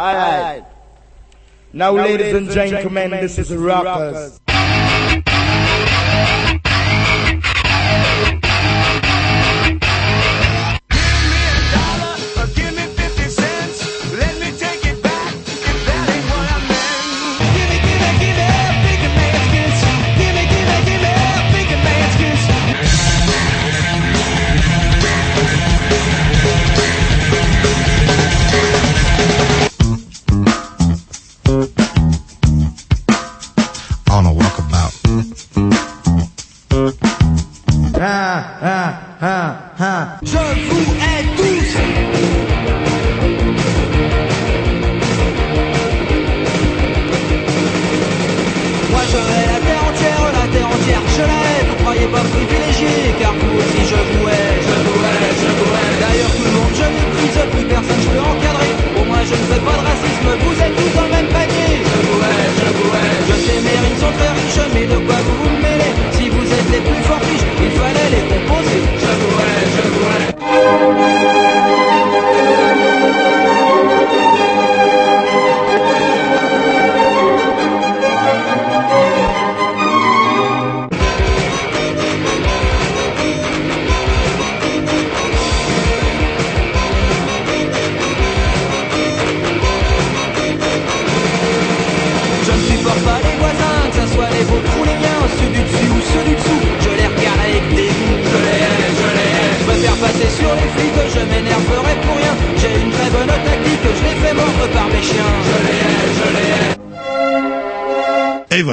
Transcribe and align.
All 0.00 0.14
right. 0.14 0.64
Now, 1.74 1.92
now 1.92 2.02
ladies, 2.02 2.32
ladies 2.32 2.34
and 2.36 2.50
gentlemen, 2.50 3.10
gentlemen 3.10 3.20
this, 3.20 3.36
this 3.36 3.50
is 3.50 3.56
Rockers. 3.58 4.40
rockers. 4.48 6.59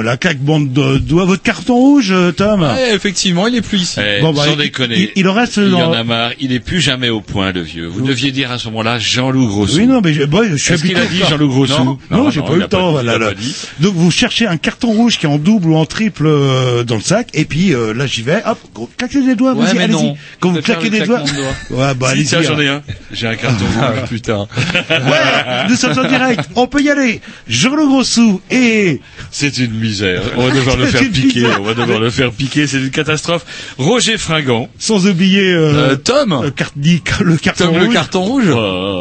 Et 0.08 0.10
voilà, 0.10 0.16
claquement 0.16 0.58
de 0.60 0.96
doigt 0.98 1.26
votre 1.26 1.42
carton 1.42 1.74
rouge, 1.74 2.12
euh, 2.12 2.32
Tom. 2.32 2.62
Ouais, 2.62 2.94
effectivement, 2.94 3.46
il 3.46 3.56
est 3.56 3.60
plus 3.62 3.82
ici. 3.82 4.00
Eh, 4.00 4.22
Bon, 4.22 4.32
bah, 4.32 4.44
sans 4.46 4.52
il- 4.52 4.56
déconner. 4.56 4.96
il- 4.96 5.10
il 5.16 5.28
en 5.28 5.34
reste 5.34 5.58
Il 5.58 5.68
y 5.68 5.70
dans- 5.70 5.90
en 5.90 5.92
a 5.92 6.02
marre. 6.02 6.30
Il 6.40 6.52
est 6.52 6.60
plus 6.60 6.80
jamais 6.80 7.10
au 7.10 7.20
point, 7.20 7.52
le 7.52 7.60
vieux. 7.60 7.86
Vous 7.86 8.00
deviez 8.06 8.30
dire 8.32 8.50
à 8.50 8.58
ce 8.58 8.66
moment-là 8.68 8.98
Jean-Loup 8.98 9.46
Grosso. 9.48 9.76
Oui, 9.76 9.86
non, 9.86 10.00
mais 10.02 10.14
je, 10.14 10.22
bon, 10.24 10.48
je 10.50 10.56
suis 10.56 10.72
Est-ce 10.74 10.82
qu'il 10.84 10.96
a 10.96 11.00
habitué. 11.02 11.24
dit 11.24 11.28
Jean-Loup 11.28 11.48
Grosso 11.48 11.84
Non, 11.84 11.98
non, 12.10 12.30
j'ai 12.30 12.40
pas 12.40 12.52
eu 12.54 12.60
le 12.60 12.68
temps. 12.68 12.92
voilà, 12.92 13.18
là. 13.18 13.26
pas 13.28 13.34
dit. 13.34 13.54
Donc 13.80 13.94
vous 13.96 14.10
cherchez 14.10 14.46
un 14.46 14.56
carton 14.56 14.88
rouge 14.92 15.18
qui 15.18 15.26
est 15.26 15.28
en 15.28 15.36
double 15.38 15.68
ou 15.70 15.76
en 15.76 15.84
triple 15.84 16.24
euh, 16.26 16.84
dans 16.84 16.96
le 16.96 17.02
sac, 17.02 17.28
et 17.34 17.44
puis 17.44 17.74
euh, 17.74 17.92
là 17.92 18.06
j'y 18.06 18.22
vais. 18.22 18.42
Hop, 18.46 18.58
claquez 18.96 19.20
les 19.20 19.34
doigts. 19.34 19.52
Ouais, 19.52 19.66
vas-y, 19.66 19.78
allez-y. 19.78 20.14
Quand 20.40 20.52
vous 20.52 20.62
claquez 20.62 20.88
le 20.90 20.98
les 21.00 21.06
doigts. 21.06 21.22
Ouais, 21.70 21.94
bah 21.94 22.06
Si, 22.06 22.12
allez-y. 22.12 22.26
tiens, 22.26 22.42
j'en 22.42 22.58
ai 22.58 22.68
un. 22.68 22.82
J'ai 23.12 23.26
un 23.26 23.36
carton 23.36 23.64
rouge. 23.76 24.08
putain. 24.08 24.46
Ouais, 24.88 25.66
nous 25.68 25.76
sommes 25.76 25.98
en 25.98 26.08
direct. 26.08 26.48
On 26.56 26.66
peut 26.66 26.80
y 26.82 26.88
aller. 26.90 27.20
Jean 27.46 27.74
Le 27.74 27.86
Grossou 27.86 28.40
et 28.50 29.00
C'est 29.40 29.56
une 29.58 29.70
misère. 29.78 30.22
On 30.36 30.48
va 30.48 30.52
devoir 30.52 30.76
le 30.76 30.86
faire 30.86 31.00
piquer. 31.12 31.42
misère. 31.42 31.58
On 31.60 31.62
va 31.62 31.74
devoir 31.74 32.00
le 32.00 32.10
faire 32.10 32.32
piquer. 32.32 32.66
C'est 32.66 32.78
une 32.78 32.90
catastrophe. 32.90 33.44
Roger 33.78 34.18
Fringant. 34.18 34.68
sans 34.80 35.06
oublier 35.06 35.52
euh, 35.52 35.92
Euh, 35.92 35.94
Tom 35.96 36.40
le, 36.42 36.50
car- 36.50 36.72
dit- 36.74 37.00
le 37.20 37.36
carton 37.36 37.66
Tom 37.66 37.74
rouge. 37.76 37.86
le 37.86 37.92
carton 37.92 38.20
rouge 38.24 38.44
Oh. 38.52 38.97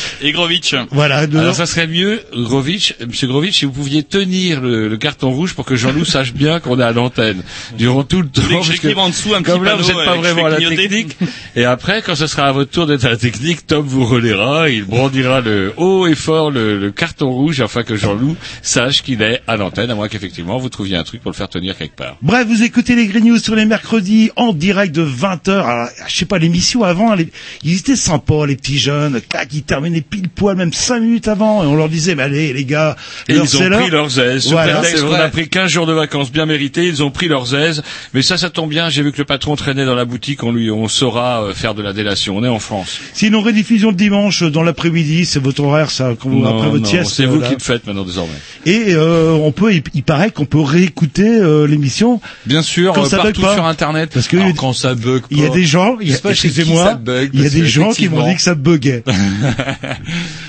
Et 0.22 0.32
Grovitch. 0.32 0.74
Voilà. 0.90 1.26
de- 1.26 1.38
Alors 1.38 1.54
ça 1.54 1.66
serait 1.66 1.86
mieux, 1.86 2.22
Grovitch, 2.34 2.94
Monsieur 3.06 3.26
Grovitch, 3.28 3.58
si 3.58 3.64
vous 3.64 3.72
pouviez 3.72 4.02
tenir 4.02 4.60
le, 4.60 4.88
le 4.88 4.96
carton 4.96 5.30
rouge 5.30 5.54
pour 5.54 5.64
que 5.64 5.76
Jean-Loup 5.76 6.04
sache 6.06 6.32
bien 6.32 6.60
qu'on 6.60 6.78
est 6.80 6.82
à 6.84 6.92
l'antenne 6.92 7.42
durant 7.76 8.04
tout 8.04 8.22
le 8.22 8.28
temps. 8.28 8.42
que 8.42 8.98
en 8.98 9.08
dessous 9.08 9.34
un 9.34 9.42
petit 9.42 9.50
comme 9.52 9.64
là, 9.64 9.74
vous 9.76 9.86
n'êtes 9.86 10.04
pas 10.04 10.16
vraiment 10.16 10.46
à 10.46 10.50
la 10.50 10.56
technique. 10.76 11.16
Et 11.56 11.64
après, 11.64 12.02
quand 12.02 12.14
ce 12.14 12.26
sera 12.26 12.44
à 12.48 12.52
votre 12.52 12.70
tour 12.70 12.86
d'être 12.86 13.04
à 13.04 13.10
la 13.10 13.16
technique, 13.16 13.66
Tom 13.66 13.84
vous 13.86 14.04
relaiera, 14.04 14.68
il 14.70 14.84
brandira 14.84 15.40
le 15.40 15.72
haut 15.76 16.06
et 16.06 16.14
fort 16.14 16.50
le, 16.50 16.78
le 16.78 16.90
carton 16.90 17.30
rouge 17.30 17.60
afin 17.60 17.82
que 17.82 17.96
Jean-Loup 17.96 18.36
sache 18.62 19.02
qu'il 19.02 19.22
est 19.22 19.40
à 19.46 19.56
l'antenne, 19.56 19.90
à 19.90 19.94
moins 19.94 20.08
qu'effectivement 20.08 20.58
vous 20.58 20.68
trouviez 20.68 20.96
un 20.96 21.04
truc 21.04 21.20
pour 21.22 21.30
le 21.30 21.36
faire 21.36 21.48
tenir 21.48 21.76
quelque 21.76 21.96
part. 21.96 22.16
Bref, 22.22 22.46
vous 22.46 22.62
écoutez 22.62 22.94
les 22.94 23.06
Green 23.06 23.24
News 23.24 23.38
sur 23.38 23.54
les 23.54 23.64
mercredis 23.64 24.30
en 24.36 24.52
direct 24.52 24.94
de 24.94 25.04
20h. 25.04 25.50
Alors, 25.50 25.88
je 26.06 26.16
sais 26.16 26.24
pas, 26.24 26.38
l'émission 26.38 26.82
avant, 26.84 27.14
les- 27.14 27.28
ils 27.62 27.78
étaient 27.78 27.96
sympas, 27.96 28.46
les 28.46 28.56
petits 28.56 28.78
jeunes. 28.78 29.20
Clac, 29.28 29.48
ils 29.52 29.62
terminaient 29.68 30.00
pile 30.00 30.28
poil, 30.28 30.56
même 30.56 30.72
5 30.72 30.98
minutes 31.00 31.28
avant. 31.28 31.62
Et 31.62 31.66
on 31.66 31.76
leur 31.76 31.88
disait, 31.88 32.16
mais 32.16 32.24
allez, 32.24 32.52
les 32.52 32.64
gars, 32.64 32.96
Et 33.28 33.34
ils 33.34 33.56
ont 33.56 33.70
pris 33.70 33.90
leurs 33.90 34.18
aises. 34.18 34.48
Voilà, 34.50 34.80
vrai. 34.80 35.20
a 35.20 35.28
pris 35.28 35.48
15 35.48 35.70
jours 35.70 35.86
de 35.86 35.92
vacances 35.92 36.32
bien 36.32 36.46
mérités, 36.46 36.84
ils 36.86 37.02
ont 37.04 37.10
pris 37.10 37.28
leurs 37.28 37.54
aises. 37.54 37.82
Mais 38.14 38.22
ça, 38.22 38.36
ça 38.36 38.50
tombe 38.50 38.70
bien. 38.70 38.88
J'ai 38.90 39.02
vu 39.02 39.12
que 39.12 39.18
le 39.18 39.24
patron 39.24 39.54
traînait 39.54 39.84
dans 39.84 39.94
la 39.94 40.04
boutique. 40.04 40.42
On 40.42 40.50
lui, 40.50 40.70
on 40.70 40.88
saura 40.88 41.42
euh, 41.44 41.54
faire 41.54 41.74
de 41.74 41.82
la 41.82 41.92
délation. 41.92 42.36
On 42.36 42.44
est 42.44 42.48
en 42.48 42.58
France. 42.58 42.98
Sinon, 43.12 43.40
rediffusion 43.42 43.90
le 43.90 43.96
dimanche 43.96 44.42
dans 44.42 44.62
l'après-midi, 44.62 45.24
c'est 45.26 45.40
votre 45.40 45.62
horaire, 45.62 45.90
ça, 45.90 46.14
quand 46.20 46.28
vous, 46.28 46.44
après 46.46 46.68
votre 46.70 46.82
non, 46.84 46.88
sieste. 46.88 47.10
c'est 47.12 47.24
euh, 47.24 47.28
vous 47.28 47.40
là. 47.40 47.48
qui 47.48 47.54
le 47.54 47.60
faites 47.60 47.86
maintenant 47.86 48.04
désormais. 48.04 48.32
Et 48.66 48.94
euh, 48.94 49.32
on 49.32 49.52
peut, 49.52 49.72
il, 49.74 49.82
il 49.94 50.02
paraît 50.02 50.30
qu'on 50.30 50.46
peut 50.46 50.60
réécouter 50.60 51.28
euh, 51.28 51.66
l'émission. 51.66 52.20
Bien 52.46 52.62
sûr, 52.62 52.92
Quand 52.94 53.04
euh, 53.04 53.08
ça 53.08 53.16
bug 53.18 53.26
partout 53.26 53.42
pas. 53.42 53.54
sur 53.54 53.66
Internet. 53.66 54.10
Parce 54.14 54.28
que 54.28 54.36
Alors, 54.38 54.54
quand 54.56 54.72
ça 54.72 54.94
bug 54.94 55.22
Il 55.30 55.40
y 55.40 55.44
a 55.44 55.50
des 55.50 55.64
gens, 55.64 55.98
il 56.00 56.08
y 56.08 56.14
a- 56.14 56.18
excusez-moi, 56.30 56.98
il 57.34 57.42
y 57.42 57.46
a 57.46 57.50
des 57.50 57.66
gens 57.66 57.90
qui 57.90 58.08
m'ont 58.08 58.26
dit 58.26 58.36
que 58.36 58.42
ça 58.42 58.54
buguait. 58.54 59.02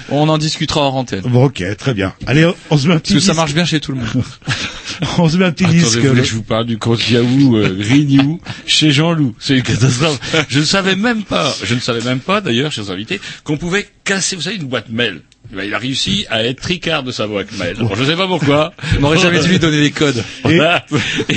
On 0.10 0.28
en 0.30 0.38
discutera 0.38 0.82
en 0.82 0.96
antenne. 0.96 1.22
bon, 1.22 1.46
ok, 1.46 1.64
très 1.78 1.94
bien. 1.94 2.14
Allez, 2.28 2.50
on 2.70 2.78
se 2.78 2.88
met 2.88 2.94
un 2.96 3.00
petit 3.00 3.14
Parce 3.14 3.26
que 3.26 3.32
ça 3.32 3.36
marche 3.36 3.54
bien 3.54 3.66
chez 3.66 3.80
tout 3.80 3.92
le 3.92 4.00
monde. 4.00 4.24
on 5.18 5.30
se 5.30 5.38
met 5.38 5.46
un 5.46 5.52
petit 5.52 5.66
Attendez, 5.66 5.80
disque. 5.80 6.00
vous 6.00 6.24
je 6.24 6.34
vous 6.36 6.44
parle 6.44 6.66
du 6.66 6.78
compte 6.78 7.10
Yahoo 7.10 7.58
euh, 7.58 7.78
Renew 7.80 8.40
chez 8.66 8.92
Jean-Loup. 8.92 9.36
C'est 9.40 9.58
une 9.58 9.64
catastrophe. 9.64 10.20
Je 10.50 10.60
ne 10.60 10.66
savais 10.66 10.96
même 10.96 11.24
pas, 11.24 11.54
je 11.64 11.76
ne 11.76 11.80
savais 11.80 12.02
même 12.02 12.20
pas 12.20 12.42
d'ailleurs, 12.42 12.72
chers 12.72 12.92
invités, 12.92 13.20
qu'on 13.44 13.58
pouvait 13.58 13.88
casser, 14.04 14.36
vous 14.36 14.42
savez, 14.42 14.56
une 14.58 14.68
boîte 14.68 14.90
mail. 14.90 15.22
Eh 15.52 15.56
ben, 15.56 15.64
Il 15.64 15.74
a 15.74 15.80
réussi 15.80 16.26
à 16.30 16.44
être 16.44 16.62
tricard 16.62 17.02
de 17.02 17.12
sa 17.12 17.26
boîte 17.26 17.48
mail. 17.58 17.76
Alors, 17.80 17.96
je 17.96 18.04
ne 18.04 18.08
sais 18.08 18.16
pas 18.16 18.28
pourquoi. 18.28 18.72
On 18.98 19.02
n'aurait 19.02 19.18
jamais 19.18 19.40
dû 19.40 19.48
lui 19.48 19.58
donner 19.60 19.80
les 19.82 19.90
codes. 19.90 20.24
Et, 20.46 20.58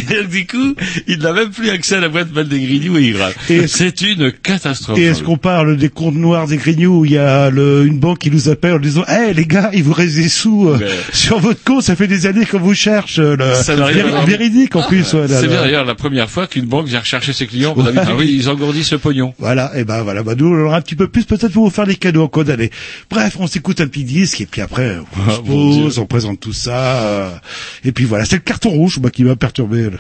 donc, 0.02 0.28
du 0.28 0.46
coup, 0.46 0.74
il 1.06 1.18
n'a 1.20 1.32
même 1.32 1.50
plus 1.50 1.70
accès 1.70 1.96
à 1.96 2.00
la 2.00 2.08
boîte 2.10 2.30
mail 2.34 2.46
des 2.48 2.60
Grignoux 2.60 2.98
et 2.98 3.04
il 3.04 3.16
râle. 3.16 3.32
Et- 3.48 3.66
C'est 3.66 4.02
une 4.02 4.30
catastrophe. 4.32 4.98
Et 4.98 5.04
est-ce 5.04 5.22
qu'on 5.22 5.38
parle 5.38 5.76
des 5.78 5.88
comptes 5.88 6.14
noirs 6.16 6.46
des 6.46 6.56
grignoux 6.58 7.00
où 7.00 7.04
il 7.06 7.12
y 7.12 7.18
a 7.18 7.48
le, 7.50 7.86
une 7.86 7.98
banque 7.98 8.18
qui 8.18 8.30
nous 8.30 8.48
appelle 8.50 8.74
en 8.74 8.78
disant 8.78 9.04
Eh 9.08 9.32
les 9.32 9.46
gars, 9.46 9.70
il 9.72 9.82
vous 9.82 9.92
reste 9.94 10.16
des 10.16 10.28
sous 10.28 10.68
euh, 10.68 10.78
sur 11.12 11.38
votre 11.38 11.62
compte, 11.64 11.82
ça 11.82 11.96
fait 11.96 12.06
des 12.06 12.26
années 12.26 12.44
qu'on 12.44 12.58
vous 12.58 12.74
cherche. 12.74 13.18
euh, 13.18 13.36
Le, 13.36 13.54
Ça 13.54 13.76
n'a 13.76 13.86
rien 13.86 14.00
à 14.00 14.02
Véri- 14.02 14.10
voir. 14.10 14.26
véridique 14.26 14.76
en 14.76 14.82
plus. 14.82 15.10
ouais, 15.14 15.26
C'est 15.28 15.48
d'ailleurs 15.48 15.84
la 15.86 15.94
première 15.94 16.28
fois 16.28 16.46
qu'une 16.46 16.66
banque 16.66 16.86
vient 16.86 17.00
rechercher 17.00 17.32
ses 17.32 17.46
clients. 17.46 17.74
Ouais. 17.74 17.96
avez 17.96 18.24
vu, 18.26 18.30
ils 18.30 18.48
engourdissent 18.50 18.92
le 18.92 18.98
pognon. 18.98 19.32
Voilà, 19.38 19.72
et 19.76 19.84
ben 19.84 20.02
voilà, 20.02 20.22
bah 20.22 20.34
nous 20.36 20.46
on 20.48 20.66
aura 20.66 20.76
un 20.76 20.80
petit 20.82 20.96
peu 20.96 21.08
plus 21.08 21.24
peut-être 21.24 21.52
pour 21.52 21.64
vous 21.64 21.70
faire 21.70 21.86
des 21.86 21.96
cadeaux 21.96 22.24
en 22.24 22.28
code 22.28 22.48
d'année. 22.48 22.70
Bref, 23.10 23.36
on 23.38 23.46
s'écoute 23.46 23.80
un 23.80 23.86
petit 23.86 24.01
disque 24.02 24.40
et 24.40 24.46
puis 24.46 24.60
après 24.60 24.96
on 24.98 25.30
se 25.30 25.36
Ah, 25.36 25.40
mon 25.44 25.82
pose, 25.84 25.98
on 25.98 26.06
présente 26.06 26.40
tout 26.40 26.52
ça. 26.52 27.02
euh, 27.02 27.30
et 27.84 27.92
puis 27.92 28.04
voilà, 28.04 28.24
c'est 28.24 28.36
le 28.36 28.42
carton 28.42 28.70
rouge 28.70 28.98
bah, 28.98 29.10
qui 29.10 29.24
m'a 29.24 29.36
perturbé. 29.36 29.90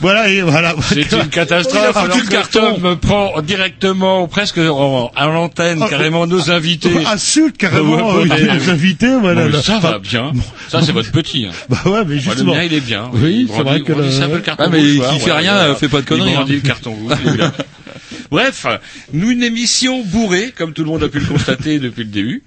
Voilà, 0.00 0.28
et 0.30 0.40
voilà. 0.40 0.74
C'est 0.82 1.12
une 1.12 1.28
catastrophe. 1.30 1.78
Il 1.82 1.86
a 1.86 1.92
foutu 1.92 2.20
Alors 2.20 2.48
carton. 2.48 2.78
Me 2.78 2.94
prend 2.96 3.40
directement, 3.42 4.26
presque 4.28 4.58
en, 4.58 5.10
à 5.14 5.26
l'antenne, 5.26 5.80
Oh, 5.82 5.88
carrément 5.88 6.26
nos 6.26 6.50
invités. 6.50 7.04
Insulte 7.06 7.56
carrément 7.58 7.96
Ouais, 8.14 8.22
euh, 8.22 8.28
ouais, 8.28 8.42
ouais. 8.50 8.70
invités, 8.70 9.14
voilà. 9.20 9.48
Bon, 9.48 9.60
ça 9.62 9.78
va 9.78 9.98
bien. 9.98 10.32
Ça, 10.68 10.80
c'est 10.82 10.92
votre 10.92 11.12
petit. 11.12 11.46
Hein. 11.46 11.52
Bah 11.68 11.78
ouais, 11.84 11.90
mais 11.90 11.96
Moi, 12.04 12.06
le 12.14 12.18
justement. 12.20 12.54
mien, 12.54 12.62
il 12.62 12.74
est 12.74 12.80
bien. 12.80 13.10
Oui, 13.12 13.46
Il 13.48 13.54
c'est 13.54 13.62
vrai 13.62 13.80
que 13.82 13.92
le- 13.92 14.10
ça 14.10 14.24
un 14.24 14.28
peu 14.28 14.36
le 14.36 14.40
carton 14.40 14.64
Ah, 14.66 14.68
mais 14.70 14.78
rouge, 14.78 14.90
qui 14.92 14.98
quoi. 14.98 15.12
fait 15.18 15.32
rien, 15.32 15.54
euh, 15.56 15.74
fait 15.74 15.88
pas 15.88 16.00
de 16.00 16.06
conneries, 16.06 16.30
Il 16.32 16.36
hein. 16.36 16.44
le 16.48 16.60
carton 16.60 16.92
rouge. 16.92 17.12
Bref, 18.30 18.64
nous 19.12 19.30
une 19.32 19.42
émission 19.42 20.04
bourrée, 20.04 20.52
comme 20.56 20.72
tout 20.72 20.84
le 20.84 20.88
monde 20.88 21.02
a 21.02 21.08
pu 21.08 21.18
le 21.18 21.26
constater 21.26 21.78
depuis 21.80 22.04
le 22.04 22.10
début, 22.10 22.44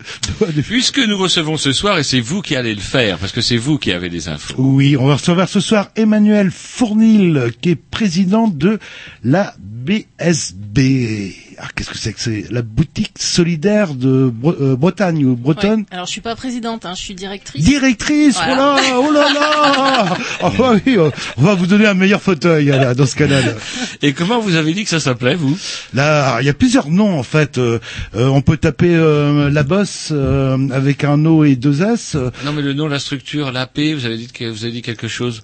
puisque 0.65 0.99
nous 0.99 1.17
recevons 1.17 1.57
ce 1.57 1.73
soir, 1.73 1.99
et 1.99 2.03
c'est 2.03 2.21
vous 2.21 2.41
qui 2.41 2.55
allez 2.55 2.73
le 2.73 2.79
faire, 2.81 3.17
parce 3.17 3.33
que 3.33 3.41
c'est 3.41 3.57
vous 3.57 3.77
qui 3.77 3.91
avez 3.91 4.07
les 4.07 4.29
infos. 4.29 4.53
Oui, 4.57 4.95
on 4.97 5.07
va 5.07 5.15
recevoir 5.15 5.49
ce 5.49 5.59
soir 5.59 5.89
Emmanuel 5.97 6.51
Fournil, 6.51 7.42
qui 7.49 7.69
est 7.71 7.75
président 7.75 8.47
de 8.47 8.79
la 9.23 9.53
BSB. 9.59 11.33
Ah, 11.59 11.67
qu'est-ce 11.75 11.89
que 11.91 11.97
c'est 11.97 12.13
que 12.13 12.19
c'est? 12.19 12.45
La 12.51 12.61
boutique 12.61 13.13
solidaire 13.19 13.93
de 13.93 14.31
Bre- 14.33 14.55
euh, 14.59 14.75
Bretagne 14.75 15.23
ou 15.25 15.35
Bretonne? 15.35 15.81
Ouais. 15.81 15.85
Alors 15.91 16.05
je 16.07 16.11
suis 16.11 16.21
pas 16.21 16.35
présidente, 16.35 16.85
hein, 16.85 16.93
je 16.95 17.01
suis 17.01 17.13
directrice. 17.15 17.63
Directrice, 17.63 18.35
Voilà. 18.35 18.75
oh 18.97 19.01
là, 19.01 19.07
oh 19.07 19.11
là 19.11 19.33
là 19.33 20.49
bah 20.57 20.75
oui, 20.85 20.97
euh, 20.97 21.09
on 21.37 21.41
va 21.43 21.53
vous 21.55 21.67
donner 21.67 21.85
un 21.85 21.93
meilleur 21.93 22.21
fauteuil 22.21 22.65
là, 22.65 22.95
dans 22.95 23.05
ce 23.05 23.15
canal. 23.15 23.55
Et 24.01 24.13
comment 24.13 24.39
vous 24.39 24.55
avez 24.55 24.73
dit 24.73 24.83
que 24.83 24.89
ça 24.89 24.99
s'appelait, 24.99 25.35
vous? 25.35 25.57
Là, 25.93 26.39
il 26.41 26.45
y 26.45 26.49
a 26.49 26.53
plusieurs 26.53 26.89
noms 26.89 27.17
en 27.19 27.23
fait. 27.23 27.57
Euh, 27.57 27.79
euh, 28.15 28.27
on 28.27 28.41
peut 28.41 28.57
taper 28.57 28.95
euh, 28.95 29.49
la 29.49 29.63
bosse 29.63 30.09
euh, 30.11 30.57
avec 30.71 31.03
un 31.03 31.23
O 31.25 31.43
et 31.43 31.55
deux 31.55 31.81
S. 31.83 32.15
euh, 32.15 32.31
Non, 32.45 32.53
mais 32.53 32.61
le 32.61 32.73
nom, 32.73 32.87
la 32.87 32.99
structure, 32.99 33.51
l'AP, 33.51 33.79
vous 33.95 34.05
avez 34.05 34.17
dit 34.17 34.27
que 34.27 34.45
vous 34.45 34.63
avez 34.63 34.73
dit 34.73 34.81
quelque 34.81 35.07
chose. 35.07 35.43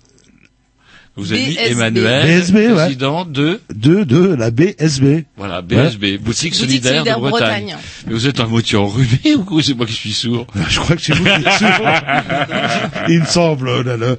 Vous 1.19 1.33
avez 1.33 1.43
dit 1.45 1.55
BSB. 1.55 1.71
Emmanuel, 1.71 2.25
BSB, 2.41 2.55
ouais. 2.55 2.73
président 2.73 3.25
de 3.25 3.59
de 3.73 4.03
de 4.03 4.33
la 4.35 4.51
BSB. 4.51 5.25
voilà 5.37 5.61
BSB, 5.61 6.17
boutique 6.17 6.21
Boutique 6.21 6.55
solidaire, 6.55 6.93
solidaire 6.93 7.15
de 7.17 7.21
Bretagne. 7.21 7.65
Bretagne. 7.65 7.77
Mais 8.07 8.13
vous 8.13 8.27
êtes 8.27 8.39
un 8.39 8.47
moitié 8.47 8.77
enrhumé 8.77 9.19
ou 9.37 9.43
quoi? 9.43 9.61
C'est 9.61 9.73
moi 9.73 9.85
qui 9.85 9.93
suis 9.93 10.13
sourd. 10.13 10.47
Je 10.69 10.79
crois 10.79 10.95
que 10.95 11.01
c'est 11.01 11.13
vous 11.13 11.23
qui 11.23 11.29
êtes 11.29 11.51
sûr. 11.57 11.67
Il 13.09 13.19
me 13.21 13.25
semble. 13.25 13.69
oh 13.69 13.83
là 13.83 13.97
là. 13.97 14.15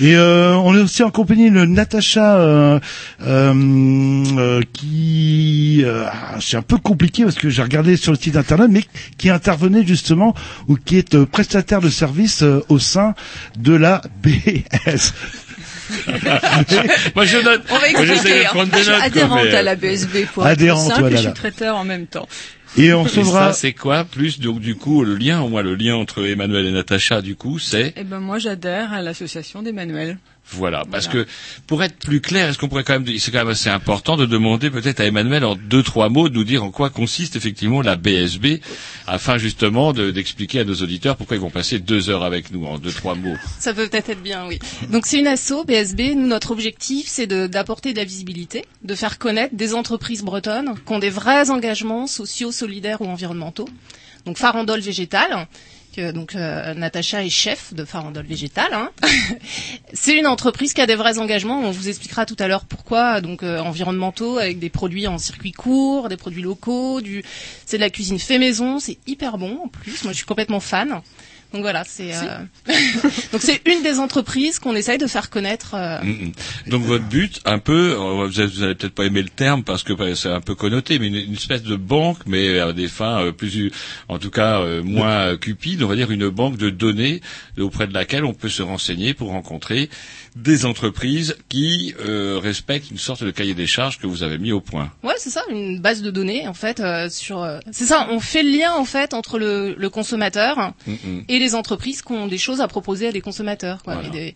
Et 0.00 0.14
euh, 0.16 0.54
on 0.56 0.74
est 0.76 0.80
aussi 0.80 1.02
en 1.02 1.10
compagnie 1.10 1.50
de 1.50 1.64
Natacha 1.64 2.36
euh, 2.36 2.78
euh, 3.22 3.54
euh, 4.38 4.60
qui 4.72 5.82
euh, 5.84 6.04
ah, 6.06 6.36
c'est 6.40 6.56
un 6.56 6.62
peu 6.62 6.76
compliqué 6.78 7.24
parce 7.24 7.36
que 7.36 7.48
j'ai 7.50 7.62
regardé 7.62 7.96
sur 7.96 8.12
le 8.12 8.18
site 8.18 8.36
internet, 8.36 8.68
mais 8.70 8.84
qui 9.18 9.30
intervenait 9.30 9.86
justement 9.86 10.34
ou 10.68 10.76
qui 10.76 10.98
est 10.98 11.14
euh, 11.14 11.26
prestataire 11.26 11.80
de 11.80 11.88
service 11.88 12.42
euh, 12.42 12.60
au 12.68 12.78
sein 12.78 13.14
de 13.58 13.74
la 13.74 14.02
BS. 14.22 15.12
Moi, 17.14 17.24
je 17.24 17.38
note. 17.38 17.62
On 17.70 17.74
va 17.74 17.78
Moi, 17.78 17.88
expliquer. 17.88 18.46
hein. 18.46 18.50
Je 18.66 18.76
suis 18.78 18.84
quoi, 18.84 19.02
adhérente 19.02 19.40
mais, 19.44 19.54
à 19.54 19.58
euh, 19.58 19.62
la 19.62 19.76
BSB 19.76 20.16
pour 20.32 20.44
Adhérente, 20.46 20.80
être 20.86 20.88
simple 20.88 21.00
voilà, 21.00 21.14
et 21.14 21.22
je 21.22 21.22
suis 21.28 21.32
traiteur 21.34 21.76
en 21.76 21.84
même 21.84 22.06
temps. 22.06 22.28
Et 22.76 22.92
on 22.92 23.06
ça, 23.06 23.52
c'est 23.52 23.72
quoi 23.72 24.04
plus 24.04 24.40
donc 24.40 24.58
du 24.58 24.74
coup 24.74 25.04
le 25.04 25.14
lien, 25.14 25.40
au 25.42 25.48
moins 25.48 25.62
le 25.62 25.76
lien 25.76 25.94
entre 25.94 26.26
Emmanuel 26.26 26.66
et 26.66 26.72
Natacha, 26.72 27.22
du 27.22 27.36
coup, 27.36 27.58
c'est 27.60 27.92
Eh 27.96 28.02
ben 28.02 28.18
moi 28.18 28.38
j'adhère 28.38 28.92
à 28.92 29.00
l'association 29.00 29.62
d'Emmanuel. 29.62 30.18
Voilà, 30.52 30.84
parce 30.90 31.08
que 31.08 31.26
pour 31.66 31.82
être 31.82 31.96
plus 31.96 32.20
clair, 32.20 32.48
est-ce 32.48 32.58
qu'on 32.58 32.68
pourrait 32.68 32.84
quand 32.84 33.00
même, 33.00 33.18
c'est 33.18 33.30
quand 33.32 33.38
même 33.38 33.48
assez 33.48 33.70
important 33.70 34.16
de 34.16 34.26
demander 34.26 34.70
peut-être 34.70 35.00
à 35.00 35.04
Emmanuel 35.06 35.44
en 35.44 35.56
deux 35.56 35.82
trois 35.82 36.10
mots 36.10 36.28
de 36.28 36.34
nous 36.34 36.44
dire 36.44 36.62
en 36.62 36.70
quoi 36.70 36.90
consiste 36.90 37.34
effectivement 37.34 37.80
la 37.82 37.96
BSB, 37.96 38.60
afin 39.06 39.38
justement 39.38 39.92
de- 39.92 40.10
d'expliquer 40.10 40.60
à 40.60 40.64
nos 40.64 40.74
auditeurs 40.74 41.16
pourquoi 41.16 41.36
ils 41.36 41.40
vont 41.40 41.50
passer 41.50 41.78
deux 41.78 42.10
heures 42.10 42.22
avec 42.22 42.52
nous 42.52 42.66
en 42.66 42.78
deux 42.78 42.92
trois 42.92 43.14
mots. 43.14 43.34
Ça 43.58 43.72
peut 43.74 43.88
peut-être 43.88 44.10
être 44.10 44.22
bien, 44.22 44.46
oui. 44.46 44.58
Donc 44.90 45.06
c'est 45.06 45.18
une 45.18 45.26
asso 45.26 45.64
BSB. 45.66 46.14
Nous, 46.14 46.26
notre 46.26 46.50
objectif, 46.50 47.06
c'est 47.08 47.26
de- 47.26 47.46
d'apporter 47.46 47.92
de, 47.92 47.98
la 47.98 48.04
visibilité, 48.04 48.64
de 48.84 48.94
faire 48.94 49.18
connaître 49.18 49.54
des 49.56 49.74
entreprises 49.74 50.22
bretonnes 50.22 50.74
qui 50.86 50.92
ont 50.92 50.98
des 50.98 51.10
vrais 51.10 51.50
engagements 51.50 52.06
sociaux, 52.06 52.52
solidaires 52.52 53.00
ou 53.00 53.06
environnementaux. 53.06 53.68
Donc 54.26 54.38
Farandole 54.38 54.80
Végétal, 54.80 55.46
donc 56.00 56.34
euh, 56.34 56.74
Natacha 56.74 57.24
est 57.24 57.30
chef 57.30 57.74
de 57.74 57.84
Farandole 57.84 58.26
Végétal. 58.26 58.72
Hein. 58.72 58.90
c'est 59.92 60.16
une 60.16 60.26
entreprise 60.26 60.72
qui 60.72 60.80
a 60.80 60.86
des 60.86 60.94
vrais 60.94 61.18
engagements. 61.18 61.60
On 61.60 61.70
vous 61.70 61.88
expliquera 61.88 62.26
tout 62.26 62.36
à 62.38 62.48
l'heure 62.48 62.64
pourquoi. 62.64 63.20
Donc 63.20 63.42
euh, 63.42 63.58
environnementaux 63.58 64.38
avec 64.38 64.58
des 64.58 64.70
produits 64.70 65.06
en 65.06 65.18
circuit 65.18 65.52
court, 65.52 66.08
des 66.08 66.16
produits 66.16 66.42
locaux, 66.42 67.00
c'est 67.66 67.76
de 67.76 67.82
la 67.82 67.90
cuisine 67.90 68.18
fait 68.18 68.38
maison. 68.38 68.78
C'est 68.78 68.98
hyper 69.06 69.38
bon 69.38 69.60
en 69.64 69.68
plus. 69.68 70.04
Moi, 70.04 70.12
je 70.12 70.18
suis 70.18 70.26
complètement 70.26 70.60
fan. 70.60 71.00
Donc 71.54 71.62
voilà, 71.62 71.84
c'est 71.86 72.12
euh, 72.12 72.18
donc 73.32 73.40
c'est 73.40 73.60
une 73.66 73.82
des 73.84 74.00
entreprises 74.00 74.58
qu'on 74.58 74.74
essaye 74.74 74.98
de 74.98 75.06
faire 75.06 75.30
connaître. 75.30 75.74
euh, 75.74 76.00
Mm, 76.02 76.26
mm. 76.26 76.32
Donc 76.70 76.82
votre 76.82 77.04
but, 77.04 77.40
un 77.44 77.58
peu, 77.60 77.92
euh, 77.92 78.26
vous 78.26 78.40
allez, 78.40 78.48
vous 78.50 78.62
allez 78.64 78.74
peut-être 78.74 78.94
pas 78.94 79.04
aimer 79.04 79.22
le 79.22 79.28
terme 79.28 79.62
parce 79.62 79.84
que 79.84 79.92
bah, 79.92 80.14
c'est 80.16 80.28
un 80.30 80.40
peu 80.40 80.56
connoté, 80.56 80.98
mais 80.98 81.06
une, 81.06 81.14
une 81.14 81.34
espèce 81.34 81.62
de 81.62 81.76
banque, 81.76 82.18
mais 82.26 82.58
à 82.58 82.72
des 82.72 82.88
fins 82.88 83.22
euh, 83.22 83.30
plus, 83.32 83.70
en 84.08 84.18
tout 84.18 84.30
cas 84.30 84.60
euh, 84.60 84.82
moins 84.82 85.36
cupides, 85.36 85.82
on 85.84 85.86
va 85.86 85.94
dire 85.94 86.10
une 86.10 86.28
banque 86.28 86.56
de 86.56 86.70
données 86.70 87.20
auprès 87.58 87.86
de 87.86 87.94
laquelle 87.94 88.24
on 88.24 88.34
peut 88.34 88.48
se 88.48 88.62
renseigner 88.62 89.14
pour 89.14 89.28
rencontrer 89.30 89.88
des 90.36 90.64
entreprises 90.66 91.36
qui 91.48 91.94
euh, 92.00 92.40
respectent 92.42 92.90
une 92.90 92.98
sorte 92.98 93.22
de 93.22 93.30
cahier 93.30 93.54
des 93.54 93.66
charges 93.68 93.98
que 93.98 94.06
vous 94.08 94.22
avez 94.24 94.36
mis 94.38 94.50
au 94.52 94.60
point. 94.60 94.90
Ouais, 95.04 95.14
c'est 95.16 95.30
ça, 95.30 95.42
une 95.50 95.80
base 95.80 96.02
de 96.02 96.10
données 96.10 96.48
en 96.48 96.54
fait 96.54 96.80
euh, 96.80 97.08
sur. 97.08 97.42
euh, 97.42 97.60
c'est 97.70 97.84
ça, 97.84 98.08
on 98.10 98.18
fait 98.20 98.42
le 98.42 98.50
lien 98.58 98.72
en 98.72 98.84
fait 98.84 99.14
entre 99.14 99.38
le, 99.38 99.74
le 99.78 99.90
consommateur 99.90 100.72
Mm, 100.86 100.92
mm. 100.92 101.24
et 101.28 101.38
les 101.38 101.54
entreprises 101.54 102.02
qui 102.02 102.12
ont 102.12 102.26
des 102.26 102.38
choses 102.38 102.60
à 102.60 102.68
proposer 102.68 103.06
à 103.08 103.12
des 103.12 103.20
consommateurs. 103.20 103.82
Quoi, 103.82 103.94
Voilà. 103.94 104.08
Et 104.08 104.10
des- 104.10 104.34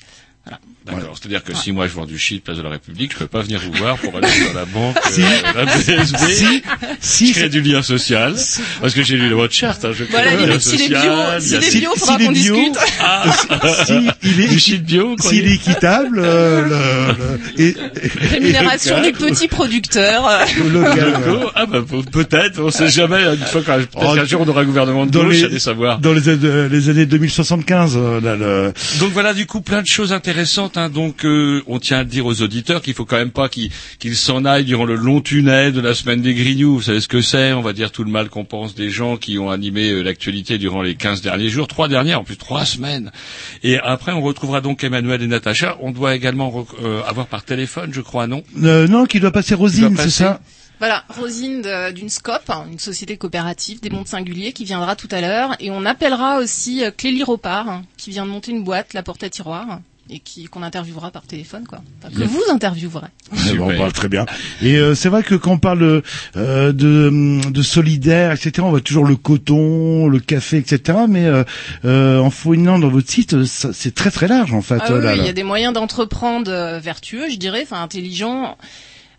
D'accord. 0.87 1.17
C'est-à-dire 1.21 1.45
que 1.45 1.55
si 1.55 1.71
moi 1.73 1.87
je 1.87 1.93
vends 1.93 2.07
du 2.07 2.19
shit 2.19 2.43
place 2.43 2.57
de 2.57 2.63
la 2.63 2.71
République, 2.71 3.13
je 3.13 3.19
peux 3.19 3.27
pas 3.27 3.43
venir 3.43 3.61
vous 3.61 3.73
voir 3.73 3.99
pour 3.99 4.17
aller 4.17 4.27
dans 4.49 4.59
la 4.59 4.65
banque, 4.65 4.97
Si. 5.11 5.21
euh, 5.21 5.27
la 5.55 5.65
BSB. 5.67 6.17
Si, 6.17 6.63
si, 7.01 7.33
créer 7.35 7.51
du 7.51 7.61
lien 7.61 7.83
social, 7.83 8.35
parce 8.81 8.95
que 8.95 9.03
j'ai 9.03 9.17
lu 9.19 9.29
votre 9.35 9.53
charte, 9.53 9.85
hein, 9.85 9.91
je 9.93 10.05
crée 10.05 10.13
Voilà, 10.13 10.31
du 10.31 10.37
lien 10.39 10.47
limite, 10.47 10.61
s'il 10.63 10.81
est 10.81 10.89
bio, 10.89 10.97
social, 11.01 11.43
si- 11.43 11.79
bio, 11.81 11.91
s'il 11.93 12.01
faudra 12.01 12.15
est 12.15 12.25
qu'on 12.25 12.33
bio, 12.33 12.55
discute. 12.55 12.79
si 13.85 14.09
il 14.23 14.41
est 14.41 14.49
du 14.49 14.59
shit 14.59 14.83
bio, 14.85 15.15
s'il 15.21 15.47
est 15.47 15.55
équitable, 15.57 16.21
euh, 16.25 16.63
le, 16.63 17.59
le- 17.59 17.63
et, 17.63 17.77
Rémunération 18.31 18.97
local. 18.97 19.13
du 19.13 19.19
petit 19.19 19.49
producteur. 19.49 20.31
et 20.57 20.69
local. 20.71 21.15
Ah 21.55 21.67
bah 21.67 21.81
peut- 21.87 22.03
peut-être, 22.25 22.61
on 22.61 22.71
sait 22.71 22.89
jamais. 22.89 23.23
Une 23.25 23.37
fois 23.45 23.61
qu'un 23.63 23.77
peut-être 23.77 23.91
Oh, 23.97 24.15
qu'un 24.15 24.25
jour 24.25 24.41
on 24.41 24.49
aura 24.49 24.63
un 24.63 24.65
gouvernement 24.65 25.05
de 25.05 25.11
dans 25.11 25.25
gauche, 25.25 25.35
les- 25.35 25.45
allez 25.45 25.59
savoir. 25.59 25.99
dans 25.99 26.15
les, 26.15 26.31
années- 26.31 26.69
les 26.71 26.89
années 26.89 27.05
2075, 27.07 27.95
euh, 27.97 28.21
là, 28.23 28.37
le, 28.37 28.73
Donc 29.01 29.11
voilà, 29.13 29.35
du 29.35 29.45
coup, 29.45 29.61
plein 29.61 29.83
de 29.83 29.87
choses 29.87 30.13
intéressantes. 30.15 30.38
Hein. 30.77 30.89
Donc, 30.89 31.25
euh, 31.25 31.63
on 31.67 31.79
tient 31.79 31.99
à 31.99 32.05
dire 32.05 32.27
aux 32.27 32.43
auditeurs 32.43 32.83
qu'il 32.83 32.95
faut 32.95 33.05
quand 33.05 33.17
même 33.17 33.31
pas 33.31 33.49
qu'ils 33.49 33.71
s'en 34.17 34.45
aillent 34.45 34.65
durant 34.65 34.85
le 34.85 34.95
long 34.95 35.21
tunnel 35.21 35.73
de 35.73 35.81
la 35.81 35.95
semaine 35.95 36.21
des 36.21 36.35
Grignoux. 36.35 36.77
Vous 36.77 36.83
savez 36.83 37.01
ce 37.01 37.09
que 37.09 37.21
c'est 37.21 37.53
On 37.53 37.61
va 37.61 37.73
dire 37.73 37.91
tout 37.91 38.05
le 38.05 38.11
mal 38.11 38.29
qu'on 38.29 38.45
pense 38.45 38.75
des 38.75 38.91
gens 38.91 39.17
qui 39.17 39.39
ont 39.39 39.51
animé 39.51 39.91
euh, 39.91 40.03
l'actualité 40.03 40.59
durant 40.59 40.83
les 40.83 40.95
15 40.95 41.23
derniers 41.23 41.49
jours, 41.49 41.67
trois 41.67 41.89
dernières, 41.89 42.21
en 42.21 42.25
plus 42.25 42.37
trois 42.37 42.65
semaines. 42.65 43.11
Et 43.63 43.79
après, 43.79 44.13
on 44.13 44.21
retrouvera 44.21 44.61
donc 44.61 44.85
Emmanuel 44.85 45.23
et 45.23 45.27
Natacha. 45.27 45.77
On 45.81 45.91
doit 45.91 46.15
également 46.15 46.67
euh, 46.83 47.03
avoir 47.03 47.27
par 47.27 47.45
téléphone, 47.45 47.93
je 47.93 48.01
crois, 48.01 48.27
non? 48.27 48.43
Euh, 48.63 48.87
non, 48.87 49.07
qui 49.07 49.21
doit 49.21 49.33
passer 49.33 49.55
Rosine, 49.55 49.97
c'est 49.97 50.11
ça? 50.11 50.41
Voilà, 50.79 51.03
Rosine 51.09 51.67
d'une 51.93 52.09
SCOP, 52.09 52.51
hein, 52.51 52.67
une 52.71 52.79
société 52.79 53.17
coopérative 53.17 53.81
des 53.81 53.91
mondes 53.91 54.07
singuliers 54.07 54.53
qui 54.53 54.65
viendra 54.65 54.95
tout 54.95 55.09
à 55.11 55.21
l'heure. 55.21 55.57
Et 55.59 55.73
on 55.73 55.85
appellera 55.85 56.39
aussi 56.39 56.85
Clélie 56.97 57.25
Ropard, 57.25 57.69
hein, 57.69 57.83
qui 57.97 58.11
vient 58.11 58.25
de 58.25 58.31
monter 58.31 58.53
une 58.53 58.63
boîte, 58.63 58.95
la 58.95 59.03
porte 59.03 59.25
à 59.25 59.29
tiroir, 59.29 59.81
et 60.11 60.21
qui 60.21 60.45
qu'on 60.47 60.63
interviewera 60.63 61.11
par 61.11 61.23
téléphone, 61.23 61.65
quoi. 61.67 61.81
Enfin, 62.03 62.15
que 62.15 62.25
vous 62.25 62.43
interviewerez. 62.51 63.09
Eh 63.33 63.55
bon, 63.57 63.71
Super. 63.71 63.87
bah, 63.87 63.93
très 63.93 64.09
bien. 64.09 64.27
Et 64.63 64.77
euh, 64.77 64.95
c'est 64.95 65.09
vrai 65.09 65.23
que 65.23 65.35
quand 65.35 65.53
on 65.53 65.59
parle 65.59 65.81
de, 65.81 66.03
euh, 66.37 66.73
de, 66.73 67.51
de 67.51 67.63
solidaire, 67.63 68.33
etc., 68.33 68.53
on 68.63 68.71
voit 68.71 68.81
toujours 68.81 69.05
le 69.05 69.17
coton, 69.17 70.09
le 70.09 70.21
café, 70.21 70.59
etc. 70.59 70.99
Mais 71.09 71.27
euh, 71.27 71.45
euh, 71.85 72.19
en 72.19 72.31
fouillant 72.31 72.79
dans 72.79 72.89
votre 72.89 73.11
site, 73.11 73.45
c'est 73.45 73.95
très 73.95 74.11
très 74.11 74.29
large 74.29 74.53
en 74.55 74.63
fait. 74.63 74.79
Ah 74.81 74.93
oui, 74.93 75.03
là, 75.03 75.13
oui, 75.13 75.19
il 75.21 75.27
y 75.27 75.29
a 75.29 75.33
des 75.33 75.43
moyens 75.43 75.73
d'entreprendre 75.73 76.51
euh, 76.51 76.79
vertueux, 76.79 77.29
je 77.31 77.37
dirais, 77.37 77.61
enfin 77.63 77.83
intelligents. 77.83 78.57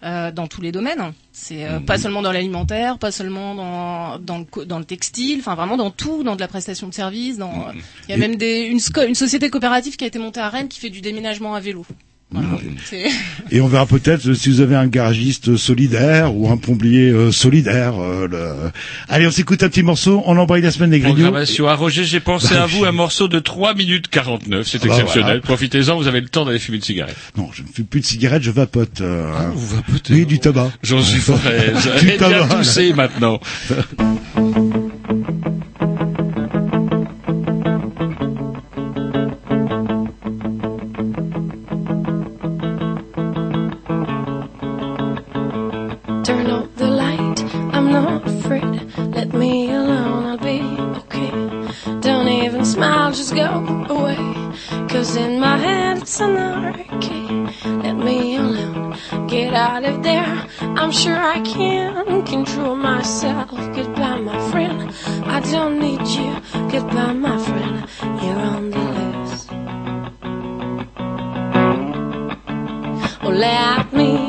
Euh, 0.03 0.31
dans 0.31 0.47
tous 0.47 0.61
les 0.61 0.71
domaines. 0.71 1.13
C'est 1.31 1.65
euh, 1.65 1.79
pas 1.79 1.97
seulement 1.97 2.21
dans 2.21 2.31
l'alimentaire, 2.31 2.97
pas 2.97 3.11
seulement 3.11 3.55
dans 3.55 4.19
dans 4.19 4.39
le, 4.39 4.65
dans 4.65 4.79
le 4.79 4.85
textile, 4.85 5.39
enfin 5.39 5.55
vraiment 5.55 5.77
dans 5.77 5.91
tout, 5.91 6.23
dans 6.23 6.35
de 6.35 6.41
la 6.41 6.47
prestation 6.47 6.87
de 6.87 6.93
services. 6.93 7.37
Dans 7.37 7.71
il 8.07 8.09
y 8.09 8.13
a 8.13 8.15
Et- 8.15 8.19
même 8.19 8.35
des 8.35 8.61
une 8.61 8.79
société 9.15 9.49
coopérative 9.49 9.95
qui 9.97 10.03
a 10.03 10.07
été 10.07 10.19
montée 10.19 10.39
à 10.39 10.49
Rennes 10.49 10.67
qui 10.69 10.79
fait 10.79 10.89
du 10.89 11.01
déménagement 11.01 11.53
à 11.55 11.59
vélo. 11.59 11.85
Voilà. 12.31 12.47
C'est- 12.87 13.05
Et 13.49 13.59
on 13.59 13.67
verra 13.67 13.87
peut-être 13.87 14.27
euh, 14.29 14.33
si 14.35 14.49
vous 14.49 14.61
avez 14.61 14.75
un 14.75 14.85
garagiste 14.85 15.57
solidaire 15.57 16.35
ou 16.35 16.47
un 16.51 16.57
plombier 16.57 17.09
euh, 17.09 17.31
solidaire. 17.31 17.95
euh, 17.99 18.27
le- 18.27 18.71
Allez, 19.07 19.25
on 19.25 19.31
s'écoute 19.31 19.63
un 19.63 19.69
petit 19.69 19.81
morceau. 19.81 20.21
On 20.27 20.37
embraye 20.37 20.61
la 20.61 20.69
semaine 20.69 20.91
des 20.91 20.99
grignoux. 20.99 21.15
Programmation 21.15 21.67
à 21.67 21.73
Roger, 21.73 22.03
j'ai 22.03 22.19
pensé 22.19 22.53
à 22.55 22.67
vous 22.67 22.85
un 22.85 22.91
morceau 22.91 23.27
de 23.27 23.39
3 23.39 23.73
minutes 23.73 24.09
49, 24.09 24.67
c'est 24.67 24.77
Ah 24.83 24.87
bah 24.87 24.93
exceptionnel. 24.93 25.25
voilà. 25.27 25.41
Profitez-en, 25.41 25.97
vous 25.97 26.07
avez 26.07 26.21
le 26.21 26.29
temps 26.29 26.45
d'aller 26.45 26.59
fumer 26.59 26.77
une 26.77 26.83
cigarette. 26.83 27.15
Non, 27.35 27.49
je 27.51 27.63
ne 27.63 27.67
fume 27.67 27.85
plus 27.85 28.01
de 28.01 28.05
cigarettes, 28.05 28.43
je 28.43 28.51
vapote. 28.51 29.01
euh, 29.01 29.25
Ah, 29.35 29.49
vous 29.55 29.75
vapotez 29.77 30.13
oui, 30.13 30.25
du 30.27 30.37
tabac. 30.39 30.71
J'en 30.83 31.01
suis 31.01 31.19
frais. 31.21 31.73
Du 31.73 31.81
J'arrête 31.81 32.19
bien 32.19 33.39
is 55.09 55.15
in 55.15 55.39
my 55.39 55.57
head, 55.57 55.97
it's 55.97 56.21
anarchy. 56.21 57.23
Let 57.83 57.97
me 57.97 58.35
alone, 58.35 58.95
get 59.27 59.53
out 59.53 59.83
of 59.83 60.03
there. 60.03 60.47
I'm 60.61 60.91
sure 60.91 61.17
I 61.17 61.39
can 61.41 62.25
control 62.25 62.75
myself. 62.75 63.49
Goodbye, 63.49 64.19
my 64.19 64.39
friend. 64.51 64.93
I 65.25 65.39
don't 65.39 65.79
need 65.79 66.05
you. 66.17 66.31
Goodbye, 66.73 67.13
my 67.13 67.37
friend. 67.47 67.77
You're 68.21 68.43
on 68.55 68.69
the 68.75 68.83
loose. 68.97 69.47
Oh, 73.23 73.29
let 73.29 73.93
me. 73.93 74.28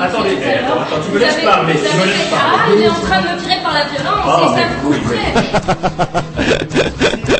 Attendez, 0.00 0.36
attends, 0.42 0.80
attends, 0.80 0.96
tu 1.06 1.12
me 1.12 1.18
laisses 1.18 1.44
parler, 1.44 1.74
tu 1.74 1.96
me 1.96 2.04
laisses 2.06 2.28
parler. 2.30 2.56
Ah, 2.56 2.68
il 2.74 2.82
est 2.82 2.88
en 2.88 2.94
train 2.94 3.20
de 3.20 3.26
me 3.28 3.38
tirer 3.40 3.58
par 3.62 3.72
la 3.74 3.84
violence, 3.84 4.26
Oh, 4.26 4.40
et 4.44 4.48
ça 4.56 4.62
me 4.68 4.74
coûterait. 4.88 5.32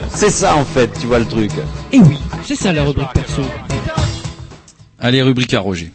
C'est 0.15 0.31
ça 0.31 0.55
en 0.57 0.65
fait, 0.65 0.91
tu 1.01 1.07
vois 1.07 1.19
le 1.21 1.25
truc. 1.27 1.51
Et 1.93 1.99
oui, 1.99 2.19
c'est 2.45 2.57
ça 2.57 2.73
la 2.73 2.83
rubrique 2.85 3.11
perso. 3.15 3.41
Allez, 5.01 5.23
rubrique 5.23 5.55
à 5.55 5.61
Roger. 5.61 5.91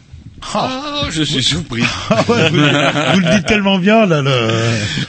Ah, 1.06 1.10
je 1.12 1.22
suis 1.22 1.42
surpris. 1.42 1.82
Ah 2.08 2.24
ouais, 2.28 2.50
vous, 2.50 2.56
vous 2.58 3.20
le 3.20 3.36
dites 3.36 3.46
tellement 3.46 3.78
bien 3.78 4.06
là. 4.06 4.22
Le... 4.22 4.48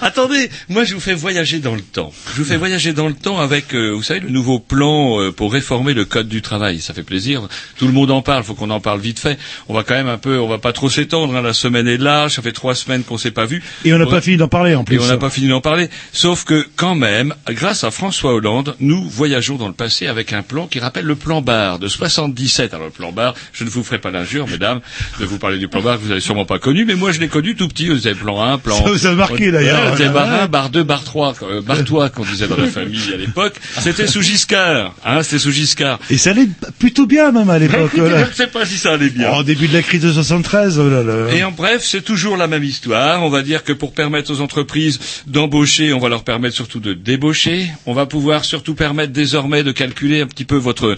Attendez, 0.01 0.49
moi 0.69 0.83
je 0.83 0.93
vous 0.95 0.99
fais 0.99 1.13
voyager 1.13 1.59
dans 1.59 1.75
le 1.75 1.81
temps. 1.81 2.11
Je 2.33 2.41
vous 2.41 2.45
fais 2.47 2.57
voyager 2.57 2.91
dans 2.93 3.07
le 3.07 3.13
temps 3.13 3.39
avec, 3.39 3.73
euh, 3.75 3.91
vous 3.91 4.01
savez, 4.03 4.19
le 4.19 4.29
nouveau 4.29 4.59
plan 4.59 5.19
euh, 5.21 5.31
pour 5.31 5.53
réformer 5.53 5.93
le 5.93 6.05
code 6.05 6.27
du 6.27 6.41
travail. 6.41 6.79
Ça 6.81 6.93
fait 6.93 7.03
plaisir. 7.03 7.47
Tout 7.77 7.85
le 7.87 7.93
monde 7.93 8.09
en 8.11 8.21
parle. 8.21 8.43
Faut 8.43 8.55
qu'on 8.55 8.69
en 8.71 8.79
parle 8.79 8.99
vite 8.99 9.19
fait. 9.19 9.37
On 9.69 9.73
va 9.73 9.83
quand 9.83 9.93
même 9.93 10.07
un 10.07 10.17
peu, 10.17 10.39
on 10.39 10.47
va 10.47 10.57
pas 10.57 10.73
trop 10.73 10.89
s'étendre. 10.89 11.35
hein, 11.35 11.41
La 11.41 11.53
semaine 11.53 11.87
est 11.87 11.97
large. 11.97 12.33
Ça 12.35 12.41
fait 12.41 12.51
trois 12.51 12.73
semaines 12.75 13.03
qu'on 13.03 13.17
s'est 13.17 13.31
pas 13.31 13.45
vu. 13.45 13.61
Et 13.85 13.93
on 13.93 13.97
n'a 13.99 14.05
pas 14.07 14.21
fini 14.21 14.37
d'en 14.37 14.47
parler 14.47 14.73
en 14.75 14.83
plus. 14.83 14.95
Et 14.95 14.99
on 14.99 15.05
n'a 15.07 15.17
pas 15.17 15.29
fini 15.29 15.49
d'en 15.49 15.61
parler. 15.61 15.89
Sauf 16.13 16.43
que, 16.45 16.65
quand 16.75 16.95
même, 16.95 17.33
grâce 17.47 17.83
à 17.83 17.91
François 17.91 18.33
Hollande, 18.33 18.75
nous 18.79 19.07
voyageons 19.07 19.55
dans 19.57 19.67
le 19.67 19.73
passé 19.73 20.07
avec 20.07 20.33
un 20.33 20.41
plan 20.41 20.67
qui 20.67 20.79
rappelle 20.79 21.05
le 21.05 21.15
plan 21.15 21.41
Barre 21.41 21.77
de 21.79 21.87
77. 21.87 22.73
Alors, 22.73 22.87
le 22.87 22.91
plan 22.91 23.11
Barre, 23.11 23.35
je 23.53 23.63
ne 23.63 23.69
vous 23.69 23.83
ferai 23.83 23.99
pas 23.99 24.11
l'injure, 24.11 24.47
mesdames, 24.47 24.81
de 25.19 25.25
vous 25.25 25.37
parlez 25.37 25.57
du 25.59 25.67
plan 25.67 25.81
que 25.95 26.01
vous 26.01 26.11
avez 26.11 26.19
sûrement 26.19 26.43
pas 26.43 26.59
connu, 26.59 26.83
mais 26.83 26.95
moi 26.95 27.13
je 27.13 27.19
l'ai 27.21 27.29
connu 27.29 27.55
tout 27.55 27.69
petit. 27.69 27.87
Vous 27.87 28.05
avez 28.07 28.15
plan 28.15 28.41
1, 28.41 28.57
plan. 28.57 28.75
Ça 28.83 28.89
vous 28.91 29.05
a 29.07 29.13
marqué, 29.13 29.51
d'ailleurs. 29.51 29.91
C'était 29.91 30.07
Ouais. 30.09 30.13
bar 30.13 30.33
1, 30.41 30.47
bar 30.47 30.69
2, 30.69 30.83
bar 30.83 31.03
3, 31.05 31.35
euh, 31.43 31.61
bar 31.61 31.83
3 31.85 32.09
qu'on 32.09 32.25
disait 32.25 32.47
dans 32.47 32.57
la 32.57 32.67
famille 32.67 32.99
à 33.13 33.17
l'époque. 33.17 33.53
C'était 33.79 34.07
sous 34.07 34.21
Giscard, 34.21 34.93
hein, 35.05 35.23
c'était 35.23 35.39
sous 35.39 35.51
Giscard. 35.51 35.99
Et 36.09 36.17
ça 36.17 36.31
allait 36.31 36.47
plutôt 36.79 37.05
bien 37.05 37.31
même 37.31 37.49
à 37.49 37.59
l'époque. 37.59 37.91
Je 37.95 38.01
ne 38.01 38.33
sais 38.33 38.47
pas 38.47 38.65
si 38.65 38.77
ça 38.77 38.93
allait 38.93 39.09
bien. 39.09 39.29
En 39.31 39.43
début 39.43 39.67
de 39.69 39.73
la 39.73 39.81
crise 39.83 40.01
de 40.01 40.11
73, 40.11 40.79
oh 40.79 40.89
là 40.89 41.03
là. 41.03 41.31
Et 41.33 41.43
en 41.43 41.51
bref, 41.51 41.83
c'est 41.85 42.01
toujours 42.03 42.35
la 42.35 42.47
même 42.47 42.63
histoire. 42.63 43.23
On 43.23 43.29
va 43.29 43.41
dire 43.43 43.63
que 43.63 43.71
pour 43.73 43.93
permettre 43.93 44.33
aux 44.33 44.41
entreprises 44.41 44.99
d'embaucher, 45.27 45.93
on 45.93 45.99
va 45.99 46.09
leur 46.09 46.23
permettre 46.23 46.55
surtout 46.55 46.79
de 46.79 46.93
débaucher. 46.93 47.67
On 47.85 47.93
va 47.93 48.05
pouvoir 48.07 48.43
surtout 48.45 48.73
permettre 48.75 49.13
désormais 49.13 49.63
de 49.63 49.71
calculer 49.71 50.21
un 50.21 50.27
petit 50.27 50.45
peu 50.45 50.55
votre 50.55 50.95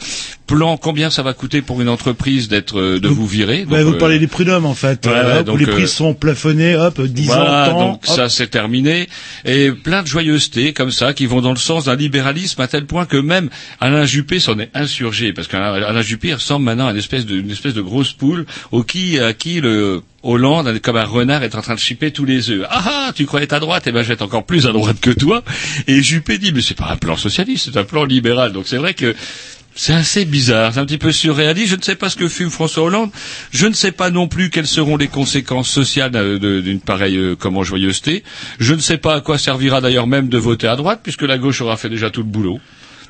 plan, 0.48 0.78
combien 0.78 1.10
ça 1.10 1.22
va 1.22 1.34
coûter 1.34 1.62
pour 1.62 1.82
une 1.82 1.90
entreprise 1.90 2.48
d'être, 2.48 2.80
euh, 2.80 3.00
de 3.00 3.08
vous 3.08 3.28
virer? 3.28 3.66
Ouais, 3.70 3.80
Donc, 3.80 3.88
vous 3.90 3.94
euh, 3.96 4.00
parlez 4.00 4.18
des 4.20 4.28
prud'hommes 4.28 4.66
en 4.66 4.74
fait, 4.80 5.06
ouais, 5.06 5.12
euh, 5.14 5.34
ouais, 5.36 5.40
où 5.42 5.44
donc, 5.44 5.60
les 5.60 5.68
euh, 5.68 5.74
prix 5.74 5.88
sont 5.88 6.14
plafonnés, 6.14 6.76
hop, 6.76 7.02
10 7.02 7.26
voilà, 7.26 7.70
ans, 7.70 7.72
temps, 7.72 7.80
donc 7.80 8.04
hop. 8.08 8.16
ça 8.16 8.30
c'est 8.30 8.48
terminé. 8.48 9.08
Et 9.46 9.72
plein 9.72 10.02
de 10.02 10.08
joyeusetés 10.08 10.74
comme 10.74 10.92
ça 10.92 11.14
qui 11.14 11.26
vont 11.26 11.42
dans 11.42 11.52
le 11.52 11.58
sens 11.58 11.86
d'un 11.86 11.96
libéralisme 11.96 12.62
à 12.62 12.68
tel 12.68 12.86
point 12.86 13.06
que 13.06 13.18
même 13.18 13.50
Alain 13.80 14.06
Juppé 14.06 14.40
s'en 14.40 14.58
est 14.60 14.70
insurgé 14.74 15.34
parce 15.34 15.48
qu'Alain 15.48 15.74
Alain 15.74 16.02
Juppé 16.02 16.34
ressemble 16.34 16.66
maintenant 16.66 16.88
à 16.88 16.92
une 16.92 16.98
espèce 16.98 17.26
de, 17.26 17.36
une 17.36 17.52
espèce 17.52 17.74
de 17.74 17.82
grosse 17.82 18.14
poule 18.14 18.46
au 18.72 18.84
qui, 18.84 19.20
à 19.20 19.34
qui 19.34 19.62
le 19.62 20.02
Hollande, 20.24 20.80
comme 20.80 20.98
un 20.98 21.06
renard, 21.06 21.44
est 21.44 21.56
en 21.56 21.62
train 21.62 21.76
de 21.76 21.80
chipper 21.80 22.12
tous 22.12 22.26
les 22.26 22.50
œufs. 22.50 22.66
Ah 22.70 22.84
ah, 22.86 23.12
tu 23.16 23.26
croyais 23.26 23.54
à 23.54 23.60
droite, 23.60 23.84
eh 23.88 23.92
ben 23.92 24.02
je 24.02 24.10
vais 24.10 24.16
être 24.16 24.22
encore 24.22 24.46
plus 24.46 24.68
à 24.68 24.72
droite 24.72 25.00
que 25.00 25.12
toi. 25.12 25.44
Et 25.88 26.02
Juppé 26.02 26.38
dit, 26.38 26.52
mais 26.52 26.62
c'est 26.62 26.78
pas 26.78 26.90
un 26.92 26.98
plan 26.98 27.16
socialiste, 27.16 27.70
c'est 27.72 27.80
un 27.80 27.84
plan 27.84 28.04
libéral. 28.04 28.52
Donc 28.52 28.68
c'est 28.68 28.78
vrai 28.78 28.94
que 28.94 29.16
c'est 29.76 29.94
assez 29.94 30.26
bizarre, 30.26 30.74
c'est 30.74 30.80
un 30.80 30.86
petit 30.86 30.98
peu 30.98 31.12
surréaliste. 31.12 31.70
Je 31.72 31.76
ne 31.76 31.82
sais 31.82 31.96
pas 31.96 32.10
ce 32.10 32.16
que 32.16 32.28
fume 32.28 32.50
François 32.50 32.84
Hollande. 32.84 33.12
Je 33.52 33.68
ne 33.68 33.74
sais 33.74 33.92
pas 33.92 34.10
non 34.10 34.28
plus 34.28 34.50
quelles 34.50 34.68
seront 34.68 34.98
les 34.98 35.08
conséquences 35.08 35.70
sociales 35.70 36.12
d'une 36.40 36.82
pareille 36.82 37.18
euh, 37.18 37.36
comment 37.36 37.64
joyeuseté. 37.64 38.24
Je 38.60 38.74
ne 38.74 38.80
sais 38.80 38.98
pas 38.98 39.16
à 39.16 39.22
quoi 39.22 39.38
servira 39.38 39.82
d'ailleurs 39.82 40.08
même 40.08 40.28
de 40.28 40.38
voter 40.38 40.68
à 40.68 40.76
droite, 40.76 41.00
puisque 41.04 41.22
la 41.22 41.38
gauche 41.38 41.62
aura 41.62 41.78
fait 41.78 41.90
déjà 41.90 42.10
tout 42.10 42.22
le 42.22 42.28
boulot. 42.28 42.60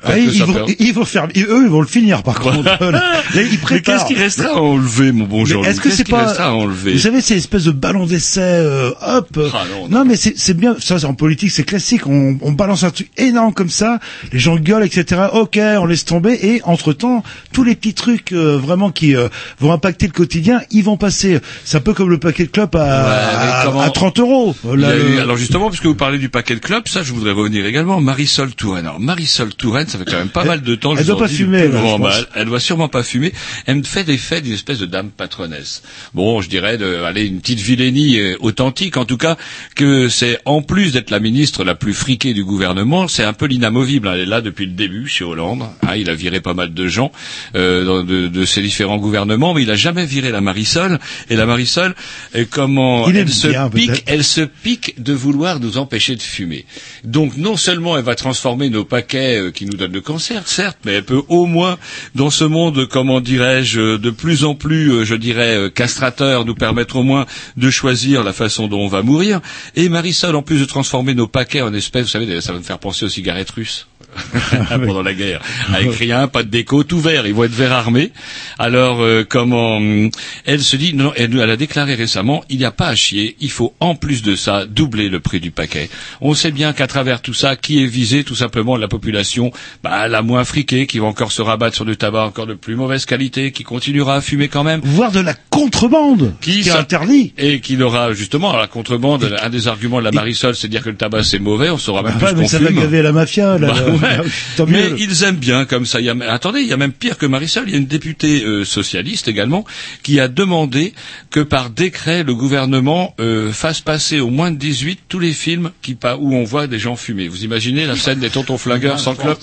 Ah, 0.02 0.18
ils, 0.18 0.42
vont, 0.44 0.52
perd- 0.54 0.70
ils 0.78 0.92
vont 0.94 1.04
faire, 1.04 1.28
ils- 1.34 1.44
eux, 1.44 1.62
ils 1.64 1.68
vont 1.70 1.80
le 1.82 1.86
finir 1.86 2.22
par 2.22 2.40
contre. 2.40 2.62
Là, 2.64 3.22
ils 3.34 3.58
Mais 3.70 3.80
qu'est-ce 3.82 4.06
qui 4.06 4.14
restera 4.14 4.50
à 4.50 4.60
enlever, 4.60 5.12
mon 5.12 5.24
bon 5.26 5.44
Jean 5.44 5.62
Est-ce 5.62 5.80
que 5.80 5.90
c'est 5.90 6.08
pas, 6.08 6.24
restera 6.26 6.48
à 6.48 6.52
enlever 6.52 6.92
vous 6.94 6.98
savez, 6.98 7.20
c'est 7.20 7.36
espèce 7.36 7.64
de 7.64 7.70
ballon 7.70 8.06
d'essai, 8.06 8.40
euh, 8.42 8.90
hop. 9.06 9.38
Ah, 9.52 9.64
non, 9.90 10.04
mais 10.04 10.16
c'est 10.16 10.54
bien. 10.56 10.76
Ça, 10.78 10.96
en 11.06 11.14
politique, 11.14 11.50
c'est 11.50 11.64
classique. 11.64 12.06
On, 12.06 12.38
on 12.40 12.52
balance 12.52 12.82
un 12.84 12.90
truc 12.90 13.10
énorme 13.18 13.52
comme 13.52 13.68
ça, 13.70 13.98
les 14.32 14.38
gens 14.38 14.56
gueulent, 14.56 14.84
etc. 14.84 15.22
Ok, 15.32 15.58
on 15.58 15.84
laisse 15.86 16.04
tomber. 16.04 16.38
Et 16.42 16.62
entre 16.64 16.92
temps, 16.92 17.22
tous 17.52 17.64
les 17.64 17.74
petits 17.74 17.94
trucs 17.94 18.32
euh, 18.32 18.56
vraiment 18.58 18.90
qui 18.90 19.14
euh, 19.16 19.28
vont 19.60 19.72
impacter 19.72 20.06
le 20.06 20.12
quotidien, 20.12 20.60
ils 20.70 20.82
vont 20.84 20.96
passer. 20.96 21.38
C'est 21.64 21.76
un 21.76 21.80
peu 21.80 21.92
comme 21.94 22.08
le 22.10 22.18
paquet 22.18 22.44
de 22.44 22.50
clopes 22.50 22.74
à, 22.74 22.78
mais 22.78 23.48
à- 23.52 23.62
comment- 23.66 23.80
à 23.82 23.90
30 23.90 24.18
euros. 24.18 24.54
Là, 24.74 24.96
eu- 24.96 25.18
alors 25.18 25.36
justement, 25.36 25.68
puisque 25.68 25.86
vous 25.86 25.94
parlez 25.94 26.18
du 26.18 26.28
paquet 26.30 26.54
de 26.54 26.60
clubs, 26.60 26.86
ça, 26.88 27.02
je 27.02 27.12
voudrais 27.12 27.32
revenir 27.32 27.66
également. 27.66 28.00
Marisol 28.00 28.54
Touraine. 28.54 28.86
Alors 28.86 29.00
Marisol 29.00 29.54
Touraine, 29.54 29.86
ça 29.90 29.98
fait 29.98 30.04
quand 30.04 30.18
même 30.18 30.28
pas 30.28 30.44
mal 30.44 30.62
de 30.62 30.74
temps. 30.74 30.92
elle 30.96 31.02
je 31.02 31.08
doit 31.08 31.18
pas 31.18 31.28
fumer, 31.28 31.68
là, 31.68 31.80
je 31.82 31.96
pense. 31.96 32.26
Elle 32.34 32.46
doit 32.46 32.60
sûrement 32.60 32.88
pas 32.88 33.02
fumer. 33.02 33.32
Elle 33.66 33.76
me 33.76 33.82
fait 33.82 34.06
l'effet 34.06 34.40
d'une 34.40 34.54
espèce 34.54 34.78
de 34.78 34.86
dame 34.86 35.10
patronesse. 35.10 35.82
Bon, 36.14 36.40
je 36.40 36.48
dirais 36.48 36.78
de, 36.78 37.02
allez, 37.02 37.26
une 37.26 37.40
petite 37.40 37.60
vilainie 37.60 38.18
euh, 38.18 38.36
authentique, 38.40 38.96
en 38.96 39.04
tout 39.04 39.16
cas, 39.16 39.36
que 39.74 40.08
c'est 40.08 40.38
en 40.44 40.62
plus 40.62 40.92
d'être 40.92 41.10
la 41.10 41.20
ministre 41.20 41.64
la 41.64 41.74
plus 41.74 41.94
friquée 41.94 42.34
du 42.34 42.44
gouvernement, 42.44 43.08
c'est 43.08 43.24
un 43.24 43.32
peu 43.32 43.46
l'inamovible. 43.46 44.08
Elle 44.12 44.20
est 44.20 44.26
là 44.26 44.40
depuis 44.40 44.66
le 44.66 44.72
début 44.72 45.08
chez 45.08 45.24
Hollande. 45.24 45.64
Ah, 45.86 45.96
il 45.96 46.08
a 46.08 46.14
viré 46.14 46.40
pas 46.40 46.54
mal 46.54 46.72
de 46.72 46.86
gens 46.86 47.12
euh, 47.54 48.02
de, 48.04 48.28
de 48.28 48.44
ses 48.44 48.62
différents 48.62 48.98
gouvernements, 48.98 49.54
mais 49.54 49.62
il 49.62 49.70
a 49.70 49.76
jamais 49.76 50.06
viré 50.06 50.30
la 50.30 50.40
Marisol. 50.40 50.98
Et 51.28 51.36
la 51.36 51.46
Marisol, 51.46 51.94
euh, 52.36 52.44
comment 52.48 53.08
Il 53.08 53.16
elle 53.16 53.28
se 53.28 53.48
bien, 53.48 53.68
pique, 53.68 54.04
elle 54.06 54.24
se 54.24 54.42
pique 54.42 55.02
de 55.02 55.12
vouloir 55.12 55.60
nous 55.60 55.78
empêcher 55.78 56.16
de 56.16 56.22
fumer. 56.22 56.64
Donc 57.04 57.36
non 57.36 57.56
seulement 57.56 57.96
elle 57.96 58.04
va 58.04 58.14
transformer 58.14 58.70
nos 58.70 58.84
paquets 58.84 59.36
euh, 59.38 59.50
qui 59.50 59.66
nous 59.66 59.76
donnent 59.80 59.92
le 59.92 60.00
cancer, 60.00 60.46
certes, 60.46 60.78
mais 60.84 60.92
elle 60.92 61.04
peut 61.04 61.22
au 61.28 61.46
moins, 61.46 61.78
dans 62.14 62.30
ce 62.30 62.44
monde, 62.44 62.86
comment 62.86 63.20
dirais-je, 63.20 63.80
euh, 63.80 63.98
de 63.98 64.10
plus 64.10 64.44
en 64.44 64.54
plus, 64.54 64.92
euh, 64.92 65.04
je 65.04 65.14
dirais, 65.14 65.56
euh, 65.56 65.68
castrateur, 65.70 66.44
nous 66.44 66.54
permettre 66.54 66.96
au 66.96 67.02
moins 67.02 67.26
de 67.56 67.70
choisir 67.70 68.22
la 68.22 68.32
façon 68.32 68.68
dont 68.68 68.80
on 68.80 68.88
va 68.88 69.02
mourir. 69.02 69.40
Et 69.76 69.88
Marisol, 69.88 70.36
en 70.36 70.42
plus 70.42 70.60
de 70.60 70.64
transformer 70.66 71.14
nos 71.14 71.26
paquets 71.26 71.62
en 71.62 71.74
espèces, 71.74 72.02
vous 72.02 72.08
savez, 72.08 72.40
ça 72.40 72.52
va 72.52 72.58
me 72.58 72.64
faire 72.64 72.78
penser 72.78 73.04
aux 73.06 73.08
cigarettes 73.08 73.50
russes. 73.50 73.89
pendant 74.68 75.02
la 75.02 75.14
guerre, 75.14 75.40
a 75.72 75.80
écrit 75.80 76.12
un 76.12 76.28
pas 76.28 76.42
de 76.42 76.48
déco 76.48 76.84
tout 76.84 77.00
vert, 77.00 77.26
ils 77.26 77.34
vont 77.34 77.44
être 77.44 77.52
vert 77.52 77.72
armés. 77.72 78.12
Alors 78.58 79.00
euh, 79.00 79.24
comment 79.28 79.76
hum, 79.76 80.10
elle 80.46 80.62
se 80.62 80.76
dit 80.76 80.94
non, 80.94 81.12
elle, 81.16 81.38
elle 81.38 81.50
a 81.50 81.56
déclaré 81.56 81.94
récemment 81.94 82.44
il 82.48 82.58
n'y 82.58 82.64
a 82.64 82.70
pas 82.70 82.88
à 82.88 82.94
chier, 82.94 83.36
il 83.40 83.50
faut 83.50 83.74
en 83.80 83.94
plus 83.94 84.22
de 84.22 84.36
ça 84.36 84.66
doubler 84.66 85.08
le 85.08 85.20
prix 85.20 85.40
du 85.40 85.50
paquet. 85.50 85.88
On 86.20 86.34
sait 86.34 86.50
bien 86.50 86.72
qu'à 86.72 86.86
travers 86.86 87.22
tout 87.22 87.34
ça, 87.34 87.56
qui 87.56 87.82
est 87.82 87.86
visé? 87.86 88.24
Tout 88.24 88.34
simplement 88.34 88.76
la 88.76 88.88
population 88.88 89.52
bah, 89.82 90.08
la 90.08 90.22
moins 90.22 90.44
friquée, 90.44 90.86
qui 90.86 90.98
va 90.98 91.06
encore 91.06 91.32
se 91.32 91.42
rabattre 91.42 91.76
sur 91.76 91.84
du 91.84 91.96
tabac 91.96 92.24
encore 92.24 92.46
de 92.46 92.54
plus 92.54 92.76
mauvaise 92.76 93.04
qualité, 93.06 93.52
qui 93.52 93.62
continuera 93.64 94.16
à 94.16 94.20
fumer 94.20 94.48
quand 94.48 94.64
même. 94.64 94.80
Voire 94.84 95.12
de 95.12 95.20
la 95.20 95.34
contrebande, 95.50 96.34
qui, 96.40 96.60
qui 96.60 96.68
est 96.68 96.72
interdit. 96.72 97.32
Et 97.38 97.60
qui 97.60 97.80
aura 97.82 98.12
justement 98.12 98.56
la 98.56 98.66
contrebande, 98.66 99.36
un 99.42 99.50
des 99.50 99.68
arguments 99.68 99.98
de 99.98 100.04
la 100.04 100.12
Marisol, 100.12 100.54
c'est 100.54 100.68
de 100.68 100.72
dire 100.72 100.82
que 100.82 100.90
le 100.90 100.96
tabac 100.96 101.22
c'est 101.24 101.38
mauvais, 101.38 101.70
on 101.70 101.78
saura 101.78 102.02
même 102.02 102.14
plus 102.18 102.26
mais 102.34 102.42
qu'on 102.42 102.48
ça 102.48 102.58
va 102.58 102.72
gaver 102.72 103.02
la 103.02 103.12
mafia. 103.12 103.58
Là, 103.58 103.68
Bah. 103.68 103.99
Ouais. 104.02 104.66
Mais 104.68 104.90
ils 104.98 105.24
aiment 105.24 105.36
bien 105.36 105.64
comme 105.64 105.86
ça. 105.86 106.00
Il 106.00 106.06
y 106.06 106.10
a, 106.10 106.14
attendez, 106.32 106.60
il 106.60 106.66
y 106.68 106.72
a 106.72 106.76
même 106.76 106.92
pire 106.92 107.18
que 107.18 107.26
Marisol. 107.26 107.64
Il 107.66 107.72
y 107.72 107.74
a 107.74 107.78
une 107.78 107.86
députée 107.86 108.44
euh, 108.44 108.64
socialiste 108.64 109.28
également 109.28 109.64
qui 110.02 110.20
a 110.20 110.28
demandé 110.28 110.92
que 111.30 111.40
par 111.40 111.70
décret 111.70 112.22
le 112.22 112.34
gouvernement 112.34 113.14
euh, 113.20 113.52
fasse 113.52 113.80
passer 113.80 114.20
au 114.20 114.30
moins 114.30 114.50
de 114.50 114.56
18 114.56 115.00
tous 115.08 115.18
les 115.18 115.32
films 115.32 115.70
qui, 115.82 115.96
où 116.18 116.34
on 116.34 116.44
voit 116.44 116.66
des 116.66 116.78
gens 116.78 116.96
fumer. 116.96 117.28
Vous 117.28 117.44
imaginez 117.44 117.86
la 117.86 117.96
scène 117.96 118.18
des 118.20 118.30
tontons 118.30 118.58
flingueurs 118.58 118.98
sans 119.00 119.14
clope 119.14 119.42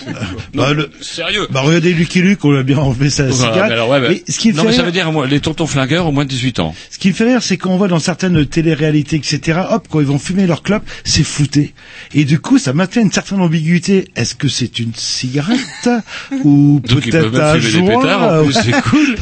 Non, 0.54 0.62
Bah, 0.64 0.72
le- 0.72 0.90
Sérieux 1.00 1.46
Bah 1.50 1.60
regardez 1.60 1.92
Lucky 1.92 2.20
Luke, 2.20 2.44
on 2.44 2.50
l'a 2.50 2.62
bien 2.62 2.78
enlevé 2.78 3.10
sa 3.10 3.24
Voilà, 3.26 3.34
cigarette. 3.52 3.68
mais 3.68 3.72
alors, 3.74 3.88
ouais, 3.90 4.00
mais- 4.00 4.08
Mais 4.08 4.22
ce 4.28 4.38
qui 4.38 4.48
me 4.52 4.56
non, 4.56 4.62
fait 4.62 4.68
mais 4.68 4.72
ça 4.74 4.78
rire- 4.78 4.86
veut 4.86 4.92
dire 4.92 5.12
moi, 5.12 5.26
les 5.26 5.40
tontons 5.40 5.66
flingueurs 5.66 6.06
au 6.06 6.12
moins 6.12 6.24
de 6.24 6.30
18 6.30 6.58
ans. 6.60 6.74
Ce 6.90 6.98
qui 6.98 7.08
me 7.08 7.12
fait 7.14 7.24
rire, 7.24 7.42
c'est 7.42 7.56
qu'on 7.56 7.76
voit 7.76 7.88
dans 7.88 7.98
certaines 7.98 8.44
téléréalités, 8.46 9.16
etc., 9.16 9.60
hop, 9.70 9.86
quand 9.90 10.00
ils 10.00 10.06
vont 10.06 10.18
fumer 10.18 10.46
leur 10.46 10.62
clope, 10.62 10.84
c'est 11.04 11.24
flouté. 11.24 11.74
Et 12.14 12.24
du 12.24 12.38
coup, 12.40 12.58
ça 12.58 12.72
maintient 12.72 13.02
une 13.02 13.12
certaine 13.12 13.40
ambiguïté. 13.40 14.08
Est-ce 14.16 14.34
que 14.34 14.47
c'est 14.48 14.78
une 14.78 14.92
cigarette 14.94 15.58
Ou 16.44 16.80
peut-être 16.86 17.38
un 17.40 17.58
joint 17.58 18.42
ouais. 18.42 18.52
c'est 18.52 18.82
cool. 18.82 19.16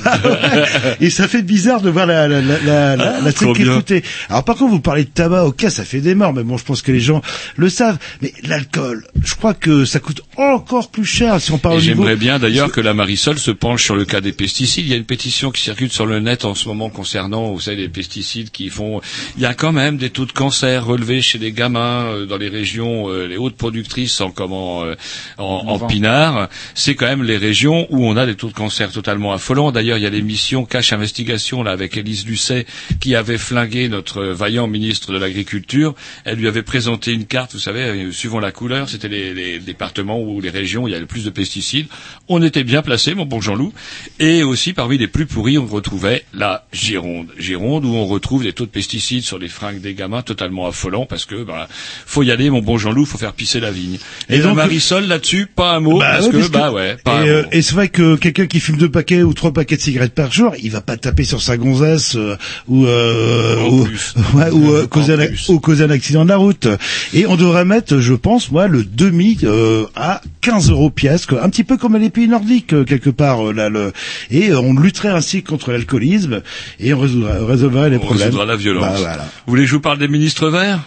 Et 1.00 1.10
ça 1.10 1.28
fait 1.28 1.42
bizarre 1.42 1.80
de 1.80 1.90
voir 1.90 2.06
la, 2.06 2.28
la, 2.28 2.40
la, 2.40 2.58
la, 2.60 2.96
la, 2.96 3.20
la 3.20 3.32
Trop 3.32 3.52
truc 3.52 3.66
floutée. 3.66 4.02
Alors 4.28 4.44
par 4.44 4.56
contre, 4.56 4.72
vous 4.72 4.80
parlez 4.80 5.04
de 5.04 5.10
tabac, 5.10 5.44
ok, 5.44 5.66
ça 5.68 5.84
fait 5.84 6.00
des 6.00 6.14
morts, 6.14 6.32
mais 6.32 6.42
bon, 6.42 6.56
je 6.56 6.64
pense 6.64 6.82
que 6.82 6.92
les 6.92 7.00
gens 7.00 7.22
le 7.56 7.68
savent. 7.68 7.98
Mais 8.22 8.32
l'alcool, 8.44 9.06
je 9.22 9.34
crois 9.34 9.54
que 9.54 9.84
ça 9.84 10.00
coûte 10.00 10.22
encore 10.36 10.90
plus 10.90 11.04
cher 11.04 11.40
si 11.40 11.52
on 11.52 11.58
parle 11.58 11.80
j'aimerais 11.80 12.16
bien 12.16 12.38
d'ailleurs 12.38 12.72
que 12.72 12.80
la 12.80 12.94
Marisol 12.94 13.38
se 13.38 13.50
penche 13.50 13.84
sur 13.84 13.96
le 13.96 14.04
cas 14.04 14.20
des 14.20 14.32
pesticides. 14.32 14.84
Il 14.84 14.90
y 14.90 14.94
a 14.94 14.96
une 14.96 15.04
pétition 15.04 15.50
qui 15.50 15.62
circule 15.62 15.90
sur 15.90 16.06
le 16.06 16.20
net 16.20 16.44
en 16.44 16.54
ce 16.54 16.68
moment 16.68 16.90
concernant, 16.90 17.52
vous 17.52 17.60
savez, 17.60 17.76
les 17.76 17.88
pesticides 17.88 18.50
qui 18.50 18.68
font. 18.68 19.00
Il 19.36 19.42
y 19.42 19.46
a 19.46 19.54
quand 19.54 19.72
même 19.72 19.96
des 19.96 20.10
taux 20.10 20.26
de 20.26 20.32
cancer 20.32 20.84
relevés 20.84 21.22
chez 21.22 21.38
les 21.38 21.52
gamins 21.52 22.06
euh, 22.06 22.26
dans 22.26 22.36
les 22.36 22.48
régions, 22.48 23.08
euh, 23.08 23.26
les 23.26 23.36
hautes 23.36 23.56
productrices 23.56 24.20
en 24.20 24.30
comment, 24.30 24.84
euh, 24.84 24.94
en, 25.38 25.44
en 25.66 25.79
pinard. 25.87 26.48
C'est 26.74 26.94
quand 26.94 27.07
même 27.07 27.22
les 27.22 27.37
régions 27.37 27.87
où 27.90 28.07
on 28.07 28.16
a 28.16 28.26
des 28.26 28.35
taux 28.35 28.48
de 28.48 28.52
cancer 28.55 28.90
totalement 28.92 29.33
affolants. 29.33 29.72
D'ailleurs, 29.72 29.98
il 29.98 30.02
y 30.02 30.07
a 30.07 30.11
l'émission 30.11 30.64
Cache 30.64 30.92
Investigation 30.92 31.62
là 31.62 31.72
avec 31.72 31.96
Élise 31.96 32.26
Lucet 32.26 32.66
qui 33.00 33.14
avait 33.14 33.38
flingué 33.38 33.88
notre 33.88 34.22
vaillant 34.24 34.66
ministre 34.66 35.12
de 35.12 35.18
l'Agriculture. 35.18 35.94
Elle 36.24 36.38
lui 36.38 36.48
avait 36.48 36.62
présenté 36.62 37.12
une 37.12 37.26
carte, 37.26 37.52
vous 37.55 37.59
savez, 37.61 37.83
euh, 37.83 38.12
suivant 38.12 38.40
la 38.40 38.52
couleur, 38.52 38.88
c'était 38.88 39.09
les, 39.09 39.35
les 39.35 39.59
départements 39.59 40.20
ou 40.20 40.40
les 40.40 40.50
régions 40.50 40.85
où 40.85 40.88
il 40.88 40.92
y 40.92 40.96
a 40.96 41.00
le 41.00 41.07
plus 41.07 41.24
de 41.24 41.31
pesticides. 41.31 41.87
On 42.29 42.42
était 42.42 42.64
bien 42.64 42.83
placé, 42.83 43.14
mon 43.14 43.24
bon 43.26 43.40
Jean-Loup. 43.40 43.72
Et 44.18 44.42
aussi, 44.42 44.72
parmi 44.72 44.98
les 44.98 45.09
plus 45.09 45.26
pourris, 45.26 45.59
on 45.59 45.66
retrouvait 45.66 46.24
la 46.35 46.64
Gironde. 46.72 47.29
Gironde, 47.38 47.85
où 47.85 47.94
on 47.94 48.07
retrouve 48.07 48.42
des 48.42 48.52
taux 48.52 48.66
de 48.66 48.70
pesticides 48.70 49.22
sur 49.22 49.38
les 49.38 49.48
fringues 49.48 49.81
des 49.81 49.94
gamins 49.94 50.22
totalement 50.22 50.66
affolants, 50.66 51.07
parce 51.07 51.24
que, 51.24 51.42
bah, 51.44 51.68
faut 52.07 52.22
y 52.22 52.31
aller, 52.31 52.50
mon 52.50 52.62
bon 52.62 52.79
Jean-Loup, 52.79 53.05
faut 53.05 53.18
faire 53.18 53.33
pisser 53.33 53.61
la 53.61 53.70
vigne. 53.70 53.98
Et, 54.29 54.37
Et 54.37 54.38
donc, 54.38 54.57
donc- 54.57 54.68
Marisol, 55.06 55.08
là-dessus, 55.08 55.46
pas 55.54 55.76
un 55.76 55.80
mot, 55.80 55.98
Bah 55.98 56.12
parce 56.12 56.26
ouais, 56.26 56.32
que, 56.42 56.48
bah 56.48 56.72
ouais, 56.72 56.96
pas 57.04 57.24
et, 57.24 57.28
euh, 57.28 57.42
et 57.52 57.62
c'est 57.62 57.74
vrai 57.74 57.88
que 57.88 58.16
quelqu'un 58.16 58.46
qui 58.46 58.60
fume 58.60 58.76
deux 58.76 58.90
paquets 58.90 59.22
ou 59.22 59.32
trois 59.34 59.52
paquets 59.52 59.76
de 59.76 59.80
cigarettes 59.80 60.14
par 60.14 60.32
jour, 60.32 60.54
il 60.62 60.70
va 60.70 60.80
pas 60.80 60.96
taper 60.96 61.24
sur 61.24 61.40
sa 61.42 61.56
gonzesse 61.56 62.16
euh, 62.16 62.36
ou 62.68 62.86
euh, 62.86 63.56
ou, 63.68 63.82
ouais, 64.36 64.50
ou, 64.50 64.72
euh, 64.72 64.86
causer 64.86 65.14
un, 65.14 65.52
ou 65.52 65.60
causer 65.60 65.84
un 65.84 65.90
accident 65.90 66.24
de 66.24 66.28
la 66.30 66.36
route. 66.36 66.68
Et 67.14 67.26
on 67.26 67.36
devrait 67.36 67.64
mettre, 67.64 67.98
je 67.98 68.14
pense, 68.14 68.50
moi, 68.50 68.66
le 68.68 68.84
demi 68.84 69.38
euh, 69.44 69.86
à 69.94 70.20
15 70.42 70.70
euros 70.70 70.90
pièce, 70.90 71.26
un 71.40 71.48
petit 71.50 71.64
peu 71.64 71.76
comme 71.76 71.96
les 71.96 72.10
pays 72.10 72.28
nordiques 72.28 72.72
euh, 72.72 72.84
quelque 72.84 73.10
part. 73.10 73.52
là, 73.52 73.68
le... 73.68 73.92
Et 74.30 74.52
on 74.54 74.74
lutterait 74.74 75.08
ainsi 75.10 75.42
contre 75.42 75.72
l'alcoolisme 75.72 76.42
et 76.80 76.94
on 76.94 77.00
résoudrait, 77.00 77.38
résolverait 77.40 77.90
les 77.90 77.96
On 77.96 78.00
problèmes. 78.00 78.26
résoudra 78.26 78.46
la 78.46 78.56
violence. 78.56 78.84
Bah, 78.84 78.94
voilà. 78.98 79.22
Vous 79.46 79.50
voulez 79.52 79.62
que 79.62 79.68
je 79.68 79.74
vous 79.74 79.80
parle 79.80 79.98
des 79.98 80.08
ministres 80.08 80.48
verts? 80.48 80.80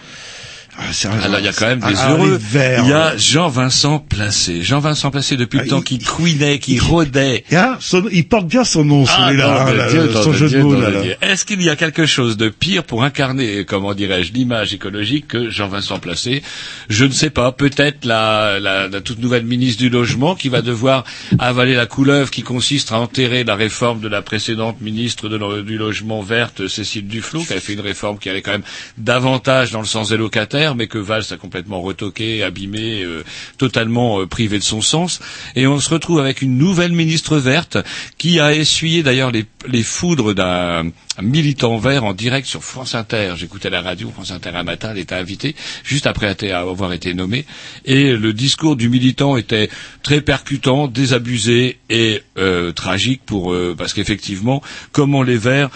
Ah. 0.82 1.24
Alors 1.24 1.40
il 1.40 1.46
y 1.46 1.48
a 1.48 1.54
quand 1.54 1.68
même 1.68 1.80
des 1.80 1.94
Ah, 1.98 2.12
heureux. 2.12 2.40
il 2.84 2.90
y 2.90 2.94
a. 2.94 3.16
Jean-Vincent 3.18 4.00
Placé. 4.00 4.64
Jean-Vincent 4.64 5.12
Placé 5.12 5.38
depuis 5.38 5.58
le 5.60 5.66
Ah, 5.68 5.70
temps 5.70 5.82
qui 5.82 6.00
couinait, 6.00 6.60
qui 6.60 6.80
rôdait. 6.80 7.44
Ah, 7.54 7.78
son- 7.80 8.08
il 8.12 8.28
porte 8.28 8.48
bien 8.48 8.64
son 8.64 8.84
nom, 8.86 9.06
Ah, 9.08 9.26
celui-là, 9.28 9.66
hein, 9.68 10.22
son 10.24 10.34
jeu 10.34 10.48
Dieu, 10.48 10.62
de. 10.62 11.16
Est-ce 11.26 11.46
qu'il 11.46 11.62
y 11.62 11.70
a 11.70 11.76
quelque 11.76 12.06
chose 12.06 12.38
de 12.38 12.50
pire 12.50 12.84
pour 12.84 13.04
incarner, 13.04 13.66
comment 13.66 13.94
dirais-je, 13.94 14.34
l'image 14.34 14.74
écologique 14.74 15.28
que 15.28 15.50
Jean-Vincent 15.50 16.00
Placé? 16.00 16.42
Je 16.90 17.06
ne 17.06 17.12
sais 17.12 17.30
pas. 17.30 17.52
Peut-être 17.52 18.06
la, 18.06 18.60
la, 18.60 18.88
la 18.88 19.02
toute 19.02 19.20
nouvelle 19.20 19.46
ministre 19.46 19.80
du 19.82 19.90
Logement 19.90 20.36
qui 20.36 20.50
va 20.50 20.62
devoir 20.62 21.04
avaler 21.40 21.74
la 21.76 21.86
couleuvre 21.86 22.30
qui 22.32 22.42
consiste 22.44 22.92
à 22.92 23.00
enterrer 23.00 23.44
la 23.44 23.56
réforme 23.56 24.00
de 24.00 24.08
la 24.08 24.22
précédente 24.22 24.82
ministre 24.82 25.30
de 25.30 25.40
du 25.62 25.78
Logement 25.78 26.22
verte, 26.22 26.68
Cécile 26.68 27.08
Duflot, 27.08 27.42
qui 27.44 27.52
avait 27.54 27.62
fait 27.62 27.74
une 27.74 27.80
réforme 27.82 28.18
qui 28.20 28.30
allait 28.30 28.42
quand 28.42 28.52
même 28.52 28.64
davantage 28.98 29.72
dans 29.72 29.80
le 29.80 29.86
sens 29.86 30.10
des 30.10 30.18
locataires, 30.18 30.69
mais 30.76 30.88
que 30.88 30.98
Valls 30.98 31.26
a 31.32 31.38
complètement 31.38 31.82
retoqué, 31.82 32.44
abîmé, 32.44 33.04
euh, 33.04 33.24
totalement 33.58 34.22
euh, 34.22 34.26
privé 34.26 34.58
de 34.60 34.64
son 34.64 34.82
sens. 34.82 35.20
Et 35.56 35.68
on 35.68 35.80
se 35.80 35.90
retrouve 35.90 36.20
avec 36.20 36.42
une 36.42 36.58
nouvelle 36.58 36.92
ministre 36.92 37.38
verte 37.38 37.78
qui 38.18 38.40
a 38.40 38.54
essuyé 38.54 39.04
d'ailleurs 39.04 39.32
les, 39.32 39.46
foudres 39.84 40.34
d'un 40.34 40.92
militant 41.22 41.78
vert 41.78 42.04
en 42.04 42.14
direct 42.14 42.48
sur 42.48 42.64
France 42.64 42.96
Inter. 42.96 43.34
J'écoutais 43.38 43.70
la 43.70 43.82
radio, 43.82 44.10
France 44.12 44.32
Inter 44.32 44.52
un 44.54 44.64
matin, 44.64 44.90
elle 44.92 45.00
était 45.00 45.16
invitée, 45.16 45.56
juste 45.84 46.08
après 46.08 46.36
avoir 46.52 46.94
été 46.94 47.14
nommée. 47.14 47.46
Et 47.86 48.14
le 48.14 48.34
discours 48.34 48.76
du 48.76 48.90
militant 48.90 49.38
était 49.38 49.70
très 50.04 50.22
percutant, 50.22 50.88
désabusé 50.88 51.80
et 51.90 52.22
euh, 52.38 52.72
tragique 52.72 53.22
pour 53.26 53.54
euh, 53.54 53.76
parce 53.78 53.94
qu'effectivement, 53.94 54.62
comment 54.92 55.24
les 55.24 55.38
verts, 55.38 55.70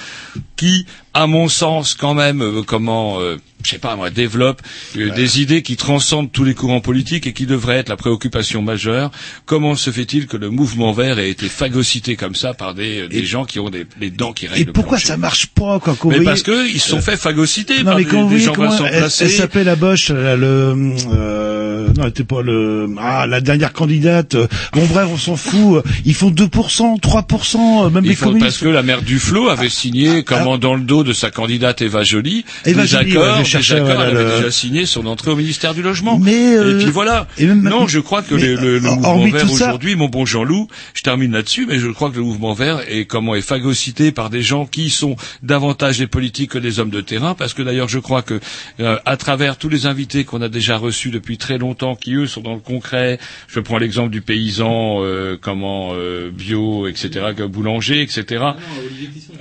qui, 0.55 0.85
à 1.13 1.27
mon 1.27 1.49
sens, 1.49 1.93
quand 1.93 2.13
même, 2.13 2.63
comment 2.65 3.19
je 3.63 3.69
sais 3.71 3.77
pas 3.79 3.95
moi, 3.95 4.09
développent 4.09 4.61
euh, 4.97 5.09
des 5.11 5.41
idées 5.41 5.61
qui 5.61 5.75
transcendent 5.77 6.31
tous 6.31 6.43
les 6.43 6.53
courants 6.53 6.81
politiques 6.81 7.27
et 7.27 7.33
qui 7.33 7.45
devraient 7.45 7.77
être 7.77 7.89
la 7.89 7.95
préoccupation 7.97 8.61
majeure. 8.61 9.11
Comment 9.45 9.75
se 9.75 9.89
fait-il 9.89 10.27
que 10.27 10.37
le 10.37 10.49
mouvement 10.49 10.91
vert 10.91 11.19
ait 11.19 11.29
été 11.29 11.47
phagocyté 11.47 12.15
comme 12.15 12.35
ça 12.35 12.53
par 12.53 12.73
des, 12.73 13.07
des 13.07 13.25
gens 13.25 13.45
qui 13.45 13.59
ont 13.59 13.69
des, 13.69 13.85
les 13.99 14.09
dents 14.09 14.33
qui 14.33 14.45
Et 14.45 14.49
règlent 14.49 14.65
le 14.67 14.73
pourquoi 14.73 14.97
plancher 14.97 15.07
ça 15.07 15.17
marche 15.17 15.47
pas, 15.47 15.79
quoi, 15.79 15.95
quand 15.99 16.03
vous 16.03 16.09
Mais 16.09 16.15
voyez- 16.17 16.25
parce 16.29 16.43
que 16.43 16.67
ils 16.69 16.79
se 16.79 16.89
sont 16.89 16.97
Euh, 16.97 17.01
fait 17.01 17.17
phagocyter 17.17 17.79
Non 17.79 17.83
par 17.85 17.97
mais 17.97 18.03
des, 18.03 18.09
quand 18.09 18.23
vous 18.23 18.29
des 18.29 18.35
voyez 18.35 18.45
gens 18.45 18.53
comment 18.53 18.85
elle, 18.85 19.03
elle 19.19 19.29
s'appelle 19.31 19.65
la 19.65 19.75
Boche, 19.75 20.09
là, 20.09 20.35
le 20.35 20.75
euh, 21.11 21.87
non, 21.95 22.03
elle 22.03 22.09
était 22.09 22.23
pas 22.23 22.41
le 22.41 22.89
ah 22.99 23.25
la 23.27 23.41
dernière 23.41 23.73
candidate. 23.73 24.35
euh, 24.35 24.47
Bon 24.73 24.85
bref, 24.85 25.07
on 25.11 25.17
s'en 25.17 25.35
fout. 25.35 25.77
euh, 25.77 25.81
Ils 26.05 26.13
font 26.15 26.29
2%, 26.31 26.99
3%, 26.99 27.85
euh, 27.85 27.89
même 27.89 28.03
Il 28.05 28.09
les 28.11 28.15
parce 28.15 28.31
communistes. 28.31 28.59
que 28.61 28.67
la 28.69 28.83
mère 28.83 29.01
Duflo 29.01 29.49
avait 29.49 29.69
signé, 29.69 30.23
comment 30.23 30.57
dans 30.57 30.75
le 30.75 30.81
dos 30.81 31.03
de 31.03 31.13
sa 31.13 31.31
candidate 31.31 31.81
Eva 31.81 32.03
Joly, 32.03 32.45
Eva 32.65 32.81
des 32.83 32.87
Joly, 32.87 33.11
accords, 33.17 33.37
ouais, 33.37 33.43
des 33.43 33.49
cherchais, 33.53 33.75
accords, 33.75 33.95
voilà, 33.95 34.09
elle 34.11 34.17
avait 34.17 34.29
le- 34.31 34.35
déjà 34.37 34.51
signé 34.51 34.85
son 34.85 35.05
entrée 35.05 35.31
au 35.31 35.35
ministère 35.35 35.73
du 35.73 35.81
Logement. 35.81 36.17
Mais, 36.19 36.55
euh, 36.55 36.79
et 36.79 36.83
puis 36.83 36.91
voilà. 36.91 37.27
et 37.37 37.45
même- 37.45 37.61
non, 37.61 37.87
je 37.87 37.99
crois 37.99 38.21
que 38.21 38.35
mais, 38.35 38.41
le, 38.41 38.55
le- 38.55 38.79
le 38.79 38.87
euh, 38.87 38.91
mouvement 38.95 39.13
vert 39.31 39.45
aujourd'hui, 39.65 39.95
mon 39.95 40.07
bon 40.09 40.25
Jean-Loup, 40.25 40.67
je 40.93 41.01
termine 41.01 41.31
là-dessus, 41.31 41.65
mais 41.67 41.79
je 41.79 41.87
crois 41.87 42.09
que 42.09 42.15
le 42.17 42.23
mouvement 42.23 42.53
vert 42.53 42.81
est 42.87 43.05
comment 43.05 43.35
est 43.35 43.41
phagocyté 43.41 44.11
par 44.11 44.29
des 44.29 44.41
gens 44.41 44.65
qui 44.65 44.89
sont 44.89 45.15
davantage 45.41 45.97
des 45.99 46.07
politiques 46.07 46.51
que 46.51 46.57
des 46.57 46.79
hommes 46.79 46.89
de 46.89 47.01
terrain, 47.01 47.33
parce 47.35 47.53
que 47.53 47.61
d'ailleurs 47.61 47.87
je 47.89 47.99
crois 47.99 48.21
que 48.21 48.39
euh, 48.79 48.97
à 49.05 49.17
travers 49.17 49.57
tous 49.57 49.69
les 49.69 49.85
invités 49.85 50.23
qu'on 50.23 50.41
a 50.41 50.49
déjà 50.49 50.77
reçus 50.77 51.09
depuis 51.09 51.37
très 51.37 51.57
longtemps, 51.57 51.95
qui 51.95 52.13
eux 52.15 52.27
sont 52.27 52.41
dans 52.41 52.53
le 52.53 52.59
concret, 52.59 53.19
je 53.47 53.59
prends 53.59 53.77
l'exemple 53.77 54.09
du 54.11 54.21
paysan, 54.21 54.99
euh, 55.01 55.37
comment 55.39 55.91
euh, 55.93 56.29
bio, 56.31 56.87
etc., 56.87 57.09
que 57.35 57.43
boulanger, 57.43 58.01
etc. 58.01 58.43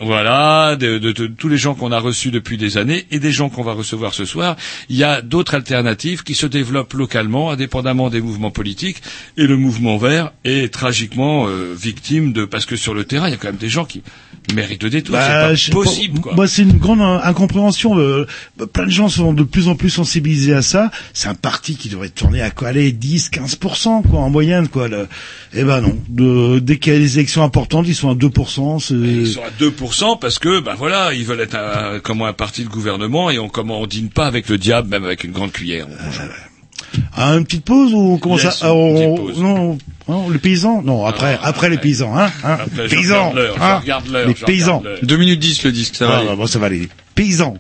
Voilà, 0.00 0.76
de, 0.76 0.98
de- 0.98 1.12
de 1.12 1.26
tous 1.26 1.48
les 1.48 1.56
gens 1.58 1.74
qu'on 1.74 1.92
a 1.92 1.98
reçus 2.00 2.30
depuis 2.30 2.56
des 2.56 2.78
années 2.78 3.06
et 3.10 3.18
des 3.18 3.30
gens 3.30 3.48
qu'on 3.48 3.62
va 3.62 3.72
recevoir 3.72 4.01
ce 4.10 4.24
soir. 4.24 4.56
Il 4.88 4.96
y 4.96 5.04
a 5.04 5.22
d'autres 5.22 5.54
alternatives 5.54 6.24
qui 6.24 6.34
se 6.34 6.46
développent 6.46 6.94
localement, 6.94 7.50
indépendamment 7.50 8.10
des 8.10 8.20
mouvements 8.20 8.50
politiques. 8.50 9.02
Et 9.36 9.46
le 9.46 9.56
mouvement 9.56 9.96
vert 9.96 10.32
est 10.44 10.72
tragiquement 10.72 11.46
euh, 11.46 11.74
victime 11.74 12.32
de 12.32 12.44
parce 12.44 12.66
que 12.66 12.76
sur 12.76 12.94
le 12.94 13.04
terrain, 13.04 13.28
il 13.28 13.30
y 13.30 13.34
a 13.34 13.36
quand 13.36 13.48
même 13.48 13.56
des 13.56 13.68
gens 13.68 13.84
qui 13.84 14.02
méritent 14.52 14.82
le 14.82 14.90
détour. 14.90 15.14
Bah, 15.14 15.56
c'est 15.56 15.72
pas 15.72 15.78
possible. 15.78 16.14
pour- 16.14 16.22
Quoi. 16.22 16.34
Moi, 16.34 16.48
c'est 16.48 16.62
une 16.62 16.78
grande 16.78 17.00
incompréhension. 17.00 17.98
euh, 17.98 18.26
plein 18.72 18.86
de 18.86 18.90
gens 18.90 19.08
sont 19.08 19.32
de 19.32 19.42
plus 19.42 19.68
en 19.68 19.74
plus 19.74 19.90
sensibilisés 19.90 20.54
à 20.54 20.62
ça. 20.62 20.90
C'est 21.12 21.28
un 21.28 21.34
parti 21.34 21.76
qui 21.76 21.88
devrait 21.88 22.08
tourner 22.08 22.40
à 22.42 22.50
quoi 22.50 22.68
aller 22.68 22.92
10, 22.92 23.28
15 23.30 23.56
quoi 24.08 24.20
en 24.20 24.30
moyenne 24.30 24.68
quoi. 24.68 24.88
Le... 24.88 25.08
Eh 25.54 25.64
ben 25.64 25.80
non. 25.80 25.96
De, 26.08 26.58
dès 26.58 26.78
qu'il 26.78 26.92
y 26.92 26.96
a 26.96 26.98
des 26.98 27.18
élections 27.18 27.42
importantes, 27.42 27.86
ils 27.88 27.94
sont 27.94 28.10
à 28.10 28.14
2 28.14 28.28
c'est 28.80 28.94
Ils 28.94 29.26
sont 29.32 29.42
à 29.42 29.50
2% 29.62 30.18
parce 30.18 30.38
que, 30.38 30.60
ben 30.60 30.74
voilà, 30.74 31.12
ils 31.14 31.24
veulent 31.24 31.40
être 31.40 31.56
un, 31.56 32.00
comment 32.00 32.26
un 32.26 32.32
parti 32.32 32.64
de 32.64 32.68
gouvernement 32.68 33.30
et 33.30 33.38
on 33.38 33.48
comment 33.48 33.80
on 33.80 33.86
dîne 33.86 34.08
pas 34.08 34.26
avec 34.26 34.48
le 34.48 34.58
diable, 34.58 34.88
même 34.88 35.04
avec 35.04 35.24
une 35.24 35.32
grande 35.32 35.52
cuillère. 35.52 35.86
Ah, 37.16 37.34
une 37.36 37.44
petite 37.44 37.64
pause 37.64 37.92
ou 37.94 38.12
on 38.14 38.18
commence 38.18 38.42
Yes, 38.42 38.62
à 38.62 38.68
une 38.68 38.72
on- 38.72 39.16
pause. 39.16 39.38
non 39.40 39.78
non 40.08 40.28
les 40.30 40.38
paysans? 40.38 40.82
Non 40.82 41.06
après 41.06 41.38
après 41.42 41.70
les 41.70 41.78
paysans 41.78 42.16
hein, 42.16 42.30
hein 42.44 42.58
Après, 42.60 42.88
je 42.88 42.94
paysans 42.96 43.30
regarde 43.30 43.36
l'heure, 43.36 43.54
je 43.56 43.62
hein, 43.62 43.78
regarde 43.78 44.08
les 44.08 44.34
paysans 44.34 44.78
regarde 44.78 44.84
l'heure. 44.84 44.98
2 45.02 45.16
minutes 45.16 45.40
10 45.40 45.64
le 45.64 45.72
disque, 45.72 45.94
ça 45.96 46.06
va 46.06 46.14
Ah, 46.14 46.18
aller. 46.18 46.28
bah, 46.28 46.34
bon, 46.36 46.46
ça 46.46 46.58
va 46.58 46.66
aller 46.66 46.88
paysans 47.14 47.54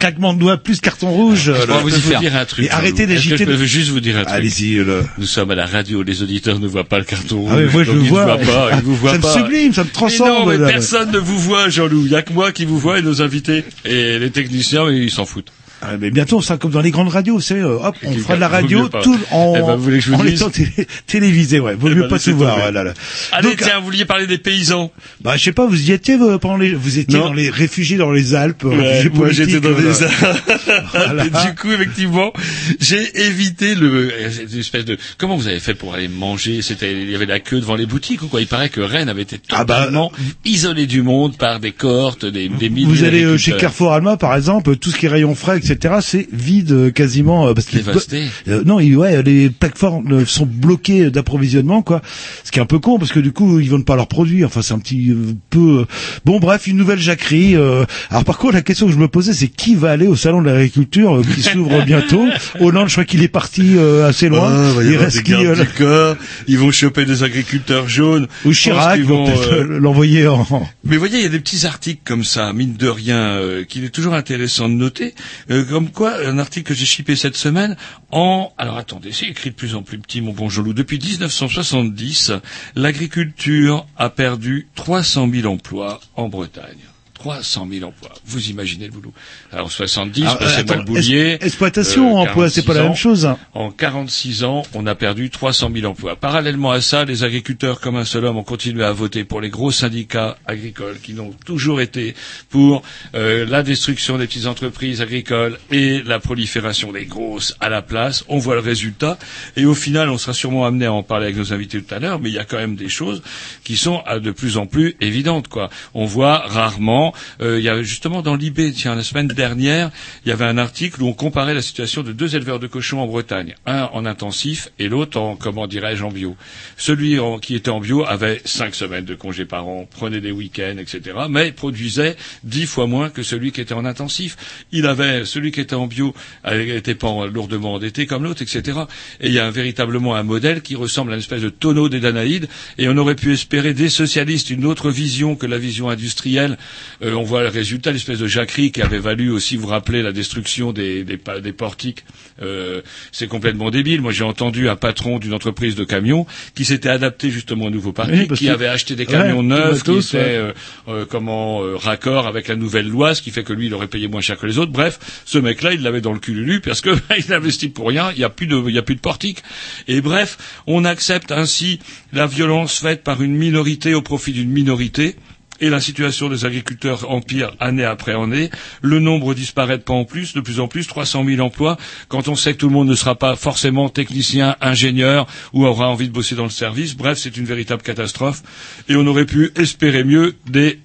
claquement 0.00 0.34
de 0.34 0.40
doigts 0.40 0.56
plus 0.56 0.80
carton 0.80 1.10
rouge. 1.10 1.42
Je 1.44 1.52
euh, 1.52 1.66
le- 1.66 1.74
vous 1.74 1.94
y 1.94 2.18
dire 2.18 2.34
un 2.34 2.44
truc. 2.44 2.64
Et 2.66 2.70
arrêtez 2.70 3.06
d'agiter. 3.06 3.36
Je 3.36 3.44
peux 3.44 3.64
juste 3.64 3.90
vous 3.90 4.00
dire 4.00 4.16
un 4.16 4.24
truc? 4.24 4.34
Allez-y. 4.34 4.74
Le... 4.74 5.04
Nous 5.18 5.26
sommes 5.26 5.52
à 5.52 5.54
la 5.54 5.66
radio, 5.66 6.02
les 6.02 6.22
auditeurs 6.22 6.58
ne 6.58 6.66
voient 6.66 6.84
pas 6.84 6.98
le 6.98 7.04
carton 7.04 7.40
rouge. 7.42 7.50
Ah 7.52 7.58
oui, 7.58 7.68
moi, 7.72 7.84
je 7.84 7.92
le 7.92 8.00
ils 8.02 8.08
vois. 8.08 8.38
pas, 8.38 8.70
ils 8.76 8.82
vous 8.82 8.96
voient 8.96 9.12
Ça 9.12 9.18
me 9.18 9.22
pas. 9.22 9.32
sublime, 9.34 9.72
ça 9.72 9.84
me 9.84 9.90
transcende, 9.90 10.48
Mais 10.48 10.56
non, 10.58 10.64
mais 10.66 10.72
personne 10.72 11.12
ne 11.12 11.18
vous 11.18 11.38
voit, 11.38 11.68
Jean-Loup. 11.68 12.06
Il 12.06 12.12
y 12.12 12.16
a 12.16 12.22
que 12.22 12.32
moi 12.32 12.50
qui 12.50 12.64
vous 12.64 12.78
vois 12.78 12.98
et 12.98 13.02
nos 13.02 13.22
invités. 13.22 13.64
Et 13.84 14.18
les 14.18 14.30
techniciens, 14.30 14.90
ils 14.90 15.10
s'en 15.10 15.26
foutent. 15.26 15.52
Mais 15.98 16.10
bientôt, 16.10 16.42
ça 16.42 16.56
comme 16.56 16.70
dans 16.70 16.80
les 16.80 16.90
grandes 16.90 17.08
radios, 17.08 17.34
vous 17.36 17.40
savez, 17.40 17.60
euh, 17.62 17.78
hop, 17.82 17.96
on 18.04 18.12
fera 18.14 18.36
de 18.36 18.40
la 18.40 18.48
radio 18.48 18.88
tout 19.02 19.18
en, 19.30 19.54
Eh 19.56 19.60
ben, 19.60 19.76
vous 19.76 19.82
voulez 19.82 19.98
que 19.98 20.04
je 20.04 20.10
vous 20.12 20.20
en 20.20 20.26
étant 20.26 20.50
télé- 20.50 20.86
télévisé, 21.06 21.60
ouais. 21.60 21.74
Vaut 21.74 21.88
Eh 21.90 21.94
mieux 21.94 22.02
ben, 22.02 22.08
pas 22.08 22.18
tout 22.18 22.36
voir. 22.36 22.58
voilà, 22.58 22.84
là. 22.84 22.94
Allez, 23.32 23.48
Donc, 23.48 23.56
tiens, 23.62 23.78
vous 23.78 23.84
vouliez 23.86 24.04
parler 24.04 24.26
des 24.26 24.38
paysans. 24.38 24.92
Bah, 25.22 25.36
je 25.36 25.44
sais 25.44 25.52
pas, 25.52 25.66
vous 25.66 25.90
y 25.90 25.92
étiez 25.92 26.14
euh, 26.20 26.38
pendant 26.38 26.56
les, 26.56 26.74
vous 26.74 26.98
étiez 26.98 27.18
Non. 27.18 27.26
dans 27.26 27.32
les 27.32 27.50
réfugiés 27.50 27.96
dans 27.96 28.12
les 28.12 28.34
Alpes, 28.34 28.64
euh, 28.64 28.70
Ouais, 28.76 29.10
moi 29.14 29.30
j'étais 29.30 29.60
dans 29.60 29.70
voilà. 29.70 29.90
les 29.90 30.06
Voilà. 30.92 31.24
Et 31.26 31.30
du 31.30 31.54
coup 31.60 31.70
effectivement 31.72 32.32
j'ai 32.80 33.26
évité 33.26 33.74
le 33.74 34.10
cette 34.30 34.54
espèce 34.54 34.84
de 34.84 34.96
comment 35.18 35.36
vous 35.36 35.48
avez 35.48 35.60
fait 35.60 35.74
pour 35.74 35.94
aller 35.94 36.08
manger? 36.08 36.62
C'était 36.62 36.92
il 36.92 37.10
y 37.10 37.14
avait 37.14 37.26
la 37.26 37.40
queue 37.40 37.60
devant 37.60 37.74
les 37.76 37.86
boutiques 37.86 38.22
ou 38.22 38.26
quoi? 38.28 38.40
Il 38.40 38.46
paraît 38.46 38.68
que 38.68 38.80
Rennes 38.80 39.08
avait 39.08 39.22
été 39.22 39.40
Ah 39.50 39.64
bah, 39.64 39.78
totalement 39.78 40.12
isolée 40.44 40.86
du 40.86 41.02
monde 41.02 41.36
par 41.36 41.60
des 41.60 41.72
cohortes 41.72 42.24
des, 42.24 42.48
des 42.48 42.70
milliers 42.70 42.86
Vous 42.86 43.04
allez 43.04 43.24
euh, 43.24 43.36
chez. 43.36 43.56
Carrefour 43.56 43.92
Alma, 43.92 44.16
par 44.16 44.34
exemple, 44.36 44.76
tout 44.76 44.90
ce 44.90 44.96
qui 44.96 45.06
est 45.06 45.08
rayon 45.10 45.34
frais, 45.34 45.58
etc., 45.58 45.76
c'est 46.00 46.28
vide 46.32 46.72
euh, 46.72 46.90
quasiment 46.90 47.48
euh, 47.48 47.54
parce 47.54 47.66
Dévasté. 47.70 48.24
Euh, 48.48 48.62
non, 48.64 48.80
ils- 48.80 48.96
ouais, 48.96 49.22
les 49.22 49.50
plateformes 49.50 50.12
euh, 50.12 50.26
sont 50.26 50.46
bloquées 50.46 51.10
d'approvisionnement, 51.10 51.82
quoi. 51.82 52.02
Ce 52.44 52.50
qui 52.50 52.58
est 52.58 52.62
un 52.62 52.66
peu 52.66 52.78
con 52.78 52.98
parce 52.98 53.12
que 53.12 53.20
du 53.20 53.32
coup, 53.32 53.58
ils 53.60 53.70
vendent 53.70 53.84
pas 53.84 53.96
leurs 53.96 54.08
produits. 54.08 54.44
Enfin, 54.44 54.62
c'est 54.62 54.74
un 54.74 54.78
petit 54.78 55.14
peu. 55.50 55.80
euh, 55.80 55.84
Bon, 56.24 56.38
bref, 56.40 56.66
une 56.66 56.76
nouvelle 56.76 56.98
jacquerie. 56.98 57.56
euh. 57.56 57.84
Alors, 58.10 58.24
par 58.24 58.38
contre, 58.38 58.54
la 58.54 58.62
question 58.62 58.86
que 58.86 58.92
je 58.92 58.98
me 58.98 59.08
posais, 59.08 59.32
c'est 59.32 59.48
qui 59.48 59.74
va 59.74 59.90
aller 59.90 60.06
au 60.06 60.16
salon 60.16 60.42
de 60.42 60.46
l'agriculture 60.50 61.16
euh, 61.18 61.22
qui 61.22 61.42
s'ouvre 61.42 61.82
bientôt? 61.86 62.26
Hollande, 62.60 62.88
je 62.88 62.92
crois 62.94 63.04
qu'il 63.04 63.22
est 63.22 63.28
parti 63.28 63.76
euh, 63.76 64.08
assez 64.08 64.28
loin. 64.28 64.50
Ah, 64.50 64.82
il 64.82 64.96
reste 64.96 65.22
qui 65.22 65.34
euh, 65.34 65.54
corps, 65.78 66.16
ils 66.46 66.58
vont 66.58 66.70
choper 66.70 67.04
des 67.04 67.22
agriculteurs 67.22 67.88
jaunes. 67.88 68.26
Ou 68.44 68.52
Chirac, 68.52 68.98
ils 68.98 69.04
vont 69.04 69.24
vont, 69.24 69.26
peut-être 69.26 69.52
euh, 69.52 69.78
l'envoyer 69.78 70.26
en. 70.26 70.46
Mais 70.84 70.96
voyez, 70.96 71.18
il 71.18 71.22
y 71.22 71.26
a 71.26 71.30
des 71.30 71.40
petits 71.40 71.66
articles 71.66 72.00
comme 72.04 72.24
ça, 72.24 72.52
mine 72.52 72.74
de 72.78 72.88
rien, 72.88 73.18
euh, 73.18 73.64
qu'il 73.64 73.84
est 73.84 73.90
toujours 73.90 74.14
intéressant 74.14 74.68
de 74.68 74.74
noter. 74.74 75.14
Euh, 75.50 75.62
comme 75.70 75.90
quoi, 75.92 76.16
un 76.26 76.38
article 76.40 76.66
que 76.68 76.74
j'ai 76.74 76.84
chippé 76.84 77.14
cette 77.14 77.36
semaine 77.36 77.76
en... 78.10 78.52
Alors 78.58 78.76
attendez, 78.76 79.12
c'est 79.12 79.26
écrit 79.26 79.50
de 79.50 79.54
plus 79.54 79.76
en 79.76 79.82
plus 79.82 80.00
petit, 80.00 80.20
mon 80.20 80.32
bon 80.32 80.48
Jolou. 80.48 80.72
Depuis 80.72 80.98
1970, 80.98 82.32
l'agriculture 82.74 83.86
a 83.96 84.10
perdu 84.10 84.66
300 84.74 85.30
000 85.32 85.46
emplois 85.46 86.00
en 86.16 86.28
Bretagne. 86.28 86.80
300 87.20 87.68
000 87.70 87.86
emplois. 87.86 88.10
Vous 88.24 88.48
imaginez 88.48 88.86
le 88.86 88.92
boulot. 88.92 89.12
Alors 89.52 89.70
70, 89.70 90.22
Alors, 90.22 90.38
bah, 90.38 90.46
c'est 90.56 90.64
pas 90.66 90.76
le 90.76 90.84
boulier. 90.84 91.36
exploitation, 91.42 92.16
emploi, 92.16 92.48
c'est 92.48 92.62
pas 92.62 92.72
la 92.72 92.80
46 92.80 93.08
même 93.08 93.16
chose. 93.16 93.28
en 93.52 93.70
46 93.70 94.44
ans, 94.44 94.62
on 94.72 94.86
a 94.86 94.94
perdu 94.94 95.28
300 95.28 95.70
000 95.74 95.86
emplois. 95.86 96.16
Parallèlement 96.16 96.70
à 96.70 96.80
ça, 96.80 97.04
les 97.04 97.22
agriculteurs 97.22 97.80
comme 97.80 97.96
un 97.96 98.06
seul 98.06 98.24
homme 98.24 98.38
ont 98.38 98.42
continué 98.42 98.84
à 98.84 98.92
voter 98.92 99.24
pour 99.24 99.42
les 99.42 99.50
gros 99.50 99.70
syndicats 99.70 100.38
agricoles 100.46 100.98
qui 101.02 101.12
n'ont 101.12 101.32
toujours 101.44 101.82
été 101.82 102.14
pour 102.48 102.82
euh, 103.14 103.44
la 103.44 103.62
destruction 103.62 104.16
des 104.16 104.26
petites 104.26 104.46
entreprises 104.46 105.02
agricoles 105.02 105.58
et 105.70 106.02
la 106.02 106.20
prolifération 106.20 106.90
des 106.90 107.04
grosses 107.04 107.54
à 107.60 107.68
la 107.68 107.82
place. 107.82 108.24
On 108.28 108.38
voit 108.38 108.54
le 108.54 108.62
résultat 108.62 109.18
et 109.56 109.66
au 109.66 109.74
final, 109.74 110.08
on 110.08 110.16
sera 110.16 110.32
sûrement 110.32 110.64
amené 110.64 110.86
à 110.86 110.92
en 110.94 111.02
parler 111.02 111.26
avec 111.26 111.36
nos 111.36 111.52
invités 111.52 111.82
tout 111.82 111.94
à 111.94 111.98
l'heure, 111.98 112.18
mais 112.18 112.30
il 112.30 112.34
y 112.34 112.38
a 112.38 112.44
quand 112.44 112.56
même 112.56 112.76
des 112.76 112.88
choses 112.88 113.22
qui 113.62 113.76
sont 113.76 114.02
euh, 114.08 114.20
de 114.20 114.30
plus 114.30 114.56
en 114.56 114.64
plus 114.64 114.96
évidentes. 115.02 115.48
Quoi. 115.48 115.68
On 115.92 116.06
voit 116.06 116.38
rarement, 116.38 117.09
euh, 117.40 117.58
il 117.58 117.64
y 117.64 117.68
a 117.68 117.82
justement 117.82 118.22
dans 118.22 118.36
l'IB, 118.36 118.72
tiens, 118.74 118.94
la 118.94 119.02
semaine 119.02 119.28
dernière, 119.28 119.90
il 120.24 120.28
y 120.28 120.32
avait 120.32 120.44
un 120.44 120.58
article 120.58 121.02
où 121.02 121.08
on 121.08 121.12
comparait 121.12 121.54
la 121.54 121.62
situation 121.62 122.02
de 122.02 122.12
deux 122.12 122.36
éleveurs 122.36 122.58
de 122.58 122.66
cochons 122.66 123.00
en 123.00 123.06
Bretagne, 123.06 123.54
un 123.66 123.88
en 123.92 124.06
intensif 124.06 124.70
et 124.78 124.88
l'autre 124.88 125.18
en, 125.18 125.36
comment 125.36 125.66
dirais-je, 125.66 126.04
en 126.04 126.10
bio. 126.10 126.36
Celui 126.76 127.18
qui 127.42 127.54
était 127.54 127.70
en 127.70 127.80
bio 127.80 128.04
avait 128.04 128.40
cinq 128.44 128.74
semaines 128.74 129.04
de 129.04 129.14
congés 129.14 129.44
par 129.44 129.66
an, 129.68 129.86
prenait 129.90 130.20
des 130.20 130.32
week-ends, 130.32 130.76
etc., 130.78 131.16
mais 131.28 131.52
produisait 131.52 132.16
dix 132.44 132.66
fois 132.66 132.86
moins 132.86 133.10
que 133.10 133.22
celui 133.22 133.52
qui 133.52 133.60
était 133.60 133.74
en 133.74 133.84
intensif. 133.84 134.36
Il 134.72 134.86
avait, 134.86 135.24
celui 135.24 135.52
qui 135.52 135.60
était 135.60 135.74
en 135.74 135.86
bio 135.86 136.14
n'était 136.50 136.94
pas 136.94 137.26
lourdement 137.26 137.74
endetté 137.74 138.06
comme 138.06 138.24
l'autre, 138.24 138.42
etc. 138.42 138.80
Et 139.20 139.28
il 139.28 139.32
y 139.32 139.38
a 139.38 139.50
véritablement 139.50 140.14
un 140.14 140.22
modèle 140.22 140.62
qui 140.62 140.74
ressemble 140.76 141.12
à 141.12 141.14
une 141.14 141.20
espèce 141.20 141.42
de 141.42 141.50
tonneau 141.50 141.88
des 141.88 142.00
Danaïdes, 142.00 142.48
et 142.78 142.88
on 142.88 142.96
aurait 142.96 143.14
pu 143.14 143.32
espérer 143.32 143.74
des 143.74 143.88
socialistes 143.88 144.50
une 144.50 144.64
autre 144.64 144.90
vision 144.90 145.36
que 145.36 145.46
la 145.46 145.58
vision 145.58 145.88
industrielle. 145.88 146.58
Euh, 147.02 147.14
on 147.14 147.22
voit 147.22 147.42
le 147.42 147.48
résultat, 147.48 147.92
l'espèce 147.92 148.18
de 148.18 148.26
jacquerie 148.26 148.72
qui 148.72 148.82
avait 148.82 148.98
valu 148.98 149.30
aussi, 149.30 149.56
vous 149.56 149.66
rappelez, 149.66 150.02
la 150.02 150.12
destruction 150.12 150.72
des, 150.72 151.02
des, 151.04 151.16
pa- 151.16 151.40
des 151.40 151.52
portiques. 151.52 152.04
Euh, 152.42 152.82
c'est 153.12 153.26
complètement 153.26 153.70
débile. 153.70 154.00
Moi, 154.02 154.12
j'ai 154.12 154.24
entendu 154.24 154.68
un 154.68 154.76
patron 154.76 155.18
d'une 155.18 155.32
entreprise 155.34 155.74
de 155.76 155.84
camions 155.84 156.26
qui 156.54 156.64
s'était 156.64 156.88
adapté 156.90 157.30
justement 157.30 157.66
au 157.66 157.70
nouveau 157.70 157.92
parti, 157.92 158.12
Oui, 158.12 158.28
qui 158.36 158.46
que- 158.46 158.50
avait 158.50 158.66
acheté 158.68 158.96
des 158.96 159.06
camions 159.06 159.38
Ouais, 159.38 159.44
neufs, 159.44 159.82
qui 159.82 159.92
étaient 159.92 160.16
ouais. 160.16 160.22
euh, 160.36 160.52
euh, 160.88 161.04
comment 161.08 161.60
raccord 161.76 162.26
avec 162.26 162.48
la 162.48 162.56
nouvelle 162.56 162.88
loi, 162.88 163.14
ce 163.14 163.22
qui 163.22 163.30
fait 163.30 163.44
que 163.44 163.52
lui, 163.52 163.66
il 163.66 163.74
aurait 163.74 163.86
payé 163.88 164.08
moins 164.08 164.20
cher 164.20 164.36
que 164.38 164.46
les 164.46 164.58
autres. 164.58 164.72
Bref, 164.72 164.98
ce 165.24 165.38
mec-là, 165.38 165.72
il 165.72 165.82
l'avait 165.82 166.00
dans 166.00 166.12
le 166.12 166.18
cululu 166.20 166.60
parce 166.60 166.80
que 166.80 166.90
il 167.18 167.32
investit 167.32 167.68
pour 167.68 167.88
rien. 167.88 168.10
Il 168.12 168.18
n'y 168.18 168.24
a 168.24 168.30
plus 168.30 168.46
de, 168.46 168.62
il 168.68 168.74
y 168.74 168.78
a 168.78 168.82
plus 168.82 168.94
de 168.96 169.00
portique. 169.00 169.42
Et 169.88 170.00
bref, 170.00 170.38
on 170.66 170.84
accepte 170.84 171.32
ainsi 171.32 171.78
la 172.12 172.26
violence 172.26 172.78
faite 172.80 173.02
par 173.04 173.22
une 173.22 173.34
minorité 173.36 173.94
au 173.94 174.02
profit 174.02 174.32
d'une 174.32 174.50
minorité. 174.50 175.16
Et 175.60 175.68
la 175.68 175.80
situation 175.80 176.28
des 176.28 176.44
agriculteurs 176.44 177.10
empire 177.10 177.52
année 177.60 177.84
après 177.84 178.14
année. 178.14 178.50
Le 178.80 178.98
nombre 178.98 179.34
disparaît 179.34 179.78
de 179.78 179.82
pas 179.82 179.92
en 179.92 180.04
plus, 180.04 180.34
de 180.34 180.40
plus 180.40 180.58
en 180.60 180.68
plus, 180.68 180.86
300 180.86 181.24
000 181.24 181.40
emplois. 181.40 181.76
Quand 182.08 182.28
on 182.28 182.34
sait 182.34 182.54
que 182.54 182.58
tout 182.58 182.68
le 182.68 182.74
monde 182.74 182.88
ne 182.88 182.94
sera 182.94 183.14
pas 183.14 183.36
forcément 183.36 183.88
technicien, 183.88 184.56
ingénieur 184.60 185.26
ou 185.52 185.66
aura 185.66 185.88
envie 185.88 186.08
de 186.08 186.12
bosser 186.12 186.34
dans 186.34 186.44
le 186.44 186.50
service, 186.50 186.96
bref, 186.96 187.18
c'est 187.18 187.36
une 187.36 187.44
véritable 187.44 187.82
catastrophe. 187.82 188.42
Et 188.88 188.96
on 188.96 189.06
aurait 189.06 189.26
pu 189.26 189.50
espérer 189.56 190.04
mieux 190.04 190.34
des 190.46 190.78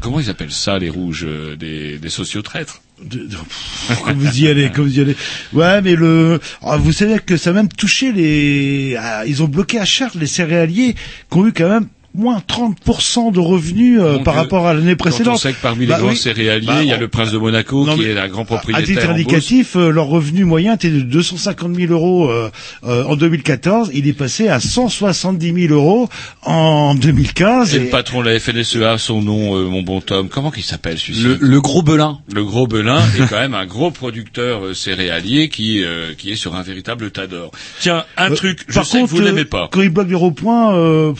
comment 0.00 0.20
ils 0.20 0.30
appellent 0.30 0.52
ça 0.52 0.78
les 0.78 0.90
rouges, 0.90 1.24
euh, 1.28 1.56
des, 1.56 1.98
des 1.98 2.08
sociotraîtres. 2.08 2.80
Comme 4.04 4.18
vous 4.18 4.40
y 4.40 4.48
allez, 4.48 4.70
comme 4.70 4.86
vous 4.86 4.98
y 4.98 5.00
allez. 5.02 5.16
Ouais, 5.52 5.82
mais 5.82 5.94
le, 5.94 6.40
ah, 6.62 6.76
vous 6.76 6.92
savez 6.92 7.18
que 7.18 7.36
ça 7.36 7.50
a 7.50 7.52
même 7.52 7.68
touché 7.68 8.12
les, 8.12 8.96
ah, 8.98 9.24
ils 9.26 9.42
ont 9.42 9.48
bloqué 9.48 9.78
à 9.78 9.84
Chartres 9.84 10.16
les 10.18 10.26
céréaliers 10.26 10.94
qui 10.94 11.38
ont 11.38 11.46
eu 11.46 11.52
quand 11.52 11.68
même 11.68 11.88
moins 12.14 12.40
30% 12.48 13.32
de 13.32 13.40
revenus 13.40 13.98
euh, 14.00 14.18
par 14.18 14.34
rapport 14.34 14.66
à 14.66 14.74
l'année 14.74 14.94
Quand 14.96 15.08
on 15.08 15.10
précédente. 15.10 15.38
sait 15.38 15.52
que 15.52 15.60
parmi 15.60 15.86
Bah 15.86 15.96
les 15.96 16.02
grands 16.02 16.10
oui. 16.12 16.16
céréaliers, 16.16 16.66
Bah, 16.66 16.82
il 16.82 16.88
y 16.88 16.92
a 16.92 16.96
le 16.96 17.08
prince 17.08 17.32
de 17.32 17.38
Monaco 17.38 17.84
Non, 17.84 17.96
qui 17.96 18.04
est 18.04 18.16
un 18.18 18.28
grand 18.28 18.42
À 18.42 18.44
propriétaire. 18.46 18.84
titre 18.86 19.00
en 19.02 19.06
Beauce. 19.06 19.14
indicatif, 19.14 19.76
euh, 19.76 19.90
leur 19.90 20.06
revenu 20.06 20.44
moyen 20.44 20.74
était 20.74 20.90
de 20.90 21.00
250 21.00 21.74
000 21.74 21.92
euros 21.92 22.30
euh, 22.30 22.50
euh, 22.84 23.04
en 23.04 23.16
2014. 23.16 23.90
Il 23.94 24.06
est 24.06 24.12
passé 24.12 24.48
à 24.48 24.60
170 24.60 25.52
000 25.68 25.74
euros 25.74 26.08
en 26.42 26.94
2015. 26.94 27.74
Et 27.74 27.76
et- 27.76 27.80
le 27.84 27.86
patron 27.90 28.22
de 28.22 28.28
la 28.30 28.38
FNSEA, 28.38 28.98
son 28.98 29.20
nom, 29.22 29.56
euh, 29.56 29.64
mon 29.68 29.82
bon 29.82 30.00
Tom, 30.00 30.28
comment 30.28 30.50
qu'il 30.50 30.62
s'appelle 30.62 30.98
celui-ci 30.98 31.22
Le, 31.24 31.38
le 31.40 31.60
gros 31.60 31.82
belin. 31.82 32.18
Le 32.32 32.44
gros 32.44 32.66
Belin 32.66 32.98
est 33.18 33.28
quand 33.28 33.40
même 33.40 33.54
un 33.54 33.66
gros 33.66 33.90
producteur 33.90 34.64
euh, 34.66 34.74
céréalier 34.74 35.48
qui 35.48 35.82
euh, 35.82 36.14
qui 36.16 36.30
est 36.30 36.36
sur 36.36 36.54
un 36.54 36.62
véritable 36.62 37.10
tas 37.10 37.26
d'or. 37.26 37.50
Tiens, 37.80 38.04
un 38.16 38.30
Euh, 38.30 38.34
truc, 38.36 38.60
je 38.68 38.74
Par 38.74 38.86
sais 38.86 38.98
contre, 39.00 39.10
que 39.12 39.16
vous 39.16 39.22
l'aimez 39.22 39.40
euh, 39.42 39.44
pas. 39.44 39.68
quand 39.72 39.82
ils 39.82 39.88
bloquent 39.90 40.08
les 40.10 40.14
euh, 40.76 41.12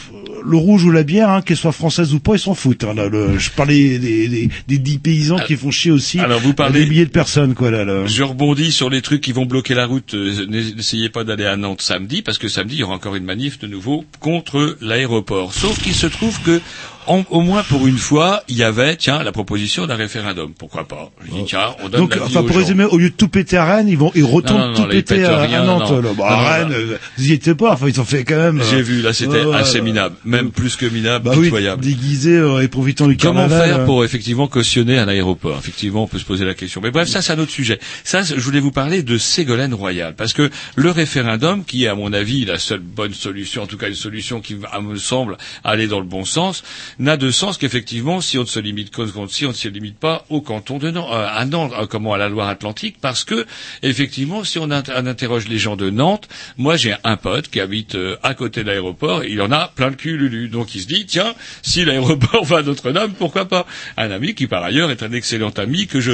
le 0.47 0.57
rouge 0.57 0.84
ou 0.85 0.91
la 0.91 1.03
bière, 1.03 1.29
hein, 1.29 1.41
qu'elle 1.41 1.57
soit 1.57 1.71
française 1.71 2.13
ou 2.13 2.19
pas, 2.19 2.33
ils 2.35 2.39
s'en 2.39 2.53
foutent. 2.55 2.83
hein, 2.83 2.93
là, 2.93 3.09
le- 3.09 3.37
je 3.39 3.49
parlais 3.51 3.97
des, 3.99 4.27
des, 4.27 4.49
des 4.67 4.77
dix 4.77 4.97
paysans 4.99 5.37
qui 5.39 5.55
font 5.55 5.71
chier 5.71 5.91
aussi. 5.91 6.19
Alors, 6.19 6.39
vous 6.39 6.53
parlez- 6.53 6.81
Des 6.83 6.89
milliers 6.89 7.05
de 7.05 7.09
personnes, 7.11 7.53
quoi, 7.55 7.71
là. 7.71 7.83
là. 7.83 8.05
Je 8.05 8.23
rebondis 8.23 8.71
sur 8.71 8.89
les 8.89 9.01
trucs 9.01 9.21
qui 9.21 9.31
vont 9.31 9.45
bloquer 9.45 9.73
la 9.73 9.85
route. 9.85 10.13
Euh, 10.13 10.45
N'essayez 10.47 11.09
pas 11.09 11.23
d'aller 11.23 11.45
à 11.45 11.57
Nantes 11.57 11.81
samedi, 11.81 12.21
parce 12.21 12.37
que 12.37 12.47
samedi, 12.47 12.75
il 12.75 12.79
y 12.79 12.83
aura 12.83 12.95
encore 12.95 13.15
une 13.15 13.25
manif 13.25 13.59
de 13.59 13.67
nouveau 13.67 14.05
contre 14.19 14.77
l'aéroport. 14.81 15.53
Sauf 15.53 15.81
qu'il 15.81 15.95
se 15.95 16.07
trouve 16.07 16.39
que, 16.41 16.61
en- 17.07 17.23
au 17.29 17.41
moins 17.41 17.63
pour 17.63 17.87
une 17.87 17.97
fois, 17.97 18.43
il 18.47 18.55
y 18.57 18.63
avait, 18.63 18.95
tiens, 18.95 19.23
la 19.23 19.31
proposition 19.31 19.85
d'un 19.87 19.95
référendum. 19.95 20.53
Pourquoi 20.57 20.87
pas? 20.87 21.11
Je 21.25 21.31
dis, 21.31 21.43
tiens, 21.45 21.69
on 21.83 21.89
donne 21.89 22.01
Donc, 22.01 22.17
enfin, 22.21 22.43
pour 22.43 22.55
résumer, 22.57 22.83
au 22.85 22.97
lieu 22.97 23.09
de 23.09 23.15
tout 23.15 23.27
péter 23.27 23.57
à 23.57 23.65
Rennes, 23.65 23.87
ils 23.89 23.97
vont, 23.97 24.11
ils 24.15 24.23
retournent 24.23 24.59
Non, 24.59 24.67
non, 24.67 24.73
non, 24.73 24.83
tout 24.85 24.89
ils 24.91 25.03
péter 25.03 25.23
à, 25.25 25.41
à 25.41 25.61
Nantes. 25.65 25.91
là. 26.03 26.09
Bah, 26.17 26.29
non, 26.29 26.45
Rennes, 26.45 26.71
euh, 26.73 26.97
vous 27.17 27.27
y 27.27 27.33
étiez 27.33 27.55
pas. 27.55 27.73
Enfin, 27.73 27.87
ils 27.87 27.99
ont 28.01 28.05
fait 28.05 28.23
quand 28.23 28.35
même. 28.37 28.61
J'ai 28.69 28.77
euh, 28.77 28.81
vu, 28.81 29.01
là, 29.01 29.13
c'était 29.13 29.41
assez 29.53 29.75
ouais. 29.79 29.81
minable. 29.81 30.15
Même 30.25 30.51
plus 30.51 30.75
que 30.75 30.85
minable, 30.85 31.25
Bah 31.25 31.31
oui, 31.37 31.45
pitoyable. 31.45 31.83
déguisés 31.83 32.37
euh, 32.37 32.61
et 32.61 32.67
profitant 32.67 33.07
du 33.07 33.17
Comment 33.17 33.41
carnaval. 33.41 33.67
faire 33.69 33.79
euh. 33.81 33.85
pour 33.85 34.03
effectivement 34.03 34.47
cautionner 34.47 34.97
un 34.97 35.07
aéroport? 35.07 35.57
Effectivement, 35.59 36.03
on 36.03 36.07
peut 36.07 36.19
se 36.19 36.25
poser 36.25 36.45
la 36.45 36.53
question. 36.53 36.81
Mais 36.83 36.91
bref, 36.91 37.07
ça 37.07 37.21
c'est 37.21 37.33
un 37.33 37.39
autre 37.39 37.51
sujet. 37.51 37.79
Ça, 38.03 38.21
je 38.23 38.33
voulais 38.39 38.59
vous 38.59 38.71
parler 38.71 39.03
de 39.03 39.17
Ségolène 39.17 39.73
Royal, 39.73 40.15
parce 40.15 40.33
que 40.33 40.49
le 40.75 40.91
référendum, 40.91 41.63
qui 41.63 41.85
est 41.85 41.87
à 41.87 41.95
mon 41.95 42.13
avis 42.13 42.45
la 42.45 42.59
seule 42.59 42.79
bonne 42.79 43.13
solution, 43.13 43.63
en 43.63 43.67
tout 43.67 43.77
cas 43.77 43.87
une 43.87 43.95
solution 43.95 44.41
qui 44.41 44.55
à 44.71 44.81
me 44.81 44.95
semble 44.97 45.37
aller 45.63 45.87
dans 45.87 45.99
le 45.99 46.05
bon 46.05 46.25
sens, 46.25 46.63
n'a 46.99 47.17
de 47.17 47.29
sens 47.31 47.57
qu'effectivement 47.57 48.21
si 48.21 48.37
on 48.37 48.41
ne 48.41 48.45
se 48.47 48.59
limite 48.59 48.91
qu'au- 48.93 49.27
si 49.27 49.45
on 49.45 49.49
ne 49.49 49.53
se 49.53 49.67
limite 49.67 49.97
pas 49.99 50.25
au 50.29 50.41
canton 50.41 50.77
de 50.77 50.91
Nantes, 50.91 51.09
euh, 51.11 51.27
à 51.29 51.45
Nantes, 51.45 51.73
euh, 51.79 51.85
comment 51.87 52.13
à 52.13 52.17
la 52.17 52.29
Loire-Atlantique, 52.29 52.97
parce 53.01 53.23
que 53.23 53.45
effectivement, 53.83 54.43
si 54.43 54.59
on, 54.59 54.67
int- 54.69 54.83
on 54.95 55.05
interroge 55.05 55.47
les 55.47 55.57
gens 55.57 55.75
de 55.75 55.89
Nantes, 55.89 56.27
moi 56.57 56.75
j'ai 56.77 56.95
un 57.03 57.17
pote 57.17 57.49
qui 57.49 57.59
habite 57.59 57.95
euh, 57.95 58.15
à 58.23 58.33
côté 58.33 58.63
de 58.63 58.67
l'aéroport, 58.67 59.23
il 59.23 59.41
en 59.41 59.51
a 59.51 59.71
plein 59.75 59.89
le 59.89 59.95
cul 59.95 60.17
Lulu, 60.17 60.47
donc 60.49 60.75
il 60.75 60.81
se 60.81 60.87
dit 60.87 61.05
tiens, 61.05 61.33
si 61.61 61.85
l'aéroport 61.85 62.43
va 62.45 62.57
à 62.59 62.61
Notre-Dame, 62.61 63.11
pourquoi 63.17 63.45
pas? 63.45 63.65
Un 63.97 64.11
ami 64.11 64.33
qui 64.33 64.47
par 64.47 64.63
ailleurs 64.63 64.91
est 64.91 65.03
un 65.03 65.11
excellent 65.11 65.51
ami 65.57 65.87
que 65.87 65.99
je 65.99 66.13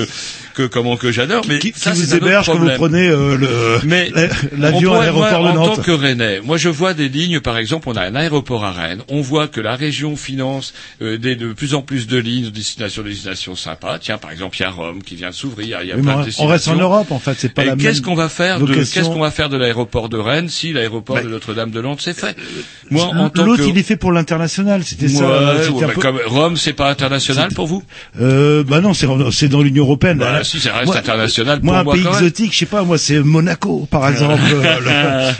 que 0.56 0.66
comment 0.68 0.98
que 0.98 1.12
j'adore, 1.12 1.46
mais 1.48 1.60
Qui, 1.60 1.74
ça 1.76 1.92
qui 1.92 2.02
vous 2.02 2.16
héberge 2.16 2.46
quand 2.48 2.56
vous 2.56 2.70
prenez 2.76 3.08
euh, 3.08 3.38
le 3.38 3.80
Mais 3.86 4.10
la- 4.14 4.28
on 4.54 4.60
l'avion 4.60 4.94
à 4.96 5.00
l'aéroport 5.02 5.44
de 5.44 5.48
En 5.50 5.54
Nantes. 5.54 5.76
tant 5.78 5.82
que 5.82 5.92
Rennais, 5.92 6.42
moi 6.42 6.58
je 6.58 6.70
vois 6.70 6.94
des 6.94 7.10
lignes, 7.10 7.40
par 7.40 7.58
exemple, 7.58 7.88
on 7.90 7.94
a 7.96 8.02
un 8.02 8.16
aéroport 8.16 8.64
à 8.66 8.72
Rennes, 8.72 9.04
on 9.10 9.22
voit 9.22 9.48
que 9.48 9.62
la 9.62 9.76
région 9.76 10.16
finance 10.16 10.71
euh, 11.02 11.18
des, 11.18 11.36
de 11.36 11.54
plus 11.54 11.74
en 11.76 11.82
plus 11.82 12.08
de 12.08 12.18
lignes 12.18 12.46
de 12.46 12.50
destination, 12.50 13.02
de 13.04 13.10
destination 13.10 13.56
sympas. 13.56 14.00
Tiens, 14.00 14.18
par 14.18 14.32
exemple, 14.32 14.58
il 14.58 14.62
y 14.62 14.66
a 14.66 14.70
Rome 14.72 15.02
qui 15.04 15.16
vient 15.16 15.30
de 15.30 15.36
s'ouvrir, 15.36 15.80
il 15.82 15.90
y 15.90 15.92
a 15.92 15.96
Oui, 15.96 16.02
plein 16.02 16.12
de 16.14 16.18
on- 16.18 16.22
on 16.22 16.26
destinations. 16.26 16.48
reste 16.52 16.68
en 16.70 16.76
Europe 16.76 17.12
en 17.12 17.20
fait, 17.20 17.36
c'est 17.38 17.54
pas 17.54 17.64
Et 17.64 17.66
la 17.68 17.76
même. 17.76 17.86
qu'est-ce 17.86 18.02
qu'on 18.02 18.16
va 18.16 18.30
faire 18.30 18.60
de 18.60 18.74
qu'est-ce 18.74 19.10
qu'on 19.10 19.20
va 19.20 19.32
faire 19.32 19.50
de 19.50 19.58
l'aéroport 19.58 20.10
de 20.10 20.18
Rennes 20.18 20.50
si 20.50 20.74
l'aéroport 20.74 21.16
Bah, 21.18 21.24
de 21.24 21.30
Notre-Dame 21.30 21.72
de 21.72 21.82
Nantes 21.82 22.00
c'est 22.02 22.18
fait 22.18 22.36
Moi, 22.90 23.06
en 23.06 23.30
tant 23.30 23.46
L'autre, 23.46 23.64
que 23.64 23.70
il 23.70 23.78
est 23.78 23.84
fait 23.84 23.96
pour 23.98 24.12
l'international, 24.12 24.84
c'était 24.84 25.08
ça. 25.08 25.24
Ouais, 25.26 25.32
euh, 25.32 25.62
c'était 25.64 25.74
ouais, 25.74 25.82
bah, 25.88 25.92
peu- 25.96 26.02
comme 26.02 26.20
Rome, 26.26 26.58
c'est 26.58 26.74
pas 26.74 26.90
international 26.90 27.50
pour 27.54 27.68
vous 27.68 27.84
Euh, 28.20 28.64
bah 28.64 28.82
non, 28.82 28.94
c'est 28.94 29.08
c'est 29.32 29.48
dans 29.50 29.62
l'Union 29.62 29.84
européenne. 29.84 30.18
Bah, 30.20 30.32
Là, 30.32 30.44
si, 30.44 30.60
ça 30.60 30.74
reste 30.74 30.88
moi- 30.88 30.98
international 30.98 31.60
Moi, 31.64 31.74
pour 31.74 31.80
un 31.80 31.84
moi 31.84 31.94
pays 31.96 32.06
exotique, 32.08 32.54
je 32.54 32.58
sais 32.60 32.66
pas, 32.66 32.84
moi 32.84 32.98
c'est 32.98 33.20
Monaco, 33.20 33.88
par 33.90 34.08
exemple. 34.10 34.42
euh, 34.54 34.80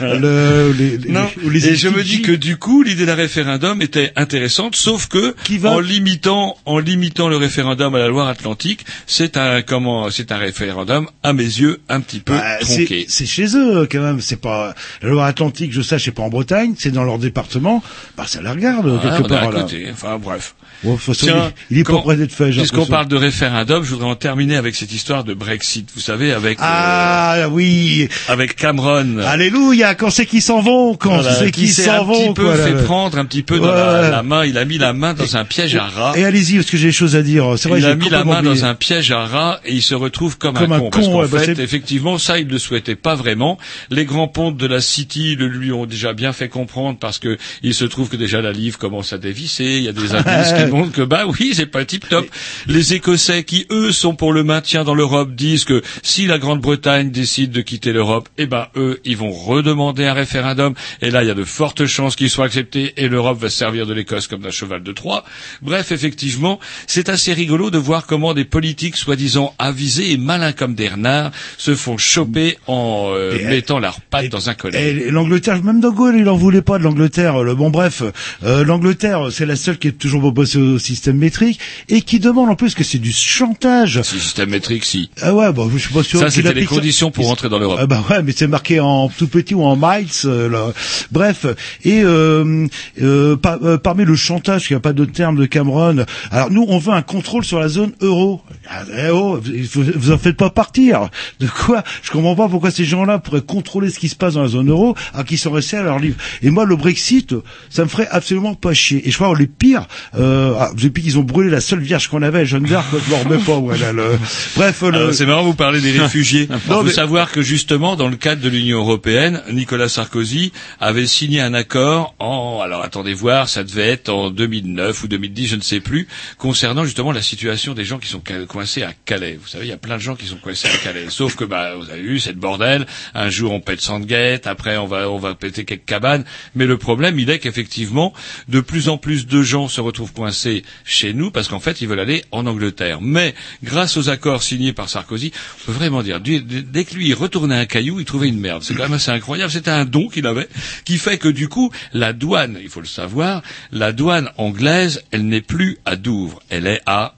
le, 0.00 0.18
le- 0.18 0.72
les, 0.72 0.96
les- 0.98 1.12
Non. 1.12 1.26
les 1.50 1.68
et 1.68 1.76
je 1.76 1.88
me 1.88 2.02
dis 2.02 2.22
que 2.22 2.32
du 2.32 2.56
coup, 2.56 2.82
l'idée 2.82 3.06
d'un 3.06 3.14
référendum 3.14 3.80
était 3.82 4.12
intéressante, 4.16 4.76
sauf 4.76 5.06
que 5.08 5.21
va- 5.58 5.72
en 5.72 5.80
limitant, 5.80 6.56
en 6.64 6.78
limitant 6.78 7.28
le 7.28 7.36
référendum 7.36 7.94
à 7.94 7.98
la 7.98 8.08
Loire-Atlantique, 8.08 8.84
c'est 9.06 9.36
un 9.36 9.62
comment, 9.62 10.10
c'est 10.10 10.32
un 10.32 10.36
référendum 10.38 11.08
à 11.22 11.32
mes 11.32 11.42
yeux 11.44 11.80
un 11.88 12.00
petit 12.00 12.20
peu 12.20 12.32
Bah, 12.34 12.58
tronqué. 12.60 13.06
c'est 13.08 13.26
chez 13.26 13.56
eux 13.56 13.86
quand 13.90 14.00
même. 14.00 14.20
C'est 14.20 14.40
pas 14.40 14.74
la 15.02 15.08
Loire-Atlantique, 15.10 15.72
je 15.72 15.82
sais, 15.82 15.98
c'est 15.98 16.10
pas 16.12 16.22
en 16.22 16.28
Bretagne, 16.28 16.74
c'est 16.78 16.90
dans 16.90 17.04
leur 17.04 17.18
département. 17.18 17.82
Bah 18.16 18.24
ça 18.26 18.40
la 18.42 18.52
regarde 18.52 19.00
Ah, 19.02 19.08
quelque 19.18 19.26
est 19.26 19.28
part 19.28 19.50
là. 19.52 19.62
côté. 19.62 19.88
Enfin 19.92 20.18
bref. 20.18 20.54
Ouais, 20.84 20.92
de 20.92 20.96
toute 20.96 21.04
façon, 21.04 21.26
Tiens, 21.26 21.52
il, 21.70 21.76
il 21.76 21.80
est 21.80 21.84
pas 21.84 22.16
d'être 22.16 22.32
fait. 22.32 22.50
Puisqu'on 22.50 22.86
parle 22.86 23.06
de 23.08 23.16
référendum, 23.16 23.84
je 23.84 23.90
voudrais 23.90 24.08
en 24.08 24.16
terminer 24.16 24.56
avec 24.56 24.74
cette 24.74 24.92
histoire 24.92 25.24
de 25.24 25.34
Brexit. 25.34 25.88
Vous 25.94 26.00
savez, 26.00 26.32
avec 26.32 26.58
Ah 26.60 27.46
oui, 27.50 28.08
euh, 28.28 28.32
avec 28.32 28.56
Cameron. 28.56 29.18
alléluia. 29.18 29.94
Quand 29.94 30.10
c'est 30.10 30.26
qu'ils 30.26 30.42
s'en 30.42 30.60
vont, 30.60 30.94
quand 30.94 31.14
Voilà, 31.16 31.34
c'est 31.34 31.50
qui 31.50 31.62
qu'ils 31.62 31.72
s'en 31.72 32.00
un 32.00 32.02
vont, 32.04 32.28
petit 32.28 32.34
peu 32.34 32.44
quoi, 32.44 32.56
fait 32.56 32.72
là. 32.74 32.82
prendre 32.82 33.18
un 33.18 33.24
petit 33.24 33.42
peu 33.42 33.58
dans 33.58 33.66
Ouais. 33.68 33.74
la, 33.74 34.10
la 34.10 34.22
main. 34.22 34.44
Il 34.44 34.58
a 34.58 34.64
mis 34.64 34.78
la 34.78 34.92
main 34.92 35.14
dans 35.14 35.36
un 35.36 35.44
piège 35.44 35.76
à 35.76 35.84
rats. 35.86 36.12
Et 36.16 36.24
allez-y, 36.24 36.56
parce 36.56 36.70
que 36.70 36.76
j'ai 36.76 36.88
des 36.88 36.92
choses 36.92 37.16
à 37.16 37.22
dire. 37.22 37.44
Vrai, 37.48 37.78
il 37.78 37.86
a 37.86 37.94
mis 37.94 38.08
la 38.08 38.24
main 38.24 38.38
oublié. 38.40 38.54
dans 38.54 38.64
un 38.64 38.74
piège 38.74 39.10
à 39.12 39.24
rats 39.24 39.60
et 39.64 39.72
il 39.74 39.82
se 39.82 39.94
retrouve 39.94 40.38
comme, 40.38 40.54
Comme 40.56 40.72
un 40.72 40.76
un 40.76 40.80
con. 40.80 40.90
parce 40.90 41.06
qu'en 41.06 41.20
ouais, 41.22 41.28
bah 41.28 41.38
fait, 41.40 41.58
effectivement, 41.58 42.18
ça, 42.18 42.38
il 42.38 42.46
ne 42.48 42.52
le 42.52 42.58
souhaitait 42.58 42.96
pas 42.96 43.14
vraiment. 43.14 43.58
Les 43.90 44.04
grands 44.04 44.28
pontes 44.28 44.56
de 44.56 44.66
la 44.66 44.80
City 44.80 45.36
le 45.36 45.46
lui 45.48 45.72
ont 45.72 45.86
déjà 45.86 46.12
bien 46.12 46.32
fait 46.32 46.48
comprendre 46.48 46.98
parce 46.98 47.18
que 47.18 47.38
il 47.62 47.74
se 47.74 47.84
trouve 47.84 48.08
que 48.08 48.16
déjà 48.16 48.40
la 48.40 48.52
livre 48.52 48.78
commence 48.78 49.12
à 49.12 49.18
dévisser. 49.18 49.64
Il 49.76 49.82
y 49.84 49.88
a 49.88 49.92
des 49.92 50.14
indices 50.14 50.52
qui 50.52 50.64
que 50.92 51.02
bah 51.02 51.24
oui, 51.26 51.52
c'est 51.54 51.66
pas 51.66 51.84
tip 51.84 52.08
top. 52.08 52.26
Les 52.66 52.94
Écossais 52.94 53.44
qui 53.44 53.66
eux 53.70 53.92
sont 53.92 54.14
pour 54.14 54.32
le 54.32 54.42
maintien 54.44 54.84
dans 54.84 54.94
l'Europe 54.94 55.34
disent 55.34 55.64
que 55.64 55.82
si 56.02 56.26
la 56.26 56.38
Grande-Bretagne 56.38 57.10
décide 57.10 57.50
de 57.52 57.60
quitter 57.60 57.92
l'Europe, 57.92 58.28
eh 58.38 58.46
ben 58.46 58.68
eux, 58.76 59.00
ils 59.04 59.16
vont 59.16 59.30
redemander 59.32 60.04
un 60.06 60.12
référendum. 60.14 60.74
Et 61.00 61.10
là, 61.10 61.22
il 61.22 61.28
y 61.28 61.30
a 61.30 61.34
de 61.34 61.44
fortes 61.44 61.86
chances 61.86 62.16
qu'il 62.16 62.30
soit 62.30 62.44
accepté 62.46 62.94
et 62.96 63.08
l'Europe 63.08 63.38
va 63.38 63.50
se 63.50 63.58
servir 63.58 63.86
de 63.86 63.92
l'Écosse 63.94 64.26
comme 64.28 64.40
d'un 64.42 64.50
cheval 64.50 64.82
de 64.82 64.92
Troie. 64.92 65.24
Bref, 65.60 65.92
effectivement, 65.92 66.58
c'est 66.86 67.08
assez 67.08 67.32
rigolo 67.32 67.70
de 67.70 67.78
voir 67.78 68.06
comment 68.06 68.34
des 68.34 68.44
politiques 68.44 68.96
soi-disant 68.96 69.54
avisés 69.58 70.12
et 70.12 70.16
malins 70.16 70.52
comme 70.52 70.74
des 70.74 70.88
renards 70.88 71.30
se 71.58 71.74
font 71.74 71.98
choper 71.98 72.58
en 72.66 73.10
euh, 73.14 73.38
Et- 73.38 73.44
mettant 73.44 73.78
leurs 73.78 74.00
pattes 74.00 74.28
dans 74.28 74.48
un 74.48 74.54
collet. 74.54 74.90
Et 75.06 75.10
l'Angleterre, 75.10 75.62
même 75.62 75.80
De 75.80 75.88
Gaulle, 75.88 76.16
il 76.18 76.28
en 76.28 76.36
voulait 76.36 76.62
pas 76.62 76.78
de 76.78 76.84
l'Angleterre. 76.84 77.42
Le 77.42 77.54
bon 77.54 77.70
bref, 77.70 78.02
euh, 78.44 78.64
l'Angleterre, 78.64 79.28
c'est 79.30 79.46
la 79.46 79.56
seule 79.56 79.78
qui 79.78 79.88
est 79.88 79.92
toujours 79.92 80.22
pas 80.22 80.42
passée 80.42 80.58
au 80.62 80.78
système 80.78 81.16
métrique 81.16 81.58
et 81.88 82.02
qui 82.02 82.18
demande 82.20 82.48
en 82.50 82.54
plus 82.56 82.74
que 82.74 82.84
c'est 82.84 82.98
du 82.98 83.12
chantage. 83.12 84.00
Si 84.02 84.20
système 84.20 84.50
métrique, 84.50 84.84
si. 84.84 85.10
Ah 85.20 85.34
ouais, 85.34 85.52
bon, 85.52 85.68
je 85.70 85.78
suis 85.78 85.92
pas 85.92 86.02
sûr. 86.02 86.20
Ça, 86.20 86.30
c'était 86.30 86.52
les 86.54 86.64
conditions 86.64 87.10
pour 87.10 87.26
rentrer 87.26 87.48
dans 87.48 87.58
l'Europe. 87.58 87.78
Ah 87.80 87.86
bah 87.86 88.02
ouais, 88.10 88.22
mais 88.22 88.32
c'est 88.32 88.46
marqué 88.46 88.80
en 88.80 89.08
tout 89.08 89.28
petit 89.28 89.54
ou 89.54 89.64
en 89.64 89.76
miles. 89.76 90.06
euh, 90.24 90.48
là. 90.48 90.72
Bref, 91.10 91.46
et 91.84 92.02
euh, 92.02 92.66
euh, 93.00 93.36
par- 93.36 93.58
euh, 93.62 93.78
parmi 93.78 94.04
le 94.04 94.16
chantage, 94.16 94.70
il 94.70 94.72
n'y 94.74 94.76
a 94.76 94.80
pas 94.80 94.92
de 94.92 95.04
terme 95.04 95.36
de 95.36 95.46
Cameron. 95.46 96.04
Alors 96.30 96.50
nous, 96.50 96.64
on 96.68 96.78
veut 96.78 96.92
un 96.92 97.02
contrôle 97.02 97.44
sur 97.44 97.58
la 97.58 97.68
zone 97.68 97.92
euro. 98.00 98.42
Ah, 98.68 98.82
eh 98.96 99.10
oh, 99.10 99.40
vous, 99.72 99.84
vous 99.94 100.10
en 100.10 100.18
faites 100.18 100.36
pas 100.36 100.50
partir. 100.50 101.08
De 101.40 101.46
quoi 101.46 101.82
Je 102.02 102.10
comprends 102.10 102.34
pas 102.36 102.48
pourquoi 102.48 102.70
ces 102.70 102.84
gens-là 102.84 103.18
pourraient 103.18 103.40
contrôler 103.42 103.90
ce 103.90 103.98
qui 103.98 104.08
se 104.08 104.16
passe 104.16 104.34
dans 104.34 104.42
la 104.42 104.48
zone 104.48 104.70
euro, 104.70 104.94
alors 105.14 105.24
qu'ils 105.26 105.38
sont 105.38 105.50
restés 105.50 105.76
à 105.76 105.82
leur 105.82 105.98
livre. 105.98 106.16
Et 106.42 106.50
moi, 106.50 106.64
le 106.64 106.76
Brexit, 106.76 107.34
ça 107.70 107.84
me 107.84 107.88
ferait 107.88 108.08
absolument 108.10 108.54
pas 108.54 108.74
chier. 108.74 109.06
Et 109.06 109.10
je 109.10 109.16
crois 109.16 109.32
que 109.34 109.38
le 109.40 109.46
pire, 109.46 109.86
euh, 110.18 110.51
ah, 110.58 110.70
depuis 110.76 111.02
qu'ils 111.02 111.18
ont 111.18 111.22
brûlé 111.22 111.50
la 111.50 111.60
seule 111.60 111.80
vierge 111.80 112.08
qu'on 112.08 112.22
avait, 112.22 112.46
Jeanne 112.46 112.64
d'Arc, 112.64 112.86
je 113.06 113.10
m'en 113.10 113.18
remets 113.22 113.42
pas. 113.42 113.58
Voilà, 113.58 113.92
le... 113.92 114.18
Bref, 114.56 114.80
le... 114.82 114.88
Alors, 114.88 115.14
c'est 115.14 115.26
marrant, 115.26 115.42
vous 115.42 115.54
parlez 115.54 115.80
des 115.80 115.92
réfugiés. 115.98 116.46
Il 116.48 116.52
Non, 116.52 116.58
faut 116.58 116.82
mais- 116.82 116.92
savoir 116.92 117.30
que 117.32 117.42
justement, 117.42 117.96
dans 117.96 118.08
le 118.08 118.16
cadre 118.16 118.42
de 118.42 118.48
l'Union 118.48 118.78
européenne, 118.78 119.42
Nicolas 119.52 119.88
Sarkozy 119.88 120.52
avait 120.80 121.06
signé 121.06 121.40
un 121.40 121.54
accord 121.54 122.14
en, 122.18 122.60
alors 122.62 122.82
attendez 122.82 123.14
voir, 123.14 123.48
ça 123.48 123.64
devait 123.64 123.88
être 123.88 124.08
en 124.08 124.30
2009 124.30 125.02
ou 125.04 125.08
2010, 125.08 125.46
je 125.48 125.56
ne 125.56 125.60
sais 125.60 125.80
plus, 125.80 126.08
concernant 126.38 126.84
justement 126.84 127.12
la 127.12 127.22
situation 127.22 127.74
des 127.74 127.84
gens 127.84 127.98
qui 127.98 128.08
sont 128.08 128.22
coincés 128.48 128.82
à 128.82 128.92
Calais. 129.04 129.38
Vous 129.40 129.48
savez, 129.48 129.66
il 129.66 129.68
y 129.70 129.72
a 129.72 129.76
plein 129.78 129.96
de 129.96 130.02
gens 130.02 130.14
qui 130.16 130.26
sont 130.26 130.36
coincés 130.36 130.68
à 130.68 130.76
Calais. 130.84 131.06
Sauf 131.08 131.36
que, 131.36 131.44
bah, 131.44 131.74
vous 131.76 131.90
avez 131.90 132.02
vu, 132.02 132.18
c'est 132.20 132.32
le 132.32 132.38
bordel. 132.38 132.86
Un 133.14 133.30
jour, 133.30 133.52
on 133.52 133.60
pète 133.60 133.80
Sandgate, 133.80 134.46
après, 134.46 134.76
on 134.76 134.86
va, 134.86 135.08
on 135.10 135.18
va 135.18 135.34
péter 135.34 135.64
quelques 135.64 135.84
cabanes. 135.84 136.24
Mais 136.54 136.66
le 136.66 136.76
problème, 136.78 137.18
il 137.18 137.30
est 137.30 137.38
qu'effectivement, 137.38 138.12
de 138.48 138.60
plus 138.60 138.88
en 138.88 138.98
plus 138.98 139.26
de 139.26 139.42
gens 139.42 139.68
se 139.68 139.80
retrouvent 139.80 140.12
coincés 140.12 140.41
chez 140.84 141.14
nous 141.14 141.30
parce 141.30 141.48
qu'en 141.48 141.60
fait, 141.60 141.80
ils 141.80 141.88
veulent 141.88 142.00
aller 142.00 142.24
en 142.30 142.46
Angleterre. 142.46 143.00
Mais, 143.00 143.34
grâce 143.62 143.96
aux 143.96 144.08
accords 144.08 144.42
signés 144.42 144.72
par 144.72 144.88
Sarkozy, 144.88 145.32
on 145.62 145.66
peut 145.66 145.72
vraiment 145.72 146.02
dire, 146.02 146.20
dès 146.20 146.84
que 146.84 146.94
lui, 146.94 147.12
retournait 147.14 147.58
un 147.58 147.66
caillou, 147.66 148.00
il 148.00 148.04
trouvait 148.04 148.28
une 148.28 148.40
merde. 148.40 148.62
C'est 148.62 148.74
quand 148.74 148.84
même 148.84 148.92
assez 148.94 149.10
incroyable. 149.10 149.50
C'était 149.50 149.70
un 149.70 149.84
don 149.84 150.08
qu'il 150.08 150.26
avait, 150.26 150.48
qui 150.84 150.98
fait 150.98 151.18
que 151.18 151.28
du 151.28 151.48
coup, 151.48 151.70
la 151.92 152.12
douane, 152.12 152.58
il 152.62 152.68
faut 152.68 152.80
le 152.80 152.86
savoir, 152.86 153.42
la 153.70 153.92
douane 153.92 154.30
anglaise, 154.36 155.02
elle 155.10 155.26
n'est 155.26 155.40
plus 155.40 155.78
à 155.84 155.96
Douvres. 155.96 156.42
Elle 156.48 156.66
est 156.66 156.80
à 156.86 157.14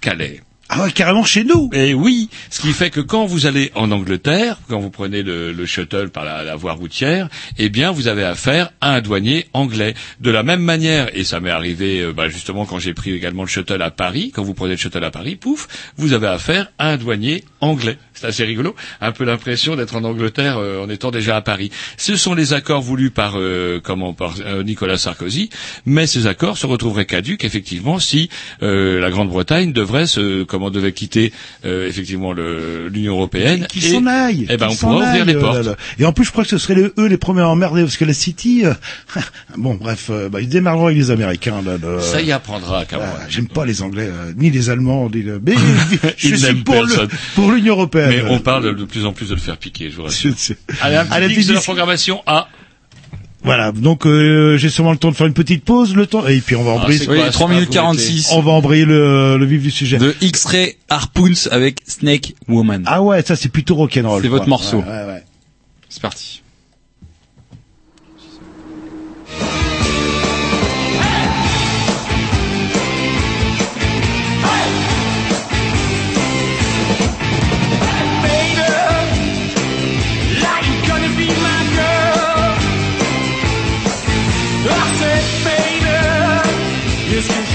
Calais. 0.00 0.40
Ah 0.72 0.84
ouais, 0.84 0.92
carrément 0.92 1.24
chez 1.24 1.42
nous. 1.42 1.68
Et 1.72 1.94
oui, 1.94 2.28
ce 2.48 2.60
qui 2.60 2.72
fait 2.72 2.90
que 2.90 3.00
quand 3.00 3.26
vous 3.26 3.46
allez 3.46 3.72
en 3.74 3.90
Angleterre, 3.90 4.56
quand 4.68 4.78
vous 4.78 4.90
prenez 4.90 5.24
le, 5.24 5.50
le 5.50 5.66
shuttle 5.66 6.10
par 6.10 6.24
la, 6.24 6.44
la 6.44 6.54
voie 6.54 6.74
routière, 6.74 7.28
eh 7.58 7.68
bien 7.68 7.90
vous 7.90 8.06
avez 8.06 8.22
affaire 8.22 8.70
à 8.80 8.94
un 8.94 9.00
douanier 9.00 9.46
anglais. 9.52 9.94
De 10.20 10.30
la 10.30 10.44
même 10.44 10.62
manière, 10.62 11.08
et 11.18 11.24
ça 11.24 11.40
m'est 11.40 11.50
arrivé 11.50 12.00
euh, 12.02 12.12
bah, 12.12 12.28
justement 12.28 12.66
quand 12.66 12.78
j'ai 12.78 12.94
pris 12.94 13.12
également 13.12 13.42
le 13.42 13.48
shuttle 13.48 13.82
à 13.82 13.90
Paris, 13.90 14.30
quand 14.32 14.44
vous 14.44 14.54
prenez 14.54 14.74
le 14.74 14.76
shuttle 14.76 15.02
à 15.02 15.10
Paris, 15.10 15.34
pouf, 15.34 15.66
vous 15.96 16.12
avez 16.12 16.28
affaire 16.28 16.70
à 16.78 16.90
un 16.90 16.96
douanier 16.96 17.42
anglais. 17.60 17.98
C'est 18.14 18.26
assez 18.28 18.44
rigolo, 18.44 18.76
un 19.00 19.10
peu 19.12 19.24
l'impression 19.24 19.74
d'être 19.74 19.96
en 19.96 20.04
Angleterre 20.04 20.58
euh, 20.58 20.84
en 20.84 20.88
étant 20.88 21.10
déjà 21.10 21.36
à 21.36 21.40
Paris. 21.40 21.72
Ce 21.96 22.14
sont 22.14 22.34
les 22.34 22.52
accords 22.52 22.82
voulus 22.82 23.10
par 23.10 23.32
euh, 23.36 23.80
comment 23.82 24.12
par 24.12 24.34
euh, 24.44 24.62
Nicolas 24.62 24.98
Sarkozy, 24.98 25.50
mais 25.84 26.06
ces 26.06 26.28
accords 26.28 26.58
se 26.58 26.66
retrouveraient 26.66 27.06
caduques 27.06 27.44
effectivement 27.44 27.98
si 27.98 28.28
euh, 28.62 29.00
la 29.00 29.10
Grande-Bretagne 29.10 29.72
devrait 29.72 30.06
se 30.06 30.44
devait 30.68 30.92
quitter 30.92 31.32
euh, 31.64 31.88
effectivement 31.88 32.34
l'Union 32.34 33.14
européenne. 33.14 33.66
Qui 33.70 33.80
s'en 33.80 34.04
aille. 34.06 34.46
Eh 34.50 34.58
ben 34.58 34.68
on 34.70 34.74
pourra 34.74 34.96
ouvrir 34.96 35.24
les 35.24 35.34
portes. 35.34 35.56
là, 35.56 35.62
là. 35.62 35.76
Et 35.98 36.04
en 36.04 36.12
plus, 36.12 36.26
je 36.26 36.32
crois 36.32 36.44
que 36.44 36.50
ce 36.50 36.58
seraient 36.58 36.74
les- 36.74 36.90
eux 36.98 37.06
les 37.06 37.16
premiers 37.16 37.40
à 37.40 37.48
emmerder, 37.48 37.82
parce 37.82 37.96
que 37.96 38.04
la 38.04 38.12
City, 38.12 38.66
euh, 38.66 38.74
bon, 39.56 39.76
bref, 39.76 40.08
euh, 40.10 40.28
bah, 40.28 40.42
ils 40.42 40.48
démarreront 40.48 40.86
avec 40.86 40.98
les 40.98 41.10
Américains. 41.10 41.62
Là, 41.62 41.78
là. 41.80 42.00
Ça 42.00 42.20
y 42.20 42.32
apprendra, 42.32 42.84
Cameron. 42.84 43.06
Ah, 43.18 43.24
J'aime 43.30 43.48
pas 43.48 43.64
les 43.64 43.80
Anglais, 43.80 44.10
ni 44.36 44.50
les 44.50 44.68
Allemands, 44.68 45.08
ni 45.08 45.22
le... 45.22 45.40
mais 45.44 45.54
je 46.18 46.28
Ils 46.28 46.38
suis 46.38 46.54
pour 46.56 46.82
le, 46.82 47.08
pour 47.36 47.52
l'Union 47.52 47.74
européenne. 47.74 48.10
Mais 48.10 48.30
on 48.30 48.40
parle 48.40 48.76
de 48.76 48.84
plus 48.84 49.06
en 49.06 49.12
plus 49.12 49.28
de 49.28 49.34
le 49.34 49.40
faire 49.40 49.56
piquer, 49.56 49.88
je 49.90 49.96
vous 49.96 50.02
rassure. 50.02 50.34
Allez, 50.80 50.96
un 50.96 51.04
petit 51.04 51.14
Allez, 51.14 51.28
mix 51.28 51.46
de 51.46 51.54
la 51.54 51.60
programmation 51.60 52.22
à 52.26 52.48
Voilà, 53.42 53.72
donc 53.72 54.06
euh, 54.06 54.56
j'ai 54.58 54.68
sûrement 54.68 54.92
le 54.92 54.98
temps 54.98 55.10
de 55.10 55.16
faire 55.16 55.26
une 55.26 55.32
petite 55.32 55.64
pause, 55.64 55.94
le 55.96 56.06
temps, 56.06 56.26
et 56.26 56.40
puis 56.40 56.56
on 56.56 56.62
va 56.62 56.72
Ah, 56.72 56.74
embrayer, 56.74 56.98
c'est 56.98 57.08
Oui, 57.08 57.18
quoi, 57.18 57.30
3 57.30 57.48
c'est 57.48 57.54
minutes 57.54 57.68
pas 57.70 57.74
46 57.74 58.28
on 58.32 58.42
va 58.42 58.50
embrayer 58.52 58.84
le, 58.84 59.38
le 59.38 59.44
vif 59.46 59.62
du 59.62 59.70
sujet. 59.70 59.96
de 59.96 60.14
X-Ray 60.20 60.76
Harpoons 60.90 61.48
avec 61.50 61.78
Snake 61.86 62.34
Woman. 62.48 62.82
Ah 62.86 63.02
ouais, 63.02 63.22
ça 63.22 63.36
c'est 63.36 63.48
plutôt 63.48 63.76
rock'n'roll. 63.76 64.20
C'est 64.22 64.28
votre 64.28 64.48
morceau. 64.48 64.78
Ouais, 64.80 64.84
ouais, 64.84 65.06
ouais. 65.06 65.24
C'est 65.88 66.02
parti. 66.02 66.42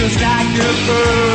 just 0.07 0.21
like 0.21 0.59
a 0.59 0.87
bird. 0.87 1.34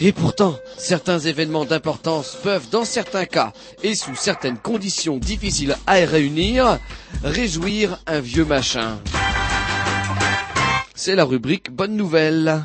et 0.00 0.12
pourtant, 0.12 0.58
certains 0.78 1.18
événements 1.18 1.66
d'importance 1.66 2.36
peuvent, 2.42 2.68
dans 2.70 2.84
certains 2.84 3.26
cas, 3.26 3.52
et 3.82 3.94
sous 3.94 4.14
certaines 4.14 4.56
conditions 4.56 5.18
difficiles 5.18 5.76
à 5.86 5.94
réunir, 5.94 6.78
réjouir 7.22 7.98
un 8.06 8.20
vieux 8.20 8.46
machin. 8.46 8.98
C'est 10.94 11.14
la 11.14 11.24
rubrique 11.24 11.70
Bonne 11.70 11.96
Nouvelle. 11.96 12.62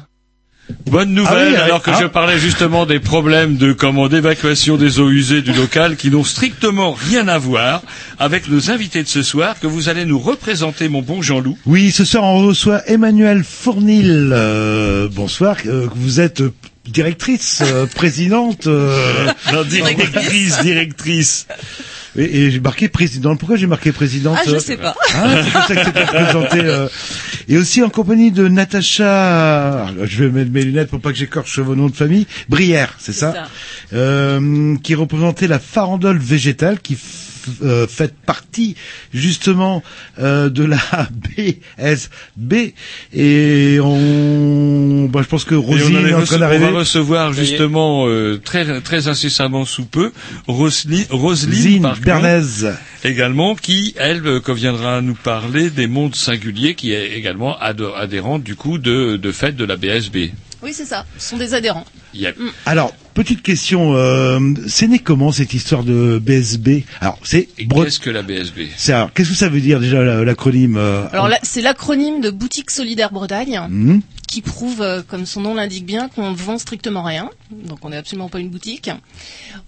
Bonne 0.89 1.13
nouvelle, 1.13 1.49
Ah 1.49 1.51
oui, 1.51 1.55
alors 1.57 1.81
que 1.83 1.91
ah. 1.91 1.99
je 2.01 2.07
parlais 2.07 2.39
justement 2.39 2.85
des 2.85 2.99
problèmes 2.99 3.57
de 3.57 3.71
comment 3.71 4.07
d'évacuation 4.07 4.77
des 4.77 4.99
eaux 4.99 5.09
usées 5.09 5.41
du 5.41 5.53
local 5.53 5.95
qui 5.95 6.09
n'ont 6.09 6.23
strictement 6.23 6.91
rien 6.91 7.27
à 7.27 7.37
voir 7.37 7.81
avec 8.17 8.47
nos 8.47 8.71
invités 8.71 9.03
de 9.03 9.07
ce 9.07 9.21
soir 9.21 9.59
que 9.59 9.67
vous 9.67 9.89
allez 9.89 10.05
nous 10.05 10.19
représenter, 10.19 10.89
mon 10.89 11.01
bon 11.01 11.21
Jean-Loup. 11.21 11.57
Oui, 11.65 11.91
ce 11.91 12.03
soir 12.03 12.23
on 12.23 12.47
reçoit 12.47 12.81
Emmanuel 12.89 13.43
Fournil. 13.43 14.31
Euh, 14.33 15.07
bonsoir. 15.11 15.57
Euh, 15.65 15.87
vous 15.95 16.19
êtes 16.19 16.41
directrice, 16.87 17.61
euh, 17.65 17.85
présidente. 17.95 18.67
euh, 18.67 19.27
Non, 19.53 19.63
directrice, 19.63 20.59
directrice. 20.61 21.47
Et, 22.17 22.45
et 22.45 22.51
j'ai 22.51 22.61
marqué 22.61 22.87
présidente. 22.87 23.39
Pourquoi 23.39 23.57
j'ai 23.57 23.67
marqué 23.67 23.91
présidente 23.91 24.37
Ah, 24.39 24.43
je 24.47 24.55
euh, 24.55 24.59
sais 24.59 24.77
pas. 24.77 24.95
Ah, 25.15 25.41
c'est 25.43 25.51
comme 25.51 25.61
ça 25.63 25.75
que 25.75 25.85
c'était 25.85 26.05
présenté. 26.05 26.59
euh. 26.61 26.87
Et 27.49 27.57
aussi 27.57 27.83
en 27.83 27.89
compagnie 27.89 28.31
de 28.31 28.47
Natacha. 28.47 29.87
alors, 29.87 30.05
Je 30.05 30.23
vais 30.23 30.29
mettre 30.31 30.51
mes 30.51 30.63
lunettes 30.63 30.89
pour 30.89 31.01
pas 31.01 31.11
que 31.11 31.17
j'écorche 31.17 31.59
vos 31.59 31.75
noms 31.75 31.89
de 31.89 31.95
famille. 31.95 32.25
Brière, 32.47 32.95
c'est 32.99 33.11
ça, 33.13 33.33
ça. 33.33 33.47
Euh, 33.93 34.75
Qui 34.81 34.95
représentait 34.95 35.47
la 35.47 35.59
farandole 35.59 36.17
végétale 36.17 36.79
qui 36.79 36.97
euh, 37.63 37.87
fait 37.87 38.13
partie 38.13 38.75
justement 39.13 39.83
euh, 40.19 40.49
de 40.49 40.63
la 40.63 40.77
BSB 41.11 42.73
et 43.13 43.79
on 43.81 45.07
bah, 45.11 45.21
je 45.23 45.27
pense 45.27 45.43
que 45.45 45.55
on, 45.55 45.73
allait 45.73 46.09
est 46.09 46.13
en 46.13 46.23
train 46.23 46.37
on 46.37 46.39
d'arriver 46.39 46.71
va 46.71 46.79
recevoir 46.79 47.33
justement 47.33 48.07
euh, 48.07 48.39
très 48.43 48.81
très 48.81 49.07
incessamment 49.07 49.65
sous 49.65 49.85
peu 49.85 50.11
Rosely- 50.47 51.07
Roselyne 51.09 51.91
Bernays. 52.01 52.73
également 53.03 53.55
qui 53.55 53.93
elle 53.97 54.21
viendra 54.47 55.01
nous 55.01 55.15
parler 55.15 55.69
des 55.69 55.87
mondes 55.87 56.15
singuliers 56.15 56.75
qui 56.75 56.91
est 56.93 57.15
également 57.17 57.57
adhérente 57.59 58.43
du 58.43 58.55
coup 58.55 58.77
de 58.77 59.17
de 59.17 59.31
fait 59.31 59.55
de 59.55 59.65
la 59.65 59.75
BSB. 59.77 60.31
Oui, 60.63 60.73
c'est 60.73 60.85
ça. 60.85 61.05
Ce 61.17 61.29
sont 61.29 61.37
des 61.37 61.53
adhérents. 61.53 61.85
Yep. 62.13 62.37
Alors, 62.65 62.93
petite 63.15 63.41
question, 63.41 63.95
euh, 63.95 64.39
c'est 64.67 64.87
né 64.87 64.99
comment 64.99 65.31
cette 65.31 65.53
histoire 65.55 65.83
de 65.83 66.19
BSB 66.19 66.83
Alors, 67.01 67.17
c'est 67.23 67.47
Bre- 67.61 67.85
Qu'est-ce 67.85 67.99
que 67.99 68.11
la 68.11 68.21
BSB 68.21 68.67
c'est 68.77 68.93
alors, 68.93 69.11
qu'est-ce 69.13 69.29
que 69.29 69.35
ça 69.35 69.49
veut 69.49 69.61
dire 69.61 69.79
déjà 69.79 70.03
la- 70.03 70.23
l'acronyme 70.23 70.77
euh, 70.77 71.07
Alors 71.11 71.27
là, 71.27 71.39
c'est 71.41 71.61
l'acronyme 71.61 72.21
de 72.21 72.29
Boutique 72.29 72.69
Solidaire 72.69 73.11
Bretagne. 73.11 73.59
hmm 73.69 73.99
qui 74.27 74.41
prouve, 74.41 74.81
euh, 74.81 75.01
comme 75.07 75.25
son 75.25 75.41
nom 75.41 75.53
l'indique 75.53 75.85
bien, 75.85 76.09
qu'on 76.09 76.31
ne 76.31 76.35
vend 76.35 76.57
strictement 76.57 77.03
rien. 77.03 77.29
Donc 77.51 77.79
on 77.83 77.89
n'est 77.89 77.97
absolument 77.97 78.29
pas 78.29 78.39
une 78.39 78.49
boutique. 78.49 78.89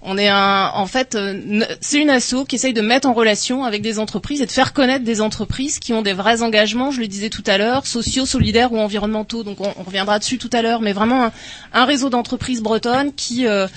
On 0.02 0.18
est 0.18 0.28
un, 0.28 0.72
en 0.74 0.86
fait, 0.86 1.16
euh, 1.16 1.64
c'est 1.82 2.00
une 2.00 2.10
asso 2.10 2.46
qui 2.48 2.56
essaye 2.56 2.74
de 2.74 2.82
mettre 2.82 3.08
en 3.08 3.14
relation 3.14 3.64
avec 3.64 3.82
des 3.82 4.00
entreprises 4.00 4.42
et 4.42 4.46
de 4.46 4.52
faire 4.52 4.74
connaître 4.74 5.06
des 5.06 5.22
entreprises 5.22 5.80
qui 5.80 5.94
ont 5.94 6.02
des 6.02 6.14
vrais 6.14 6.42
engagements, 6.42 6.92
je 6.92 7.00
le 7.00 7.08
disais 7.08 7.30
tout 7.30 7.44
à 7.48 7.58
l'heure, 7.58 7.86
sociaux, 7.88 8.26
solidaires 8.26 8.72
ou 8.74 8.80
environnementaux. 8.80 9.44
Donc 9.44 9.62
on, 9.62 9.74
on 9.78 9.84
reviendra 9.84 10.20
dessus 10.20 10.38
tout 10.38 10.50
à 10.54 10.62
l'heure, 10.62 10.82
mais 10.82 10.94
vraiment 10.94 11.26
un, 11.26 11.32
un 11.74 11.86
réseau 11.86 12.10
d'entreprises 12.10 12.62
bretonnes 12.62 13.14
qui 13.14 13.48
euh, 13.48 13.68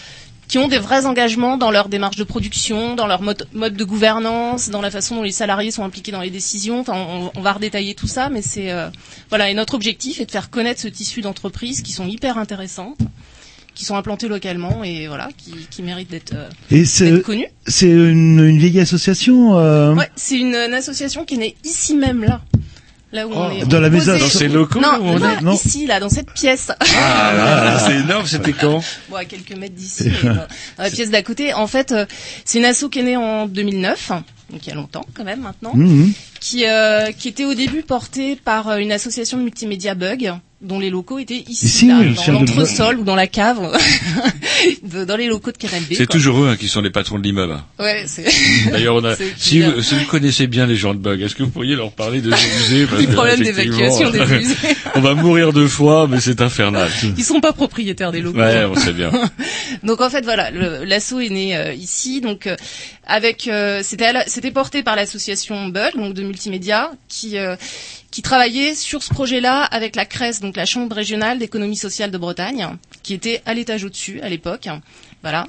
qui 0.50 0.58
ont 0.58 0.66
des 0.66 0.80
vrais 0.80 1.06
engagements 1.06 1.56
dans 1.56 1.70
leur 1.70 1.88
démarche 1.88 2.16
de 2.16 2.24
production, 2.24 2.96
dans 2.96 3.06
leur 3.06 3.22
mode, 3.22 3.46
mode 3.52 3.74
de 3.76 3.84
gouvernance, 3.84 4.68
dans 4.68 4.80
la 4.82 4.90
façon 4.90 5.14
dont 5.14 5.22
les 5.22 5.30
salariés 5.30 5.70
sont 5.70 5.84
impliqués 5.84 6.10
dans 6.10 6.20
les 6.20 6.30
décisions. 6.30 6.80
Enfin, 6.80 6.94
on, 6.96 7.30
on 7.36 7.40
va 7.40 7.52
redétailler 7.52 7.94
tout 7.94 8.08
ça, 8.08 8.30
mais 8.30 8.42
c'est 8.42 8.72
euh, 8.72 8.88
voilà. 9.28 9.48
Et 9.48 9.54
notre 9.54 9.74
objectif 9.74 10.20
est 10.20 10.26
de 10.26 10.30
faire 10.32 10.50
connaître 10.50 10.80
ce 10.80 10.88
tissu 10.88 11.20
d'entreprises 11.20 11.82
qui 11.82 11.92
sont 11.92 12.08
hyper 12.08 12.36
intéressantes, 12.36 12.98
qui 13.76 13.84
sont 13.84 13.94
implantées 13.94 14.26
localement 14.26 14.82
et 14.82 15.06
voilà, 15.06 15.28
qui, 15.38 15.52
qui 15.70 15.84
méritent 15.84 16.10
d'être 16.10 16.34
euh, 16.34 17.20
connues. 17.22 17.46
c'est 17.68 17.88
une, 17.88 18.40
une 18.40 18.58
vieille 18.58 18.80
association 18.80 19.56
euh, 19.56 19.94
Ouais, 19.94 20.10
c'est 20.16 20.36
une, 20.36 20.56
une 20.56 20.74
association 20.74 21.24
qui 21.24 21.34
est 21.34 21.38
née 21.38 21.56
ici 21.62 21.94
même 21.94 22.24
là. 22.24 22.40
Là 23.12 23.26
où 23.26 23.32
on 23.32 23.50
est 23.50 23.62
Oh, 23.62 23.66
dans 23.66 23.80
la 23.80 23.90
maison- 23.90 24.16
dans 24.16 24.28
ces 24.28 24.46
locaux 24.46 24.78
Non, 24.80 24.98
où 25.00 25.04
on 25.08 25.18
non, 25.18 25.28
est 25.38 25.40
Non. 25.42 25.54
ici 25.54 25.86
là, 25.86 25.98
dans 25.98 26.08
cette 26.08 26.30
pièce. 26.32 26.70
Ah, 26.96 27.32
là, 27.34 27.78
c'est 27.84 27.96
énorme, 27.96 28.24
c'était 28.26 28.52
quand 28.52 28.80
bon, 29.08 29.16
à 29.16 29.24
quelques 29.24 29.52
mètres 29.56 29.74
d'ici, 29.74 30.10
dans 30.22 30.46
la 30.84 30.90
pièce 30.90 31.10
d'à 31.10 31.22
côté. 31.22 31.52
En 31.52 31.66
fait, 31.66 31.90
euh, 31.90 32.06
c'est 32.44 32.58
une 32.60 32.64
asso 32.66 32.84
qui 32.88 33.00
est 33.00 33.02
née 33.02 33.16
en 33.16 33.46
2009, 33.46 34.12
donc 34.50 34.66
il 34.66 34.68
y 34.68 34.72
a 34.72 34.74
longtemps 34.76 35.06
quand 35.14 35.24
même 35.24 35.40
maintenant, 35.40 35.72
Mhm. 35.74 36.12
qui, 36.40 36.64
euh, 36.66 37.12
qui 37.12 37.28
était 37.28 37.44
au 37.44 37.54
début 37.54 37.82
portée 37.82 38.36
par 38.36 38.68
euh, 38.68 38.76
une 38.78 38.92
association 38.92 39.38
de 39.38 39.42
multimédia 39.42 39.94
Bug, 39.94 40.32
dont 40.62 40.78
les 40.78 40.90
locaux 40.90 41.18
étaient 41.18 41.42
ici, 41.48 41.66
Ici, 41.66 41.86
là, 41.88 42.00
dans 42.02 42.22
de 42.24 42.32
l'entresol 42.32 42.98
ou 42.98 43.04
dans 43.04 43.14
la 43.16 43.26
cave, 43.26 43.60
dans 45.06 45.16
les 45.16 45.26
locaux 45.26 45.52
de 45.52 45.56
KRLB. 45.56 45.94
C'est 45.94 46.06
toujours 46.08 46.42
eux 46.44 46.48
hein, 46.48 46.56
qui 46.56 46.68
sont 46.68 46.82
les 46.82 46.90
patrons 46.90 47.18
de 47.18 47.24
l'immeuble. 47.24 47.56
Ouais, 47.78 48.04
D'ailleurs, 48.70 49.04
a, 49.04 49.14
si, 49.38 49.62
vous, 49.62 49.80
si 49.82 49.94
vous 49.94 50.04
connaissez 50.04 50.46
bien 50.46 50.66
les 50.66 50.76
gens 50.76 50.92
de 50.92 50.98
Bug, 50.98 51.20
est-ce 51.22 51.34
que 51.34 51.42
vous 51.42 51.50
pourriez 51.50 51.76
leur 51.76 51.92
parler 51.92 52.20
de 52.20 52.30
ce 52.30 52.58
musée 52.74 52.86
problèmes 52.86 53.40
effectivement, 53.42 53.76
d'évacuation 53.78 54.10
des 54.10 54.26
musées. 54.38 54.54
on 54.94 55.00
va 55.00 55.14
mourir 55.14 55.52
de 55.54 55.66
froid, 55.66 56.06
mais 56.08 56.20
c'est 56.20 56.40
infernal. 56.42 56.90
Ils 57.16 57.24
sont 57.24 57.40
pas 57.40 57.52
propriétaires 57.52 58.12
des 58.12 58.20
locaux. 58.20 58.38
Ouais, 58.38 58.64
on 58.64 58.74
sait 58.74 58.92
bien. 58.92 59.10
donc 59.82 60.00
en 60.02 60.10
fait 60.10 60.22
voilà, 60.24 60.50
l'assaut 60.50 61.20
est 61.20 61.30
né 61.30 61.56
euh, 61.56 61.72
ici, 61.72 62.20
donc 62.20 62.46
euh, 62.46 62.56
avec 63.06 63.48
euh, 63.48 63.80
c'était 63.82 64.04
à 64.06 64.12
la- 64.12 64.26
c'était 64.40 64.52
porté 64.52 64.82
par 64.82 64.96
l'association 64.96 65.68
Bug, 65.68 65.96
donc 65.96 66.14
de 66.14 66.22
multimédia, 66.22 66.92
qui 67.08 67.36
euh, 67.36 67.56
qui 68.10 68.22
travaillait 68.22 68.74
sur 68.74 69.02
ce 69.02 69.10
projet-là 69.10 69.64
avec 69.64 69.96
la 69.96 70.06
CRES, 70.06 70.40
donc 70.40 70.56
la 70.56 70.64
Chambre 70.64 70.96
régionale 70.96 71.38
d'économie 71.38 71.76
sociale 71.76 72.10
de 72.10 72.16
Bretagne, 72.16 72.66
qui 73.02 73.12
était 73.12 73.42
à 73.44 73.52
l'étage 73.52 73.84
au-dessus 73.84 74.18
à 74.22 74.30
l'époque. 74.30 74.66
Voilà, 75.22 75.46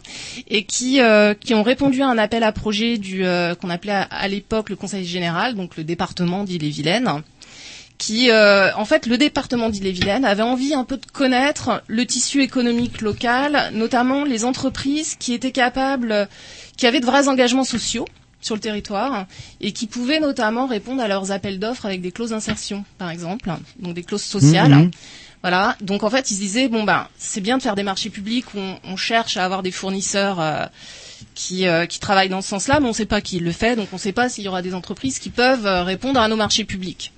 et 0.49 0.65
qui 0.65 0.99
euh, 0.99 1.33
ont 1.51 1.63
répondu 1.63 2.01
à 2.01 2.07
un 2.07 2.17
appel 2.17 2.43
à 2.43 2.51
projet 2.51 2.97
du 2.97 3.23
euh, 3.25 3.55
qu'on 3.55 3.69
appelait 3.69 3.93
à, 4.09 4.27
l'époque 4.27 4.69
le 4.69 4.75
Conseil 4.75 5.05
général, 5.05 5.55
donc 5.55 5.77
le 5.77 5.85
département 5.85 6.43
d'Ille-et-Vilaine, 6.43 7.21
qui, 7.97 8.29
en 8.33 8.83
fait, 8.83 9.05
le 9.05 9.17
département 9.17 9.69
d'Ille-et-Vilaine 9.69 10.25
avait 10.25 10.43
envie 10.43 10.73
un 10.73 10.83
peu 10.83 10.97
de 10.97 11.05
connaître 11.05 11.81
le 11.87 12.05
tissu 12.05 12.41
économique 12.41 12.99
local, 12.99 13.69
notamment 13.73 14.25
les 14.25 14.43
entreprises 14.43 15.15
qui 15.15 15.33
étaient 15.33 15.51
capables, 15.53 16.27
qui 16.75 16.87
avaient 16.87 16.99
de 16.99 17.05
vrais 17.05 17.29
engagements 17.29 17.63
sociaux 17.63 18.05
sur 18.41 18.55
le 18.55 18.61
territoire 18.61 19.25
et 19.59 19.71
qui 19.71 19.87
pouvaient 19.87 20.19
notamment 20.19 20.67
répondre 20.67 21.01
à 21.01 21.07
leurs 21.07 21.31
appels 21.31 21.59
d'offres 21.59 21.85
avec 21.85 22.01
des 22.01 22.11
clauses 22.11 22.31
d'insertion, 22.31 22.83
par 22.97 23.09
exemple, 23.09 23.51
donc 23.79 23.93
des 23.93 24.03
clauses 24.03 24.23
sociales. 24.23 24.71
Mhm. 24.71 24.91
Voilà. 25.43 25.75
Donc 25.81 26.03
en 26.03 26.09
fait, 26.09 26.29
ils 26.31 26.35
se 26.35 26.39
disaient 26.39 26.67
bon 26.67 26.83
ben 26.83 27.07
c'est 27.17 27.41
bien 27.41 27.57
de 27.57 27.63
faire 27.63 27.75
des 27.75 27.83
marchés 27.83 28.09
publics 28.09 28.53
où 28.53 28.59
on, 28.59 28.77
on 28.83 28.95
cherche 28.95 29.37
à 29.37 29.45
avoir 29.45 29.63
des 29.63 29.71
fournisseurs 29.71 30.39
euh, 30.39 30.65
qui 31.35 31.67
euh, 31.67 31.85
qui 31.85 31.99
travaillent 31.99 32.29
dans 32.29 32.41
ce 32.41 32.49
sens-là, 32.49 32.79
mais 32.79 32.85
on 32.85 32.89
ne 32.89 32.93
sait 32.95 33.05
pas 33.05 33.21
qui 33.21 33.39
le 33.39 33.51
fait, 33.51 33.75
donc 33.75 33.87
on 33.91 33.95
ne 33.95 34.01
sait 34.01 34.11
pas 34.11 34.29
s'il 34.29 34.43
y 34.43 34.47
aura 34.47 34.61
des 34.61 34.73
entreprises 34.73 35.19
qui 35.19 35.29
peuvent 35.29 35.65
euh, 35.65 35.83
répondre 35.83 36.19
à 36.19 36.27
nos 36.27 36.35
marchés 36.35 36.63
publics. 36.63 37.11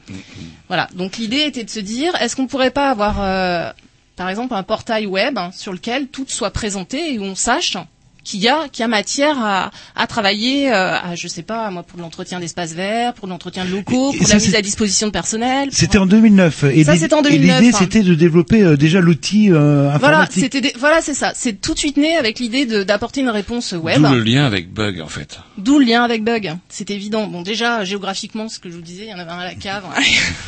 Voilà. 0.67 0.87
Donc 0.95 1.17
l'idée 1.17 1.41
était 1.41 1.63
de 1.63 1.69
se 1.69 1.79
dire 1.79 2.13
est-ce 2.21 2.35
qu'on 2.35 2.47
pourrait 2.47 2.71
pas 2.71 2.89
avoir 2.89 3.21
euh, 3.21 3.71
par 4.15 4.29
exemple 4.29 4.53
un 4.53 4.63
portail 4.63 5.05
web 5.05 5.37
hein, 5.37 5.51
sur 5.53 5.73
lequel 5.73 6.07
tout 6.07 6.25
soit 6.27 6.51
présenté 6.51 7.13
et 7.13 7.19
où 7.19 7.23
on 7.23 7.35
sache 7.35 7.77
qu'il 8.23 8.39
y 8.39 8.47
a 8.47 8.67
qu'il 8.69 8.81
y 8.81 8.85
a 8.85 8.87
matière 8.87 9.37
à, 9.39 9.71
à 9.95 10.07
travailler 10.07 10.71
euh, 10.71 10.93
à 10.95 11.15
je 11.15 11.27
sais 11.27 11.43
pas 11.43 11.69
moi 11.71 11.83
pour 11.83 11.99
l'entretien 11.99 12.39
d'espaces 12.39 12.73
verts, 12.73 13.13
pour 13.13 13.27
l'entretien 13.27 13.65
de 13.65 13.71
locaux, 13.71 14.11
Et- 14.13 14.17
pour 14.17 14.27
ça, 14.27 14.35
la 14.35 14.39
mise 14.39 14.55
à 14.55 14.61
disposition 14.61 15.07
de 15.07 15.11
personnel. 15.11 15.69
pour- 15.69 15.77
C'était 15.77 15.97
en 15.97 16.05
2009 16.05 16.63
et 16.63 16.83
Ça, 16.83 16.93
l'idée- 16.93 17.03
c'était 17.03 17.13
en 17.15 17.19
et 17.19 17.23
2009, 17.23 17.61
l'idée 17.61 17.75
hein. 17.75 17.77
c'était 17.79 18.01
de 18.03 18.15
développer 18.15 18.61
euh, 18.63 18.77
déjà 18.77 18.99
l'outil 19.01 19.51
euh, 19.51 19.89
Voilà, 19.99 20.19
informatique. 20.19 20.43
c'était 20.43 20.61
des- 20.61 20.73
voilà, 20.77 21.01
c'est 21.01 21.13
ça. 21.13 21.33
C'est 21.35 21.59
tout 21.61 21.73
de 21.73 21.79
suite 21.79 21.97
né 21.97 22.15
avec 22.17 22.39
l'idée 22.39 22.65
d'apporter 22.85 23.21
une 23.21 23.29
réponse 23.29 23.73
web. 23.73 24.01
D'où 24.01 24.13
le 24.13 24.21
lien 24.23 24.45
avec 24.45 24.71
Bug, 24.73 25.01
en 25.01 25.07
fait. 25.07 25.39
D'où 25.57 25.79
le 25.79 25.85
lien 25.85 26.03
avec 26.03 26.23
Bug. 26.23 26.53
C'est 26.69 26.89
évident. 26.91 27.27
Bon, 27.27 27.41
déjà, 27.41 27.83
géographiquement, 27.83 28.49
ce 28.49 28.59
que 28.59 28.69
je 28.69 28.75
vous 28.75 28.81
disais, 28.81 29.03
il 29.05 29.09
y 29.09 29.13
en 29.13 29.19
avait 29.19 29.31
un 29.31 29.39
à 29.39 29.45
la 29.45 29.55
cave, 29.55 29.83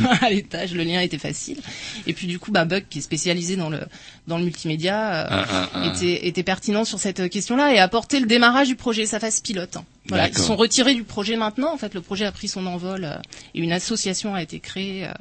un 0.04 0.06
à 0.26 0.30
l'étage, 0.30 0.74
le 0.74 0.84
lien 0.84 1.02
était 1.02 1.18
facile. 1.18 1.58
Et 2.08 2.14
puis, 2.14 2.28
du 2.28 2.40
coup, 2.40 2.52
bah, 2.52 2.66
Bug, 2.66 2.86
qui 2.90 3.00
est 3.00 3.02
spécialisé 3.02 3.56
dans 3.56 3.70
le, 3.70 3.80
dans 4.28 4.38
le 4.38 4.44
multimédia, 4.46 5.14
euh, 5.14 5.28
Ah, 5.30 5.46
ah, 5.52 5.70
ah. 5.74 5.88
était, 5.88 6.28
était 6.28 6.44
pertinent 6.44 6.86
sur 6.86 7.00
cette 7.00 7.28
et 7.74 7.80
a 7.80 7.84
apporté 7.84 8.20
le 8.20 8.26
démarrage 8.28 8.68
du 8.68 8.76
projet, 8.76 9.06
sa 9.06 9.20
phase 9.20 9.40
pilote. 9.42 9.78
Voilà, 10.08 10.28
ils 10.28 10.38
sont 10.38 10.56
retirés 10.56 10.94
du 10.94 11.04
projet 11.04 11.36
maintenant. 11.36 11.74
En 11.74 11.78
fait, 11.78 11.94
le 11.94 12.02
projet 12.02 12.26
a 12.26 12.32
pris 12.32 12.48
son 12.48 12.66
envol 12.68 13.04
euh, 13.06 13.16
et 13.56 13.60
une 13.62 13.72
association 13.72 14.36
a 14.36 14.42
été 14.44 14.60
créée 14.60 15.06
euh, 15.06 15.12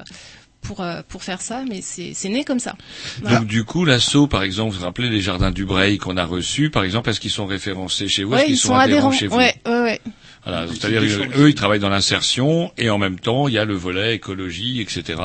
pour, 0.61 0.81
euh, 0.81 1.01
pour 1.07 1.23
faire 1.23 1.41
ça, 1.41 1.63
mais 1.67 1.81
c'est 1.81 2.11
c'est 2.13 2.29
né 2.29 2.43
comme 2.43 2.59
ça. 2.59 2.75
Voilà. 3.21 3.39
Donc 3.39 3.47
du 3.47 3.63
coup, 3.63 3.85
l'assaut, 3.85 4.27
par 4.27 4.43
exemple, 4.43 4.73
vous 4.73 4.79
vous 4.79 4.85
rappelez 4.85 5.09
les 5.09 5.21
jardins 5.21 5.51
du 5.51 5.65
Breil 5.65 5.97
qu'on 5.97 6.17
a 6.17 6.25
reçus, 6.25 6.69
par 6.69 6.83
exemple, 6.83 7.09
est-ce 7.09 7.19
qu'ils 7.19 7.31
sont 7.31 7.45
référencés 7.45 8.07
chez 8.07 8.23
vous, 8.23 8.33
est-ce 8.33 8.41
Ouais, 8.41 8.45
qu'ils 8.45 8.55
ils 8.55 8.57
sont, 8.57 8.67
sont 8.69 8.75
adhérents, 8.75 9.09
adhérents. 9.09 9.11
chez 9.11 9.27
vous 9.27 9.37
Ouais, 9.37 9.55
ouais, 9.67 9.81
ouais. 9.81 10.01
Voilà, 10.43 10.67
c'est-à-dire 10.67 11.01
eux, 11.37 11.49
ils 11.49 11.55
travaillent 11.55 11.79
dans 11.79 11.89
l'insertion 11.89 12.71
et 12.77 12.89
en 12.91 12.99
même 12.99 13.19
temps, 13.19 13.47
il 13.47 13.55
y 13.55 13.57
a 13.57 13.65
le 13.65 13.73
volet 13.73 14.13
écologie, 14.15 14.79
etc. 14.79 15.19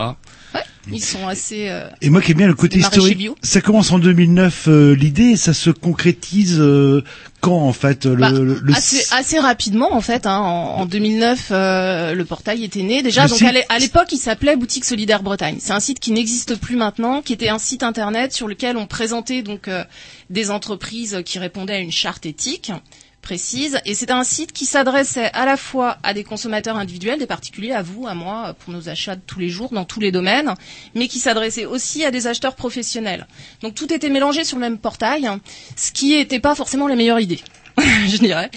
Ouais, 0.55 0.63
ils 0.91 1.03
sont 1.03 1.29
assez. 1.29 1.69
euh, 1.69 1.89
Et 2.01 2.11
moi 2.11 2.21
qui 2.21 2.33
aime 2.33 2.39
bien 2.39 2.47
le 2.49 2.55
côté 2.55 2.79
historique, 2.79 3.29
ça 3.43 3.61
commence 3.61 3.93
en 3.93 3.99
2009 3.99 4.65
euh, 4.69 4.95
l'idée 4.97 5.31
et 5.31 5.37
ça 5.37 5.53
se 5.55 5.71
concrétise 5.71 6.57
euh, 6.59 7.05
quand 7.41 7.59
en 7.61 7.73
fait 7.73 8.07
le, 8.07 8.17
Bah, 8.17 8.31
le- 8.31 8.59
le- 8.61 8.75
assez, 8.75 9.05
assez 9.15 9.39
rapidement 9.39 9.93
en 9.95 10.01
fait. 10.01 10.27
Hein, 10.27 10.39
en, 10.39 10.81
en 10.81 10.87
2009, 10.87 11.49
euh, 11.53 12.15
le 12.15 12.25
portail 12.25 12.65
était 12.65 12.83
né. 12.83 13.03
Déjà, 13.03 13.29
donc 13.29 13.39
à 13.43 13.79
l'époque, 13.79 14.09
il 14.13 14.19
s'appelait 14.19 14.57
Boutique 14.57 14.85
Solidaire 14.85 15.23
Bretagne. 15.23 15.59
C'est 15.61 15.73
un 15.73 15.81
site 15.81 16.01
qui 16.01 16.11
n'existe 16.13 16.57
plus 16.57 16.77
maintenant, 16.77 17.23
qui 17.23 17.33
était 17.33 17.49
un 17.49 17.59
site 17.59 17.83
internet 17.83 18.33
sur 18.33 18.49
lequel 18.49 18.77
on 18.77 18.87
présentait 18.87 19.43
donc 19.43 19.69
euh, 19.69 19.85
des 20.31 20.51
entreprises 20.51 21.23
qui 21.25 21.39
répondaient 21.39 21.75
à 21.75 21.79
une 21.81 21.93
charte 21.93 22.27
éthique 22.27 22.73
précise 23.21 23.79
et 23.85 23.95
c'était 23.95 24.13
un 24.13 24.25
site 24.25 24.53
qui 24.53 24.67
s'adressait 24.67 25.31
à 25.33 25.45
la 25.45 25.57
fois 25.57 25.99
à 26.03 26.15
des 26.15 26.25
consommateurs 26.25 26.77
individuels, 26.77 27.19
des 27.19 27.27
particuliers, 27.27 27.73
à 27.73 27.83
vous, 27.83 28.07
à 28.07 28.15
moi, 28.15 28.55
pour 28.59 28.73
nos 28.73 28.89
achats 28.89 29.17
de 29.17 29.23
tous 29.27 29.39
les 29.39 29.49
jours 29.49 29.71
dans 29.73 29.85
tous 29.85 30.01
les 30.01 30.13
domaines, 30.13 30.55
mais 30.95 31.09
qui 31.09 31.19
s'adressait 31.19 31.67
aussi 31.67 32.05
à 32.05 32.11
des 32.11 32.27
acheteurs 32.27 32.55
professionnels. 32.55 33.27
Donc 33.63 33.75
tout 33.75 33.93
était 33.93 34.11
mélangé 34.11 34.45
sur 34.45 34.57
le 34.57 34.63
même 34.63 34.79
portail, 34.79 35.29
ce 35.77 35.93
qui 35.93 36.17
n'était 36.17 36.41
pas 36.41 36.55
forcément 36.55 36.89
la 36.89 36.97
meilleure 36.97 37.21
idée. 37.21 37.41
je 38.09 38.17
dirais. 38.19 38.51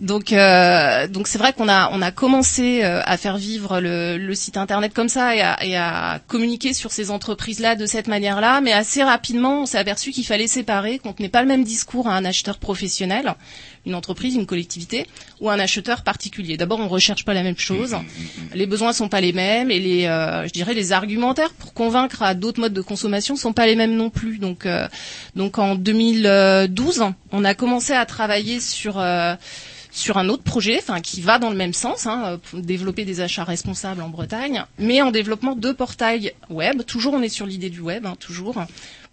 Donc, 0.00 0.32
euh, 0.32 1.08
donc 1.08 1.28
c'est 1.28 1.38
vrai 1.38 1.52
qu'on 1.52 1.68
a 1.68 1.90
on 1.92 2.02
a 2.02 2.10
commencé 2.10 2.80
euh, 2.82 3.00
à 3.04 3.16
faire 3.16 3.36
vivre 3.36 3.80
le, 3.80 4.18
le 4.18 4.34
site 4.34 4.56
internet 4.56 4.92
comme 4.94 5.08
ça 5.08 5.34
et 5.34 5.40
à, 5.40 5.64
et 5.64 5.76
à 5.76 6.20
communiquer 6.26 6.72
sur 6.74 6.92
ces 6.92 7.10
entreprises-là 7.10 7.76
de 7.76 7.86
cette 7.86 8.08
manière-là, 8.08 8.60
mais 8.60 8.72
assez 8.72 9.02
rapidement 9.02 9.62
on 9.62 9.66
s'est 9.66 9.78
aperçu 9.78 10.10
qu'il 10.10 10.26
fallait 10.26 10.46
séparer, 10.46 10.98
qu'on 10.98 11.12
tenait 11.12 11.28
pas 11.28 11.42
le 11.42 11.48
même 11.48 11.64
discours 11.64 12.08
à 12.08 12.14
un 12.14 12.24
acheteur 12.24 12.58
professionnel, 12.58 13.34
une 13.86 13.94
entreprise, 13.94 14.34
une 14.34 14.46
collectivité, 14.46 15.06
ou 15.40 15.50
un 15.50 15.58
acheteur 15.58 16.02
particulier. 16.02 16.56
D'abord, 16.56 16.80
on 16.80 16.88
recherche 16.88 17.24
pas 17.24 17.34
la 17.34 17.42
même 17.42 17.58
chose, 17.58 17.96
les 18.54 18.66
besoins 18.66 18.92
sont 18.92 19.08
pas 19.08 19.20
les 19.20 19.32
mêmes 19.32 19.70
et 19.70 19.78
les, 19.78 20.06
euh, 20.06 20.46
je 20.46 20.52
dirais, 20.52 20.74
les 20.74 20.92
argumentaires 20.92 21.52
pour 21.52 21.74
convaincre 21.74 22.22
à 22.22 22.34
d'autres 22.34 22.60
modes 22.60 22.72
de 22.74 22.82
consommation 22.82 23.36
sont 23.36 23.52
pas 23.52 23.66
les 23.66 23.76
mêmes 23.76 23.94
non 23.94 24.10
plus. 24.10 24.38
Donc, 24.38 24.66
euh, 24.66 24.88
donc 25.36 25.58
en 25.58 25.74
2012, 25.74 27.04
on 27.32 27.44
a 27.44 27.54
commencé 27.54 27.92
à 27.92 28.04
travailler 28.06 28.60
sur 28.60 28.98
euh, 28.98 29.34
sur 29.90 30.18
un 30.18 30.28
autre 30.28 30.42
projet, 30.42 30.78
enfin 30.78 31.00
qui 31.00 31.20
va 31.20 31.38
dans 31.38 31.50
le 31.50 31.56
même 31.56 31.72
sens, 31.72 32.06
hein, 32.06 32.38
pour 32.50 32.60
développer 32.60 33.04
des 33.04 33.20
achats 33.20 33.44
responsables 33.44 34.02
en 34.02 34.08
Bretagne, 34.08 34.64
mais 34.78 35.02
en 35.02 35.10
développement 35.10 35.56
de 35.56 35.72
portails 35.72 36.32
web. 36.50 36.82
Toujours, 36.84 37.14
on 37.14 37.22
est 37.22 37.28
sur 37.28 37.46
l'idée 37.46 37.70
du 37.70 37.80
web, 37.80 38.06
hein, 38.06 38.14
toujours. 38.18 38.62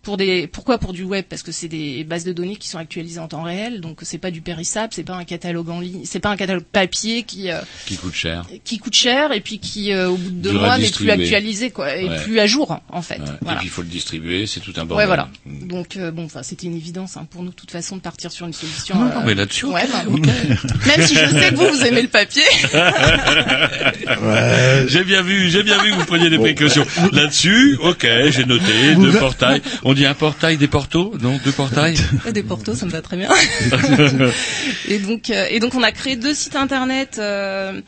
Pour 0.06 0.18
des, 0.18 0.46
pourquoi 0.48 0.78
pour 0.78 0.94
du 0.94 1.04
web? 1.04 1.26
Parce 1.28 1.42
que 1.44 1.52
c'est 1.52 1.68
des 1.68 2.04
bases 2.04 2.24
de 2.24 2.32
données 2.32 2.56
qui 2.58 2.70
sont 2.70 2.78
actualisées 2.78 3.20
en 3.20 3.28
temps 3.28 3.42
réel, 3.42 3.82
donc 3.82 4.00
c'est 4.04 4.20
pas 4.20 4.30
du 4.30 4.42
périssable, 4.42 4.90
c'est 4.94 5.04
pas 5.04 5.16
un 5.16 5.24
catalogue 5.26 5.70
en 5.70 5.80
ligne, 5.80 6.02
c'est 6.06 6.20
pas 6.20 6.30
un 6.30 6.36
catalogue 6.38 6.64
papier 6.72 7.24
qui 7.24 7.50
euh, 7.50 7.60
Qui 7.88 7.98
coûte 7.98 8.14
cher. 8.14 8.46
qui 8.64 8.78
coûte 8.78 8.94
cher 8.94 9.32
et 9.32 9.42
puis 9.42 9.58
qui 9.58 9.92
euh, 9.92 10.10
au 10.10 10.16
bout 10.16 10.30
de 10.30 10.36
deux 10.36 10.52
mois 10.54 10.78
n'est 10.78 10.92
plus 10.92 11.10
actualisé 11.10 11.72
quoi, 11.72 11.96
et 11.98 12.08
Ouais. 12.08 12.22
plus 12.24 12.40
à 12.40 12.46
jour 12.46 12.80
en 12.90 13.02
fait. 13.02 13.18
Ouais. 13.20 13.26
Voilà. 13.42 13.58
Et 13.58 13.60
puis 13.62 13.68
il 13.68 13.72
faut 13.72 13.82
le 13.82 13.88
distribuer, 13.88 14.46
c'est 14.46 14.60
tout 14.60 14.74
un 14.78 14.86
bordel. 14.86 14.98
Ouais, 14.98 15.06
voilà. 15.08 15.28
Donc 15.46 15.98
euh, 15.98 16.12
bon, 16.12 16.26
enfin, 16.26 16.44
c'était 16.44 16.68
une 16.68 16.76
évidence 16.76 17.18
hein, 17.18 17.26
pour 17.30 17.42
nous, 17.42 17.50
de 17.50 17.56
toute 17.56 17.72
façon, 17.72 17.96
de 17.98 18.02
partir 18.02 18.32
sur 18.32 18.46
une 18.46 18.54
solution. 18.54 18.96
Non, 19.00 19.06
non, 19.06 19.24
mais 19.26 19.34
là-dessus, 19.34 19.66
ouais, 19.66 19.88
bah. 19.92 20.04
Même 20.86 21.08
si 21.08 21.16
je 21.16 21.26
sais 21.30 21.50
que 21.50 21.56
vous, 21.56 21.68
vous 21.68 21.84
aimez 21.84 22.04
le 22.04 22.08
papier. 22.10 22.44
J'ai 24.88 25.04
bien 25.04 25.24
vu, 25.24 25.50
j'ai 25.50 25.64
bien 25.64 25.82
vu 25.84 25.92
que 25.92 25.96
vous 25.96 26.06
preniez 26.06 26.30
des 26.30 26.38
précautions. 26.38 26.86
Là-dessus, 27.12 27.78
ok, 27.82 28.06
j'ai 28.30 28.46
noté 28.46 28.96
deux 28.96 29.14
portails. 29.14 29.62
On 29.84 29.95
dit 29.96 30.06
un 30.06 30.14
portail, 30.14 30.58
des 30.58 30.68
portos 30.68 31.14
Non, 31.20 31.40
deux 31.44 31.52
portails 31.52 31.98
Des 32.32 32.44
portos, 32.44 32.76
ça 32.76 32.86
me 32.86 32.92
va 32.92 33.02
très 33.02 33.18
bien. 33.18 33.30
et 34.88 35.00
donc, 35.00 35.30
euh, 35.30 35.48
et 35.50 35.60
donc, 35.60 35.74
on 35.76 35.84
a 35.84 35.92
créé 35.92 36.16
deux 36.16 36.34
sites 36.34 36.56
internet. 36.56 37.18
Euh, 37.20 37.82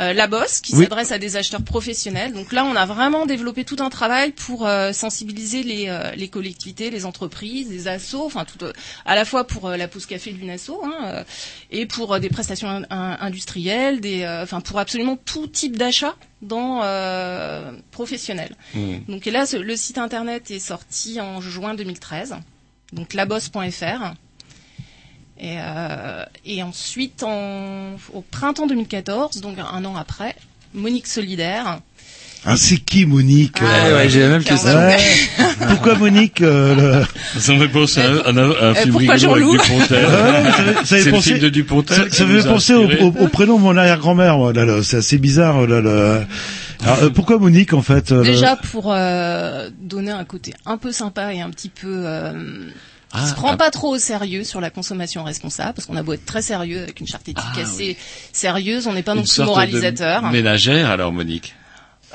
euh, 0.00 0.12
La 0.12 0.26
Bosse, 0.26 0.60
qui 0.60 0.74
Oui. 0.74 0.82
s'adresse 0.84 1.12
à 1.12 1.18
des 1.18 1.36
acheteurs 1.36 1.62
professionnels. 1.62 2.32
Donc 2.32 2.52
là, 2.52 2.64
on 2.64 2.74
a 2.74 2.84
vraiment 2.84 3.26
développé 3.26 3.62
tout 3.62 3.76
un 3.78 3.90
travail 3.90 4.32
pour 4.32 4.66
euh, 4.66 4.92
sensibiliser 4.92 5.62
les, 5.62 5.84
euh, 5.88 6.10
les 6.16 6.26
collectivités, 6.26 6.90
les 6.90 7.04
entreprises, 7.06 7.68
les 7.70 7.86
assos, 7.86 8.24
enfin 8.26 8.44
tout, 8.44 8.64
à 9.06 9.14
la 9.14 9.24
fois 9.24 9.46
pour 9.46 9.68
la 9.70 9.86
pause 9.86 10.06
café 10.06 10.32
d'une 10.32 10.50
asso 10.50 10.72
hein, 10.84 11.22
et 11.70 11.86
pour 11.86 12.18
des 12.18 12.28
prestations 12.28 12.68
in- 12.68 12.82
in- 12.90 13.18
industrielles, 13.20 14.00
des, 14.00 14.26
enfin 14.42 14.60
pour 14.60 14.80
absolument 14.80 15.16
tout 15.16 15.46
type 15.46 15.76
d'achat 15.78 16.16
dans 16.44 16.80
euh, 16.82 17.72
professionnel. 17.90 18.54
Mmh. 18.74 18.94
Donc 19.08 19.26
et 19.26 19.30
là, 19.30 19.46
ce- 19.46 19.56
le 19.56 19.76
site 19.76 19.98
internet 19.98 20.50
est 20.50 20.58
sorti 20.58 21.20
en 21.20 21.40
juin 21.40 21.74
2013, 21.74 22.36
donc 22.92 23.14
labosse.fr. 23.14 24.12
Et, 25.38 25.56
euh, 25.58 26.24
et 26.44 26.62
ensuite, 26.62 27.22
en, 27.24 27.96
au 28.12 28.20
printemps 28.20 28.66
2014, 28.66 29.40
donc 29.40 29.58
un 29.58 29.84
an 29.84 29.96
après, 29.96 30.36
Monique 30.74 31.06
Solidaire. 31.08 31.80
Ah, 32.46 32.56
c'est 32.56 32.76
qui 32.76 33.06
Monique 33.06 33.56
Ah, 33.60 33.64
euh, 33.64 33.88
ouais, 33.90 33.94
ouais, 34.02 34.08
j'ai 34.10 34.20
la 34.20 34.28
même 34.28 34.44
question. 34.44 34.74
Ouais. 34.76 34.96
Pourquoi 35.68 35.94
Monique 35.96 36.42
euh, 36.42 37.00
le- 37.00 37.40
Ça 37.40 37.52
me 37.54 37.60
fait 37.60 37.68
penser 37.68 38.00
à 38.02 38.08
un, 38.28 38.36
un, 38.36 38.36
un 38.36 38.50
Euh, 38.52 38.74
film 38.74 38.92
pourquoi 38.92 39.14
rigolo 39.14 39.32
avec 39.34 39.44
Jean-Loup 39.44 39.52
Dupontel. 39.62 40.06
Ça 40.84 41.38
de 41.38 41.48
Dupontel. 41.48 42.12
Ça, 42.12 42.24
me 42.26 42.40
fait 42.40 42.48
penser 42.48 42.74
au, 42.74 42.84
au- 42.86 43.14
au 43.24 43.28
prénom 43.28 43.56
de 43.56 43.62
mon 43.62 43.76
arrière-grand-mère. 43.76 44.36
moi, 44.36 44.52
Là, 44.52 44.64
là, 44.64 44.82
c'est 44.82 44.98
assez 44.98 45.18
bizarre. 45.18 45.66
Là, 45.66 45.80
là. 45.80 46.24
Alors, 46.82 47.02
euh, 47.04 47.10
pourquoi 47.10 47.38
Monique 47.38 47.72
en 47.72 47.80
fait 47.82 48.12
euh, 48.12 48.18
le- 48.18 48.24
Déjà 48.24 48.56
pour 48.56 48.92
euh, 48.92 49.70
donner 49.80 50.10
un 50.10 50.24
côté 50.24 50.52
un 50.66 50.76
peu 50.76 50.92
sympa 50.92 51.32
et 51.32 51.40
un 51.40 51.48
petit 51.50 51.70
peu 51.70 52.02
euh, 52.04 52.32
qui 52.32 53.20
Ah, 53.22 53.26
se 53.26 53.34
prend 53.34 53.52
ah. 53.52 53.56
pas 53.56 53.70
trop 53.70 53.94
au 53.94 53.98
sérieux 53.98 54.44
sur 54.44 54.60
la 54.60 54.68
consommation 54.70 55.24
responsable, 55.24 55.72
parce 55.74 55.86
qu'on 55.86 55.96
a 55.96 56.02
beau 56.02 56.12
être 56.12 56.26
très 56.26 56.42
sérieux 56.42 56.82
avec 56.82 57.00
une 57.00 57.06
charte 57.06 57.26
éthique 57.28 57.42
Ah, 57.56 57.60
assez 57.62 57.96
sérieuse, 58.32 58.86
on 58.86 58.92
n'est 58.92 59.02
pas 59.04 59.14
non 59.14 59.22
plus 59.22 59.38
moralisateur. 59.44 60.22
de 60.22 60.28
ménagère, 60.32 60.90
alors, 60.90 61.10
Monique. 61.12 61.54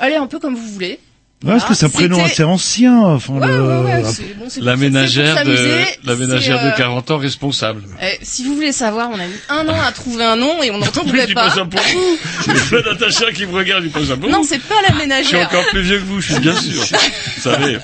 Allez 0.02 0.16
un 0.16 0.26
peu 0.26 0.38
comme 0.38 0.54
vous 0.54 0.66
voulez. 0.66 0.98
Ouais, 1.42 1.52
parce 1.52 1.64
que 1.64 1.72
c'est 1.72 1.86
un 1.86 1.88
Voilà, 1.88 2.08
prénom 2.08 2.22
assez 2.24 2.44
ancien. 2.44 2.98
Enfin, 3.00 3.32
Ouais, 3.32 3.46
le- 3.46 3.62
ouais, 3.62 3.84
ouais, 3.84 4.02
ah, 4.04 4.10
c'est 4.12 4.34
bon, 4.36 4.44
c'est 4.50 4.60
La 4.60 4.72
c'est 4.72 4.76
ménagère 4.78 5.42
de, 5.46 5.56
la 6.04 6.14
ménagère 6.14 6.58
c'est, 6.60 6.66
euh, 6.66 6.70
de 6.72 6.76
40 6.76 7.10
ans 7.12 7.16
responsable. 7.16 7.82
Eh, 8.02 8.18
si 8.22 8.44
vous 8.44 8.54
voulez 8.56 8.72
savoir, 8.72 9.08
on 9.10 9.14
a 9.18 9.26
mis 9.26 9.32
un 9.48 9.66
an 9.70 9.80
à 9.80 9.90
trouver 9.92 10.22
un 10.24 10.36
nom 10.36 10.62
et 10.62 10.70
on 10.70 10.76
n'en 10.76 10.84
trouvait 10.86 11.26
pas. 11.32 11.48
pas 11.48 11.50
ça 11.54 11.64
pour 11.64 11.80
vous. 11.80 12.18
Il 12.46 12.52
y 12.54 12.58
a 12.58 12.60
plein 12.60 12.82
d'attachants 12.82 13.32
qui 13.34 13.46
me 13.46 13.54
regardent, 13.54 13.84
dis 13.84 13.88
pas 13.88 14.04
ça 14.04 14.18
pour 14.18 14.28
Non, 14.28 14.42
c'est 14.42 14.58
pas 14.58 14.74
la 14.82 14.88
Je 14.88 14.92
suis 14.92 14.98
ménagère. 15.00 15.46
encore 15.48 15.64
plus 15.68 15.80
vieux 15.80 15.98
que 16.00 16.04
vous, 16.04 16.20
je 16.20 16.32
suis 16.34 16.40
bien 16.42 16.54
sûr. 16.60 16.82
Vous 17.36 17.42
savez. 17.42 17.78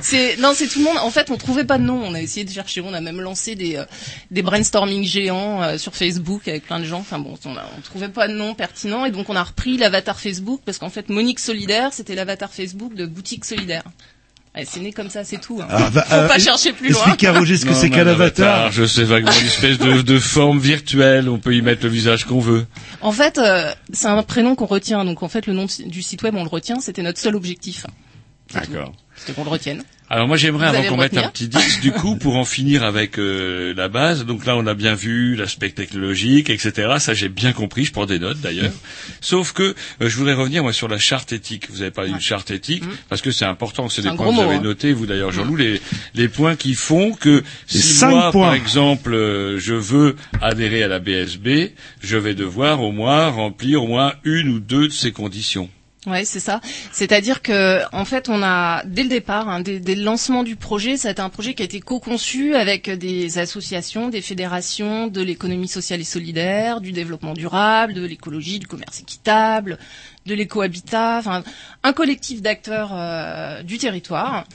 C'est 0.00 0.38
non, 0.38 0.52
c'est 0.54 0.66
tout 0.66 0.78
le 0.78 0.86
monde. 0.86 0.96
En 1.02 1.10
fait, 1.10 1.30
on 1.30 1.36
trouvait 1.36 1.64
pas 1.64 1.76
de 1.76 1.82
nom. 1.82 2.00
On 2.02 2.14
a 2.14 2.22
essayé 2.22 2.46
de 2.46 2.50
chercher. 2.50 2.80
On 2.80 2.94
a 2.94 3.02
même 3.02 3.20
lancé 3.20 3.54
des 3.54 3.76
euh, 3.76 3.84
des 4.30 4.40
brainstorming 4.40 5.04
géants 5.04 5.62
euh, 5.62 5.76
sur 5.76 5.94
Facebook 5.94 6.48
avec 6.48 6.64
plein 6.66 6.80
de 6.80 6.84
gens. 6.86 7.00
Enfin 7.00 7.18
bon, 7.18 7.34
on, 7.44 7.54
a, 7.54 7.68
on 7.76 7.80
trouvait 7.82 8.08
pas 8.08 8.28
de 8.28 8.32
nom 8.32 8.54
pertinent 8.54 9.04
et 9.04 9.10
donc 9.10 9.28
on 9.28 9.36
a 9.36 9.42
repris 9.42 9.76
l'avatar 9.76 10.18
Facebook 10.18 10.62
parce 10.64 10.78
qu'en 10.78 10.88
fait, 10.88 11.10
Monique 11.10 11.38
Solidaire, 11.38 11.90
c'était 11.92 12.14
l'avatar 12.14 12.29
Facebook 12.36 12.94
de 12.94 13.06
Boutique 13.06 13.44
Solidaire. 13.44 13.84
Ouais, 14.54 14.64
c'est 14.64 14.80
né 14.80 14.92
comme 14.92 15.10
ça, 15.10 15.22
c'est 15.22 15.40
tout. 15.40 15.60
Hein. 15.62 15.68
Ah, 15.70 15.90
bah, 15.90 16.04
Faut 16.08 16.14
euh, 16.14 16.28
pas 16.28 16.38
chercher 16.40 16.72
plus 16.72 16.88
loin. 16.88 17.02
Explique 17.02 17.24
à 17.24 17.32
Roger 17.32 17.56
ce 17.56 17.66
que 17.66 17.72
c'est 17.72 17.88
qu'un 17.88 18.06
un 18.06 18.10
avatar. 18.10 18.72
Je 18.72 18.84
sais 18.84 19.04
vaguement 19.04 19.30
une 19.40 19.46
espèce 19.46 19.78
de, 19.78 20.02
de 20.02 20.18
forme 20.18 20.58
virtuelle. 20.58 21.28
On 21.28 21.38
peut 21.38 21.54
y 21.54 21.62
mettre 21.62 21.84
le 21.84 21.88
visage 21.88 22.24
qu'on 22.24 22.40
veut. 22.40 22.66
En 23.00 23.12
fait, 23.12 23.38
euh, 23.38 23.72
c'est 23.92 24.08
un 24.08 24.20
prénom 24.24 24.56
qu'on 24.56 24.66
retient. 24.66 25.04
Donc 25.04 25.22
en 25.22 25.28
fait, 25.28 25.46
le 25.46 25.52
nom 25.52 25.66
du 25.86 26.02
site 26.02 26.22
web, 26.24 26.34
on 26.34 26.42
le 26.42 26.48
retient. 26.48 26.80
C'était 26.80 27.02
notre 27.02 27.20
seul 27.20 27.36
objectif. 27.36 27.86
D'accord. 28.52 28.92
C'était 29.14 29.34
qu'on 29.34 29.44
le 29.44 29.50
retienne. 29.50 29.84
Alors 30.12 30.26
moi 30.26 30.36
j'aimerais 30.36 30.66
avant 30.66 30.82
qu'on 30.82 30.96
mette 30.96 31.16
un 31.16 31.28
petit 31.28 31.46
disque 31.46 31.80
du 31.82 31.92
coup 31.92 32.16
pour 32.16 32.36
en 32.36 32.44
finir 32.44 32.82
avec 32.82 33.16
euh, 33.16 33.72
la 33.76 33.86
base. 33.88 34.26
Donc 34.26 34.44
là 34.44 34.56
on 34.56 34.66
a 34.66 34.74
bien 34.74 34.96
vu 34.96 35.36
l'aspect 35.36 35.70
technologique, 35.70 36.50
etc. 36.50 36.94
Ça 36.98 37.14
j'ai 37.14 37.28
bien 37.28 37.52
compris. 37.52 37.84
Je 37.84 37.92
prends 37.92 38.06
des 38.06 38.18
notes 38.18 38.40
d'ailleurs. 38.40 38.72
Sauf 39.20 39.52
que 39.52 39.62
euh, 39.62 40.08
je 40.08 40.16
voudrais 40.16 40.34
revenir 40.34 40.64
moi 40.64 40.72
sur 40.72 40.88
la 40.88 40.98
charte 40.98 41.32
éthique. 41.32 41.70
Vous 41.70 41.82
avez 41.82 41.92
parlé 41.92 42.10
d'une 42.10 42.20
charte 42.20 42.50
éthique 42.50 42.82
parce 43.08 43.22
que 43.22 43.30
c'est 43.30 43.44
important. 43.44 43.88
C'est 43.88 44.02
des 44.02 44.10
points 44.10 44.30
que 44.30 44.34
vous 44.34 44.40
avez 44.40 44.56
hein. 44.56 44.60
notés 44.60 44.92
vous 44.92 45.06
d'ailleurs 45.06 45.30
Jean-Loup 45.30 45.54
les 45.54 45.80
les 46.16 46.28
points 46.28 46.56
qui 46.56 46.74
font 46.74 47.12
que 47.12 47.44
si 47.68 47.80
cinq 47.80 48.10
moi 48.10 48.32
points. 48.32 48.46
par 48.46 48.54
exemple 48.54 49.14
euh, 49.14 49.60
je 49.60 49.74
veux 49.74 50.16
adhérer 50.42 50.82
à 50.82 50.88
la 50.88 50.98
BSB, 50.98 51.70
je 52.02 52.16
vais 52.16 52.34
devoir 52.34 52.82
au 52.82 52.90
moins 52.90 53.28
remplir 53.28 53.84
au 53.84 53.86
moins 53.86 54.14
une 54.24 54.48
ou 54.48 54.58
deux 54.58 54.88
de 54.88 54.92
ces 54.92 55.12
conditions. 55.12 55.70
Ouais, 56.06 56.24
c'est 56.24 56.40
ça. 56.40 56.62
C'est-à-dire 56.92 57.42
que, 57.42 57.82
en 57.94 58.06
fait, 58.06 58.30
on 58.30 58.42
a 58.42 58.82
dès 58.86 59.02
le 59.02 59.10
départ, 59.10 59.50
hein, 59.50 59.60
dès, 59.60 59.78
le 59.80 60.02
lancement 60.02 60.44
du 60.44 60.56
projet, 60.56 60.96
ça 60.96 61.12
un 61.18 61.28
projet 61.28 61.52
qui 61.52 61.60
a 61.60 61.66
été 61.66 61.80
co-conçu 61.80 62.54
avec 62.54 62.88
des 62.88 63.38
associations, 63.38 64.08
des 64.08 64.22
fédérations 64.22 65.08
de 65.08 65.20
l'économie 65.20 65.68
sociale 65.68 66.00
et 66.00 66.04
solidaire, 66.04 66.80
du 66.80 66.92
développement 66.92 67.34
durable, 67.34 67.92
de 67.92 68.02
l'écologie, 68.06 68.58
du 68.58 68.66
commerce 68.66 69.00
équitable, 69.00 69.78
de 70.24 70.34
l'écohabitat, 70.34 71.18
enfin 71.18 71.44
un 71.82 71.92
collectif 71.92 72.40
d'acteurs 72.40 72.92
euh, 72.94 73.62
du 73.62 73.76
territoire 73.76 74.46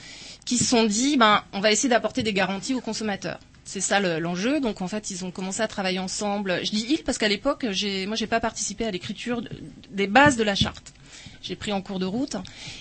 qui 0.44 0.58
se 0.58 0.64
sont 0.64 0.82
dit, 0.84 1.16
ben, 1.16 1.44
on 1.52 1.60
va 1.60 1.70
essayer 1.70 1.88
d'apporter 1.88 2.24
des 2.24 2.32
garanties 2.32 2.74
aux 2.74 2.80
consommateurs. 2.80 3.38
C'est 3.64 3.80
ça 3.80 4.00
le- 4.00 4.18
l'enjeu. 4.18 4.58
Donc 4.60 4.80
en 4.82 4.88
fait, 4.88 5.10
ils 5.10 5.24
ont 5.24 5.30
commencé 5.30 5.60
à 5.60 5.68
travailler 5.68 5.98
ensemble. 6.00 6.60
Je 6.64 6.70
dis 6.70 6.86
ils 6.88 7.02
parce 7.04 7.18
qu'à 7.18 7.28
l'époque, 7.28 7.66
j'ai, 7.70 8.06
moi, 8.06 8.16
j'ai 8.16 8.26
pas 8.28 8.40
participé 8.40 8.84
à 8.84 8.90
l'écriture 8.90 9.42
de- 9.42 9.50
des 9.90 10.06
bases 10.08 10.36
de 10.36 10.42
la 10.44 10.54
charte. 10.56 10.92
J'ai 11.46 11.56
pris 11.56 11.72
en 11.72 11.80
cours 11.82 11.98
de 11.98 12.06
route. 12.06 12.36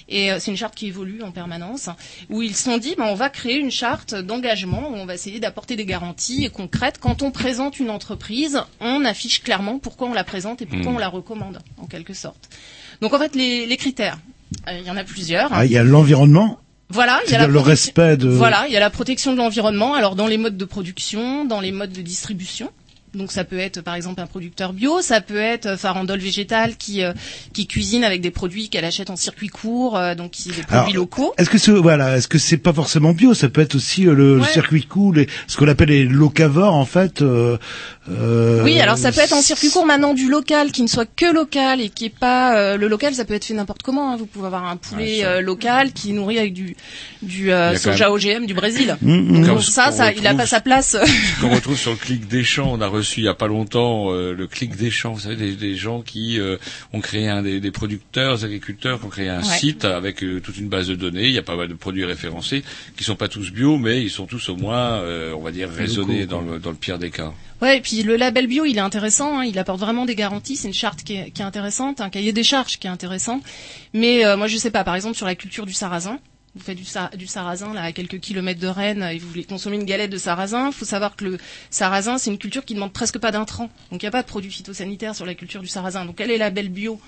Et 0.10 0.32
euh, 0.32 0.38
c'est 0.40 0.52
une 0.52 0.58
charte 0.58 0.76
qui 0.76 0.88
évolue 0.88 1.22
en 1.24 1.32
permanence, 1.32 1.90
où 2.30 2.42
ils 2.42 2.56
se 2.56 2.64
sont 2.64 2.78
dit, 2.78 2.96
ben, 2.98 3.06
on 3.06 3.16
va 3.16 3.30
créer 3.30 3.58
une 3.58 3.72
charte 3.72 4.16
d'engagement, 4.16 4.90
où 4.92 4.96
on 4.96 5.06
va 5.06 5.14
essayer 5.14 5.40
d'apporter 5.40 5.76
des 5.76 5.86
garanties 5.86 6.50
concrètes. 6.52 6.98
Quand 7.00 7.22
on 7.22 7.32
présente 7.32 7.80
une 7.80 7.90
entreprise, 7.90 8.60
on 8.80 9.06
affiche 9.06 9.42
clairement 9.44 9.80
pourquoi 9.80 10.08
on 10.08 10.14
la 10.14 10.24
présente 10.24 10.62
et 10.62 10.66
pourquoi 10.66 10.92
Mm. 10.92 10.96
on 10.96 11.00
la 11.00 11.10
recommande, 11.10 11.60
en 11.78 11.86
quelque 11.86 12.14
sorte. 12.14 12.50
Donc 13.02 13.14
en 13.14 13.20
fait, 13.20 13.36
les, 13.36 13.66
les 13.66 13.78
critères, 13.78 14.18
euh, 14.68 14.78
il 14.80 14.86
y 14.86 14.92
en 14.92 14.98
a 14.98 15.04
plusieurs. 15.04 15.50
Ah, 15.54 15.66
Il 15.66 15.72
y 15.72 15.78
a 15.78 15.84
l'environnement. 15.84 16.60
Voilà, 16.90 17.20
il 17.26 17.32
y 17.32 17.36
a 17.36 17.40
la 17.40 17.48
le 17.48 17.54
protection- 17.54 17.70
respect 17.70 18.18
de. 18.18 18.30
Voilà, 18.30 18.68
il 18.68 18.74
y 18.74 18.78
a 18.78 18.80
la 18.80 18.92
protection 18.92 19.32
de 19.34 19.38
l'environnement. 19.38 19.96
Alors 19.96 20.16
dans 20.16 20.28
les 20.28 20.38
modes 20.38 20.56
de 20.56 20.66
production, 20.66 21.44
dans 21.44 21.60
les 21.60 21.72
modes 21.72 21.92
de 21.92 22.02
distribution. 22.02 22.70
Donc 23.16 23.32
ça 23.32 23.44
peut 23.44 23.58
être 23.60 23.82
par 23.82 23.96
exemple 23.96 24.22
un 24.22 24.28
producteur 24.28 24.74
bio, 24.74 25.02
ça 25.02 25.22
peut 25.22 25.38
être 25.40 25.66
euh, 25.66 25.78
Farandole 25.78 26.20
végétal 26.20 26.76
qui 26.78 27.02
euh, 27.04 27.14
qui 27.54 27.66
cuisine 27.68 28.04
avec 28.04 28.22
des 28.22 28.32
produits 28.32 28.70
qu'elle 28.70 28.86
achète 28.86 29.10
en 29.10 29.16
circuit 29.16 29.48
court, 29.48 29.98
euh, 29.98 30.16
donc 30.16 30.32
qui 30.32 30.50
des 30.50 30.62
produits 30.64 30.76
Alors, 30.76 30.94
locaux. 30.94 31.34
Est-ce 31.38 31.50
que 31.50 31.58
c'est 31.58 31.72
voilà, 31.72 32.18
est-ce 32.18 32.28
que 32.28 32.38
c'est 32.38 32.58
pas 32.58 32.74
forcément 32.74 33.14
bio 33.14 33.34
Ça 33.34 33.50
peut 33.50 33.62
être 33.62 33.76
aussi 33.76 34.08
euh, 34.08 34.14
le, 34.14 34.38
le 34.40 34.44
circuit 34.44 34.86
cool, 34.86 35.16
les, 35.18 35.28
ce 35.48 35.58
qu'on 35.58 35.68
appelle 35.68 35.90
les 35.90 36.04
locavores 36.06 36.74
en 36.76 36.86
fait. 36.86 37.22
euh, 37.22 37.58
euh, 38.10 38.64
Oui, 38.64 38.80
alors 38.80 38.98
ça 38.98 39.12
peut 39.12 39.22
être 39.22 39.34
en 39.34 39.42
circuit 39.42 39.70
court 39.70 39.86
maintenant 39.86 40.14
du 40.14 40.30
local 40.30 40.72
qui 40.72 40.82
ne 40.82 40.88
soit 40.88 41.06
que 41.06 41.32
local 41.34 41.82
et 41.82 41.90
qui 41.90 42.06
est 42.06 42.10
pas 42.18 42.56
euh, 42.58 42.78
le 42.78 42.88
local, 42.88 43.14
ça 43.16 43.26
peut 43.26 43.34
être 43.34 43.46
fait 43.46 43.54
n'importe 43.54 43.82
comment. 43.84 44.12
hein. 44.14 44.18
Vous 44.18 44.26
pouvez 44.26 44.46
avoir 44.48 44.66
un 44.66 44.78
poulet 44.78 45.24
euh, 45.24 45.42
local 45.42 45.92
qui 45.94 46.10
est 46.12 46.14
nourri 46.14 46.38
avec 46.38 46.54
du 46.54 46.76
du 47.22 47.52
euh, 47.52 47.76
soja 47.78 48.06
même- 48.10 48.14
OGM 48.14 48.46
du 48.46 48.54
Brésil. 48.54 48.96
Mmh, 49.02 49.14
mmh. 49.42 49.46
Donc 49.48 49.64
ça, 49.64 49.92
ça, 49.92 50.12
il 50.12 50.26
a 50.28 50.34
pas 50.34 50.46
sa 50.46 50.62
place. 50.62 50.98
qu'on 51.42 51.50
retrouve 51.50 51.78
sur 51.78 51.92
le 51.92 51.98
clic 51.98 52.28
des 52.28 52.44
champs. 52.44 52.70
On 52.72 52.82
a 52.82 52.88
reçu 52.88 53.05
il 53.18 53.24
y 53.24 53.28
a 53.28 53.34
pas 53.34 53.48
longtemps 53.48 54.12
euh, 54.12 54.34
le 54.34 54.48
clic 54.48 54.76
des 54.76 54.90
champs. 54.92 55.14
Vous 55.14 55.22
savez, 55.22 55.36
des, 55.36 55.56
des 55.56 55.76
gens 55.76 56.02
qui 56.02 56.40
euh, 56.40 56.58
ont 56.94 57.02
créé 57.02 57.28
un 57.30 57.42
des, 57.42 57.60
des 57.60 57.72
producteurs, 57.72 58.38
des 58.38 58.46
agriculteurs 58.46 59.00
qui 59.00 59.06
ont 59.06 59.10
créé 59.10 59.30
un 59.30 59.36
Ouais. 59.42 59.58
site 59.58 59.86
avec 59.86 60.24
euh, 60.24 60.40
toute 60.42 60.58
une 60.58 60.70
base 60.70 60.88
de 60.88 60.96
données. 60.96 61.26
Il 61.28 61.34
y 61.34 61.38
a 61.38 61.44
pas 61.44 61.56
mal 61.56 61.68
de 61.68 61.74
produits 61.74 62.06
référencés 62.06 62.64
qui 62.98 63.04
sont 63.04 63.16
pas 63.16 63.28
tous 63.28 63.52
bio, 63.52 63.78
mais 63.78 64.02
ils 64.02 64.10
sont 64.10 64.26
tous 64.26 64.50
au 64.50 64.56
moins, 64.56 65.00
euh, 65.02 65.34
on 65.36 65.42
va 65.42 65.52
dire, 65.52 65.70
raisonnés 65.70 66.26
dans 66.26 66.42
le, 66.42 66.60
dans 66.60 66.70
le 66.72 66.76
pire 66.76 66.98
des 67.00 67.12
cas. 67.12 67.32
Ouais, 67.62 67.78
et 67.78 67.82
puis 67.82 68.04
le 68.04 68.16
label 68.18 68.48
bio, 68.48 68.66
il 68.66 68.78
est 68.78 68.82
intéressant, 68.82 69.40
hein, 69.40 69.46
il 69.46 69.58
apporte 69.60 69.80
vraiment 69.80 70.06
des 70.06 70.16
garanties, 70.16 70.56
c'est 70.58 70.68
une 70.68 70.74
charte 70.74 71.04
qui 71.04 71.14
est, 71.16 71.32
qui 71.32 71.42
est 71.42 71.46
intéressante, 71.46 72.02
un 72.02 72.10
cahier 72.10 72.34
des 72.34 72.44
charges 72.44 72.78
qui 72.80 72.88
est 72.88 72.90
intéressant. 72.90 73.42
Mais 73.94 74.26
euh, 74.26 74.36
moi, 74.36 74.48
je 74.48 74.58
sais 74.58 74.72
pas, 74.72 74.84
par 74.84 74.96
exemple, 74.96 75.16
sur 75.16 75.26
la 75.26 75.36
culture 75.36 75.66
du 75.66 75.74
sarrasin, 75.74 76.20
vous 76.56 76.62
faites 76.64 76.78
du, 76.78 76.86
sa- 76.86 77.10
du 77.10 77.28
sarrasin 77.28 77.74
là 77.74 77.82
à 77.84 77.92
quelques 77.92 78.20
kilomètres 78.20 78.62
de 78.62 78.68
Rennes 78.68 79.04
et 79.04 79.18
vous 79.20 79.28
voulez 79.28 79.44
consommer 79.44 79.76
une 79.76 79.84
galette 79.84 80.10
de 80.12 80.18
sarrasin, 80.18 80.72
faut 80.72 80.86
savoir 80.86 81.16
que 81.18 81.26
le 81.26 81.38
sarrasin, 81.70 82.18
c'est 82.18 82.32
une 82.32 82.38
culture 82.38 82.64
qui 82.64 82.74
demande 82.76 82.94
presque 82.94 83.18
pas 83.20 83.32
d'intrants. 83.32 83.70
Donc 83.92 84.02
il 84.02 84.06
n'y 84.06 84.08
a 84.08 84.12
pas 84.12 84.22
de 84.24 84.28
produits 84.28 84.52
phytosanitaires 84.52 85.16
sur 85.16 85.26
la 85.26 85.36
culture 85.36 85.62
du 85.62 85.68
sarrasin. 85.68 86.06
Donc 86.06 86.22
elle 86.22 86.32
est 86.32 86.38
label 86.38 86.70
bio. 86.70 87.00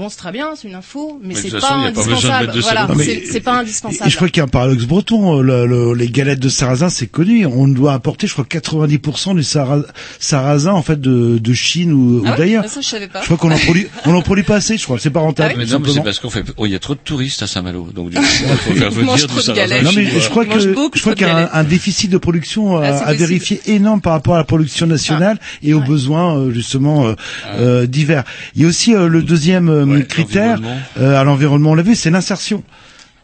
Bon, 0.00 0.08
c'est 0.08 0.16
très 0.16 0.32
bien, 0.32 0.52
c'est 0.56 0.66
une 0.66 0.74
info, 0.76 1.20
mais, 1.22 1.34
Mais 1.34 1.34
c'est 1.34 1.50
pas 1.50 1.60
façon, 1.60 1.74
indispensable. 1.74 2.52
voilà, 2.62 2.88
c'est 2.96 3.22
c'est 3.30 3.40
pas 3.40 3.56
Et, 3.56 3.60
indispensable. 3.60 4.08
et 4.08 4.10
je 4.10 4.16
crois 4.16 4.28
qu'il 4.28 4.38
y 4.38 4.40
a 4.40 4.44
un 4.44 4.48
paradoxe 4.48 4.84
breton. 4.84 5.38
euh, 5.38 5.42
le- 5.42 5.66
le- 5.66 5.92
les 5.92 6.08
galettes 6.08 6.40
de 6.40 6.48
sarrasin, 6.48 6.88
c'est 6.88 7.06
connu. 7.06 7.44
On 7.44 7.68
doit 7.68 7.92
apporter, 7.92 8.26
je 8.26 8.32
crois, 8.32 8.46
90% 8.48 9.34
du 9.34 9.42
sarra- 9.42 9.82
sarrasin 10.18 10.72
en 10.72 10.80
fait 10.82 10.98
de, 10.98 11.36
de 11.36 11.52
Chine 11.52 11.92
ou, 11.92 12.22
Ah 12.24 12.28
ou 12.28 12.32
ouais 12.32 12.38
d'ailleurs. 12.38 12.64
Ça, 12.66 12.80
je 12.80 12.86
savais 12.86 13.08
pas. 13.08 13.20
Je 13.20 13.26
crois 13.26 13.36
qu'on 13.36 13.50
en 13.50 13.58
produit, 13.58 13.88
on 14.06 14.14
en 14.14 14.22
produit 14.22 14.42
pas 14.44 14.56
assez. 14.56 14.78
Je 14.78 14.84
crois, 14.84 14.98
c'est 14.98 15.10
pas 15.10 15.20
rentable. 15.20 15.54
mais 15.58 15.66
tout 15.66 15.72
non, 15.72 15.80
mais 15.80 15.92
c'est 15.92 16.02
parce 16.02 16.18
qu'on 16.18 16.30
fait, 16.30 16.44
oh, 16.56 16.64
il 16.64 16.72
y 16.72 16.74
a 16.74 16.78
trop 16.78 16.94
de 16.94 17.00
touristes 17.00 17.42
à 17.42 17.46
Saint-Malo. 17.46 17.88
Donc, 17.94 18.08
du 18.08 18.16
coup, 18.20 18.22
il 18.24 18.56
faut 18.56 18.74
faire 18.74 18.90
venir 18.90 19.16
trop 19.16 19.26
du 19.28 19.36
de 19.36 19.40
sarrasin 19.42 19.52
galettes. 19.54 19.82
Non 19.82 19.90
mais 19.94 20.06
je 20.06 20.28
crois 20.30 20.46
que 20.46 20.58
je 20.60 21.00
crois 21.02 21.14
qu'il 21.14 21.26
y 21.26 21.30
a 21.30 21.50
un, 21.52 21.64
déficit 21.64 22.10
de 22.10 22.16
production 22.16 22.78
à, 22.78 22.86
Ah, 22.86 23.08
à 23.08 23.12
vérifier 23.12 23.60
énorme 23.66 24.00
par 24.00 24.14
rapport 24.14 24.34
à 24.34 24.38
la 24.38 24.44
production 24.44 24.86
nationale 24.86 25.38
et 25.62 25.74
aux 25.74 25.80
besoins 25.80 26.38
euh, 26.38 26.50
justement 26.52 27.06
euh, 27.06 27.14
euh, 27.58 27.86
divers. 27.86 28.24
Il 28.56 28.62
y 28.62 28.64
a 28.64 28.68
aussi 28.68 28.94
euh, 28.94 29.06
le 29.08 29.22
deuxième 29.22 29.68
euh, 29.68 29.84
Ouais, 29.90 30.06
critère 30.06 30.60
euh, 30.98 31.20
à 31.20 31.24
l'environnement, 31.24 31.70
on 31.70 31.74
l'a 31.74 31.82
vu, 31.82 31.94
c'est 31.94 32.10
l'insertion. 32.10 32.62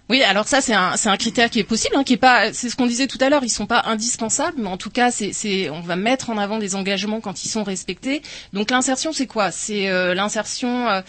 Oui, 0.08 0.22
alors 0.22 0.46
ça 0.46 0.60
c'est 0.60 0.72
un 0.74 0.96
c'est 0.96 1.08
un 1.08 1.16
critère 1.16 1.50
qui 1.50 1.58
est 1.58 1.64
possible, 1.64 1.96
hein, 1.96 2.04
qui 2.04 2.12
est 2.12 2.16
pas 2.16 2.52
c'est 2.52 2.70
ce 2.70 2.76
qu'on 2.76 2.86
disait 2.86 3.08
tout 3.08 3.18
à 3.20 3.28
l'heure, 3.28 3.42
ils 3.42 3.48
sont 3.50 3.66
pas 3.66 3.82
indispensables, 3.86 4.56
mais 4.58 4.68
en 4.68 4.76
tout 4.76 4.90
cas 4.90 5.10
c'est 5.10 5.32
c'est 5.32 5.68
on 5.68 5.80
va 5.80 5.96
mettre 5.96 6.30
en 6.30 6.38
avant 6.38 6.58
des 6.58 6.76
engagements 6.76 7.20
quand 7.20 7.44
ils 7.44 7.48
sont 7.48 7.64
respectés. 7.64 8.22
Donc 8.52 8.70
l'insertion 8.70 9.12
c'est 9.12 9.26
quoi? 9.26 9.50
C'est 9.50 9.88
euh, 9.88 10.14
l'insertion. 10.14 10.88
euh, 10.88 11.00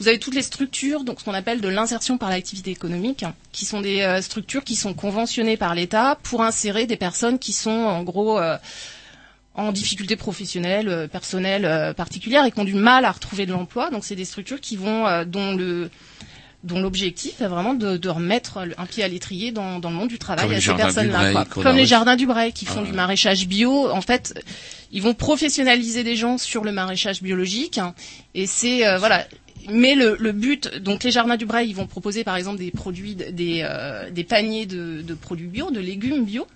vous 0.00 0.06
avez 0.06 0.18
toutes 0.20 0.34
les 0.34 0.42
structures, 0.42 1.02
donc 1.02 1.18
ce 1.18 1.24
qu'on 1.24 1.34
appelle 1.34 1.60
de 1.60 1.68
l'insertion 1.68 2.18
par 2.18 2.30
l'activité 2.30 2.70
économique, 2.70 3.24
hein, 3.24 3.34
qui 3.52 3.66
sont 3.66 3.80
des 3.80 4.00
euh, 4.02 4.22
structures 4.22 4.62
qui 4.62 4.76
sont 4.76 4.94
conventionnées 4.94 5.56
par 5.56 5.74
l'État 5.74 6.16
pour 6.22 6.42
insérer 6.42 6.86
des 6.86 6.96
personnes 6.96 7.38
qui 7.38 7.52
sont 7.52 7.70
en 7.70 8.02
gros 8.04 8.38
euh, 8.38 8.56
en 9.58 9.72
difficulté 9.72 10.16
professionnelle, 10.16 10.88
euh, 10.88 11.08
personnelle 11.08 11.64
euh, 11.64 11.92
particulière 11.92 12.44
et 12.46 12.50
qui 12.52 12.60
ont 12.60 12.64
du 12.64 12.74
mal 12.74 13.04
à 13.04 13.10
retrouver 13.10 13.44
de 13.44 13.52
l'emploi. 13.52 13.90
Donc 13.90 14.04
c'est 14.04 14.14
des 14.16 14.24
structures 14.24 14.60
qui 14.60 14.76
vont 14.76 15.06
euh, 15.06 15.24
dont 15.24 15.54
le 15.54 15.90
dont 16.64 16.80
l'objectif 16.80 17.40
est 17.40 17.46
vraiment 17.46 17.74
de, 17.74 17.96
de 17.96 18.08
remettre 18.08 18.58
un 18.78 18.86
pied 18.86 19.04
à 19.04 19.08
l'étrier 19.08 19.52
dans, 19.52 19.78
dans 19.78 19.90
le 19.90 19.96
monde 19.96 20.08
du 20.08 20.18
travail 20.18 20.44
Comme 20.46 20.56
à 20.56 20.60
ces 20.60 20.70
du 20.72 20.76
personnes-là. 20.76 21.44
Comme 21.62 21.76
les 21.76 21.86
jardins 21.86 22.16
du 22.16 22.26
Bray 22.26 22.52
qui 22.52 22.64
font 22.66 22.80
Ah 22.80 22.82
du 22.82 22.90
ouais. 22.90 22.96
maraîchage 22.96 23.46
bio. 23.46 23.88
En 23.90 24.00
fait, 24.00 24.34
ils 24.90 25.00
vont 25.00 25.14
professionnaliser 25.14 26.02
des 26.02 26.16
gens 26.16 26.36
sur 26.36 26.64
le 26.64 26.72
maraîchage 26.72 27.22
biologique. 27.22 27.78
hein, 27.78 27.94
et 28.34 28.46
c'est 28.46 28.84
euh, 28.86 28.98
voilà. 28.98 29.24
Mais 29.70 29.94
le, 29.94 30.16
le 30.18 30.32
but, 30.32 30.78
donc 30.78 31.04
les 31.04 31.10
jardins 31.12 31.36
du 31.36 31.46
Bray, 31.46 31.68
ils 31.68 31.74
vont 31.76 31.86
proposer 31.86 32.24
par 32.24 32.36
exemple 32.36 32.58
des 32.58 32.70
produits, 32.72 33.14
de- 33.14 33.30
des, 33.30 33.60
euh, 33.62 34.10
des 34.10 34.24
paniers 34.24 34.66
de, 34.66 35.02
de 35.02 35.14
produits 35.14 35.46
bio, 35.46 35.70
de 35.70 35.80
légumes 35.80 36.24
bio. 36.24 36.46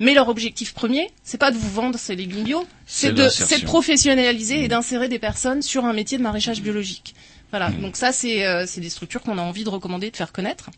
Mais 0.00 0.14
leur 0.14 0.28
objectif 0.28 0.72
premier, 0.72 1.10
c'est 1.22 1.38
pas 1.38 1.50
de 1.50 1.56
vous 1.58 1.70
vendre 1.70 1.98
ces 1.98 2.16
légumes 2.16 2.42
bio, 2.42 2.66
C'est 2.86 3.12
de, 3.12 3.24
de 3.24 3.64
professionnaliser 3.64 4.64
et 4.64 4.68
d'insérer 4.68 5.08
des 5.08 5.18
personnes 5.18 5.60
sur 5.60 5.84
un 5.84 5.92
métier 5.92 6.16
de 6.16 6.22
maraîchage 6.22 6.62
biologique. 6.62 7.14
Voilà. 7.50 7.70
Donc 7.70 7.96
ça, 7.96 8.10
c'est 8.10 8.46
euh, 8.46 8.64
c'est 8.66 8.80
des 8.80 8.88
structures 8.88 9.20
qu'on 9.22 9.36
a 9.36 9.42
envie 9.42 9.64
de 9.64 9.68
recommander, 9.68 10.10
de 10.10 10.16
faire 10.16 10.32
connaître. 10.32 10.70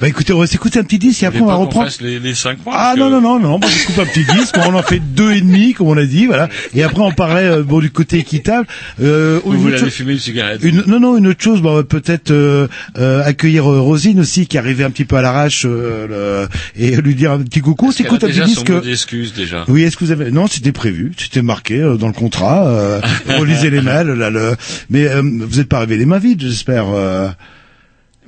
Bah 0.00 0.08
écoutez, 0.08 0.32
on 0.32 0.40
va 0.40 0.46
s'écouter 0.48 0.80
un 0.80 0.82
petit 0.84 0.98
disque 0.98 1.22
et 1.22 1.26
Vous 1.26 1.28
après 1.28 1.40
on 1.42 1.46
va 1.46 1.54
reprendre. 1.54 1.88
les, 2.00 2.18
les 2.18 2.34
cinq 2.34 2.58
points 2.58 2.72
Ah 2.76 2.94
parce 2.96 2.98
non 2.98 3.06
que- 3.06 3.12
non 3.12 3.20
non 3.20 3.38
non, 3.38 3.58
moi 3.60 3.68
je 3.68 3.86
coupe 3.86 3.98
un 4.00 4.06
petit 4.06 4.24
disque, 4.36 4.56
on 4.58 4.74
en 4.74 4.82
fait 4.82 4.98
deux 4.98 5.32
et 5.32 5.40
demi 5.40 5.72
comme 5.72 5.86
on 5.86 5.96
a 5.96 6.04
dit, 6.04 6.26
voilà. 6.26 6.48
Et 6.74 6.82
après 6.82 7.00
on 7.00 7.12
parlait 7.12 7.44
euh, 7.44 7.62
bon 7.62 7.78
du 7.80 7.90
côté 7.90 8.18
équitable. 8.18 8.66
Euh, 9.00 9.40
Vous 9.44 9.68
aller 9.68 9.78
chose- 9.78 9.92
fumer 9.92 10.14
une 10.14 10.18
cigarette 10.18 10.60
Une, 10.64 10.82
non, 10.88 10.98
non, 10.98 11.16
une 11.16 11.28
autre 11.28 11.40
chose, 11.42 11.62
bon, 11.62 11.84
peut-être 11.84 12.32
euh, 12.32 12.66
euh, 12.98 13.22
accueillir 13.24 13.70
euh, 13.70 13.80
Rosine 13.80 14.18
aussi, 14.20 14.46
qui 14.48 14.58
arrivait 14.58 14.82
un 14.84 14.90
petit 14.90 15.04
peu 15.04 15.16
à 15.16 15.22
l'arrache, 15.22 15.64
euh, 15.64 16.48
le- 16.48 16.82
et 16.82 16.96
lui 16.96 17.14
dire 17.14 17.30
un 17.30 17.38
petit 17.42 17.60
coucou. 17.60 17.86
Qu'elle 17.86 17.94
S'écoute 18.06 18.24
a 18.24 18.26
un 18.26 18.30
petit 18.30 18.40
disque. 18.44 18.70
mot 18.70 18.80
d'excuse 18.80 19.32
déjà. 19.32 19.64
Oui, 19.68 19.84
est-ce 19.84 19.96
que 19.96 20.04
vous 20.04 20.10
avez 20.10 20.30
Non, 20.32 20.48
c'était 20.48 20.72
prévu, 20.72 21.12
c'était 21.16 21.42
marqué 21.42 21.80
euh, 21.80 21.96
dans 21.96 22.08
le 22.08 22.12
contrat. 22.14 22.66
Euh, 22.66 23.00
relisez 23.38 23.70
les 23.70 23.80
mails, 23.80 24.08
là, 24.08 24.30
le... 24.30 24.56
mais 24.90 25.06
euh, 25.06 25.22
vous 25.22 25.56
n'êtes 25.58 25.68
pas 25.68 25.76
arrivé 25.78 25.96
les 25.96 26.06
mains 26.06 26.18
vides, 26.18 26.40
j'espère. 26.42 26.86
euh. 26.88 27.28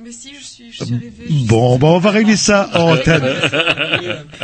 Mais 0.03 0.11
si, 0.13 0.29
je 0.39 0.45
Bon, 1.47 1.77
bon, 1.77 1.95
on 1.95 1.99
va 1.99 2.11
régler 2.11 2.37
ça 2.37 2.69
en 2.73 2.93
antenne. 2.93 3.23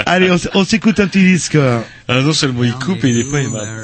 Allez, 0.06 0.32
on, 0.32 0.38
on 0.54 0.66
s'écoute 0.66 1.00
un 1.00 1.08
petit 1.08 1.24
disque. 1.24 1.58
Ah 2.08 2.22
non 2.22 2.34
seulement 2.34 2.64
il 2.64 2.74
coupe 2.74 3.04
et 3.04 3.10
il 3.10 3.20
est 3.20 3.32
pas 3.32 3.42
aimable. 3.42 3.84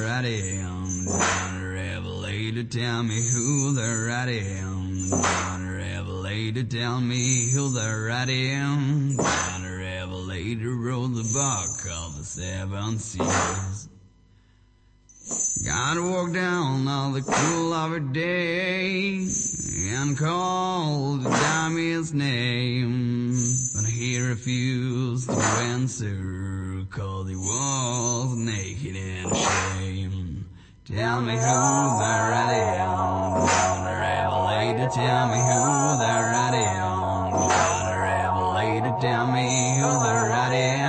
Tell 2.69 3.01
me 3.01 3.15
who 3.15 3.73
the 3.73 4.05
right 4.07 4.29
am. 4.29 5.09
John 5.09 5.67
Revelator, 5.67 6.63
tell 6.63 7.01
me 7.01 7.49
who 7.51 7.71
the 7.71 8.05
right 8.07 8.29
am. 8.29 9.15
John 9.17 9.63
Revelator 9.63 10.75
wrote 10.75 11.15
the 11.15 11.23
book 11.33 11.87
of 11.91 12.17
the 12.19 12.23
seven 12.23 12.99
seals. 12.99 13.89
God 15.65 15.97
walked 15.99 16.33
down 16.33 16.87
on 16.87 17.13
the 17.13 17.21
cool 17.21 17.73
of 17.73 17.93
a 17.93 17.99
day 18.01 19.25
and 19.87 20.17
called 20.17 21.23
the 21.23 21.29
diamond's 21.29 22.13
name. 22.13 23.33
But 23.73 23.85
he 23.85 24.19
refused 24.19 25.29
to 25.29 25.37
answer, 25.37 26.85
cause 26.89 27.29
he 27.29 27.35
was 27.35 28.35
naked 28.35 28.95
and 28.95 29.31
ashamed. 29.31 30.45
Tell 30.85 31.21
me 31.21 31.33
who 31.33 31.39
the 31.39 31.45
right 31.45 32.53
am. 32.77 33.47
John 33.47 33.85
the 33.85 33.91
Revelator, 33.91 34.89
tell 34.89 35.27
me 35.27 35.37
who 35.37 35.97
the 36.01 36.13
right 36.33 36.55
am. 36.55 37.31
John 37.31 37.85
the 37.85 37.97
Revelator, 38.01 38.95
tell 38.99 39.27
me 39.27 39.77
who 39.77 39.87
the 39.87 40.29
right 40.29 40.53
am. 40.53 40.88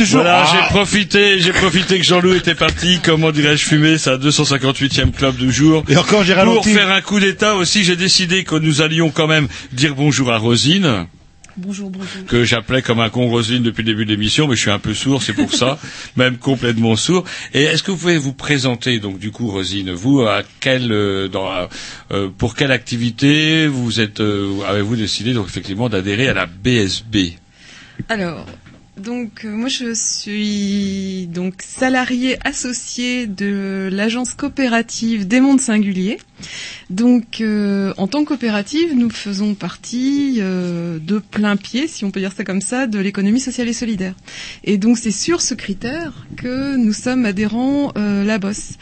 Toujours. 0.00 0.22
Voilà, 0.22 0.44
Ah. 0.46 0.50
j'ai 0.52 0.68
profité, 0.74 1.40
j'ai 1.40 1.52
profité 1.52 1.98
que 1.98 2.04
Jean-Loup 2.04 2.34
était 2.34 2.54
parti, 2.54 3.00
comment 3.04 3.30
dirais-je, 3.32 3.64
fumer 3.64 3.98
sa 3.98 4.16
258e 4.16 5.12
club 5.12 5.36
du 5.36 5.52
jour. 5.52 5.84
Et 5.88 5.96
encore, 5.96 6.24
j'ai 6.24 6.34
Pour 6.34 6.64
faire 6.64 6.90
un 6.90 7.02
coup 7.02 7.20
d'état 7.20 7.54
aussi, 7.54 7.84
j'ai 7.84 7.96
décidé 7.96 8.44
que 8.44 8.54
nous 8.54 8.80
allions 8.80 9.10
quand 9.10 9.26
même 9.26 9.46
dire 9.72 9.94
bonjour 9.94 10.32
à 10.32 10.38
Rosine. 10.38 11.06
Bonjour, 11.56 11.90
bonjour. 11.90 12.24
que 12.28 12.44
j'appelais 12.44 12.80
comme 12.80 13.00
un 13.00 13.10
con 13.10 13.28
Roselyne 13.28 13.62
depuis 13.62 13.82
le 13.82 13.88
début 13.92 14.06
de 14.06 14.10
l'émission, 14.12 14.46
mais 14.48 14.54
je 14.56 14.60
suis 14.62 14.70
un 14.70 14.78
peu 14.78 14.94
sourd, 14.94 15.22
c'est 15.22 15.34
pour 15.34 15.52
ça, 15.52 15.78
même 16.16 16.38
complètement 16.38 16.96
sourd. 16.96 17.24
Et 17.52 17.64
est-ce 17.64 17.82
que 17.82 17.90
vous 17.90 17.98
pouvez 17.98 18.16
vous 18.16 18.32
présenter, 18.32 19.00
donc 19.00 19.18
du 19.18 19.30
coup, 19.30 19.48
Rosine, 19.50 19.90
vous, 19.92 20.22
à 20.22 20.42
quelle, 20.60 20.90
euh, 20.92 21.28
dans, 21.28 21.50
euh, 22.12 22.28
pour 22.38 22.54
quelle 22.54 22.72
activité 22.72 23.66
vous 23.66 24.00
êtes, 24.00 24.20
euh, 24.20 24.48
avez-vous 24.66 24.96
décidé 24.96 25.34
donc 25.34 25.48
effectivement 25.48 25.90
d'adhérer 25.90 26.28
à 26.28 26.34
la 26.34 26.46
BSB 26.46 27.34
Alors, 28.08 28.46
donc 29.00 29.44
euh, 29.44 29.50
moi 29.50 29.68
je 29.68 29.92
suis 29.94 31.26
donc 31.28 31.62
salarié 31.62 32.38
associé 32.46 33.26
de 33.26 33.88
l'agence 33.90 34.34
coopérative 34.34 35.26
des 35.26 35.40
mondes 35.40 35.60
singuliers. 35.60 36.18
Donc 36.90 37.40
euh, 37.40 37.92
en 37.96 38.06
tant 38.06 38.22
que 38.24 38.28
coopérative, 38.28 38.94
nous 38.96 39.10
faisons 39.10 39.54
partie 39.54 40.36
euh, 40.38 40.98
de 41.00 41.18
plein 41.18 41.56
pied, 41.56 41.88
si 41.88 42.04
on 42.04 42.10
peut 42.10 42.20
dire 42.20 42.32
ça 42.32 42.44
comme 42.44 42.60
ça, 42.60 42.86
de 42.86 42.98
l'économie 42.98 43.40
sociale 43.40 43.68
et 43.68 43.72
solidaire. 43.72 44.14
Et 44.64 44.78
donc 44.78 44.98
c'est 44.98 45.10
sur 45.10 45.40
ce 45.40 45.54
critère 45.54 46.26
que 46.36 46.76
nous 46.76 46.92
sommes 46.92 47.24
adhérents 47.24 47.92
euh, 47.96 48.24
la 48.24 48.38
bosse 48.38 48.72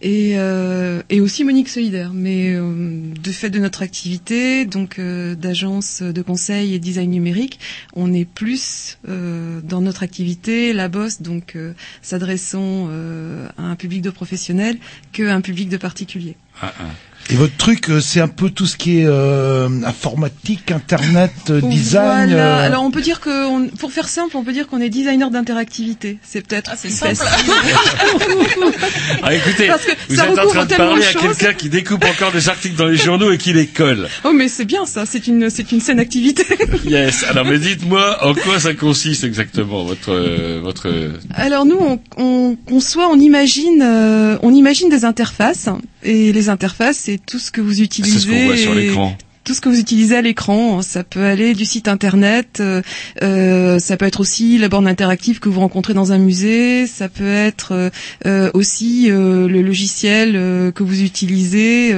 et, 0.00 0.34
euh, 0.36 1.02
et 1.10 1.20
aussi 1.20 1.44
Monique 1.44 1.68
Solidaire. 1.68 2.12
Mais 2.14 2.54
de 2.54 3.32
fait 3.32 3.50
de 3.50 3.58
notre 3.58 3.82
activité, 3.82 4.64
donc 4.64 5.00
d'agence 5.00 6.02
de 6.02 6.22
conseil 6.22 6.74
et 6.74 6.78
design 6.78 7.10
numérique, 7.10 7.58
on 7.94 8.12
est 8.12 8.24
plus 8.24 8.98
dans 9.04 9.80
notre 9.80 10.02
activité 10.02 10.72
la 10.72 10.88
bosse, 10.88 11.22
donc 11.22 11.56
s'adressant 12.02 12.88
à 12.88 13.62
un 13.62 13.76
public 13.76 14.02
de 14.02 14.10
professionnels 14.10 14.78
qu'à 15.12 15.34
un 15.34 15.40
public 15.40 15.68
de 15.68 15.76
particuliers. 15.76 16.36
Ah, 16.64 16.94
Et 17.30 17.34
votre 17.34 17.56
truc, 17.56 17.88
euh, 17.88 18.00
c'est 18.00 18.20
un 18.20 18.28
peu 18.28 18.50
tout 18.50 18.66
ce 18.66 18.76
qui 18.76 18.98
est 18.98 19.06
euh, 19.06 19.68
informatique, 19.86 20.70
internet, 20.70 21.30
euh, 21.50 21.60
design. 21.60 22.30
Voilà. 22.30 22.58
euh, 22.58 22.66
Alors 22.66 22.82
on 22.82 22.90
peut 22.90 23.00
dire 23.00 23.20
que, 23.20 23.46
on- 23.46 23.68
pour 23.68 23.92
faire 23.92 24.08
simple, 24.08 24.36
on 24.36 24.42
peut 24.44 24.52
dire 24.52 24.66
qu'on 24.66 24.80
est 24.80 24.88
designer 24.90 25.30
d'interactivité. 25.30 26.18
C'est 26.22 26.46
peut-être 26.46 26.76
plus 26.76 26.90
facile. 26.90 27.24
Ah, 29.22 29.34
écoutez, 29.34 29.66
Parce 29.68 29.84
que 29.84 29.92
vous 30.08 30.16
ça 30.16 30.26
êtes 30.28 30.38
en 30.38 30.46
train 30.46 30.64
de 30.66 30.74
parler 30.74 31.04
à 31.04 31.12
quelqu'un 31.14 31.52
qui 31.54 31.68
découpe 31.68 32.04
encore 32.04 32.32
des 32.32 32.48
articles 32.48 32.76
dans 32.76 32.86
les 32.86 32.96
journaux 32.96 33.30
et 33.30 33.38
qui 33.38 33.52
les 33.52 33.66
colle. 33.66 34.08
Oh 34.24 34.32
mais 34.32 34.48
c'est 34.48 34.64
bien 34.64 34.84
ça, 34.86 35.06
c'est 35.06 35.26
une 35.26 35.48
c'est 35.50 35.70
une 35.72 35.80
saine 35.80 36.00
activité. 36.00 36.44
Yes. 36.84 37.24
Alors, 37.28 37.44
mais 37.44 37.58
dites-moi, 37.58 38.18
en 38.26 38.34
quoi 38.34 38.58
ça 38.58 38.74
consiste 38.74 39.24
exactement, 39.24 39.84
votre, 39.84 40.10
euh, 40.12 40.60
votre, 40.62 40.88
Alors 41.34 41.64
nous, 41.64 41.78
on, 41.78 42.00
on 42.16 42.56
conçoit, 42.56 43.08
on 43.08 43.18
imagine, 43.18 43.82
euh, 43.82 44.36
on 44.42 44.52
imagine 44.52 44.88
des 44.88 45.04
interfaces 45.04 45.68
et 46.02 46.32
les 46.32 46.48
interfaces, 46.48 46.98
c'est 47.04 47.11
tout 47.18 47.38
ce 47.38 47.50
que 47.50 47.60
vous 47.60 47.80
utilisez. 47.82 48.18
c'est 48.18 48.26
ce 48.26 48.30
qu'on 48.30 48.44
voit 48.46 48.56
sur 48.56 48.72
et- 48.76 48.86
l'écran. 48.86 49.16
Tout 49.44 49.54
ce 49.54 49.60
que 49.60 49.68
vous 49.68 49.80
utilisez 49.80 50.16
à 50.16 50.22
l'écran, 50.22 50.82
ça 50.82 51.02
peut 51.02 51.24
aller 51.24 51.52
du 51.54 51.64
site 51.64 51.88
internet, 51.88 52.58
euh, 52.60 52.80
euh, 53.24 53.80
ça 53.80 53.96
peut 53.96 54.04
être 54.06 54.20
aussi 54.20 54.56
la 54.56 54.68
borne 54.68 54.86
interactive 54.86 55.40
que 55.40 55.48
vous 55.48 55.58
rencontrez 55.58 55.94
dans 55.94 56.12
un 56.12 56.18
musée, 56.18 56.86
ça 56.86 57.08
peut 57.08 57.26
être 57.26 57.90
euh, 58.24 58.50
aussi 58.54 59.10
euh, 59.10 59.48
le 59.48 59.62
logiciel 59.62 60.34
que 60.72 60.84
vous 60.84 61.02
utilisez 61.02 61.92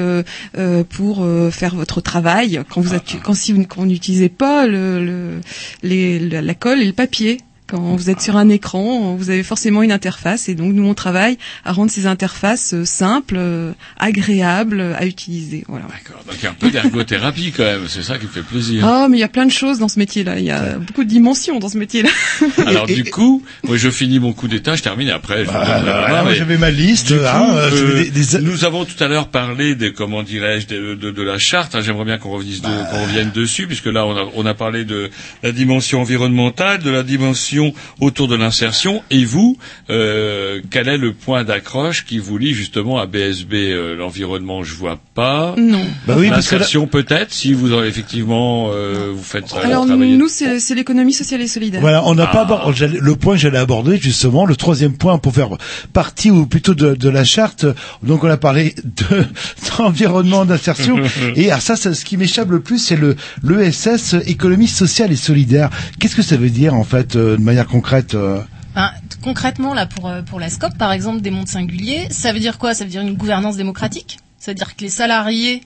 pour 0.89 1.27
faire 1.51 1.75
votre 1.75 2.01
travail 2.01 2.63
quand 2.71 2.81
vous 2.81 2.95
êtes, 2.95 3.17
quand 3.23 3.35
si 3.35 3.53
vous, 3.53 3.67
n'utilisez 3.85 4.31
pas 4.31 4.67
le, 4.67 5.05
le, 5.05 5.41
les, 5.83 6.19
la, 6.19 6.41
la 6.41 6.55
colle 6.55 6.81
et 6.81 6.87
le 6.87 6.93
papier. 6.95 7.43
Quand 7.67 7.97
vous 7.97 8.11
êtes 8.11 8.21
sur 8.21 8.37
un 8.37 8.51
écran, 8.51 9.15
vous 9.17 9.31
avez 9.31 9.43
forcément 9.43 9.83
une 9.83 9.91
interface 9.93 10.51
et 10.51 10.55
donc 10.55 10.75
nous 10.75 10.87
on 10.87 10.93
travaille 10.93 11.39
à 11.65 11.73
rendre 11.73 11.91
ces 11.91 12.07
interfaces 12.07 12.75
euh, 12.75 12.85
simples, 12.85 13.37
euh, 13.39 13.73
agréables 13.99 14.95
à 14.99 15.07
utiliser. 15.07 15.65
Voilà. 15.67 15.87
Donc, 16.27 16.37
il 16.39 16.45
y 16.45 16.47
a 16.47 16.51
un 16.51 16.55
peu 16.55 16.71
d'ergothérapie 16.71 17.53
quand 17.57 17.63
même, 17.65 17.83
c'est 17.89 18.03
ça 18.03 18.19
qui 18.19 18.27
me 18.27 18.31
fait 18.31 18.43
plaisir. 18.43 18.87
Ah, 18.87 19.07
mais 19.09 19.17
il 19.17 19.21
y 19.21 19.25
a 19.25 19.29
plein 19.29 19.47
de 19.47 19.51
choses 19.51 19.79
dans 19.79 19.89
ce 19.89 19.99
métier-là. 19.99 20.39
Il 20.39 20.45
y 20.45 20.51
a 20.51 20.79
beaucoup 20.79 21.05
de 21.05 21.09
dimensions 21.09 21.59
dans 21.59 21.71
ce 21.71 21.79
métier-là. 21.79 22.11
Alors 22.67 22.87
du 22.87 23.05
coup, 23.05 23.43
moi 23.65 23.77
je 23.79 23.89
finis 23.89 24.19
mon 24.21 24.35
coup 24.35 24.47
d'état, 24.47 24.77
je 24.77 24.83
termine 24.83 25.09
et 25.09 25.13
après. 25.13 25.45
Je 25.47 25.51
vous 25.51 25.53
donnerai 25.55 25.67
la 25.69 25.81
voilà, 25.81 26.09
main, 26.09 26.23
moi, 26.23 26.31
mais 26.33 26.37
j'avais 26.37 26.59
ma 26.59 26.71
liste, 26.71 27.13
hein, 27.13 27.49
euh, 27.55 27.71
euh, 27.73 28.11
des- 28.11 28.41
Nous 28.43 28.65
avons 28.67 28.85
tout 28.85 29.03
à 29.03 29.09
l'heure 29.09 29.29
parlé 29.29 29.75
des 29.75 29.93
comment 29.95 30.23
dirais-je 30.23 30.67
de, 30.67 30.95
de, 30.97 31.11
de 31.11 31.23
la 31.23 31.39
charte. 31.39 31.75
hein, 31.75 31.81
J'aimerais 31.81 32.05
bien 32.05 32.19
qu'on 32.19 32.31
revienne, 32.33 32.61
Bah. 32.63 32.69
de- 32.69 32.91
qu'on 32.91 33.03
revienne 33.05 33.31
dessus, 33.35 33.67
puisque 33.67 33.87
là 33.87 34.05
on 34.07 34.15
a, 34.17 34.29
on 34.35 34.45
a 34.45 34.53
parlé 34.55 34.85
de 34.85 35.09
la 35.43 35.51
dimension 35.53 36.03
environnementale, 36.03 36.81
de 36.83 36.91
la 36.91 37.03
dimension 37.03 37.54
autour 38.01 38.29
de 38.29 38.37
l'insertion. 38.37 39.03
Et 39.11 39.25
vous, 39.25 39.57
euh, 39.91 40.61
quel 40.71 40.89
est 40.89 40.97
le 40.99 41.13
point 41.13 41.45
d'accroche 41.45 42.05
qui 42.05 42.19
vous 42.19 42.39
lie 42.39 42.55
justement 42.55 42.99
à 42.99 43.07
BSB 43.07 43.55
euh, 43.55 43.97
L'environnement, 43.97 44.63
je 44.63 44.75
vois 44.75 44.99
pas. 45.15 45.55
Non. 45.59 45.85
Bah 46.07 46.15
oui, 46.19 46.29
parce 46.31 46.49
que 46.49 46.55
là- 46.55 46.61
L'insertion 46.61 46.87
peut-être, 46.87 47.33
si 47.33 47.53
vous 47.53 47.73
en- 47.75 47.83
effectivement 47.85 48.71
euh, 48.73 49.11
vous 49.15 49.23
faites 49.23 49.53
Alors 49.63 49.87
travailler. 49.87 50.17
nous, 50.17 50.29
c'est 50.29 50.61
c'est 50.61 50.75
l'économie 50.75 51.13
sociale 51.13 51.41
et 51.43 51.47
solidaire. 51.49 51.81
Voilà, 51.81 52.03
on 52.07 52.15
n'a 52.15 52.29
Ah. 52.33 52.45
pas 52.47 52.71
le 52.79 53.15
point 53.17 53.35
que 53.35 53.41
j'allais 53.41 53.59
aborder 53.59 53.99
justement, 53.99 54.47
le 54.47 54.57
troisième 54.57 54.95
point 54.97 55.19
pour 55.19 55.33
faire 55.35 55.49
partie 55.93 56.31
ou 56.31 56.47
plutôt 56.47 56.75
de, 56.75 56.95
de 56.95 57.09
la 57.09 57.25
charte. 57.25 57.67
Donc 58.03 58.25
on 58.25 58.29
a 58.31 58.37
parlé 58.37 58.75
de 58.85 59.25
d'environnement 59.79 60.45
d'insertion 60.45 60.99
et 61.37 61.51
alors 61.51 61.61
ça, 61.63 61.77
ça, 61.77 61.95
ce 61.95 62.05
qui 62.05 62.17
m'échappe 62.17 62.51
le 62.51 62.61
plus, 62.61 62.79
c'est 62.79 62.97
le 62.97 63.17
l'ESS, 63.43 64.15
économie 64.27 64.69
sociale 64.69 65.13
et 65.13 65.17
solidaire. 65.17 65.71
Qu'est-ce 65.99 66.17
que 66.17 66.23
ça 66.23 66.37
veut 66.37 66.51
dire 66.51 66.75
en 66.75 66.85
fait 66.85 67.17
euh, 67.17 67.37
de 67.45 67.47
manière 67.47 67.67
concrète 67.67 68.15
euh 68.15 68.41
Ben, 68.75 68.91
concrètement 69.23 69.75
là 69.75 69.85
pour 69.85 70.09
euh, 70.09 70.23
pour 70.23 70.41
la 70.41 70.49
SCOP 70.49 70.79
par 70.79 70.93
exemple 70.93 71.21
des 71.21 71.31
mondes 71.31 71.47
singuliers, 71.47 72.09
ça 72.11 72.33
veut 72.33 72.41
dire 72.41 72.57
quoi? 72.57 72.73
Ça 72.73 72.85
veut 72.85 72.91
dire 72.91 73.03
une 73.03 73.17
gouvernance 73.17 73.57
démocratique? 73.57 74.19
C'est-à-dire 74.39 74.75
que 74.75 74.81
les 74.81 74.89
salariés 74.89 75.61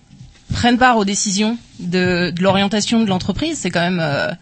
prennent 0.53 0.77
part 0.77 0.97
aux 0.97 1.05
décisions 1.05 1.57
de, 1.79 2.35
l'orientation 2.41 3.05
de 3.05 3.09
l'entreprise? 3.09 3.59
C'est 3.59 3.71
quand 3.71 3.81
même 3.81 4.01
euh, 4.01 4.33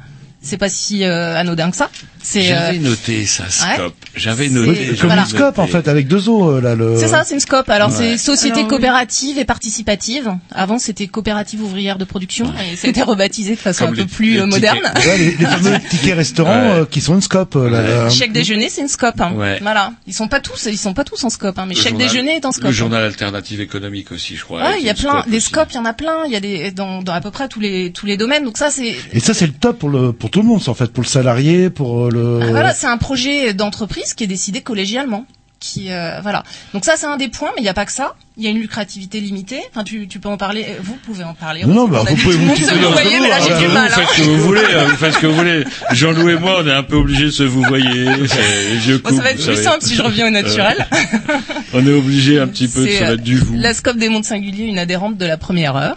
c'est 0.41 0.57
pas 0.57 0.71
si 0.71 1.05
anodin 1.05 1.71
que 1.71 1.77
ça. 1.77 1.91
C'est 2.29 2.43
J'avais 2.43 2.79
euh, 2.79 2.81
noté 2.81 3.25
ça, 3.25 3.45
ouais. 3.45 3.75
Scope. 3.77 3.95
J'avais 4.17 4.49
C'est- 4.49 4.55
noté. 4.55 4.87
Comme 4.97 5.07
Voilà. 5.11 5.23
une 5.23 5.29
scope 5.29 5.59
en 5.61 5.67
fait 5.69 5.87
avec 5.87 6.09
deux 6.09 6.29
os 6.29 6.57
euh, 6.57 6.61
là 6.61 6.75
le. 6.75 6.97
C'est 6.99 7.07
ça, 7.07 7.23
c'est 7.25 7.35
une 7.35 7.41
SCOP. 7.41 7.69
Alors 7.71 7.93
c'est 7.93 8.19
société 8.19 8.55
Alors, 8.55 8.65
oui. 8.65 8.69
coopérative 8.71 9.39
et 9.39 9.45
participative. 9.45 10.33
Avant 10.51 10.81
c'était 10.81 11.07
coopérative 11.07 11.63
ouvrière 11.63 11.99
de 11.99 12.05
production 12.05 12.53
et 12.83 12.89
été 12.89 13.03
rebaptisé 13.03 13.55
de 13.55 13.61
façon 13.61 13.85
Comme 13.85 13.95
un 13.95 13.97
peu 13.99 14.07
plus 14.07 14.33
les 14.35 14.41
euh, 14.41 14.47
moderne. 14.47 14.81
Ouais, 14.97 15.19
les, 15.19 15.31
les 15.37 15.45
fameux 15.45 15.79
tickets 15.91 16.17
restaurants 16.17 16.51
Ouais. 16.51 16.81
euh, 16.81 16.85
qui 16.85 17.01
sont 17.01 17.15
une 17.15 17.21
scope 17.21 17.55
là, 17.55 17.83
là. 17.83 18.11
Chèque 18.11 18.33
déjeuner, 18.33 18.71
c'est 18.71 18.81
une 18.81 18.89
scope. 18.89 19.21
Hein. 19.21 19.33
Ouais. 19.37 19.59
Voilà. 19.63 19.93
Ils 20.09 20.13
sont 20.15 20.27
pas 20.27 20.41
tous, 20.41 20.67
ils 20.69 20.77
sont 20.79 20.95
pas 20.95 21.05
tous 21.05 21.23
en 21.23 21.31
scope, 21.31 21.59
hein, 21.61 21.67
mais 21.69 21.75
Le 21.77 21.81
chèque 21.81 21.93
journal- 21.93 22.09
déjeuner 22.09 22.37
est 22.37 22.45
en 22.45 22.51
scope. 22.51 22.65
Le 22.67 22.73
journal 22.73 23.05
alternative 23.05 23.61
économique 23.61 24.11
aussi, 24.11 24.35
je 24.35 24.43
crois. 24.45 24.63
Ouais, 24.63 24.81
il 24.81 24.85
y 24.87 24.91
a 24.91 24.95
plein, 24.95 25.21
scope 25.21 25.31
des 25.31 25.41
scopes, 25.41 25.69
il 25.71 25.77
y 25.77 25.79
en 25.79 25.85
a 25.85 25.93
plein. 25.93 26.25
Il 26.27 26.33
y 26.33 26.37
a 26.37 26.41
des 26.41 26.73
dans, 26.73 27.03
dans 27.03 27.13
à 27.13 27.21
peu 27.21 27.31
près 27.31 27.47
tous 27.47 27.61
les 27.61 27.93
tous 27.93 28.07
les 28.07 28.17
domaines. 28.17 28.43
Donc 28.43 28.59
ça, 28.59 28.71
c'est 28.73 28.97
Et 29.13 29.21
ça 29.21 29.33
c'est 29.33 29.47
le 29.47 29.53
top 29.53 29.79
pour 29.79 29.91
le 29.91 30.13
pour 30.13 30.31
tout 30.31 30.41
le 30.41 30.47
monde, 30.49 30.63
en 30.67 30.75
fait 30.75 30.91
pour 30.93 31.05
le 31.05 31.09
salarié, 31.09 31.71
pour 31.71 32.11
le. 32.17 32.41
Ah, 32.43 32.47
voilà, 32.51 32.73
c'est 32.73 32.87
un 32.87 32.99
projet 32.99 33.55
d'entreprise 33.55 34.15
qui 34.15 34.25
est 34.25 34.29
décidé 34.29 34.61
collégialement. 34.63 35.27
Qui 35.59 35.91
euh, 35.91 36.21
voilà. 36.21 36.43
Donc 36.75 36.85
ça, 36.85 36.95
c'est 36.99 37.07
un 37.07 37.17
des 37.17 37.29
points, 37.29 37.49
mais 37.57 37.61
il 37.61 37.63
n'y 37.63 37.71
a 37.71 37.75
pas 37.75 37.87
que 37.87 37.93
ça. 37.93 38.15
Il 38.37 38.45
y 38.45 38.47
a 38.47 38.51
une 38.51 38.59
lucrativité 38.59 39.21
limitée. 39.21 39.61
Enfin, 39.71 39.85
tu, 39.85 40.07
tu 40.07 40.21
peux 40.21 40.29
en 40.29 40.37
parler. 40.37 40.67
euh, 40.69 40.75
Vous 40.83 40.97
pouvez 40.97 41.25
en 41.25 41.33
parler. 41.33 41.63
Non, 41.65 41.75
non, 41.75 41.83
On 41.85 41.89
bah, 41.89 42.03
vous 42.07 42.15
pouvez 42.17 42.37
vous 42.37 42.47
vous 42.49 42.55
voyez, 42.93 43.17
vous, 43.17 43.23
mais 43.23 43.31
là 43.31 43.37
hein. 43.41 43.45
j'ai 43.49 43.59
du 43.59 43.65
vous 43.67 43.73
mal. 43.73 43.89
faites 43.91 44.05
hein. 44.05 44.09
ce 44.13 44.19
que 44.19 44.23
vous 44.27 44.37
voulez, 44.43 44.61
hein, 44.61 44.85
vous 44.85 44.97
faites 44.97 45.15
ce 45.15 45.19
que 45.19 45.27
vous 45.27 45.35
voulez. 45.35 45.65
Jean-Loup 45.93 46.29
et 46.29 46.39
moi, 46.39 46.59
on 46.63 46.67
est 46.69 46.73
un 46.73 46.83
peu 46.83 46.97
obligés 46.97 47.25
de 47.25 47.31
se 47.31 47.43
vous 47.43 47.63
yeux 47.63 48.99
Bon, 49.03 49.17
ça 49.17 49.23
va 49.23 49.31
être 49.31 49.43
plus 49.45 49.57
simple 49.63 49.79
si 49.83 49.95
je 49.95 50.03
reviens 50.03 50.27
au 50.27 50.31
naturel. 50.31 50.87
On 51.73 51.87
est 51.87 51.93
obligé 51.93 52.39
un 52.39 52.49
petit 52.49 52.69
peu 52.69 52.87
se 52.87 53.03
euh, 53.03 53.11
mettre 53.13 53.23
du 53.23 53.39
vous. 53.39 53.57
La 53.57 53.73
SCOP 53.73 53.97
des 53.97 54.11
mondes 54.11 54.25
singuliers, 54.27 54.65
une 54.65 54.79
adhérente 54.79 55.17
de 55.17 55.25
la 55.25 55.39
première 55.39 55.75
heure. 55.77 55.97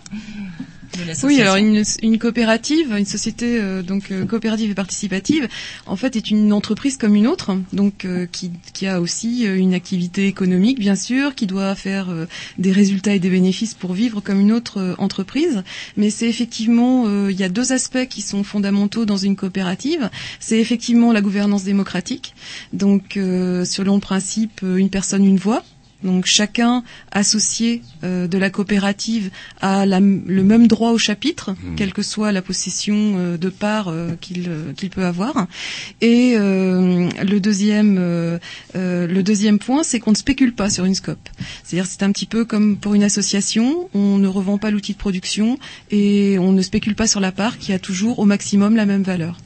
De 1.00 1.08
l'association. 1.08 1.28
Oui, 1.28 1.42
alors 1.42 1.56
une, 1.56 1.84
une 2.02 2.20
coopérative, 2.20 2.96
une 2.98 3.06
société 3.06 3.60
euh, 3.60 3.82
donc 3.82 4.12
euh, 4.12 4.26
coopérative 4.26 4.72
et 4.72 4.76
participative, 4.76 5.48
en 5.86 5.96
fait, 5.96 6.16
est 6.16 6.30
une 6.32 6.54
entreprise 6.54 6.98
comme 6.98 7.16
une 7.16 7.28
autre, 7.28 7.58
donc 7.74 8.06
euh, 8.06 8.26
qui, 8.32 8.52
qui 8.74 8.88
a 8.88 9.02
aussi 9.02 9.48
euh, 9.48 9.58
une 9.58 9.74
activité 9.74 10.28
économique, 10.28 10.80
bien 10.80 10.96
sûr, 10.96 11.36
qui 11.36 11.48
doit 11.48 11.76
faire 11.76 12.10
euh, 12.10 12.26
des 12.58 12.72
résultats 12.72 13.14
et 13.14 13.20
des 13.20 13.30
bénéfices 13.30 13.74
pour 13.74 13.94
vivre 13.94 14.22
comme 14.22 14.40
une 14.40 14.52
autre 14.52 14.80
euh, 14.80 14.96
entreprise. 14.98 15.64
Mais 15.98 16.10
c'est 16.10 16.28
effectivement, 16.28 17.06
euh, 17.08 17.32
il 17.32 17.40
y 17.40 17.44
a 17.44 17.50
deux 17.50 17.72
aspects 17.72 18.08
qui 18.10 18.22
sont 18.22 18.44
fondamentaux 18.44 19.06
dans 19.06 19.18
une 19.18 19.36
coopérative. 19.36 20.10
C'est 20.40 20.60
effectivement 20.60 21.14
la 21.14 21.22
gouvernance 21.22 21.64
démocratique, 21.64 22.34
donc 22.74 23.18
euh, 23.18 23.66
selon 23.66 23.96
le 23.96 24.02
principe 24.02 24.62
une 24.62 24.90
personne 24.90 25.26
une 25.26 25.38
voix. 25.38 25.64
Donc 26.04 26.26
chacun 26.26 26.84
associé 27.12 27.82
euh, 28.04 28.28
de 28.28 28.38
la 28.38 28.50
coopérative 28.50 29.32
a 29.60 29.86
la- 29.86 30.00
le 30.00 30.44
même 30.44 30.68
droit 30.68 30.92
au 30.92 30.98
chapitre, 30.98 31.56
quelle 31.76 31.92
que 31.94 32.02
soit 32.02 32.32
la 32.32 32.42
possession 32.42 33.16
euh, 33.18 33.38
de 33.38 33.50
part 33.50 33.90
euh, 33.90 34.16
qu'il 34.22 34.90
peut 34.90 35.04
avoir. 35.06 35.48
Et 36.02 36.36
euh, 36.38 37.10
le 37.22 37.40
deuxième 37.40 37.98
euh, 38.00 38.38
euh, 38.76 39.08
le 39.08 39.24
deuxième 39.24 39.60
point, 39.60 39.84
c'est 39.84 40.00
qu'on 40.00 40.12
ne 40.12 40.16
spécule 40.16 40.54
pas 40.54 40.70
sur 40.70 40.86
une 40.86 40.96
scope. 40.96 41.30
C'est-à-dire 41.64 41.86
c'est 41.90 42.04
un 42.04 42.12
petit 42.12 42.26
peu 42.26 42.46
comme 42.46 42.78
pour 42.78 42.94
une 42.96 43.04
association, 43.04 43.90
on 43.94 44.18
ne 44.20 44.28
revend 44.28 44.58
pas 44.58 44.72
l'outil 44.72 44.94
de 44.94 44.98
production 44.98 45.58
et 45.92 46.38
on 46.40 46.52
ne 46.54 46.62
spécule 46.62 46.96
pas 46.96 47.08
sur 47.08 47.20
la 47.20 47.32
part 47.32 47.58
qui 47.58 47.74
a 47.74 47.80
toujours 47.80 48.20
au 48.20 48.26
maximum 48.26 48.76
la 48.76 48.86
même 48.86 49.04
valeur. 49.04 49.38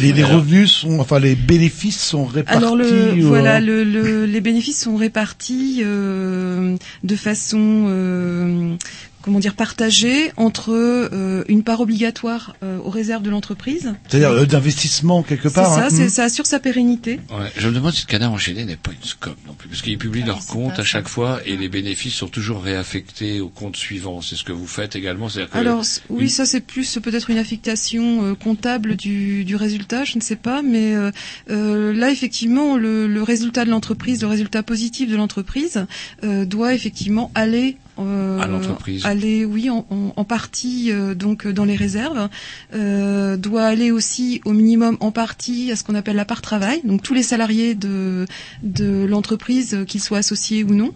Les, 0.00 0.12
les 0.12 0.24
revenus 0.24 0.70
sont, 0.72 0.98
enfin 1.00 1.18
les 1.18 1.34
bénéfices 1.34 2.02
sont 2.02 2.24
répartis. 2.24 2.56
Alors 2.58 2.76
le 2.76 2.84
euh, 2.86 3.14
voilà 3.22 3.60
le, 3.60 3.84
le- 3.84 4.26
les 4.26 4.40
bénéfices 4.40 4.80
sont 4.82 4.96
répartis 4.96 5.82
euh, 5.84 6.76
de 7.04 7.16
façon 7.16 7.86
euh, 7.88 8.74
comment 9.22 9.38
dire 9.38 9.54
partagée 9.54 10.32
entre 10.36 10.72
euh, 10.72 11.44
une 11.48 11.62
part 11.62 11.80
obligatoire 11.80 12.54
euh, 12.62 12.78
aux 12.78 12.90
réserves 12.90 13.22
de 13.22 13.30
l'entreprise. 13.30 13.94
C'est-à-dire 14.08 14.30
euh, 14.30 14.46
d'investissement 14.46 15.22
quelque 15.22 15.48
C'est 15.48 15.54
part. 15.54 15.74
ça, 15.74 15.84
hein. 15.86 15.88
c'est- 15.90 16.02
Mhm. 16.04 16.08
ça 16.08 16.24
assure 16.24 16.46
sa 16.46 16.58
pérennité. 16.60 17.20
Ouais, 17.30 17.50
je 17.56 17.68
me 17.68 17.74
demande 17.74 17.92
si 17.92 18.04
le 18.06 18.10
canard 18.10 18.32
enchaîné 18.32 18.64
n'est 18.64 18.76
pas 18.76 18.90
une 18.90 19.06
scope 19.06 19.36
non 19.46 19.54
plus, 19.54 19.68
parce 19.68 19.82
qu'ils 19.82 19.98
publient 19.98 20.24
leurs 20.24 20.44
comptes 20.46 20.78
à 20.78 20.84
chaque 20.84 21.08
fois 21.08 21.40
et 21.46 21.56
les 21.56 21.68
bénéfices 21.68 22.14
sont 22.14 22.28
toujours 22.28 22.62
réaffectés 22.62 23.40
au 23.40 23.48
compte 23.48 23.76
suivant. 23.76 24.20
C'est 24.20 24.36
ce 24.36 24.44
que 24.44 24.52
vous 24.52 24.66
faites 24.66 24.96
également, 24.96 25.28
c'est-à-dire 25.28 25.50
que 25.50 25.58
Alors 25.58 25.84
oui, 26.10 26.28
ça 26.28 26.44
c'est 26.46 26.60
plus 26.60 26.98
peut-être 27.02 27.30
une 27.30 27.38
affectation 27.38 28.24
euh, 28.24 28.34
comptable 28.34 28.96
du, 28.96 29.44
du 29.44 29.56
résultat, 29.56 30.04
je 30.04 30.16
ne 30.16 30.22
sais 30.22 30.36
pas, 30.36 30.62
mais 30.62 30.94
euh, 30.94 31.10
euh, 31.50 31.92
là 31.92 32.10
effectivement 32.10 32.76
le, 32.76 33.06
le 33.06 33.22
résultat 33.22 33.64
de 33.64 33.70
l'entreprise, 33.70 34.20
le 34.22 34.28
résultat 34.28 34.62
positif 34.62 35.08
de 35.10 35.16
l'entreprise 35.16 35.86
euh, 36.24 36.44
doit 36.44 36.74
effectivement 36.74 37.30
aller 37.34 37.76
À 38.40 38.46
l'entreprise. 38.46 39.04
aller 39.06 39.44
oui 39.44 39.70
en, 39.70 39.86
en- 39.90 40.12
en 40.16 40.24
partie 40.24 40.90
euh, 40.92 41.14
donc 41.14 41.46
euh, 41.46 41.52
dans 41.52 41.64
les 41.64 41.76
réserves, 41.76 42.28
euh, 42.74 43.36
doit 43.36 43.64
aller 43.64 43.90
aussi 43.90 44.40
au 44.44 44.52
minimum 44.52 44.96
en 45.00 45.10
partie 45.10 45.70
à 45.72 45.76
ce 45.76 45.84
qu'on 45.84 45.94
appelle 45.94 46.16
la 46.16 46.24
part 46.24 46.42
travail, 46.42 46.80
donc 46.84 47.02
tous 47.02 47.14
les 47.14 47.22
salariés 47.22 47.74
de 47.74 48.26
de 48.62 49.04
l'entreprise, 49.08 49.74
euh, 49.74 49.84
qu'ils 49.84 50.00
soient 50.02 50.18
associés 50.18 50.64
ou 50.64 50.74
non, 50.74 50.92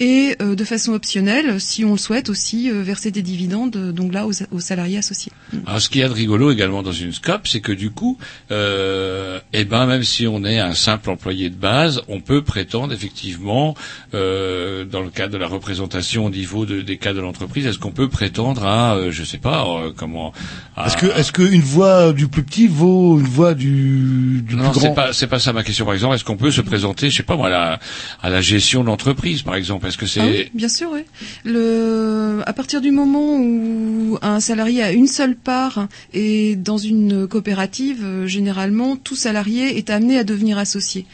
et 0.00 0.36
euh, 0.42 0.54
de 0.54 0.64
façon 0.64 0.92
optionnelle, 0.92 1.60
si 1.60 1.84
on 1.84 1.92
le 1.92 1.98
souhaite 1.98 2.28
aussi, 2.28 2.70
euh, 2.70 2.82
verser 2.82 3.10
des 3.10 3.22
dividendes, 3.22 3.76
euh, 3.76 3.92
donc 3.92 4.12
là 4.12 4.26
aux, 4.26 4.32
aux 4.52 4.60
salariés 4.60 4.98
associés. 4.98 5.32
Alors, 5.66 5.80
ce 5.80 5.88
qu'il 5.88 6.00
y 6.00 6.04
a 6.04 6.08
de 6.08 6.12
rigolo 6.14 6.50
également 6.50 6.82
dans 6.82 6.92
une 6.92 7.12
scope, 7.12 7.46
c'est 7.48 7.60
que 7.60 7.72
du 7.72 7.90
coup, 7.90 8.18
euh, 8.50 9.40
eh 9.52 9.64
ben, 9.64 9.86
même 9.86 10.02
si 10.04 10.26
on 10.26 10.44
est 10.44 10.58
un 10.58 10.74
simple 10.74 11.10
employé 11.10 11.50
de 11.50 11.54
base, 11.56 12.02
on 12.08 12.20
peut 12.20 12.42
prétendre 12.42 12.92
effectivement, 12.92 13.74
euh, 14.14 14.84
dans 14.84 15.00
le 15.02 15.10
cadre 15.10 15.32
de 15.32 15.38
la 15.38 15.46
représentation 15.46 16.26
au 16.26 16.30
niveau 16.48 16.64
de- 16.66 16.80
des 16.80 16.96
cas 16.96 17.12
de 17.12 17.20
l'entreprise, 17.20 17.66
est-ce 17.66 17.78
qu'on 17.78 17.90
peut 17.90 18.08
prétendre 18.08 18.64
à, 18.64 18.94
euh, 18.96 19.10
je 19.10 19.22
sais 19.24 19.36
pas, 19.38 19.66
euh, 19.66 19.92
comment 19.94 20.32
à- 20.76 20.86
Est-ce 20.86 20.96
que, 20.96 21.06
est-ce 21.06 21.30
qu'une 21.32 21.60
voix 21.60 22.12
du 22.14 22.26
plus 22.28 22.42
petit 22.42 22.66
vaut 22.66 23.18
une 23.20 23.26
voix 23.26 23.52
du, 23.54 24.40
du 24.42 24.56
non, 24.56 24.70
plus 24.70 24.80
c'est 24.80 24.86
grand 24.86 24.94
pas 24.94 25.12
c'est 25.12 25.26
pas 25.26 25.38
ça 25.38 25.52
ma 25.52 25.62
question. 25.62 25.84
Par 25.84 25.94
exemple, 25.94 26.14
est-ce 26.14 26.24
qu'on 26.24 26.36
peut 26.36 26.50
se 26.50 26.60
présenter, 26.62 27.10
je 27.10 27.16
sais 27.16 27.22
pas 27.22 27.36
moi, 27.36 27.48
à 27.48 27.50
la, 27.50 27.80
à 28.22 28.30
la 28.30 28.40
gestion 28.40 28.80
de 28.82 28.86
l'entreprise, 28.86 29.42
par 29.42 29.56
exemple? 29.56 29.86
Est-ce 29.86 29.98
que 29.98 30.06
c'est 30.06 30.20
Ah 30.20 30.26
oui, 30.26 30.50
bien 30.54 30.68
sûr, 30.68 30.88
oui. 30.92 31.00
Le, 31.44 32.40
à 32.46 32.52
partir 32.52 32.80
du 32.80 32.90
moment 32.90 33.36
où 33.36 34.18
un 34.22 34.40
salarié 34.40 34.82
a 34.82 34.92
une 34.92 35.06
seule 35.06 35.36
part 35.36 35.88
et 36.14 36.56
dans 36.56 36.78
une 36.78 37.26
coopérative, 37.28 38.00
euh, 38.02 38.26
généralement, 38.26 38.96
tout 38.96 39.16
salarié 39.16 39.76
est 39.76 39.90
amené 39.90 40.18
à 40.18 40.24
devenir 40.24 40.56
associé. 40.58 41.04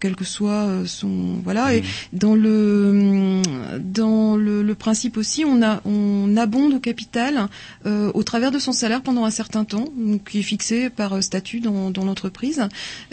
Quel 0.00 0.14
que 0.14 0.24
soit 0.24 0.66
euh, 0.66 0.86
son 0.86 1.40
voilà. 1.42 1.74
Et 1.74 1.82
dans 2.12 2.34
le 2.34 3.42
dans 3.78 4.36
le, 4.36 4.62
le 4.62 4.74
principe 4.74 5.16
aussi 5.16 5.44
on 5.44 5.62
a 5.62 5.80
on 5.84 6.36
abonde 6.36 6.74
au 6.74 6.80
capital 6.80 7.48
euh, 7.86 8.10
au 8.14 8.22
travers 8.22 8.50
de 8.50 8.58
son 8.58 8.72
salaire 8.72 9.02
pendant 9.02 9.24
un 9.24 9.30
certain 9.30 9.64
temps 9.64 9.86
qui 10.28 10.40
est 10.40 10.42
fixé 10.42 10.88
par 10.90 11.14
euh, 11.14 11.20
statut 11.20 11.60
dans, 11.60 11.90
dans 11.90 12.04
l'entreprise. 12.04 12.62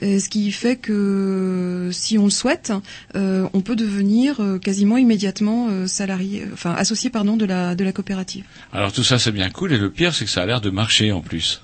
Ce 0.01 0.29
qui 0.29 0.51
fait 0.51 0.75
que 0.75 1.89
si 1.91 2.17
on 2.17 2.25
le 2.25 2.29
souhaite 2.29 2.71
euh, 3.15 3.47
on 3.53 3.61
peut 3.61 3.75
devenir 3.75 4.39
euh, 4.39 4.59
quasiment 4.59 4.97
immédiatement 4.97 5.87
salarié 5.87 6.45
enfin 6.53 6.73
associé 6.73 7.09
pardon 7.09 7.37
de 7.37 7.45
la 7.45 7.75
de 7.75 7.83
la 7.83 7.91
coopérative. 7.91 8.45
Alors 8.71 8.91
tout 8.91 9.03
ça 9.03 9.19
c'est 9.19 9.31
bien 9.31 9.49
cool. 9.49 9.73
Et 9.73 9.77
le 9.77 9.89
pire 9.89 10.13
c'est 10.13 10.25
que 10.25 10.31
ça 10.31 10.43
a 10.43 10.45
l'air 10.45 10.61
de 10.61 10.69
marcher 10.69 11.11
en 11.11 11.21
plus. 11.21 11.61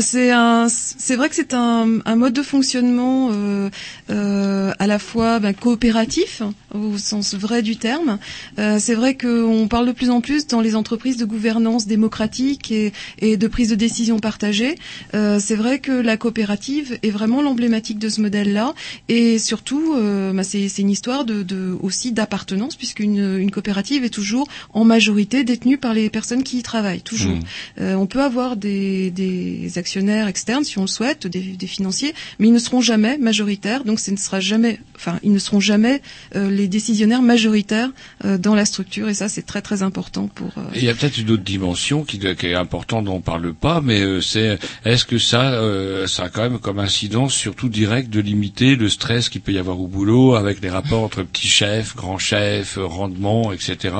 C'est 0.00 0.30
un, 0.30 0.68
c'est 0.68 1.16
vrai 1.16 1.28
que 1.28 1.34
c'est 1.34 1.54
un, 1.54 1.98
un 2.04 2.16
mode 2.16 2.32
de 2.32 2.42
fonctionnement 2.42 3.30
euh, 3.32 3.68
euh, 4.10 4.72
à 4.78 4.86
la 4.86 4.98
fois 4.98 5.38
ben, 5.38 5.52
coopératif 5.52 6.42
au 6.74 6.96
sens 6.98 7.34
vrai 7.34 7.62
du 7.62 7.76
terme. 7.76 8.18
Euh, 8.58 8.78
c'est 8.78 8.94
vrai 8.94 9.16
qu'on 9.16 9.68
parle 9.68 9.86
de 9.86 9.92
plus 9.92 10.10
en 10.10 10.20
plus 10.20 10.46
dans 10.46 10.60
les 10.60 10.76
entreprises 10.76 11.16
de 11.16 11.24
gouvernance 11.24 11.86
démocratique 11.86 12.70
et, 12.70 12.92
et 13.18 13.36
de 13.36 13.46
prise 13.46 13.68
de 13.68 13.74
décision 13.74 14.18
partagée. 14.18 14.76
Euh, 15.14 15.38
c'est 15.38 15.56
vrai 15.56 15.78
que 15.78 15.92
la 15.92 16.16
coopérative 16.16 16.98
est 17.02 17.10
vraiment 17.10 17.42
l'emblématique 17.42 17.98
de 17.98 18.08
ce 18.08 18.20
modèle-là 18.20 18.74
et 19.08 19.38
surtout, 19.38 19.94
ben, 19.94 20.42
c'est, 20.42 20.68
c'est 20.68 20.82
une 20.82 20.90
histoire 20.90 21.24
de, 21.24 21.42
de 21.42 21.76
aussi 21.82 22.12
d'appartenance 22.12 22.76
puisqu'une 22.76 23.38
une 23.38 23.50
coopérative 23.50 24.04
est 24.04 24.10
toujours 24.10 24.48
en 24.72 24.84
majorité 24.84 25.44
détenue 25.44 25.78
par 25.78 25.94
les 25.94 26.10
personnes 26.10 26.42
qui 26.42 26.58
y 26.58 26.62
travaillent 26.62 27.02
toujours. 27.02 27.36
Mmh. 27.36 27.42
Euh, 27.80 27.94
on 27.94 28.06
peut 28.06 28.22
avoir 28.22 28.56
des, 28.56 29.10
des 29.10 29.78
actionnaires 29.82 30.26
externes 30.28 30.64
si 30.64 30.78
on 30.78 30.86
le 30.88 30.94
souhaite, 30.98 31.26
des, 31.26 31.40
des 31.62 31.66
financiers, 31.76 32.12
mais 32.38 32.46
ils 32.48 32.52
ne 32.52 32.58
seront 32.58 32.80
jamais 32.80 33.18
majoritaires, 33.18 33.82
donc 33.84 33.98
ce 34.00 34.10
ne 34.10 34.16
sera 34.16 34.40
jamais, 34.40 34.74
enfin, 34.96 35.18
ils 35.22 35.32
ne 35.32 35.38
seront 35.38 35.60
jamais 35.60 35.96
euh, 36.36 36.50
les 36.50 36.68
décisionnaires 36.68 37.22
majoritaires 37.34 37.90
euh, 38.24 38.38
dans 38.38 38.54
la 38.54 38.64
structure, 38.64 39.08
et 39.08 39.14
ça 39.14 39.28
c'est 39.28 39.46
très 39.52 39.62
très 39.62 39.82
important 39.82 40.28
pour. 40.28 40.52
euh, 40.58 40.62
Et 40.74 40.78
il 40.80 40.84
y 40.84 40.88
a 40.88 40.94
peut-être 40.94 41.18
une 41.18 41.30
autre 41.30 41.42
dimension 41.56 42.04
qui, 42.04 42.18
qui 42.18 42.46
est 42.46 42.54
importante 42.54 43.04
dont 43.06 43.16
on 43.16 43.20
parle 43.20 43.52
pas, 43.54 43.80
mais 43.88 44.00
euh, 44.00 44.20
c'est 44.20 44.58
est-ce 44.84 45.04
que 45.04 45.18
ça, 45.18 45.52
euh, 45.54 46.06
ça 46.06 46.24
a 46.24 46.28
quand 46.28 46.42
même 46.42 46.58
comme 46.58 46.78
incidence 46.78 47.34
surtout 47.34 47.68
direct 47.68 48.08
de 48.10 48.20
limiter 48.20 48.76
le 48.76 48.88
stress 48.88 49.28
qu'il 49.28 49.40
peut 49.40 49.52
y 49.52 49.58
avoir 49.58 49.80
au 49.80 49.86
boulot 49.88 50.34
avec 50.34 50.60
les 50.62 50.70
rapports 50.70 51.02
entre 51.02 51.22
petits 51.22 51.48
chefs, 51.48 51.96
grands 51.96 52.18
chefs, 52.18 52.78
rendement, 52.80 53.52
etc. 53.52 53.94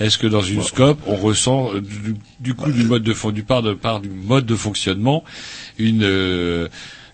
Est-ce 0.00 0.18
que 0.18 0.26
dans 0.26 0.42
une 0.42 0.62
scope 0.62 0.98
on 1.06 1.16
ressent 1.16 1.70
du, 1.74 2.14
du 2.40 2.54
coup 2.54 2.72
du 2.72 2.84
mode 2.84 3.02
de 3.04 3.12
fon- 3.14 3.30
du 3.30 3.44
part 3.44 3.62
de 3.62 3.74
part 3.74 4.00
du 4.00 4.08
mode 4.08 4.46
de 4.46 4.56
fonctionnement 4.56 5.11
une 5.78 6.68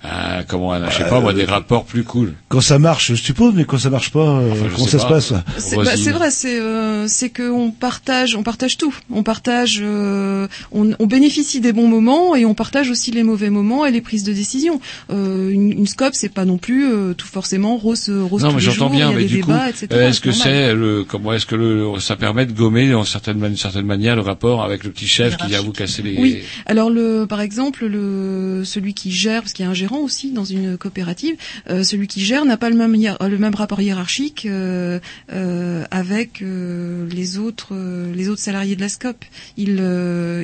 euh, 0.04 0.42
comment, 0.46 0.72
un, 0.72 0.88
je 0.90 0.98
sais 0.98 1.08
pas 1.08 1.20
moi, 1.20 1.32
des 1.32 1.44
rapports 1.44 1.84
plus 1.84 2.04
cool. 2.04 2.34
Quand 2.48 2.60
ça 2.60 2.78
marche, 2.78 3.08
je 3.08 3.14
suppose, 3.16 3.52
mais 3.54 3.64
quand 3.64 3.78
ça 3.78 3.90
marche 3.90 4.10
pas, 4.12 4.20
euh, 4.20 4.52
Enfin, 4.52 4.66
comment 4.74 4.86
ça 4.86 4.98
pas. 4.98 5.20
se 5.20 5.32
passe? 5.32 5.42
C'est 5.58 5.76
bah, 5.76 5.96
c'est 5.96 6.12
vrai, 6.12 6.30
c'est 6.30 6.60
euh, 6.60 7.08
c'est 7.08 7.30
que 7.30 7.50
on 7.50 7.70
partage, 7.72 8.36
on 8.36 8.42
partage 8.44 8.76
tout. 8.76 8.94
On 9.10 9.22
partage, 9.24 9.80
euh, 9.82 10.46
on, 10.70 10.90
on 11.00 11.06
bénéficie 11.06 11.60
des 11.60 11.72
bons 11.72 11.88
moments 11.88 12.36
et 12.36 12.44
on 12.44 12.54
partage 12.54 12.90
aussi 12.90 13.10
les 13.10 13.24
mauvais 13.24 13.50
moments 13.50 13.84
et 13.86 13.90
les 13.90 14.00
prises 14.00 14.22
de 14.22 14.32
décision. 14.32 14.80
Euh, 15.10 15.50
une, 15.50 15.72
une 15.72 15.86
scope, 15.88 16.14
c'est 16.14 16.28
pas 16.28 16.44
non 16.44 16.58
plus 16.58 16.86
euh, 16.92 17.14
tout 17.14 17.26
forcément 17.26 17.76
rose, 17.76 18.08
rose 18.08 18.42
Non, 18.42 18.50
tous 18.50 18.54
mais 18.54 18.60
les 18.60 18.64
j'entends 18.66 18.78
jours, 18.78 18.90
bien, 18.90 19.08
il 19.08 19.12
y 19.12 19.14
a 19.14 19.16
mais 19.16 19.22
des 19.24 19.28
du 19.28 19.40
coup, 19.40 19.50
débats, 19.50 19.68
etc. 19.70 19.88
euh, 19.92 20.08
est-ce 20.08 20.20
que 20.20 20.30
c'est 20.32 20.74
le, 20.74 21.04
comment 21.04 21.32
est-ce 21.32 21.46
que 21.46 21.56
le, 21.56 21.98
ça 21.98 22.14
permet 22.14 22.46
de 22.46 22.52
gommer 22.52 22.94
en 22.94 23.04
certaine, 23.04 23.40
d'une 23.40 23.56
certaine 23.56 23.86
manière 23.86 24.14
le 24.14 24.22
rapport 24.22 24.62
avec 24.62 24.84
le 24.84 24.90
petit 24.90 25.08
chef 25.08 25.36
qui 25.36 25.48
vient 25.48 25.60
vous 25.62 25.72
casser 25.72 26.02
les. 26.02 26.16
Oui. 26.20 26.38
Alors 26.66 26.88
le, 26.88 27.26
par 27.26 27.40
exemple, 27.40 27.86
le 27.86 28.62
celui 28.64 28.94
qui 28.94 29.10
gère, 29.10 29.42
parce 29.42 29.52
qu'il 29.52 29.64
y 29.64 29.68
a 29.68 29.70
un 29.70 29.74
gérant 29.74 29.87
aussi 29.96 30.32
dans 30.32 30.44
une 30.44 30.76
coopérative, 30.76 31.36
euh, 31.70 31.82
celui 31.82 32.06
qui 32.06 32.20
gère 32.20 32.44
n'a 32.44 32.56
pas 32.56 32.70
le 32.70 32.76
même 32.76 32.92
le 32.92 33.38
même 33.38 33.54
rapport 33.54 33.80
hiérarchique 33.80 34.46
euh, 34.46 35.00
euh, 35.32 35.84
avec 35.90 36.40
les 36.40 37.38
autres 37.38 37.74
les 38.14 38.28
autres 38.28 38.40
salariés 38.40 38.76
de 38.76 38.80
la 38.80 38.88
SCOP. 38.88 39.24
Il 39.56 39.82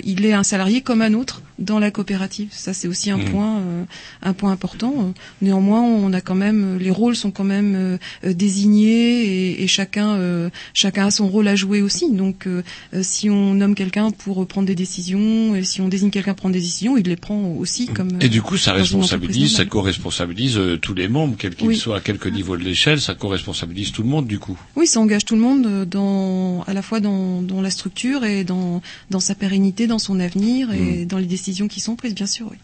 il 0.05 0.26
est 0.26 0.32
un 0.32 0.42
salarié 0.42 0.80
comme 0.80 1.03
un 1.03 1.14
autre 1.14 1.42
dans 1.59 1.78
la 1.78 1.90
coopérative. 1.90 2.48
Ça 2.52 2.72
c'est 2.72 2.88
aussi 2.88 3.11
un 3.11 3.18
Mhm. 3.18 3.30
point 3.30 3.59
euh, 3.61 3.84
un 4.22 4.32
point 4.32 4.50
important. 4.52 5.12
Néanmoins, 5.42 5.82
on 5.82 6.12
a 6.12 6.20
quand 6.20 6.34
même 6.34 6.78
les 6.78 6.90
rôles 6.90 7.14
sont 7.16 7.30
quand 7.30 7.44
même 7.44 7.74
euh, 8.24 8.32
désignés 8.34 9.22
et, 9.24 9.62
et 9.62 9.66
chacun 9.66 10.14
euh, 10.16 10.50
chacun 10.74 11.07
a 11.07 11.11
son 11.11 11.28
rôle 11.28 11.48
à 11.48 11.57
jouer 11.57 11.80
aussi. 11.82 12.11
Donc 12.12 12.48
si 13.02 13.30
on 13.30 13.55
nomme 13.55 13.74
quelqu'un 13.74 14.11
pour 14.11 14.46
prendre 14.46 14.66
des 14.66 14.74
décisions 14.74 15.55
et 15.55 15.64
si 15.64 15.80
on 15.80 15.88
désigne 15.88 16.11
quelqu'un 16.11 16.32
pour 16.32 16.42
prendre 16.42 16.55
des 16.55 16.61
décisions, 16.61 16.96
il 16.96 17.07
les 17.07 17.16
prend 17.16 17.40
aussi 17.59 17.86
comme. 17.86 18.18
Et 18.20 18.28
du 18.28 18.42
coup, 18.42 18.57
ça 18.57 18.72
responsabilise, 18.72 19.55
ça 19.57 19.64
co-responsabilise 19.64 20.59
tous 20.82 20.94
les 20.94 21.09
membres, 21.09 21.36
quels 21.38 21.55
qu'ils 21.55 21.68
Oui. 21.68 21.76
soient, 21.76 21.98
à 21.98 22.00
quelque 22.00 22.28
niveau 22.28 22.57
de 22.57 22.62
l'échelle, 22.64 23.00
ça 23.00 23.14
co-responsabilise 23.14 23.92
tout 23.92 24.02
le 24.02 24.09
monde 24.09 24.26
du 24.26 24.38
coup. 24.38 24.59
Oui, 24.76 24.86
ça 24.86 25.00
engage 25.00 25.24
tout 25.24 25.34
le 25.36 25.40
monde 25.40 25.84
dans, 25.88 26.62
à 26.66 26.72
la 26.74 26.82
fois 26.82 27.00
dans, 27.00 27.42
dans 27.42 27.61
la 27.62 27.70
structure 27.70 28.24
et 28.24 28.44
dans, 28.44 28.82
dans 29.11 29.20
sa 29.20 29.34
pérennité, 29.34 29.86
dans 29.86 29.98
son 29.98 30.18
avenir 30.20 30.72
et 30.72 31.05
dans 31.05 31.18
les 31.18 31.26
décisions 31.26 31.43
qui 31.68 31.80
sont 31.80 31.97
prises, 31.97 32.14
bien 32.14 32.26
sûr. 32.26 32.49
Oui. 32.51 32.59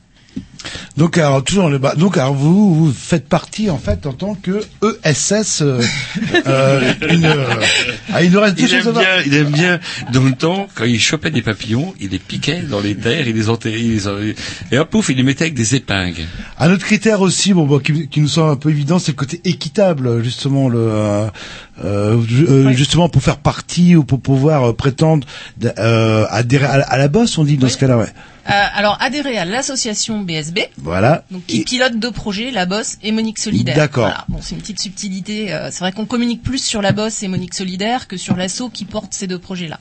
Donc 0.97 1.19
alors 1.19 1.43
toujours 1.45 1.69
le 1.69 1.79
bas. 1.79 1.95
Donc 1.95 2.17
alors 2.17 2.35
vous, 2.35 2.75
vous 2.75 2.93
faites 2.93 3.29
partie 3.29 3.71
en 3.71 3.79
fait 3.79 4.07
en 4.07 4.13
tant 4.13 4.35
que 4.35 4.63
ESS. 5.05 5.63
Euh, 5.63 5.81
euh, 6.47 6.93
une, 7.11 7.25
euh, 7.25 7.45
ah, 8.13 8.23
il 8.23 8.31
nous 8.31 8.41
reste 8.41 8.57
deux 8.57 8.65
Il 8.65 8.69
choses 8.69 8.87
aime 8.87 8.93
voir. 8.93 9.05
bien, 9.05 9.23
il 9.27 9.35
aime 9.35 9.51
bien, 9.51 9.81
dans 10.13 10.23
le 10.23 10.33
temps, 10.33 10.69
quand 10.75 10.85
il 10.85 11.01
chopait 11.01 11.31
des 11.31 11.43
papillons, 11.43 11.95
il 12.01 12.11
les 12.11 12.19
piquait 12.19 12.63
dans 12.63 12.81
les 12.81 12.95
terres, 12.97 13.27
il 13.29 13.35
les 13.37 13.49
enterrait, 13.49 13.81
et 14.73 14.79
hop, 14.79 14.91
pouf, 14.91 15.09
il 15.09 15.17
les 15.17 15.23
mettait 15.23 15.45
avec 15.45 15.55
des 15.55 15.75
épingles. 15.75 16.23
Un 16.59 16.71
autre 16.73 16.85
critère 16.85 17.21
aussi, 17.21 17.53
bon, 17.55 17.67
bon, 17.67 17.79
qui, 17.79 18.09
qui 18.09 18.21
nous 18.21 18.29
semble 18.29 18.53
un 18.53 18.57
peu 18.57 18.71
évident, 18.71 18.99
c'est 18.99 19.13
le 19.13 19.17
côté 19.17 19.41
équitable, 19.45 20.23
justement, 20.23 20.69
le, 20.69 20.79
euh, 20.81 21.27
euh, 21.85 22.21
ju- 22.27 22.47
euh, 22.49 22.73
justement 22.73 23.09
pour 23.09 23.23
faire 23.23 23.39
partie 23.39 23.97
ou 23.97 24.05
pour 24.05 24.21
pouvoir 24.21 24.75
prétendre 24.75 25.27
euh, 25.79 26.27
adhérer 26.31 26.67
à, 26.67 26.73
à 26.83 26.99
la 26.99 27.09
bosse, 27.09 27.39
on 27.39 27.45
dit 27.45 27.57
dans 27.57 27.69
ce 27.69 27.79
cas-là, 27.79 27.97
ouais. 27.99 28.09
Euh, 28.49 28.53
alors 28.75 28.97
adhérer 29.01 29.37
à 29.39 29.45
l'association 29.45 30.23
Voilà. 30.79 31.25
donc 31.31 31.45
qui 31.47 31.63
pilote 31.65 31.99
deux 31.99 32.11
projets, 32.11 32.51
la 32.51 32.67
Bosse 32.67 32.97
et 33.03 33.13
Monique 33.13 33.39
Solidaire. 33.39 33.77
D'accord. 33.77 34.05
Voilà. 34.05 34.25
Bon, 34.29 34.39
c'est 34.41 34.55
une 34.55 34.61
petite 34.61 34.81
subtilité. 34.81 35.53
euh, 35.53 35.69
c'est 35.71 35.81
vrai 35.81 35.93
qu'on 35.93 36.07
communique 36.07 36.43
plus 36.43 36.63
sur 36.63 36.83
la 36.83 36.93
Bosse 36.93 37.23
et 37.23 37.29
Monique 37.29 37.55
Solidaire 37.55 38.09
que 38.09 38.17
sur 38.17 38.37
l'asso 38.37 38.71
qui 38.73 38.85
porte 38.85 39.13
ces 39.15 39.27
deux 39.27 39.39
projets-là. 39.39 39.79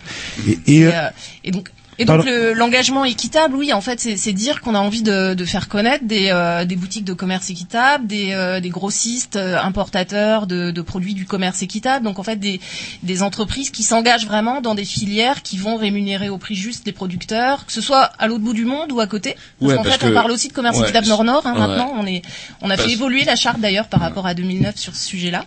Et, 0.48 0.52
et, 0.68 0.76
Et, 0.78 0.86
euh, 0.88 0.92
euh, 0.94 1.10
et 1.44 1.52
donc, 1.52 1.70
et 2.00 2.06
donc 2.06 2.26
le- 2.26 2.54
l'engagement 2.54 3.06
équitable, 3.06 3.56
oui, 3.56 3.74
en 3.74 3.82
fait, 3.82 4.00
c'est 4.00 4.18
c'est 4.18 4.34
dire 4.34 4.62
qu'on 4.62 4.74
a 4.74 4.80
envie 4.80 5.04
de, 5.04 5.34
de 5.36 5.46
faire 5.46 5.68
connaître 5.68 6.06
des, 6.06 6.30
euh, 6.32 6.66
des 6.66 6.76
boutiques 6.76 7.06
de 7.06 7.14
commerce 7.14 7.50
équitable, 7.50 8.08
des, 8.08 8.32
euh, 8.32 8.60
des 8.60 8.70
grossistes 8.70 9.36
euh, 9.36 9.60
importateurs 9.62 10.48
de, 10.48 10.72
de 10.72 10.82
produits 10.82 11.14
du 11.14 11.26
commerce 11.26 11.62
équitable. 11.62 12.06
Donc 12.06 12.18
en 12.18 12.24
fait, 12.24 12.38
des, 12.38 12.60
des 13.04 13.22
entreprises 13.22 13.70
qui 13.70 13.84
s'engagent 13.84 14.26
vraiment 14.26 14.62
dans 14.62 14.76
des 14.76 14.86
filières 14.86 15.42
qui 15.44 15.58
vont 15.58 15.76
rémunérer 15.76 16.30
au 16.30 16.38
prix 16.38 16.56
juste 16.56 16.86
les 16.86 16.94
producteurs, 16.94 17.66
que 17.66 17.72
ce 17.74 17.82
soit 17.82 18.04
à 18.18 18.28
l'autre 18.28 18.44
bout 18.44 18.54
du 18.54 18.66
monde 18.66 18.92
ou 18.92 19.00
à 19.00 19.08
côté. 19.08 19.36
Parce 19.60 19.72
Ouais, 19.72 19.78
qu'en 19.78 19.84
parce 19.84 19.98
fait, 19.98 20.08
on 20.08 20.14
parle 20.14 20.32
aussi 20.32 20.48
de 20.48 20.54
commerce 20.54 20.78
ouais, 20.78 20.84
équitable 20.84 21.08
Nord-Nord. 21.08 21.46
Hein, 21.46 21.54
ouais. 21.54 21.60
Maintenant, 21.60 21.94
on 21.98 22.06
est, 22.08 22.22
on 22.62 22.70
a 22.70 22.76
Parce- 22.76 22.88
fait 22.88 22.94
évoluer 22.94 23.26
la 23.26 23.36
charte 23.36 23.60
d'ailleurs 23.60 23.88
par 23.88 24.00
rapport 24.00 24.26
à 24.26 24.34
2009 24.34 24.78
sur 24.78 24.96
ce 24.96 25.06
sujet-là. 25.06 25.46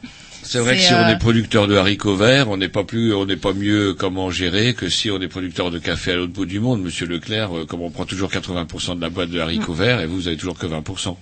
C'est 0.52 0.58
vrai 0.58 0.76
que 0.76 0.82
si 0.82 0.92
on 0.92 0.98
euh, 0.98 1.08
est 1.08 1.18
producteur 1.18 1.66
de 1.66 1.76
haricots 1.76 2.14
verts, 2.14 2.50
on 2.50 2.58
n'est 2.58 2.68
pas 2.68 2.84
plus, 2.84 3.14
on 3.14 3.24
n'est 3.24 3.36
pas 3.36 3.54
mieux 3.54 3.94
comment 3.94 4.30
gérer 4.30 4.74
que 4.74 4.90
si 4.90 5.10
on 5.10 5.18
est 5.20 5.28
producteur 5.28 5.70
de 5.70 5.78
café 5.78 6.12
à 6.12 6.16
l'autre 6.16 6.34
bout 6.34 6.44
du 6.44 6.60
monde. 6.60 6.82
Monsieur 6.82 7.06
Leclerc, 7.06 7.56
euh, 7.56 7.64
comme 7.64 7.80
on 7.80 7.90
prend 7.90 8.04
toujours 8.04 8.30
80% 8.30 8.96
de 8.96 9.00
la 9.00 9.08
boîte 9.08 9.30
de 9.30 9.40
haricots 9.40 9.72
verts 9.72 10.00
et 10.02 10.06
vous, 10.06 10.16
vous 10.16 10.28
avez 10.28 10.36
toujours 10.36 10.58
que 10.58 10.66
20%. 10.66 11.16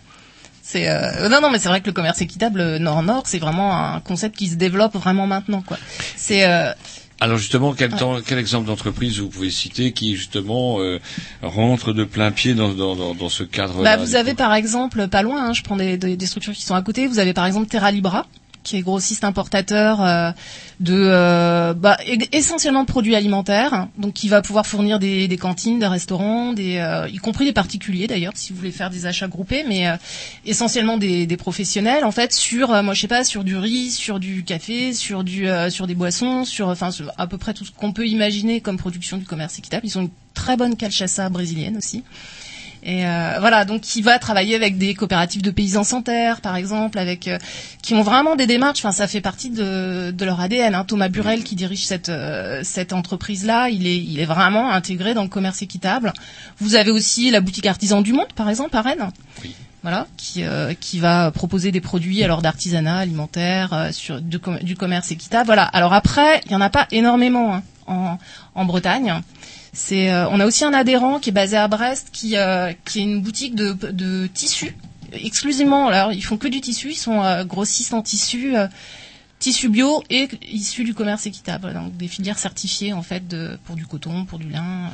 C'est 0.62 0.88
euh, 0.88 1.28
non 1.28 1.40
non 1.40 1.50
mais 1.50 1.58
c'est 1.58 1.68
vrai 1.68 1.80
que 1.80 1.86
le 1.86 1.92
commerce 1.92 2.20
équitable 2.20 2.60
euh, 2.60 2.78
Nord-Nord 2.78 3.22
c'est 3.26 3.38
vraiment 3.38 3.76
un 3.76 4.00
concept 4.00 4.36
qui 4.36 4.48
se 4.48 4.54
développe 4.56 4.94
vraiment 4.94 5.26
maintenant 5.26 5.62
quoi. 5.62 5.78
C'est 6.16 6.44
euh, 6.44 6.72
Alors 7.20 7.38
justement, 7.38 7.72
quel, 7.72 7.90
temps, 7.90 8.18
quel 8.24 8.38
exemple 8.38 8.66
d'entreprise 8.66 9.18
vous 9.18 9.28
pouvez 9.28 9.50
citer 9.50 9.92
qui 9.92 10.16
justement 10.16 10.80
euh, 10.80 11.00
rentre 11.42 11.92
de 11.92 12.04
plein 12.04 12.30
pied 12.30 12.54
dans, 12.54 12.72
dans, 12.72 12.94
dans, 12.94 13.14
dans 13.14 13.28
ce 13.28 13.42
cadre 13.42 13.82
bah, 13.82 13.96
vous 13.96 14.14
avez 14.14 14.34
par 14.34 14.54
exemple 14.54 15.08
pas 15.08 15.22
loin 15.22 15.46
hein, 15.46 15.52
je 15.52 15.62
prends 15.62 15.76
des, 15.76 15.96
des, 15.96 16.16
des 16.16 16.26
structures 16.26 16.52
qui 16.52 16.62
sont 16.62 16.74
à 16.74 16.82
côté 16.82 17.06
vous 17.06 17.18
avez 17.18 17.32
par 17.32 17.46
exemple 17.46 17.66
Terra 17.66 17.90
Libra 17.90 18.26
qui 18.62 18.76
est 18.76 18.80
grossiste 18.82 19.24
importateur 19.24 20.04
euh, 20.04 20.30
de 20.80 20.94
euh, 20.96 21.74
bah, 21.74 21.96
essentiellement 22.32 22.82
de 22.82 22.86
produits 22.86 23.14
alimentaires, 23.14 23.88
donc 23.98 24.14
qui 24.14 24.28
va 24.28 24.42
pouvoir 24.42 24.66
fournir 24.66 24.98
des, 24.98 25.38
cantines, 25.40 25.78
des 25.78 25.86
restaurants, 25.86 26.54
euh, 26.58 27.08
y 27.10 27.16
compris 27.18 27.44
des 27.44 27.52
particuliers 27.52 28.06
d'ailleurs, 28.06 28.32
si 28.36 28.52
vous 28.52 28.58
voulez 28.58 28.72
faire 28.72 28.90
des 28.90 29.06
achats 29.06 29.28
groupés, 29.28 29.64
mais 29.66 29.86
essentiellement 30.44 30.98
des, 30.98 31.26
professionnels 31.36 32.04
en 32.04 32.10
fait 32.10 32.32
sur, 32.32 32.68
moi 32.82 32.92
je 32.92 33.00
sais 33.00 33.08
pas, 33.08 33.24
sur 33.24 33.44
du 33.44 33.56
riz, 33.56 33.90
sur 33.90 34.20
du 34.20 34.44
café, 34.44 34.92
sur 34.92 35.24
du, 35.24 35.48
sur 35.70 35.86
des 35.86 35.94
boissons, 35.94 36.44
sur, 36.44 36.68
enfin 36.68 36.90
à 37.16 37.26
peu 37.26 37.38
près 37.38 37.54
tout 37.54 37.64
ce 37.64 37.70
qu'on 37.70 37.92
peut 37.92 38.06
imaginer 38.06 38.60
comme 38.60 38.76
production 38.76 39.16
du 39.16 39.24
commerce 39.24 39.58
équitable. 39.58 39.86
Ils 39.86 39.98
ont 39.98 40.02
une 40.02 40.10
très 40.34 40.56
bonne 40.56 40.76
cachaça 40.76 41.28
brésilienne 41.30 41.76
aussi. 41.76 42.04
Et 42.82 43.06
euh, 43.06 43.36
voilà, 43.40 43.66
donc 43.66 43.82
qui 43.82 44.00
va 44.00 44.18
travailler 44.18 44.54
avec 44.54 44.78
des 44.78 44.94
coopératives 44.94 45.42
de 45.42 45.50
paysans 45.50 45.84
sans 45.84 46.00
terre, 46.00 46.40
par 46.40 46.56
exemple, 46.56 46.98
avec 46.98 47.28
euh, 47.28 47.36
qui 47.82 47.92
ont 47.94 48.02
vraiment 48.02 48.36
des 48.36 48.46
démarches. 48.46 48.78
Enfin, 48.80 48.92
ça 48.92 49.06
fait 49.06 49.20
partie 49.20 49.50
de, 49.50 50.10
de 50.12 50.24
leur 50.24 50.40
ADN. 50.40 50.74
Hein. 50.74 50.84
Thomas 50.84 51.08
Burel, 51.08 51.44
qui 51.44 51.56
dirige 51.56 51.84
cette 51.84 52.08
euh, 52.08 52.60
cette 52.64 52.94
entreprise-là, 52.94 53.68
il 53.68 53.86
est 53.86 53.98
il 53.98 54.18
est 54.18 54.24
vraiment 54.24 54.70
intégré 54.72 55.12
dans 55.12 55.22
le 55.22 55.28
commerce 55.28 55.60
équitable. 55.60 56.12
Vous 56.58 56.74
avez 56.74 56.90
aussi 56.90 57.30
la 57.30 57.40
boutique 57.42 57.66
artisan 57.66 58.00
du 58.00 58.12
monde, 58.14 58.32
par 58.34 58.48
exemple, 58.48 58.74
à 58.76 58.80
Rennes. 58.82 59.10
Voilà, 59.82 60.06
qui 60.16 60.42
euh, 60.44 60.74
qui 60.78 61.00
va 61.00 61.30
proposer 61.30 61.72
des 61.72 61.80
produits 61.80 62.22
alors 62.22 62.42
d'artisanat 62.42 62.96
alimentaire 62.98 63.72
euh, 63.72 63.92
sur 63.92 64.20
du, 64.20 64.38
com- 64.38 64.58
du 64.62 64.76
commerce 64.76 65.10
équitable. 65.10 65.46
Voilà. 65.46 65.64
Alors 65.64 65.92
après, 65.94 66.40
il 66.46 66.52
y 66.52 66.54
en 66.54 66.60
a 66.60 66.68
pas 66.70 66.86
énormément 66.92 67.54
hein, 67.54 67.62
en 67.86 68.18
en 68.54 68.64
Bretagne. 68.64 69.20
C'est, 69.72 70.10
euh, 70.10 70.28
on 70.30 70.40
a 70.40 70.46
aussi 70.46 70.64
un 70.64 70.72
adhérent 70.74 71.20
qui 71.20 71.30
est 71.30 71.32
basé 71.32 71.56
à 71.56 71.68
Brest, 71.68 72.08
qui, 72.12 72.36
euh, 72.36 72.72
qui 72.84 73.00
est 73.00 73.02
une 73.02 73.20
boutique 73.22 73.54
de, 73.54 73.72
de 73.72 74.26
tissus 74.26 74.74
exclusivement. 75.12 75.88
Alors 75.88 76.12
ils 76.12 76.24
font 76.24 76.36
que 76.36 76.48
du 76.48 76.60
tissu, 76.60 76.90
ils 76.90 76.96
sont 76.96 77.22
euh, 77.22 77.44
grossistes 77.44 77.94
en 77.94 78.02
tissu, 78.02 78.56
euh, 78.56 78.66
tissu 79.38 79.68
bio 79.68 80.02
et 80.10 80.28
issus 80.50 80.84
du 80.84 80.94
commerce 80.94 81.26
équitable, 81.26 81.72
donc 81.72 81.96
des 81.96 82.08
filières 82.08 82.38
certifiées 82.38 82.92
en 82.92 83.02
fait 83.02 83.26
de, 83.26 83.58
pour 83.64 83.76
du 83.76 83.86
coton, 83.86 84.24
pour 84.24 84.38
du 84.38 84.48
lin. 84.48 84.90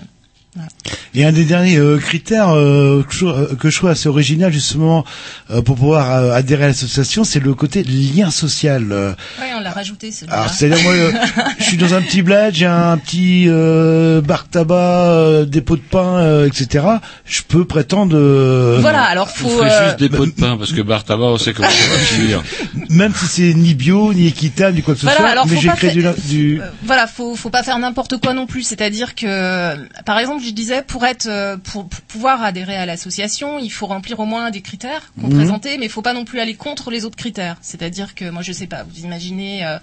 Et 1.14 1.24
un 1.24 1.32
des 1.32 1.44
derniers 1.44 1.78
euh, 1.78 1.98
critères 1.98 2.50
euh, 2.50 3.02
que, 3.02 3.14
je, 3.14 3.26
euh, 3.26 3.54
que 3.58 3.70
je 3.70 3.76
trouve 3.78 3.90
assez 3.90 4.08
original 4.08 4.52
justement 4.52 5.04
euh, 5.50 5.62
pour 5.62 5.76
pouvoir 5.76 6.12
euh, 6.12 6.32
adhérer 6.32 6.64
à 6.64 6.68
l'association, 6.68 7.24
c'est 7.24 7.40
le 7.40 7.54
côté 7.54 7.82
lien 7.84 8.30
social. 8.30 8.92
euh. 8.92 9.12
Ouais, 9.40 9.46
on 9.56 9.60
l'a 9.60 9.70
rajouté 9.70 10.12
celui-là. 10.12 10.36
Alors 10.36 10.50
c'est-à-dire 10.52 10.82
moi, 10.82 10.92
euh, 10.94 11.12
je 11.58 11.64
suis 11.64 11.76
dans 11.78 11.94
un 11.94 12.02
petit 12.02 12.22
bled, 12.22 12.54
j'ai 12.54 12.66
un 12.66 12.98
petit 12.98 13.46
euh, 13.48 14.20
bar 14.20 14.48
tabac, 14.48 14.74
euh, 14.76 15.44
des 15.46 15.62
pots 15.62 15.76
de 15.76 15.80
pain, 15.82 16.18
euh, 16.18 16.46
etc. 16.46 16.84
Je 17.24 17.42
peux 17.42 17.64
prétendre. 17.64 18.16
euh, 18.16 18.78
Voilà, 18.80 19.02
alors 19.04 19.30
faut. 19.30 19.62
euh, 19.62 19.86
juste 19.86 19.98
des 19.98 20.08
pots 20.10 20.26
de 20.26 20.32
pain 20.32 20.56
parce 20.58 20.72
que 20.72 20.82
bar 20.82 21.04
tabac, 21.04 21.24
on 21.24 21.38
sait 21.38 21.52
comment 21.54 21.68
ça 21.68 21.92
va 21.92 21.98
finir. 21.98 22.42
Même 22.90 23.14
si 23.14 23.26
c'est 23.26 23.54
ni 23.54 23.74
bio, 23.74 24.12
ni 24.12 24.26
équitable, 24.26 24.76
ni 24.76 24.82
quoi 24.82 24.94
que 24.94 25.00
ce 25.00 25.06
Voilà, 25.06 25.20
soit, 25.20 25.28
alors 25.30 25.46
mais 25.46 25.54
faut 25.56 25.60
j'ai 25.62 25.68
pas 25.68 25.76
créé 25.76 26.02
du, 26.28 26.60
voilà, 26.84 27.06
faut 27.06 27.34
faut 27.36 27.50
pas 27.50 27.62
faire 27.62 27.78
n'importe 27.78 28.18
quoi 28.20 28.34
non 28.34 28.46
plus. 28.46 28.62
C'est-à-dire 28.62 29.14
que, 29.14 29.74
par 30.04 30.18
exemple, 30.18 30.42
je 30.46 30.54
disais 30.54 30.82
pour 30.82 31.04
être 31.04 31.26
euh, 31.26 31.56
pour, 31.56 31.88
pour 31.88 32.00
pouvoir 32.02 32.42
adhérer 32.42 32.76
à 32.76 32.86
l'association, 32.86 33.58
il 33.58 33.70
faut 33.70 33.86
remplir 33.86 34.20
au 34.20 34.24
moins 34.24 34.50
des 34.50 34.62
critères 34.62 35.12
qu'on 35.20 35.28
Mhm. 35.28 35.34
présentait, 35.36 35.76
mais 35.78 35.86
il 35.86 35.90
faut 35.90 36.02
pas 36.02 36.12
non 36.14 36.24
plus 36.24 36.40
aller 36.40 36.54
contre 36.54 36.90
les 36.90 37.04
autres 37.04 37.16
critères. 37.16 37.56
C'est-à-dire 37.60 38.14
que 38.14 38.30
moi, 38.30 38.42
je 38.42 38.52
sais 38.52 38.66
pas, 38.66 38.82
vous 38.84 39.00
imaginez. 39.04 39.64
euh, 39.66 39.78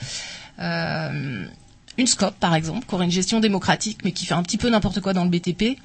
euh, 0.59 1.45
une 1.97 2.07
SCOP 2.07 2.33
par 2.39 2.55
exemple, 2.55 2.87
qui 2.87 2.95
aurait 2.95 3.05
une 3.05 3.11
gestion 3.11 3.39
démocratique 3.39 3.99
mais 4.03 4.11
qui 4.13 4.25
fait 4.25 4.33
un 4.33 4.41
petit 4.41 4.57
peu 4.57 4.67
n'importe 4.69 4.99
quoi 4.99 5.13
dans 5.13 5.23
le 5.23 5.29
BTP, 5.29 5.77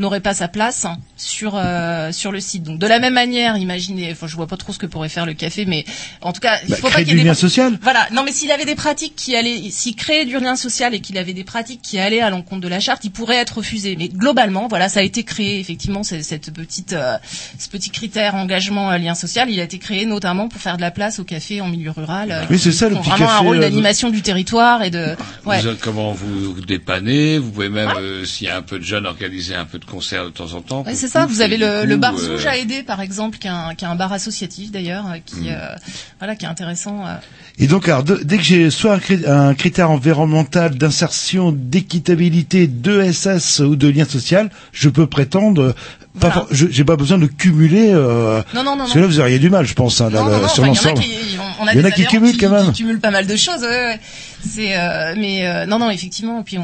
n'aurait 0.00 0.20
pas 0.20 0.34
sa 0.34 0.48
place 0.48 0.86
sur 1.16 1.52
euh, 1.54 2.10
sur 2.12 2.32
le 2.32 2.40
site. 2.40 2.62
Donc 2.64 2.78
de 2.78 2.86
la 2.86 2.98
même 2.98 3.14
manière, 3.14 3.56
imaginez, 3.56 4.10
enfin 4.12 4.26
je 4.26 4.34
vois 4.36 4.46
pas 4.46 4.56
trop 4.56 4.72
ce 4.72 4.78
que 4.78 4.86
pourrait 4.86 5.08
faire 5.08 5.26
le 5.26 5.34
café, 5.34 5.64
mais 5.66 5.84
en 6.22 6.32
tout 6.32 6.40
cas, 6.40 6.58
il 6.64 6.70
Bah, 6.70 6.76
faut 6.76 6.88
pas 6.88 6.98
qu'il 6.98 7.08
y 7.08 7.10
ait 7.10 7.14
du 7.14 7.20
des 7.20 7.28
lien 7.28 7.34
social. 7.34 7.78
Voilà, 7.82 8.06
non 8.12 8.22
mais 8.24 8.32
s'il 8.32 8.50
avait 8.50 8.64
des 8.64 8.74
pratiques 8.74 9.14
qui 9.16 9.36
allaient, 9.36 9.70
s'il 9.70 9.94
créait 9.96 10.24
du 10.24 10.38
lien 10.38 10.56
social 10.56 10.94
et 10.94 11.00
qu'il 11.00 11.18
avait 11.18 11.34
des 11.34 11.44
pratiques 11.44 11.82
qui 11.82 11.98
allaient 11.98 12.20
à 12.20 12.30
l'encontre 12.30 12.60
de 12.62 12.68
la 12.68 12.80
charte, 12.80 13.04
il 13.04 13.10
pourrait 13.12 13.36
être 13.36 13.58
refusé. 13.58 13.96
Mais 13.96 14.08
globalement, 14.08 14.66
voilà, 14.68 14.88
ça 14.88 15.00
a 15.00 15.02
été 15.02 15.22
créé 15.24 15.60
effectivement 15.60 16.02
cette 16.02 16.52
petite, 16.52 16.92
euh, 16.94 17.16
ce 17.58 17.68
petit 17.68 17.90
critère 17.90 18.34
engagement 18.34 18.90
euh, 18.90 18.98
lien 18.98 19.14
social, 19.14 19.50
il 19.50 19.60
a 19.60 19.64
été 19.64 19.78
créé 19.78 20.06
notamment 20.06 20.48
pour 20.48 20.60
faire 20.60 20.76
de 20.76 20.82
la 20.82 20.90
place 20.90 21.18
au 21.18 21.24
café 21.24 21.60
en 21.60 21.68
milieu 21.68 21.90
rural. 21.90 22.30
euh, 22.32 22.44
Oui, 22.50 22.58
c'est 22.58 22.72
ça, 22.72 22.88
le 22.88 22.96
petit 22.96 23.10
vraiment 23.10 23.30
un 23.30 23.38
rôle 23.38 23.58
euh, 23.58 23.60
d'animation 23.60 24.10
du 24.10 24.22
territoire 24.22 24.82
et 24.82 24.90
de. 24.90 25.14
Ouais. 25.44 25.60
Vous, 25.60 25.68
comment 25.80 26.12
vous, 26.12 26.60
dépannez? 26.60 27.38
Vous 27.38 27.50
pouvez 27.50 27.68
même, 27.68 27.90
euh, 27.98 28.24
s'il 28.24 28.46
y 28.46 28.50
a 28.50 28.56
un 28.56 28.62
peu 28.62 28.78
de 28.78 28.84
jeunes, 28.84 29.06
organiser 29.06 29.54
un 29.54 29.64
peu 29.64 29.78
de 29.78 29.84
concerts 29.90 30.24
de 30.24 30.30
temps 30.30 30.52
en 30.54 30.60
temps. 30.62 30.82
Ouais, 30.86 30.94
c'est 30.94 31.08
ça, 31.08 31.26
vous 31.26 31.40
avez 31.42 31.56
le, 31.56 31.80
coup, 31.82 31.86
le 31.88 31.96
bar 31.96 32.14
euh, 32.14 32.18
Zouge 32.18 32.46
à 32.46 32.56
aider 32.56 32.82
par 32.82 33.00
exemple, 33.00 33.38
qui 33.38 33.46
est 33.46 33.50
un, 33.50 33.74
qui 33.74 33.84
est 33.84 33.88
un 33.88 33.96
bar 33.96 34.12
associatif 34.12 34.70
d'ailleurs, 34.70 35.04
euh, 35.06 35.16
qui, 35.24 35.36
Mm. 35.40 35.48
euh, 35.48 35.74
voilà, 36.18 36.36
qui 36.36 36.44
est 36.44 36.48
intéressant. 36.48 37.04
euh. 37.06 37.14
Et 37.58 37.66
donc, 37.66 37.88
alors, 37.88 38.04
de- 38.04 38.20
dès 38.24 38.38
que 38.38 38.42
j'ai 38.42 38.70
soit 38.70 38.94
un, 38.94 38.98
cri- 38.98 39.26
un 39.26 39.52
critère 39.54 39.90
environnemental 39.90 40.76
d'insertion, 40.78 41.52
d'équitabilité, 41.52 42.66
de 42.68 43.02
SS 43.02 43.58
ou 43.60 43.76
de 43.76 43.88
lien 43.88 44.04
social, 44.06 44.48
je 44.72 44.88
peux 44.88 45.06
prétendre. 45.06 45.74
Pas, 46.18 46.28
Voilà. 46.28 46.46
je- 46.50 46.66
j'ai 46.70 46.84
pas 46.84 46.96
besoin 46.96 47.18
de 47.18 47.26
cumuler. 47.26 47.90
Euh, 47.92 48.42
Non, 48.54 48.64
non, 48.64 48.72
non, 48.72 48.78
Parce 48.78 48.92
que 48.94 48.98
non. 48.98 49.02
là, 49.04 49.06
vous 49.08 49.20
auriez 49.20 49.38
du 49.38 49.50
mal, 49.50 49.64
je 49.66 49.74
pense, 49.74 50.00
hein, 50.00 50.10
là, 50.10 50.20
Non, 50.20 50.26
le- 50.26 50.32
non, 50.32 50.40
non, 50.42 50.48
sur 50.48 50.62
enfin, 50.64 50.72
il 50.72 50.76
y 50.76 50.78
en 50.78 50.82
a 50.82 50.88
l'ensemble. 50.90 51.00
qui, 51.02 51.14
on 51.60 51.66
a 51.66 51.72
Il 51.74 51.78
y 51.80 51.82
en 51.82 51.84
a 51.84 51.90
qui 51.90 52.04
cumulent 52.06 52.36
quand 52.38 52.50
même. 52.50 52.72
Qui 52.72 52.82
cumulent 52.82 53.00
pas 53.00 53.10
mal 53.10 53.26
de 53.26 53.36
choses. 53.36 53.60
ouais, 53.62 53.68
ouais. 53.68 54.00
C'est, 54.48 54.76
euh, 54.76 55.14
mais 55.16 55.46
euh, 55.46 55.66
non, 55.66 55.78
non, 55.78 55.90
effectivement. 55.90 56.42
Puis 56.42 56.58
on, 56.58 56.62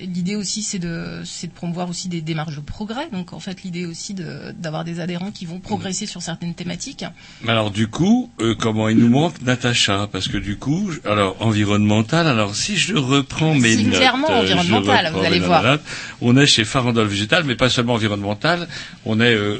l'idée 0.00 0.36
aussi, 0.36 0.62
c'est 0.62 0.78
de, 0.78 1.22
c'est 1.24 1.46
de 1.46 1.52
promouvoir 1.52 1.88
aussi 1.88 2.08
des 2.08 2.20
démarches 2.20 2.56
de 2.56 2.60
progrès. 2.60 3.08
Donc 3.12 3.32
en 3.32 3.40
fait, 3.40 3.62
l'idée 3.62 3.86
aussi 3.86 4.14
de, 4.14 4.52
d'avoir 4.58 4.84
des 4.84 5.00
adhérents 5.00 5.30
qui 5.30 5.46
vont 5.46 5.58
progresser 5.60 6.06
sur 6.06 6.22
certaines 6.22 6.54
thématiques. 6.54 7.04
Mais 7.42 7.52
alors 7.52 7.70
du 7.70 7.88
coup, 7.88 8.30
euh, 8.40 8.54
comment 8.58 8.88
il 8.88 8.98
nous 8.98 9.08
manque 9.08 9.40
Natacha? 9.42 10.08
Parce 10.10 10.28
que 10.28 10.36
du 10.38 10.56
coup, 10.56 10.90
je- 10.90 11.08
alors 11.08 11.36
environnemental. 11.40 12.26
Alors 12.26 12.54
si 12.54 12.76
je 12.76 12.94
reprends 12.94 13.54
mes 13.54 13.76
C'est 13.76 13.82
notes, 13.84 13.96
clairement 13.96 14.30
euh, 14.30 14.40
environnemental, 14.42 15.12
vous 15.14 15.24
allez 15.24 15.38
voir. 15.40 15.62
notes. 15.62 15.82
On 16.20 16.36
est 16.36 16.46
chez 16.46 16.64
Farandole 16.64 17.06
Végétal, 17.08 17.44
mais 17.44 17.54
pas 17.54 17.68
seulement 17.68 17.94
environnemental. 17.94 18.68
On 19.04 19.20
est. 19.20 19.34
euh, 19.34 19.58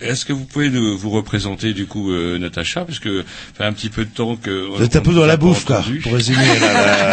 Est-ce 0.00 0.24
que 0.24 0.32
vous 0.32 0.44
pouvez 0.44 0.70
nous- 0.70 0.96
vous 0.96 1.10
représenter 1.10 1.72
du 1.74 1.86
coup, 1.86 2.10
euh, 2.12 2.38
Natacha? 2.38 2.84
Parce 2.84 2.98
que 2.98 3.24
fait 3.56 3.64
un 3.64 3.72
petit 3.72 3.90
peu 3.90 4.04
de 4.04 4.10
temps 4.10 4.36
que. 4.36 4.66
Vous 4.76 4.82
êtes 4.82 4.96
un 4.96 5.00
peu 5.00 5.12
dans 5.14 5.26
la 5.26 5.36
bouffe, 5.36 5.64
quoi, 5.64 5.84
pour 6.02 6.12
résumer. 6.14 6.38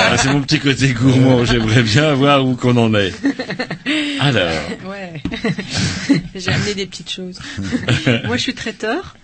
Ah, 0.07 0.17
c'est 0.17 0.29
mon 0.31 0.41
petit 0.41 0.59
côté 0.59 0.93
gourmand. 0.93 1.45
J'aimerais 1.45 1.81
bien 1.83 2.13
voir 2.13 2.45
où 2.55 2.57
qu'on 2.57 2.77
en 2.77 2.93
est. 2.93 3.13
Alors. 4.19 4.51
Ouais. 4.87 5.21
J'ai 6.35 6.51
amené 6.51 6.73
des 6.73 6.85
petites 6.85 7.11
choses. 7.11 7.39
Moi, 8.25 8.37
je 8.37 8.41
suis 8.41 8.53
traiteur. 8.53 9.15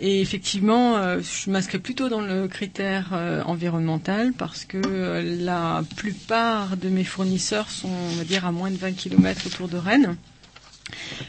Et 0.00 0.20
effectivement, 0.20 0.96
euh, 0.96 1.20
je 1.20 1.50
m'inscris 1.50 1.78
plutôt 1.78 2.08
dans 2.08 2.20
le 2.20 2.46
critère 2.48 3.10
euh, 3.12 3.42
environnemental 3.44 4.32
parce 4.36 4.64
que 4.64 4.78
euh, 4.86 5.22
la 5.40 5.82
plupart 5.96 6.76
de 6.76 6.88
mes 6.88 7.04
fournisseurs 7.04 7.68
sont, 7.68 7.88
on 7.88 8.16
va 8.16 8.24
dire, 8.24 8.46
à 8.46 8.52
moins 8.52 8.70
de 8.70 8.76
20 8.76 8.92
km 8.92 9.46
autour 9.46 9.68
de 9.68 9.76
Rennes. 9.76 10.16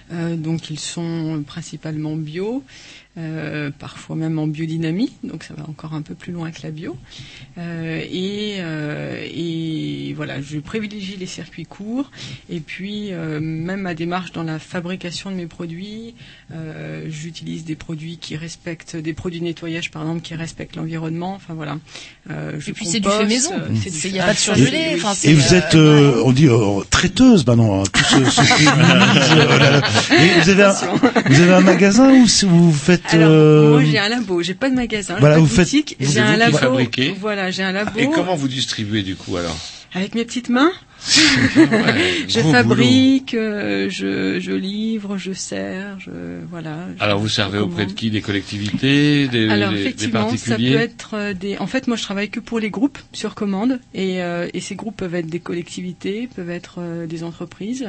Donc 0.10 0.69
ils 0.69 0.80
sont 0.80 1.44
principalement 1.45 2.15
bio, 2.15 2.64
euh, 3.20 3.70
parfois 3.78 4.16
même 4.16 4.40
en 4.40 4.48
biodynamie, 4.48 5.12
donc 5.24 5.44
ça 5.44 5.54
va 5.54 5.64
encore 5.70 5.94
un 5.94 6.02
peu 6.02 6.16
plus 6.16 6.32
loin 6.32 6.52
que 6.52 6.62
la 6.64 6.72
bio. 6.72 6.96
Euh, 7.58 8.02
et, 8.10 8.56
euh, 8.60 9.28
et 9.32 10.14
voilà, 10.16 10.41
je 10.41 10.58
privilégie 10.60 11.18
les 11.18 11.26
circuits 11.26 11.66
courts. 11.66 12.10
Et 12.50 12.60
puis 12.62 13.12
euh, 13.12 13.40
même 13.41 13.82
ma 13.82 13.94
démarche 13.94 14.32
dans 14.32 14.44
la 14.44 14.58
fabrication 14.60 15.32
de 15.32 15.36
mes 15.36 15.48
produits, 15.48 16.16
euh, 16.54 17.06
j'utilise 17.10 17.66
des 17.66 17.76
produits 17.76 18.18
qui 18.18 18.38
respectent, 18.38 18.96
des 18.96 19.14
produits 19.14 19.40
de 19.41 19.46
nettoyage 19.46 19.91
par 19.91 20.04
exemple 20.04 20.22
qui 20.22 20.36
respectent 20.36 20.78
l'environnement. 20.78 21.34
Enfin 21.36 21.54
voilà. 21.54 21.78
Euh, 22.30 22.54
je 22.60 22.70
Et 22.70 22.74
puis 22.74 22.86
c'est 22.86 23.00
du 23.02 23.10
fait 23.10 23.26
maison. 23.26 23.52
euh, 23.54 23.68
c'est 23.84 23.90
du 23.90 23.98
C'est- 23.98 24.10
fait- 24.10 24.16
y 24.16 24.20
a 24.20 24.26
pas 24.26 24.34
de 24.34 24.38
surgelé, 24.40 24.94
enfin, 24.96 25.14
Et 25.26 25.34
vous 25.34 25.54
êtes, 25.54 25.76
euh, 25.76 26.22
on 26.24 26.32
dit 26.32 26.48
euh, 26.48 26.82
traiteuse 26.90 27.46
maintenant, 27.46 27.82
hein, 27.82 27.84
tout 27.91 28.04
ce, 28.04 28.24
ce 28.30 28.41
euh. 28.41 29.82
Et 30.20 30.41
vous 30.41 30.50
avez 30.50 30.64
un, 30.64 30.74
vous 31.30 31.41
avez 31.41 31.54
un 31.54 31.62
magasin 31.62 32.10
ou 32.12 32.28
si 32.28 32.46
vous 32.46 32.72
faites 32.72 33.09
Alors, 33.11 33.30
euh, 33.31 33.69
moi 33.72 33.84
j'ai 33.84 33.98
un 33.99 34.10
labo, 34.10 34.41
j'ai 34.41 34.53
pas 34.53 34.69
de 34.69 34.76
magasin, 34.76 35.15
Voilà, 35.19 35.36
pas 35.36 35.41
de 35.41 35.45
vous 35.48 35.53
faites- 35.56 35.95
j'ai 35.99 36.19
un 36.19 36.38
labo. 36.38 36.57
fabriquez 36.57 37.15
Voilà, 37.19 37.52
j'ai 37.52 37.64
un 37.64 37.72
labo. 37.72 37.91
Et 37.99 38.07
comment 38.10 38.36
vous 38.36 38.48
distribuez 38.48 39.03
du 39.03 39.15
coup 39.15 39.38
alors? 39.38 39.57
Avec 39.94 40.14
mes 40.14 40.23
petites 40.23 40.49
mains, 40.49 40.72
Ouais, 41.56 42.26
je 42.27 42.40
fabrique, 42.41 43.34
euh, 43.34 43.90
je, 43.90 44.40
je 44.40 44.52
livre, 44.52 45.18
je 45.18 45.31
sers, 45.34 45.98
je 45.99 46.11
voilà. 46.52 46.88
je- 46.98 47.03
Alors 47.03 47.19
vous 47.19 47.30
servez 47.30 47.57
auprès 47.57 47.86
de 47.88 47.94
qui? 47.94 48.11
Des 48.11 48.22
collectivités 48.22 49.27
Des, 49.27 49.49
Alors 49.49 49.69
des- 49.72 49.76
des 49.77 49.81
effectivement, 49.81 50.30
ça 50.30 50.49
particuliers? 50.49 50.72
peut 50.76 50.81
être 50.81 51.10
euh, 51.15 51.34
des. 51.34 51.57
En 51.57 51.65
fait, 51.68 51.88
moi, 51.88 51.98
je 51.98 52.03
travaille 52.03 52.30
que 52.30 52.40
pour 52.40 52.60
les 52.60 52.69
groupes 52.69 52.99
sur 53.14 53.34
commande, 53.34 53.80
et, 53.95 54.22
euh, 54.22 54.48
et 54.53 54.60
ces 54.61 54.76
groupes 54.76 54.98
peuvent 54.98 55.15
être 55.15 55.27
des 55.30 55.40
collectivités, 55.40 56.30
peuvent 56.36 56.49
être 56.52 56.76
euh, 56.80 57.07
des 57.07 57.23
entreprises, 57.23 57.88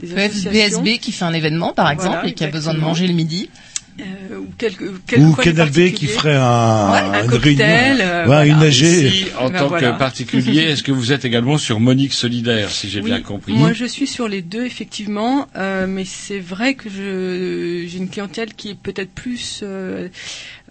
des 0.00 0.14
associations. 0.18 0.82
BSB 0.82 0.98
qui 0.98 1.12
fait 1.12 1.24
un 1.26 1.34
événement 1.34 1.72
par 1.74 1.90
exemple 1.90 2.14
Voilà, 2.16 2.28
et 2.28 2.34
qui 2.34 2.42
a 2.44 2.48
besoin 2.48 2.74
de 2.74 2.80
manger 2.80 3.06
le 3.06 3.12
midi. 3.14 3.50
Euh, 3.98 4.36
ou 4.40 4.48
quelque, 4.58 4.84
ou 4.84 4.98
quelquefois 5.06 5.42
des 5.44 5.50
Canal 5.52 5.70
B 5.70 5.92
qui 5.94 6.06
ferait 6.06 6.34
un, 6.36 6.90
Ouais, 6.92 6.98
un 7.18 7.24
une 7.24 7.30
cocktail, 7.30 7.96
réunion, 7.96 8.04
euh, 8.04 8.22
voilà. 8.26 8.44
une 8.46 8.62
AG. 8.62 8.72
Ici, 8.82 9.26
en 9.38 9.48
Ben 9.48 9.58
tant 9.60 9.68
voilà. 9.68 9.92
que 9.92 9.98
particulier, 9.98 10.60
est-ce 10.64 10.82
que 10.82 10.92
vous 10.92 11.12
êtes 11.12 11.24
également 11.24 11.56
sur 11.56 11.80
Monique 11.80 12.12
Solidaire, 12.12 12.70
si 12.70 12.90
j'ai 12.90 13.00
Oui, 13.00 13.06
bien 13.10 13.22
compris 13.22 13.54
Moi, 13.54 13.72
je 13.72 13.86
suis 13.86 14.06
sur 14.06 14.28
les 14.28 14.42
deux, 14.42 14.66
effectivement, 14.66 15.48
euh, 15.56 15.86
mais 15.88 16.04
c'est 16.04 16.38
vrai 16.40 16.74
que 16.74 16.90
j'ai 16.90 17.96
une 17.96 18.10
clientèle 18.10 18.52
qui 18.54 18.70
est 18.70 18.78
peut-être 18.78 19.12
plus 19.12 19.64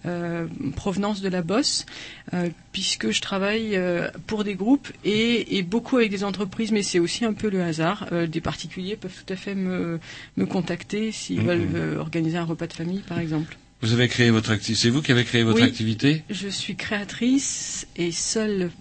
euh, 0.06 0.48
provenance 0.76 1.22
de 1.22 1.30
la 1.30 1.41
bosse, 1.41 1.86
euh, 2.34 2.49
puisque 2.72 3.11
je 3.11 3.22
travaille 3.22 3.76
euh, 3.76 4.07
pour 4.27 4.44
des 4.44 4.56
groupes 4.56 4.88
et, 5.03 5.57
et 5.57 5.64
beaucoup 5.64 5.98
avec 5.98 6.11
des 6.11 6.23
entreprises, 6.23 6.72
mais 6.72 6.84
c'est 6.84 6.99
aussi 6.99 7.26
un 7.26 7.34
peu 7.34 7.49
le 7.49 7.61
hasard. 7.61 8.07
Des 8.27 8.41
particuliers 8.41 8.95
peuvent 8.95 9.15
tout 9.26 9.34
à 9.34 9.36
fait 9.36 9.56
me, 9.56 9.99
me 10.38 10.45
contacter 10.45 11.11
s'ils 11.11 11.41
Mhm. 11.41 11.48
veulent 11.48 11.98
organiser 11.99 12.38
un 12.38 12.44
repas 12.45 12.68
de 12.68 12.73
famille, 12.73 13.03
par 13.07 13.19
exemple. 13.19 13.57
Vous 13.82 13.94
avez 13.94 14.07
créé 14.07 14.30
votre 14.32 14.52
activité. 14.52 14.82
C'est 14.82 14.90
vous 14.90 15.02
qui 15.02 15.11
avez 15.11 15.26
créé 15.26 15.44
votre 15.44 15.60
Oui. 15.61 15.68
activité? 15.68 16.23
Je 16.30 16.48
suis 16.48 16.76
créatrice 16.76 17.88
et 17.98 18.11
seule 18.11 18.72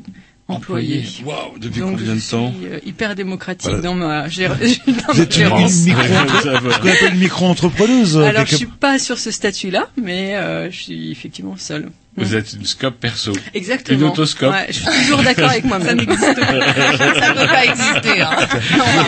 Employée. 0.47 0.99
employée. 0.99 1.25
Waouh, 1.25 1.59
depuis 1.59 1.81
Donc, 1.81 1.93
combien 1.93 2.15
je 2.15 2.21
de 2.21 2.31
temps 2.31 2.53
suis, 2.53 2.67
euh, 2.67 2.79
hyper 2.85 3.15
démocratique 3.15 3.71
Voilà. 3.71 3.83
dans 3.83 3.95
ma, 3.95 4.29
gér- 4.29 4.51
dans 4.51 5.13
Vous 5.15 5.21
êtes 5.23 5.37
une, 5.37 5.43
gérance. 5.43 5.75
micro, 5.87 7.11
micro-entrepreneuse. 7.15 8.17
euh, 8.19 8.25
Alors, 8.25 8.45
je 8.45 8.51
quelque- 8.51 8.57
suis 8.59 8.67
pas 8.67 8.99
sur 8.99 9.19
ce 9.19 9.31
statut-là, 9.31 9.89
mais 9.97 10.37
euh, 10.37 10.71
je 10.71 10.77
suis 10.83 11.11
effectivement 11.11 11.57
seule. 11.57 11.91
Vous 12.17 12.37
êtes 12.37 12.53
une 12.53 12.65
scope 12.65 13.01
perso. 13.01 13.33
Exactement. 13.55 13.99
Une 13.99 14.05
autoscope. 14.05 14.53
Ouais, 14.53 14.67
je 14.69 14.75
suis 14.75 14.85
toujours 15.03 15.23
d'accord 15.23 15.49
avec 15.49 15.65
moi-même. 15.65 15.87
Ça 15.99 16.05
n'existe 16.07 16.41
pas. 16.41 16.97
Ça 17.17 17.29
ne 17.31 17.41
peut 17.41 17.47
pas 17.49 17.65
exister. 17.65 18.21
Hein. 18.21 18.37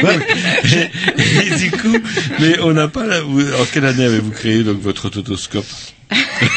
Ouais. 0.02 0.90
Et 1.44 1.54
du 1.56 1.70
coup, 1.70 1.96
mais 2.40 2.58
on 2.60 2.72
n'a 2.72 2.88
pas 2.88 3.06
la... 3.06 3.22
En 3.22 3.64
quelle 3.72 3.84
année 3.84 4.04
avez-vous 4.04 4.32
créé 4.32 4.64
donc 4.64 4.80
votre 4.80 5.06
autoscope? 5.06 5.66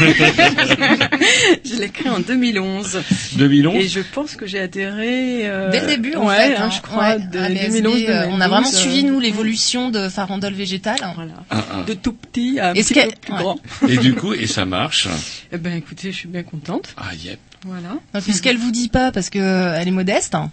je 1.65 1.79
l'ai 1.79 1.89
créé 1.89 2.09
en 2.09 2.19
2011. 2.19 3.01
2011 3.37 3.75
Et 3.75 3.87
je 3.87 3.99
pense 3.99 4.35
que 4.35 4.45
j'ai 4.45 4.59
adhéré... 4.59 5.47
euh, 5.47 5.71
Dès 5.71 5.81
le 5.81 5.87
début, 5.87 6.15
en 6.15 6.27
ouais, 6.27 6.35
fait, 6.35 6.55
hein, 6.55 6.65
hein, 6.65 6.69
je 6.69 6.81
crois, 6.81 7.15
ouais, 7.15 7.19
de 7.19 7.69
2011, 7.71 8.03
euh, 8.07 8.25
on 8.29 8.41
a 8.41 8.47
vraiment 8.47 8.69
2012, 8.69 8.81
suivi 8.81 9.05
euh, 9.05 9.11
nous 9.11 9.19
l'évolution 9.19 9.89
de 9.89 10.09
Farandole 10.09 10.53
végétal. 10.53 10.97
Voilà. 11.15 11.33
Ah, 11.49 11.65
ah. 11.71 11.83
De 11.83 11.93
tout 11.93 12.13
petit 12.13 12.59
à 12.59 12.69
un 12.69 12.73
petit 12.73 12.93
peu 12.93 13.01
plus 13.21 13.33
ouais. 13.33 13.39
grand. 13.39 13.59
Et 13.87 13.97
du 13.97 14.13
coup, 14.15 14.33
et 14.33 14.47
ça 14.47 14.65
marche? 14.65 15.07
Eh 15.51 15.57
ben, 15.57 15.75
écoutez, 15.75 16.11
je 16.11 16.17
suis 16.17 16.29
bien 16.29 16.43
contente. 16.43 16.93
Ah, 16.97 17.13
yep. 17.15 17.39
Voilà. 17.65 17.89
Non, 18.13 18.21
puis 18.21 18.33
ce 18.33 18.41
qu'elle 18.41 18.57
vous 18.57 18.71
dit 18.71 18.87
pas, 18.89 19.11
parce 19.11 19.29
que 19.29 19.39
euh, 19.39 19.77
elle 19.79 19.87
est 19.87 19.91
modeste, 19.91 20.33
hein, 20.35 20.49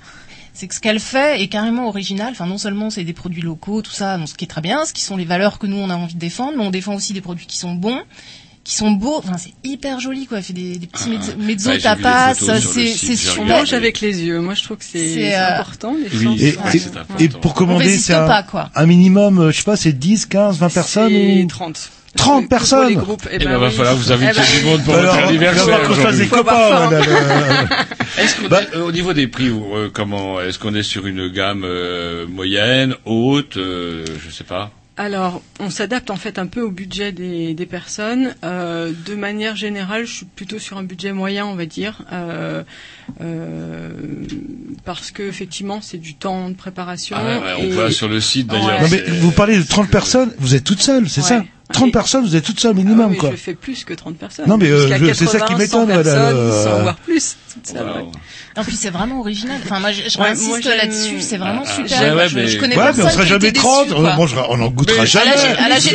c'est 0.53 0.67
que 0.67 0.75
ce 0.75 0.81
qu'elle 0.81 1.01
fait 1.01 1.41
est 1.41 1.49
carrément 1.49 1.89
original. 1.89 2.29
Enfin, 2.33 2.47
non 2.47 2.59
seulement 2.59 2.91
c'est 2.91 3.05
des 3.05 3.13
produits 3.13 3.43
locaux, 3.43 3.83
tout 3.83 3.93
ça, 3.93 4.19
bon, 4.19 4.27
ce 4.27 4.35
qui 4.35 4.45
est 4.45 4.49
très 4.49 4.61
bien, 4.61 4.85
ce 4.85 4.93
qui 4.93 5.03
sont 5.03 5.17
les 5.17 5.25
valeurs 5.25 5.59
que 5.59 5.67
nous 5.67 5.77
on 5.77 5.91
a 5.91 5.95
envie 5.95 6.15
de 6.15 6.19
défendre, 6.19 6.55
mais 6.57 6.65
on 6.65 6.71
défend 6.71 6.95
aussi 6.95 7.13
des 7.13 7.21
produits 7.21 7.47
qui 7.47 7.59
sont 7.59 7.75
bons, 7.75 8.03
qui 8.67 8.75
sont 8.75 8.91
beaux. 8.91 9.19
Enfin, 9.19 9.37
c'est 9.39 9.53
hyper 9.63 10.01
joli, 10.01 10.27
quoi. 10.27 10.39
Elle 10.39 10.43
fait 10.45 10.53
des, 10.53 10.77
des 10.77 10.89
petits 10.89 11.05
Ah, 11.07 11.11
mezzo, 11.11 11.33
ah. 11.33 11.43
mezzo 11.43 11.71
Ouais, 11.71 11.79
tapas, 11.79 12.35
sur 12.35 12.47
c'est 12.57 13.17
super. 13.17 13.45
mange 13.45 13.73
avec 13.73 14.01
les 14.01 14.23
yeux. 14.25 14.41
Moi, 14.41 14.55
je 14.55 14.65
trouve 14.65 14.79
que 14.79 14.85
c'est 14.85 15.37
euh, 15.37 15.55
important. 15.61 15.95
Les 15.95 16.19
Oui, 16.19 16.37
Et, 16.41 16.57
ouais. 16.57 16.59
Et- 16.75 16.79
c'est 16.81 16.89
important. 16.89 17.15
et 17.21 17.29
pour 17.29 17.55
commander, 17.55 17.97
c'est 17.97 18.15
un, 18.15 18.29
un 18.75 18.87
minimum, 18.87 19.39
euh, 19.39 19.53
je 19.53 19.59
sais 19.59 19.63
pas, 19.63 19.77
c'est 19.77 19.93
10, 19.93 20.27
15, 20.27 20.59
20 20.59 20.69
personnes 20.75 21.13
C'est 21.13 21.45
ou... 21.45 21.47
30. 21.47 21.91
30 22.17 22.45
Que 22.45 22.49
personnes 22.49 22.89
les 22.89 22.95
groupes. 22.97 23.29
Eh 23.31 23.37
Eh 23.37 23.39
ben, 23.45 23.51
ben, 23.53 23.59
va 23.59 23.71
falloir 23.71 23.95
vous 23.95 24.11
inviter 24.11 24.33
Eh 24.35 24.39
ben, 24.41 24.59
du 24.61 24.65
monde 24.67 24.83
pour 24.85 24.95
Alors, 24.95 25.15
votre 25.15 25.29
anniversaire. 25.29 25.83
qu'on 25.83 25.95
se 25.95 26.01
fasse 26.01 26.17
des 26.17 26.27
copains. 26.27 26.91
Est-ce 28.19 28.41
qu'on 28.41 28.49
Bah- 28.49 28.63
est- 28.63 28.75
euh, 28.77 28.85
au 28.87 28.91
niveau 28.93 29.13
des 29.13 29.29
prix, 29.29 29.49
euh, 29.51 29.91
comment 29.93 30.41
est-ce 30.41 30.59
qu'on 30.59 30.75
est 30.75 30.83
sur 30.83 31.07
une 31.07 31.29
gamme 31.29 31.63
euh, 31.65 32.27
moyenne, 32.27 32.95
haute, 33.05 33.59
euh, 33.59 34.05
je 34.27 34.31
sais 34.35 34.45
pas. 34.45 34.73
Alors, 34.99 35.43
on 35.61 35.69
s'adapte 35.69 36.11
en 36.11 36.17
fait 36.17 36.39
un 36.39 36.47
peu 36.47 36.63
au 36.63 36.71
budget 36.71 37.13
des, 37.13 37.67
personnes. 37.67 38.35
Euh, 38.45 38.93
de 39.07 39.15
manière 39.15 39.55
générale, 39.55 40.07
je 40.07 40.15
suis 40.15 40.27
plutôt 40.27 40.59
sur 40.59 40.79
un 40.79 40.83
budget 40.83 41.13
moyen, 41.13 41.45
on 41.45 41.55
va 41.55 41.67
dire, 41.67 42.03
euh, 42.13 42.63
euh, 43.21 43.91
parce 44.85 45.11
que 45.11 45.23
effectivement, 45.23 45.81
c'est 45.83 45.99
du 45.99 46.15
temps 46.15 46.49
de 46.49 46.55
préparation. 46.55 47.17
Ah 47.19 47.25
ouais, 47.25 47.35
ouais, 47.37 47.53
on 47.59 47.63
et- 47.65 47.71
voit 47.71 47.91
sur 47.91 48.09
le 48.09 48.21
site 48.21 48.47
d'ailleurs. 48.49 48.81
Ouais. 48.83 49.05
Non, 49.09 49.15
vous 49.21 49.31
parlez 49.31 49.57
de 49.59 49.63
30 49.63 49.89
personnes, 49.91 50.33
vous 50.39 50.55
êtes 50.55 50.65
toute 50.65 50.81
seule, 50.83 51.09
c'est 51.09 51.23
Ouais. 51.23 51.29
ça 51.29 51.45
30 51.73 51.93
personnes, 51.93 52.25
vous 52.25 52.37
êtes 52.37 52.45
toute 52.45 52.61
seule 52.61 52.75
minimum, 52.77 53.07
Ah 53.09 53.11
oui, 53.11 53.17
quoi. 53.17 53.31
Je 53.33 53.37
fais 53.37 53.55
plus 53.55 53.85
que 53.85 53.93
30 53.93 54.17
personnes. 54.17 54.47
Non, 54.49 54.57
mais, 54.57 54.71
euh, 54.71 54.87
je- 54.99 55.13
c'est 55.15 55.27
ça 55.27 55.41
qui 55.41 55.55
80, 55.55 55.59
m'étonne, 55.59 55.89
100 55.89 56.03
voilà, 56.03 56.33
le- 56.33 56.53
100, 56.53 56.83
voire 56.83 56.97
plus. 56.97 57.37
toute 57.53 57.67
seule, 57.67 57.83
Wow. 57.87 57.95
ouais. 57.97 58.05
En 58.59 58.63
plus, 58.63 58.79
c'est 58.79 58.91
vraiment 58.91 59.19
original. 59.21 59.57
Enfin, 59.65 59.81
moi, 59.81 59.91
je, 59.91 60.03
je 60.09 60.19
Ouais, 60.19 60.29
insiste 60.29 60.65
là-dessus. 60.65 61.17
C'est 61.21 61.39
vraiment 61.39 61.63
Ah, 61.67 61.75
super. 61.75 62.01
ouais, 62.01 62.13
ouais, 62.23 62.29
je, 62.29 62.37
mais- 62.37 62.47
je 62.49 62.59
connais 62.59 62.77
Ouais, 62.77 62.83
mais 62.83 62.87
personne 62.93 63.07
on 63.07 63.11
sera 63.11 63.25
jamais 63.25 63.49
était 63.49 63.59
30, 63.59 63.85
déçu, 63.89 63.99
on 63.99 64.03
quoi. 64.03 64.15
mangera, 64.15 64.47
on 64.51 64.61
en 64.61 64.69
goûtera 64.69 65.01
Mais- 65.01 65.07
jamais. 65.07 65.31
à 65.59 65.69
l'âge 65.69 65.85
de 65.85 65.91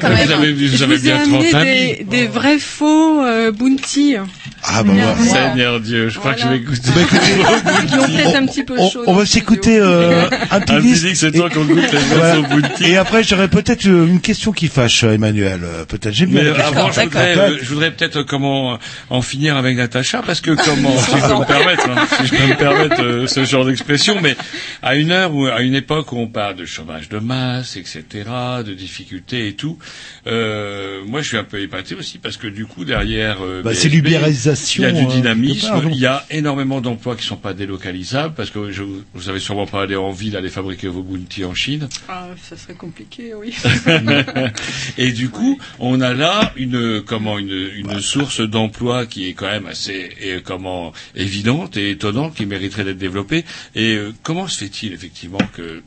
quand 0.00 0.08
Vous 0.08 0.14
même. 0.14 0.30
avez, 0.30 0.52
vous 0.52 0.76
Je 0.76 0.84
avez 0.84 0.96
vous 0.96 1.00
ai 1.00 1.02
bien 1.12 1.22
amené 1.22 1.50
30 1.50 1.64
des, 1.64 2.06
des 2.08 2.26
vrais 2.28 2.58
faux 2.60 3.22
euh, 3.24 3.50
bounty 3.50 4.14
Ah, 4.62 4.82
bah, 4.82 4.92
moi. 4.92 5.14
Seigneur 5.24 5.80
Dieu, 5.80 6.08
je 6.10 6.18
crois 6.18 6.34
que 6.34 6.40
je 6.42 6.48
vais 6.48 6.60
goûter. 6.60 6.90
Bah, 6.94 7.00
écoutez, 7.02 7.96
ont 7.98 8.06
peut-être 8.06 8.36
un 8.36 8.46
petit 8.46 8.62
peu 8.64 8.74
on, 8.78 8.90
chaud. 8.90 9.02
on 9.06 9.14
va 9.14 9.24
s'écouter 9.26 9.78
euh, 9.78 10.28
un 10.50 10.60
petit 10.60 10.74
petit 10.74 10.82
disque. 11.00 11.16
c'est 11.16 11.28
et- 11.28 11.38
toi 11.38 11.48
qu'on 11.50 11.64
goûte 11.64 11.78
les 11.92 11.98
Ouais. 11.98 12.88
Et 12.90 12.96
après, 12.96 13.22
j'aurais 13.22 13.48
peut-être 13.48 13.86
euh, 13.86 14.06
une 14.06 14.20
question 14.20 14.52
qui 14.52 14.68
fâche, 14.68 15.04
euh, 15.04 15.12
Emmanuel. 15.14 15.60
Euh, 15.64 15.84
Peut-être 15.86 16.12
j'aime 16.14 16.30
bien. 16.30 16.52
Avant, 16.54 16.92
je 16.92 17.00
voudrais, 17.00 17.38
euh, 17.38 17.58
je 17.62 17.68
voudrais 17.72 17.90
peut-être 17.90 18.22
comment 18.22 18.78
en 19.08 19.22
finir 19.22 19.56
avec 19.56 19.76
Natacha, 19.76 20.22
parce 20.24 20.40
que 20.40 20.50
comment, 20.50 20.96
si 20.98 21.10
je 21.10 21.26
peux 21.26 21.34
me 21.38 21.46
permettre, 21.46 21.88
hein, 21.90 22.06
si 22.20 22.26
je 22.26 22.34
peux 22.36 22.46
me 22.46 22.56
permettre 22.56 23.02
euh, 23.02 23.26
ce 23.26 23.44
genre 23.44 23.64
d'expression, 23.64 24.18
mais 24.22 24.36
à 24.82 24.96
une 24.96 25.10
heure 25.10 25.34
ou 25.34 25.46
à 25.46 25.62
une 25.62 25.74
époque 25.74 26.12
où 26.12 26.18
on 26.18 26.26
parle 26.28 26.56
de 26.56 26.64
chômage 26.66 27.08
de 27.08 27.18
masse, 27.18 27.76
etc., 27.76 28.04
de 28.66 28.74
difficultés 28.74 29.48
et 29.48 29.52
tout, 29.54 29.78
euh, 30.26 31.00
moi 31.06 31.22
je 31.22 31.28
suis 31.28 31.36
un 31.36 31.44
peu 31.44 31.60
épaté 31.60 31.94
aussi 31.94 32.18
parce 32.18 32.36
que 32.36 32.46
du 32.46 32.66
coup 32.66 32.84
derrière, 32.84 33.38
euh, 33.42 33.62
Bah, 33.62 33.70
c'est 33.74 33.88
l'ubérisation, 33.88 34.49
il 34.54 34.82
y 34.82 34.84
a 34.84 34.92
du 34.92 35.04
euh, 35.04 35.08
dynamisme, 35.08 35.68
part, 35.68 35.84
il 35.84 35.98
y 35.98 36.06
a 36.06 36.24
énormément 36.30 36.80
d'emplois 36.80 37.16
qui 37.16 37.24
sont 37.24 37.36
pas 37.36 37.54
délocalisables 37.54 38.34
parce 38.34 38.50
que 38.50 38.70
je, 38.70 38.82
vous 39.14 39.28
avez 39.28 39.40
sûrement 39.40 39.66
pas 39.66 39.82
allé 39.82 39.96
en 39.96 40.10
ville 40.10 40.36
aller 40.36 40.48
fabriquer 40.48 40.88
vos 40.88 41.02
bounty 41.02 41.44
en 41.44 41.54
Chine. 41.54 41.88
Ah, 42.08 42.28
ça 42.42 42.56
serait 42.56 42.74
compliqué, 42.74 43.34
oui. 43.34 43.54
Et 44.98 45.12
du 45.12 45.28
coup, 45.28 45.58
on 45.78 46.00
a 46.00 46.14
là 46.14 46.52
une 46.56 47.02
comment 47.02 47.38
une, 47.38 47.70
une 47.76 48.00
source 48.00 48.40
d'emploi 48.40 49.06
qui 49.06 49.28
est 49.28 49.34
quand 49.34 49.46
même 49.46 49.66
assez 49.66 50.10
et, 50.20 50.40
comment 50.42 50.92
évidente 51.14 51.76
et 51.76 51.90
étonnante, 51.90 52.34
qui 52.34 52.46
mériterait 52.46 52.84
d'être 52.84 52.98
développée. 52.98 53.44
Et 53.74 53.94
euh, 53.94 54.12
comment 54.22 54.48
se 54.48 54.58
fait-il 54.58 54.92
effectivement 54.92 55.38
que 55.54 55.82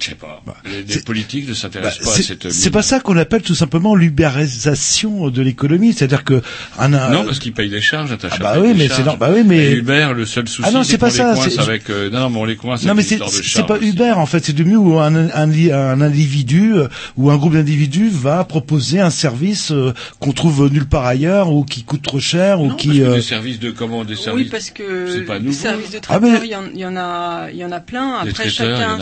je 0.00 0.06
sais 0.10 0.14
pas, 0.14 0.40
les, 0.64 0.82
les 0.82 1.00
politiques 1.00 1.44
ne 1.48 1.52
Bah, 1.52 1.58
s'intéressent 1.58 2.04
pas 2.04 2.12
à 2.12 2.14
c'est 2.16 2.22
cette 2.22 2.50
c'est 2.52 2.70
pas 2.70 2.82
ça 2.82 3.00
qu'on 3.00 3.16
appelle 3.16 3.42
tout 3.42 3.54
simplement 3.56 3.94
l'ubérisation 3.96 5.28
de 5.30 5.42
l'économie, 5.42 5.92
c'est-à-dire 5.92 6.24
que 6.24 6.40
un, 6.78 6.92
un- 6.94 7.10
Non, 7.10 7.24
parce 7.24 7.38
qu'ils 7.38 7.52
payent 7.52 7.68
des 7.70 7.80
charges, 7.80 8.10
Natacha. 8.10 8.36
Ah 8.38 8.42
bah 8.42 8.52
paye 8.54 8.62
oui, 8.62 8.68
des 8.68 8.74
mais 8.74 8.86
charges. 8.88 9.00
c'est 9.00 9.04
nor- 9.04 9.16
bah 9.16 9.30
oui, 9.34 9.42
mais- 9.44 9.58
Et 9.58 9.72
Uber, 9.74 10.08
le 10.14 10.24
seul 10.26 10.48
souci, 10.48 10.68
Ah 10.68 10.72
non, 10.72 10.84
c'est 10.84 10.98
pas 10.98 11.10
ça, 11.10 11.34
c'est- 11.36 11.58
avec. 11.58 11.90
euh, 11.90 12.10
non, 12.10 12.20
non, 12.20 12.30
mais 12.30 12.38
on 12.38 12.44
les 12.44 12.56
coince 12.56 12.84
Non 12.84 12.94
mais 12.94 13.02
c'est 13.02 13.16
de 13.18 13.24
c'est 13.28 13.66
pas 13.66 13.76
aussi. 13.78 13.88
Uber 13.88 14.12
en 14.12 14.26
fait, 14.26 14.44
c'est 14.44 14.52
devenu 14.52 14.76
où 14.76 14.98
un, 14.98 15.14
un, 15.14 15.30
un 15.32 16.00
individu 16.00 16.74
euh, 16.74 16.88
ou 17.16 17.30
un 17.30 17.36
groupe 17.36 17.54
d'individus 17.54 18.08
va 18.10 18.44
proposer 18.44 19.00
un 19.00 19.10
service 19.10 19.72
euh, 19.72 19.92
qu'on 20.20 20.32
trouve 20.32 20.70
nulle 20.72 20.86
part 20.86 21.06
ailleurs 21.06 21.52
ou 21.52 21.64
qui 21.64 21.82
coûte 21.82 22.02
trop 22.02 22.20
cher 22.20 22.60
ou 22.60 22.68
Non, 22.68 22.74
qui 22.76 22.88
parce 22.88 22.98
que 23.00 23.04
euh, 23.04 23.14
des 23.16 23.22
services 23.22 23.58
de 23.60 23.70
comment 23.70 24.04
des 24.04 24.16
services. 24.16 24.44
Oui, 24.44 24.48
parce 24.50 24.70
que 24.70 25.06
c'est 25.12 25.20
pas 25.22 25.38
les 25.38 25.44
nouveau. 25.46 25.56
services 25.58 25.90
de 25.90 25.96
Ah, 26.08 26.18
traiteurs, 26.18 26.20
mais- 26.40 26.40
il 26.46 26.50
y, 26.50 26.56
en- 26.56 26.62
il 26.72 26.80
y 26.80 26.86
en 26.86 26.96
a, 26.96 27.48
il 27.50 27.58
y 27.58 27.64
en 27.64 27.72
a 27.72 27.80
plein. 27.80 28.22
Des 28.24 28.30
Après, 28.30 28.46
y 28.48 28.50
chacun 28.50 28.98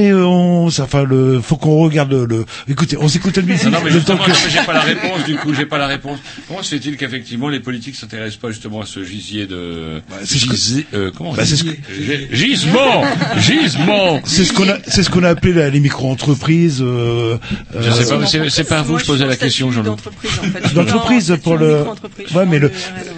en 0.00 0.02
mais 0.02 0.10
euh, 0.10 0.26
on 0.26 0.66
enfin 0.66 1.04
le 1.04 1.40
faut 1.40 1.56
qu'on 1.56 1.78
regarde 1.82 2.12
le, 2.12 2.24
le- 2.24 2.44
écoutez, 2.68 2.96
on 2.98 3.08
s'écoute 3.08 3.36
la 3.36 3.42
musique 3.42 3.64
Non, 3.64 3.72
non, 3.72 3.78
mais 3.84 3.90
le 3.90 4.00
temps 4.00 4.14
justement, 4.16 4.24
que 4.24 4.30
non, 4.30 4.36
mais 4.44 4.50
j'ai 4.50 4.64
pas 4.66 4.72
la 4.72 4.80
réponse, 4.80 5.24
du 5.24 5.36
coup, 5.36 5.54
j'ai 5.54 5.66
pas 5.66 5.78
la 5.78 5.86
réponse. 5.86 6.18
Comment 6.48 6.62
se 6.62 6.70
fait-il 6.74 6.96
qu'effectivement 6.96 7.48
les 7.48 7.60
politiques 7.60 7.96
s'intéressent 7.96 8.36
pas 8.40 8.50
justement 8.50 8.80
à 8.82 8.86
ce 8.86 9.02
gisier 9.04 9.46
de, 9.46 10.00
c'est 10.24 10.38
ce 10.38 10.46
que- 10.80 10.96
euh, 10.96 11.10
comment 11.16 11.32
Bah, 11.34 11.42
dit 11.42 11.50
c'est 11.50 11.56
ce 11.56 11.64
que- 11.64 11.70
Gi- 11.70 12.28
Gisement! 12.32 13.04
Gisement! 13.38 14.20
c'est 14.24 14.44
ce 14.44 14.52
qu'on 14.52 14.68
a 14.68 14.76
c'est 14.86 15.02
ce 15.02 15.10
qu'on 15.10 15.22
a 15.24 15.28
appelé 15.30 15.52
la- 15.52 15.70
les 15.70 15.80
micro-entreprises 15.80 16.80
euh, 16.82 17.36
Je 17.78 17.90
sais 17.90 18.04
pas, 18.06 18.18
mais 18.18 18.20
Non, 18.20 18.26
c'est, 18.48 18.64
pas 18.64 18.78
à 18.78 18.82
vous 18.82 18.94
que 18.96 19.00
je 19.02 19.06
posais 19.06 19.26
la 19.26 19.32
en 19.34 19.36
question, 19.36 19.70
Jean-Loup. 19.72 19.90
d'entreprise, 19.90 20.30
en 20.38 20.42
fait. 20.42 20.70
pour 21.38 21.56
le 21.56 21.84
Ouais 22.34 22.46
mais 22.46 22.58
en 22.58 22.60
le 22.60 22.70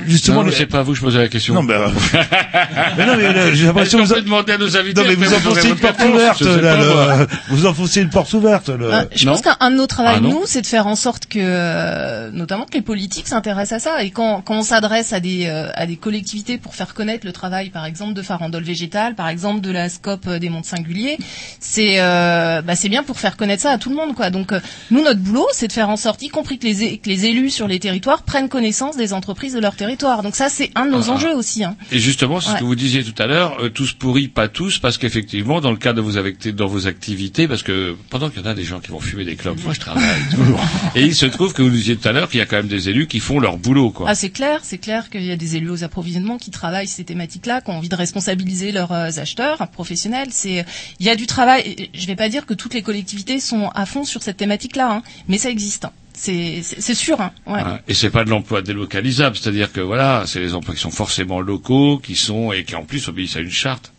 justement 0.06 0.38
Non, 0.38 0.44
mais 0.44 0.50
le- 0.50 0.56
c'est 0.56 0.66
pas 0.66 0.80
à 0.80 0.82
vous 0.82 0.92
que 0.92 0.98
je 0.98 1.02
posais 1.02 1.18
la 1.18 1.28
question. 1.28 1.54
non 1.54 1.62
mais, 1.62 1.74
euh, 1.74 1.88
mais 2.96 3.06
non 3.06 3.16
mais 3.16 3.24
euh, 3.24 3.54
j'ai 3.54 3.66
l'impression 3.66 3.98
que 3.98 4.04
vous 4.04 4.14
demander 4.22 4.52
à 4.52 4.58
nos 4.58 4.76
invités 4.76 5.00
non 5.00 5.06
mais 5.08 5.14
vous 5.14 5.24
aurez 5.26 5.36
enfoncez 5.36 5.68
une 5.68 5.76
porte 5.76 6.00
ouverte 6.02 6.42
Là, 6.76 7.16
le- 7.18 7.26
vous 7.54 7.66
enfoncez 7.66 8.00
une 8.02 8.10
porte 8.10 8.32
ouverte 8.32 8.68
le- 8.68 8.92
Euh, 8.92 9.04
je 9.14 9.26
non. 9.26 9.32
pense 9.32 9.42
qu'un 9.42 9.70
de 9.70 9.76
nos 9.76 9.86
Ah, 9.98 10.20
non. 10.20 10.30
nous, 10.30 10.42
c'est 10.46 10.60
de 10.62 10.66
faire 10.66 10.86
en 10.86 10.96
sorte 10.96 11.26
que, 11.26 11.38
euh, 11.40 12.30
notamment 12.32 12.64
que 12.64 12.74
les 12.74 12.82
politiques 12.82 13.28
s'intéressent 13.28 13.76
à 13.86 13.90
ça. 13.96 14.02
Et 14.04 14.10
quand, 14.10 14.40
quand 14.42 14.56
on 14.58 14.62
s'adresse 14.62 15.12
à 15.12 15.20
des, 15.20 15.46
euh, 15.46 15.68
à 15.74 15.86
des 15.86 15.96
collectivités 15.96 16.58
pour 16.58 16.74
faire 16.74 16.94
connaître 16.94 17.26
le 17.26 17.32
travail, 17.32 17.70
par 17.70 17.84
exemple, 17.84 18.14
de 18.14 18.22
Farandole 18.22 18.62
Végétal, 18.62 19.14
par 19.14 19.28
exemple, 19.28 19.60
de 19.60 19.70
la 19.70 19.88
SCOP 19.88 20.26
euh, 20.26 20.38
des 20.38 20.48
mondes 20.48 20.64
singuliers, 20.64 21.18
c'est 21.60 22.00
euh, 22.00 22.62
bah, 22.62 22.74
c'est 22.74 22.88
bien 22.88 23.02
pour 23.02 23.18
faire 23.18 23.36
connaître 23.36 23.62
ça 23.62 23.70
à 23.72 23.78
tout 23.78 23.90
le 23.90 23.96
monde. 23.96 24.14
quoi. 24.14 24.30
Donc, 24.30 24.52
euh, 24.52 24.60
nous, 24.90 25.02
notre 25.02 25.20
boulot, 25.20 25.46
c'est 25.52 25.68
de 25.68 25.72
faire 25.72 25.88
en 25.88 25.96
sorte, 25.96 26.22
y 26.22 26.28
compris 26.28 26.58
que 26.58 26.66
les, 26.66 26.98
que 26.98 27.08
les 27.08 27.26
élus 27.26 27.50
sur 27.50 27.68
les 27.68 27.78
territoires 27.80 28.22
prennent 28.22 28.48
connaissance 28.48 28.96
des 28.96 29.12
entreprises 29.12 29.54
de 29.54 29.60
leur 29.60 29.74
territoire. 29.76 30.22
Donc 30.22 30.34
ça, 30.36 30.48
c'est 30.48 30.70
un 30.74 30.86
de 30.86 30.90
nos 30.90 31.10
Ah. 31.10 31.14
enjeux 31.14 31.34
aussi. 31.34 31.64
Hein. 31.64 31.76
Et 31.90 31.98
justement, 31.98 32.40
c'est 32.40 32.50
ce 32.52 32.56
que 32.56 32.64
vous 32.64 32.74
disiez 32.76 33.04
tout 33.04 33.20
à 33.22 33.26
l'heure, 33.26 33.56
euh, 33.62 33.68
tous 33.68 33.92
pourris, 33.92 34.28
pas 34.28 34.48
tous, 34.48 34.78
parce 34.78 34.98
qu'effectivement, 34.98 35.60
dans 35.60 35.70
le 35.70 35.76
cadre 35.76 35.96
de 35.96 36.00
vos, 36.02 36.16
acti- 36.18 36.52
dans 36.62 36.68
vos 36.68 36.86
activités, 36.86 37.48
parce 37.48 37.64
que 37.64 37.96
pendant 38.08 38.30
qu'il 38.30 38.40
y 38.40 38.44
en 38.44 38.48
a 38.48 38.54
des 38.54 38.62
gens 38.62 38.78
qui 38.78 38.90
vont 38.92 39.00
fumer 39.00 39.24
des 39.24 39.34
clopes, 39.34 39.62
moi 39.64 39.72
je 39.74 39.80
travaille. 39.80 40.20
et 40.94 41.02
il 41.02 41.14
se 41.14 41.26
trouve 41.26 41.52
que 41.52 41.60
vous 41.62 41.68
nous 41.70 41.74
disiez 41.74 41.96
tout 41.96 42.06
à 42.06 42.12
l'heure 42.12 42.28
qu'il 42.30 42.38
y 42.38 42.40
a 42.40 42.46
quand 42.46 42.56
même 42.56 42.68
des 42.68 42.88
élus 42.88 43.08
qui 43.08 43.18
font 43.18 43.40
leur 43.40 43.56
boulot, 43.56 43.90
quoi. 43.90 44.06
Ah, 44.08 44.14
c'est 44.14 44.30
clair, 44.30 44.60
c'est 44.62 44.78
clair 44.78 45.10
qu'il 45.10 45.24
y 45.24 45.32
a 45.32 45.36
des 45.36 45.56
élus 45.56 45.70
aux 45.70 45.82
approvisionnements 45.82 46.38
qui 46.38 46.52
travaillent 46.52 46.86
ces 46.86 47.02
thématiques-là, 47.02 47.62
qui 47.62 47.70
ont 47.70 47.78
envie 47.78 47.88
de 47.88 47.96
responsabiliser 47.96 48.70
leurs 48.70 48.92
euh, 48.92 49.08
acheteurs 49.16 49.66
professionnels. 49.68 50.28
C'est, 50.30 50.64
il 51.00 51.06
y 51.06 51.10
a 51.10 51.16
du 51.16 51.26
travail. 51.26 51.90
Je 51.94 52.06
vais 52.06 52.16
pas 52.16 52.28
dire 52.28 52.46
que 52.46 52.54
toutes 52.54 52.74
les 52.74 52.82
collectivités 52.82 53.40
sont 53.40 53.68
à 53.74 53.84
fond 53.84 54.04
sur 54.04 54.22
cette 54.22 54.36
thématique-là, 54.36 54.92
hein, 54.92 55.02
mais 55.26 55.38
ça 55.38 55.50
existe. 55.50 55.86
hein. 55.86 55.92
C'est, 56.14 56.62
sûr. 56.94 57.20
Hein, 57.20 57.32
ouais. 57.46 57.62
Voilà. 57.62 57.80
Et 57.88 57.94
c'est 57.94 58.10
pas 58.10 58.22
de 58.22 58.30
l'emploi 58.30 58.62
délocalisable, 58.62 59.36
c'est-à-dire 59.36 59.72
que 59.72 59.80
voilà, 59.80 60.24
c'est 60.26 60.38
les 60.40 60.54
emplois 60.54 60.74
qui 60.74 60.80
sont 60.80 60.90
forcément 60.92 61.40
locaux, 61.40 61.98
qui 61.98 62.14
sont 62.14 62.52
et 62.52 62.64
qui 62.64 62.76
en 62.76 62.84
plus 62.84 63.08
obéissent 63.08 63.36
à 63.36 63.40
une 63.40 63.50
charte. 63.50 63.92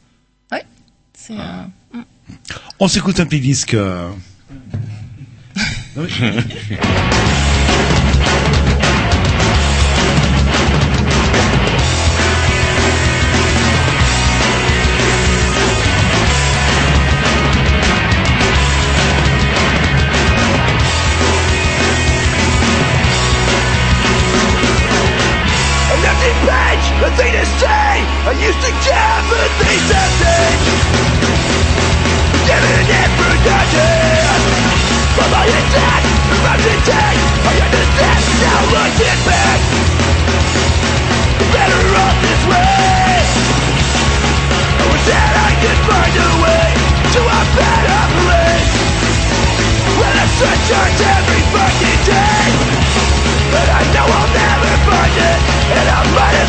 C'est, 1.16 1.40
euh, 1.40 1.64
on 2.80 2.88
s'écoute 2.88 3.20
un 3.20 3.26
petit 3.26 3.42
disque. 3.42 3.76
Non, 5.96 6.08
mais- 6.20 6.44
say. 27.60 28.02
I 28.26 28.32
used 28.40 28.62
to 28.66 28.72
care, 28.82 29.22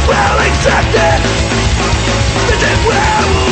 well 0.07 0.39
accept 0.39 0.95
it. 0.95 1.21
This 2.49 2.62
is 2.62 2.87
where 2.87 3.44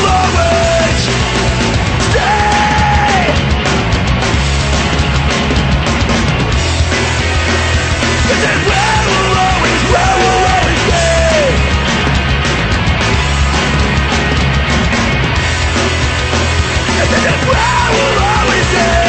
will 17.93 18.19
always 18.19 18.67
do. 18.71 19.02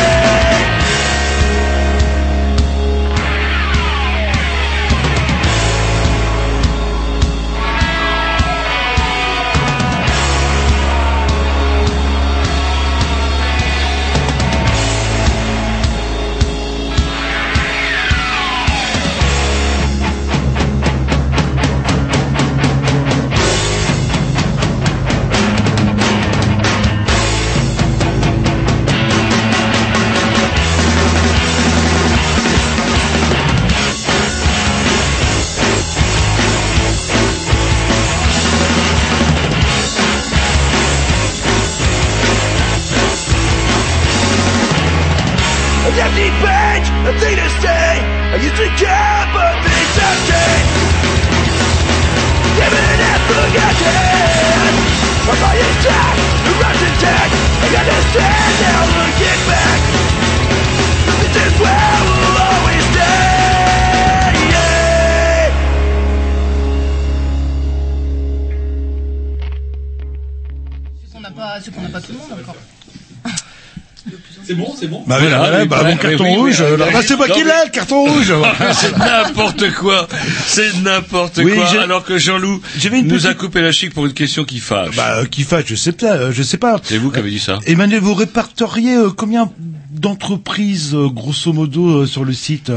Bah 75.08 75.18
Voilà, 75.20 75.38
voilà, 75.38 75.62
oui, 75.62 75.68
bah, 75.68 75.78
voilà, 75.80 75.92
mon 75.96 75.98
carton 76.02 76.24
oui, 76.24 76.36
rouge. 76.36 76.60
oui, 76.62 76.66
euh, 76.66 76.78
oui. 76.80 76.94
bah, 76.94 77.00
c'est 77.06 77.16
moi 77.18 77.28
Non, 77.28 77.34
qui 77.36 77.44
l'ai, 77.44 77.50
le 77.66 77.70
carton 77.72 78.06
rouge. 78.06 78.34
c'est 78.74 78.98
n'importe 78.98 79.72
quoi. 79.74 80.08
C'est 80.48 80.82
n'importe 80.82 81.42
quoi. 81.44 81.82
Alors 81.82 82.04
que 82.04 82.18
Jean-Loup 82.18 82.62
nous 83.04 83.28
a 83.28 83.34
coupé 83.34 83.62
la 83.62 83.72
chic 83.72 83.94
pour 83.94 84.06
une 84.06 84.14
question 84.14 84.44
qui 84.46 84.60
fâche. 84.60 84.96
Bah, 84.96 85.20
euh, 85.20 85.26
qui 85.26 85.44
fasse, 85.44 85.66
je 85.68 85.76
sais 85.76 85.92
pas, 85.92 86.14
euh, 86.14 86.32
je 86.32 86.44
sais 86.44 86.58
pas. 86.58 86.80
c'est 86.84 86.98
vous 86.98 87.12
qui 87.12 87.20
avez 87.20 87.30
dit 87.30 87.40
ça. 87.40 87.60
Emmanuel, 87.66 88.00
vous 88.02 88.14
répertoriez 88.14 88.96
euh, 88.96 89.10
combien 89.10 89.52
d'entreprises, 89.92 90.96
grosso 90.96 91.54
modo, 91.54 92.06
sur 92.06 92.26
le 92.26 92.34
site 92.34 92.72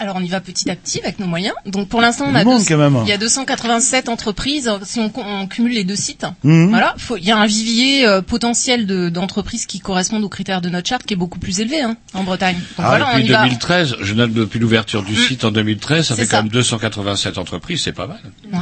Alors 0.00 0.16
on 0.16 0.20
y 0.20 0.28
va 0.28 0.40
petit 0.40 0.68
à 0.70 0.74
petit 0.76 1.00
avec 1.00 1.20
nos 1.20 1.26
moyens. 1.26 1.54
Donc 1.66 1.88
pour 1.88 2.00
l'instant 2.00 2.26
on 2.28 2.34
a 2.34 2.42
monde, 2.42 2.58
deux- 2.58 2.64
quand 2.66 2.78
même. 2.78 2.98
il 3.04 3.08
y 3.08 3.12
a 3.12 3.18
287 3.18 4.08
entreprises 4.08 4.68
si 4.82 4.98
on, 4.98 5.12
on 5.16 5.46
cumule 5.46 5.72
les 5.72 5.84
deux 5.84 5.94
sites. 5.96 6.26
Mhm. 6.42 6.70
Voilà, 6.70 6.94
faut- 6.98 7.16
il 7.16 7.24
y 7.24 7.30
a 7.30 7.36
un 7.36 7.46
vivier 7.46 8.04
euh, 8.06 8.20
potentiel 8.20 8.86
de- 8.86 9.08
d'entreprises 9.08 9.66
qui 9.66 9.78
correspondent 9.78 10.24
aux 10.24 10.28
critères 10.28 10.60
de 10.60 10.68
notre 10.68 10.88
charte 10.88 11.04
qui 11.04 11.14
est 11.14 11.16
beaucoup 11.16 11.38
plus 11.38 11.60
élevé 11.60 11.80
hein, 11.80 11.96
en 12.12 12.24
Bretagne. 12.24 12.56
Donc 12.56 12.64
Ah, 12.78 12.88
voilà, 12.88 13.06
on 13.12 13.18
depuis 13.18 13.28
y 13.28 13.32
va. 13.32 13.42
2013, 13.44 13.96
je 14.00 14.14
note 14.14 14.32
depuis 14.32 14.58
l'ouverture 14.58 15.02
du 15.04 15.14
site 15.14 15.44
en 15.44 15.52
2013, 15.52 16.06
ça 16.08 16.16
C'est 16.16 16.22
fait 16.22 16.28
quand 16.28 16.42
même 16.42 16.48
287 16.50 17.38
entreprises, 17.38 17.82
c'est 17.82 17.92
pas 17.92 18.08
mal. 18.08 18.20
Ouais. 18.52 18.58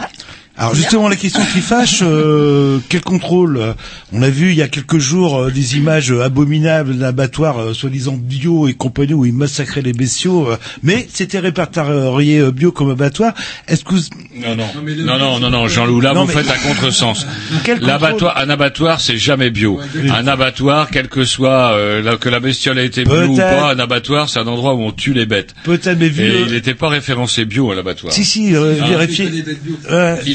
Alors 0.58 0.74
justement, 0.74 1.08
la 1.08 1.16
question 1.16 1.42
qui 1.52 1.60
fâche, 1.60 2.00
euh, 2.02 2.78
quel 2.90 3.00
contrôle 3.00 3.56
euh, 3.56 3.72
On 4.12 4.20
a 4.22 4.28
vu 4.28 4.50
il 4.50 4.56
y 4.56 4.62
a 4.62 4.68
quelques 4.68 4.98
jours 4.98 5.38
euh, 5.44 5.50
des 5.50 5.76
images 5.78 6.12
euh, 6.12 6.22
abominables 6.22 6.94
d'un 6.98 7.06
abattoir 7.06 7.58
euh, 7.58 7.72
soi-disant 7.72 8.18
bio 8.20 8.68
et 8.68 8.74
compagnie 8.74 9.14
où 9.14 9.24
ils 9.24 9.32
massacraient 9.32 9.80
les 9.80 9.94
bestiaux, 9.94 10.50
euh, 10.50 10.56
mais 10.82 11.08
c'était 11.10 11.38
répertorié 11.38 12.38
euh, 12.38 12.50
bio 12.50 12.70
comme 12.70 12.90
abattoir. 12.90 13.32
Est-ce 13.66 13.82
que 13.82 13.94
vous... 13.94 14.00
Non, 14.36 14.54
non, 14.54 14.66
non, 15.06 15.18
non, 15.18 15.40
non, 15.40 15.50
non, 15.50 15.68
Jean-Loup, 15.68 16.02
là 16.02 16.12
Non, 16.12 16.24
vous 16.26 16.34
mais- 16.36 16.42
faites 16.42 16.50
un 16.50 16.68
contresens. 16.68 17.26
L'abattoir, 17.80 18.36
un 18.36 18.50
abattoir, 18.50 19.00
c'est 19.00 19.16
jamais 19.16 19.48
bio. 19.50 19.80
Un 20.10 20.26
abattoir, 20.26 20.90
quel 20.90 21.08
que 21.08 21.24
soit 21.24 21.72
euh, 21.72 22.02
là, 22.02 22.16
que 22.16 22.28
la 22.28 22.40
bestiole 22.40 22.78
a 22.78 22.82
été 22.82 23.04
bio 23.04 23.22
ou 23.24 23.36
pas, 23.36 23.72
un 23.72 23.78
abattoir, 23.78 24.28
c'est 24.28 24.38
un 24.38 24.46
endroit 24.46 24.74
où 24.74 24.82
on 24.82 24.92
tue 24.92 25.14
les 25.14 25.24
bêtes. 25.26 25.54
peut-être 25.64 25.98
mais 25.98 26.08
vu 26.10 26.24
Et 26.24 26.40
il 26.46 26.52
n'était 26.52 26.74
pas 26.74 26.88
référencé 26.88 27.46
bio 27.46 27.70
à 27.70 27.74
l'abattoir. 27.74 28.12
si 28.12 28.24
si 28.24 28.54
euh, 28.54 28.76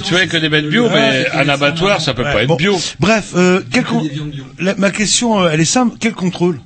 Ah. 0.08 0.14
Il 0.14 0.16
tuait 0.16 0.28
que 0.28 0.38
des 0.38 0.50
bêtes 0.50 0.70
bio, 0.70 0.90
mais 0.90 1.28
un 1.34 1.50
abattoir, 1.50 2.02
ça 2.02 2.14
peut 2.14 2.24
pas 2.24 2.44
être 2.44 2.58
bio. 2.58 2.80
Bref, 3.00 3.32
euh, 3.36 3.62
ma 4.78 4.92
question, 4.92 5.42
euh, 5.42 5.50
elle 5.52 5.62
est 5.62 5.66
simple. 5.66 5.98
Quel 6.00 6.14
contrôle? 6.14 6.60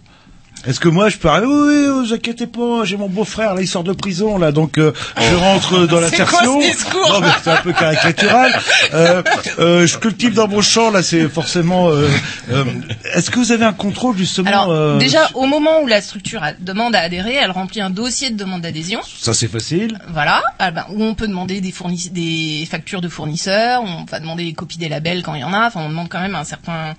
Est-ce 0.68 0.80
que 0.80 0.90
moi 0.90 1.10
je 1.10 1.18
peux 1.18 1.28
arriver 1.28 1.48
Oui, 1.48 1.74
oui, 1.88 1.88
vous 2.08 2.14
inquiétez 2.14 2.46
pas, 2.46 2.84
j'ai 2.86 2.96
mon 2.98 3.10
beau-frère 3.10 3.56
là, 3.56 3.62
il 3.62 3.68
sort 3.68 3.84
de 3.84 3.94
prison 3.94 4.38
là, 4.38 4.52
donc 4.52 4.78
euh, 4.78 4.92
je 5.18 5.36
rentre 5.36 5.88
dans 5.88 6.00
C'est 6.08 6.18
quoi 6.18 6.42
l'insertion. 6.44 6.62
ce 6.62 6.68
discours 6.68 7.10
Non, 7.14 7.20
mais 7.22 7.28
c'est 7.44 7.50
un 7.50 7.58
peu 7.58 7.74
caricatural. 7.74 8.52
Euh, 8.94 9.24
euh, 9.60 9.88
je 9.88 9.98
cultive 9.98 10.34
dans 10.34 10.48
mon 10.50 10.62
champ 10.62 10.92
là, 10.92 11.02
c'est 11.02 11.30
forcément. 11.30 11.90
euh, 11.90 12.10
euh, 12.52 12.66
Est-ce 13.14 13.32
que 13.32 13.40
vous 13.40 13.52
avez 13.54 13.64
un 13.64 13.72
contrôle 13.74 14.18
justement 14.18 14.50
Alors 14.50 14.70
euh, 14.72 14.98
déjà 14.98 15.30
au 15.34 15.46
moment 15.46 15.82
où 15.82 15.88
la 15.88 16.02
structure 16.02 16.42
demande 16.60 16.94
à 16.96 17.00
adhérer, 17.00 17.36
elle 17.36 17.52
remplit 17.52 17.80
un 17.80 17.90
dossier 17.90 18.30
de 18.32 18.36
demande 18.38 18.62
d'adhésion. 18.62 19.00
Ça 19.18 19.34
c'est 19.34 19.48
facile. 19.48 19.98
Voilà, 20.12 20.42
ah 20.60 20.72
ben, 20.72 20.86
où 20.92 21.04
on 21.04 21.14
peut 21.16 21.28
demander 21.28 21.62
des, 21.62 21.72
fournis- 21.72 22.10
des 22.12 22.68
factures 22.70 23.02
de 23.02 23.08
fournisseurs, 23.10 23.82
on 23.84 24.04
va 24.04 24.20
demander 24.20 24.44
des 24.44 24.54
copies 24.54 24.78
des 24.78 24.90
labels 24.90 25.24
quand 25.24 25.36
il 25.36 25.42
y 25.42 25.46
en 25.46 25.54
a, 25.54 25.68
enfin 25.68 25.82
on 25.86 25.90
demande 25.90 26.10
quand 26.10 26.20
même 26.22 26.36
un 26.36 26.44
certain 26.44 26.94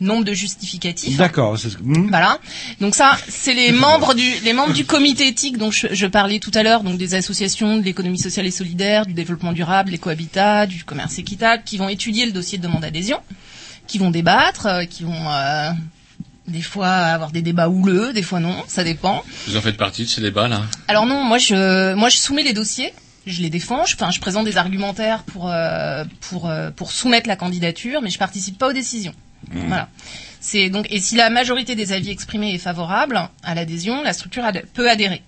nombre 0.00 0.24
de 0.24 0.32
justificatifs. 0.32 1.16
D'accord. 1.16 1.58
c'est 1.58 1.70
ce 1.70 1.76
que- 1.76 1.82
hmm. 1.82 2.08
Voilà. 2.08 2.38
Donc 2.80 2.94
ça, 2.94 3.16
c'est 3.28 3.54
les 3.54 3.72
membres 3.72 4.14
du 4.14 4.30
les 4.44 4.52
membres 4.52 4.72
du 4.72 4.84
comité 4.84 5.26
éthique 5.26 5.58
dont 5.58 5.70
je, 5.70 5.88
je 5.90 6.06
parlais 6.06 6.38
tout 6.38 6.52
à 6.54 6.62
l'heure, 6.62 6.82
donc 6.84 6.98
des 6.98 7.14
associations 7.14 7.78
de 7.78 7.82
l'économie 7.82 8.18
sociale 8.18 8.46
et 8.46 8.50
solidaire, 8.52 9.06
du 9.06 9.12
développement 9.12 9.52
durable, 9.52 9.90
des 9.90 9.98
cohabitats, 9.98 10.66
du 10.66 10.84
commerce 10.84 11.18
équitable, 11.18 11.62
qui 11.64 11.78
vont 11.78 11.88
étudier 11.88 12.26
le 12.26 12.32
dossier 12.32 12.58
de 12.58 12.62
demande 12.62 12.82
d'adhésion, 12.82 13.18
qui 13.88 13.98
vont 13.98 14.10
débattre, 14.10 14.66
euh, 14.66 14.84
qui 14.84 15.02
vont 15.02 15.28
euh, 15.32 15.70
des 16.46 16.62
fois 16.62 16.88
avoir 16.88 17.30
des 17.32 17.42
débats 17.42 17.68
houleux, 17.68 18.12
des 18.12 18.22
fois 18.22 18.38
non, 18.40 18.54
ça 18.68 18.84
dépend. 18.84 19.24
Vous 19.48 19.56
en 19.56 19.60
faites 19.60 19.76
partie 19.76 20.04
de 20.04 20.08
ces 20.08 20.20
débats 20.20 20.46
là? 20.48 20.62
Alors 20.86 21.06
non, 21.06 21.24
moi 21.24 21.38
je 21.38 21.94
moi 21.94 22.08
je 22.08 22.18
soumets 22.18 22.44
les 22.44 22.52
dossiers, 22.52 22.92
je 23.26 23.42
les 23.42 23.50
défends, 23.50 23.84
je, 23.84 23.94
enfin 23.96 24.10
je 24.12 24.20
présente 24.20 24.44
des 24.44 24.56
argumentaires 24.58 25.24
pour 25.24 25.50
euh, 25.50 26.04
pour 26.20 26.48
euh, 26.48 26.70
pour 26.70 26.92
soumettre 26.92 27.28
la 27.28 27.36
candidature, 27.36 28.00
mais 28.00 28.10
je 28.10 28.18
participe 28.18 28.56
pas 28.58 28.68
aux 28.68 28.72
décisions. 28.72 29.12
Voilà. 29.50 29.88
C'est 30.40 30.68
donc 30.70 30.86
et 30.90 31.00
si 31.00 31.16
la 31.16 31.30
majorité 31.30 31.74
des 31.74 31.92
avis 31.92 32.10
exprimés 32.10 32.54
est 32.54 32.58
favorable 32.58 33.28
à 33.42 33.54
l'adhésion, 33.54 34.02
la 34.02 34.12
structure 34.12 34.44
ad- 34.44 34.64
peut 34.74 34.88
adhérer. 34.90 35.22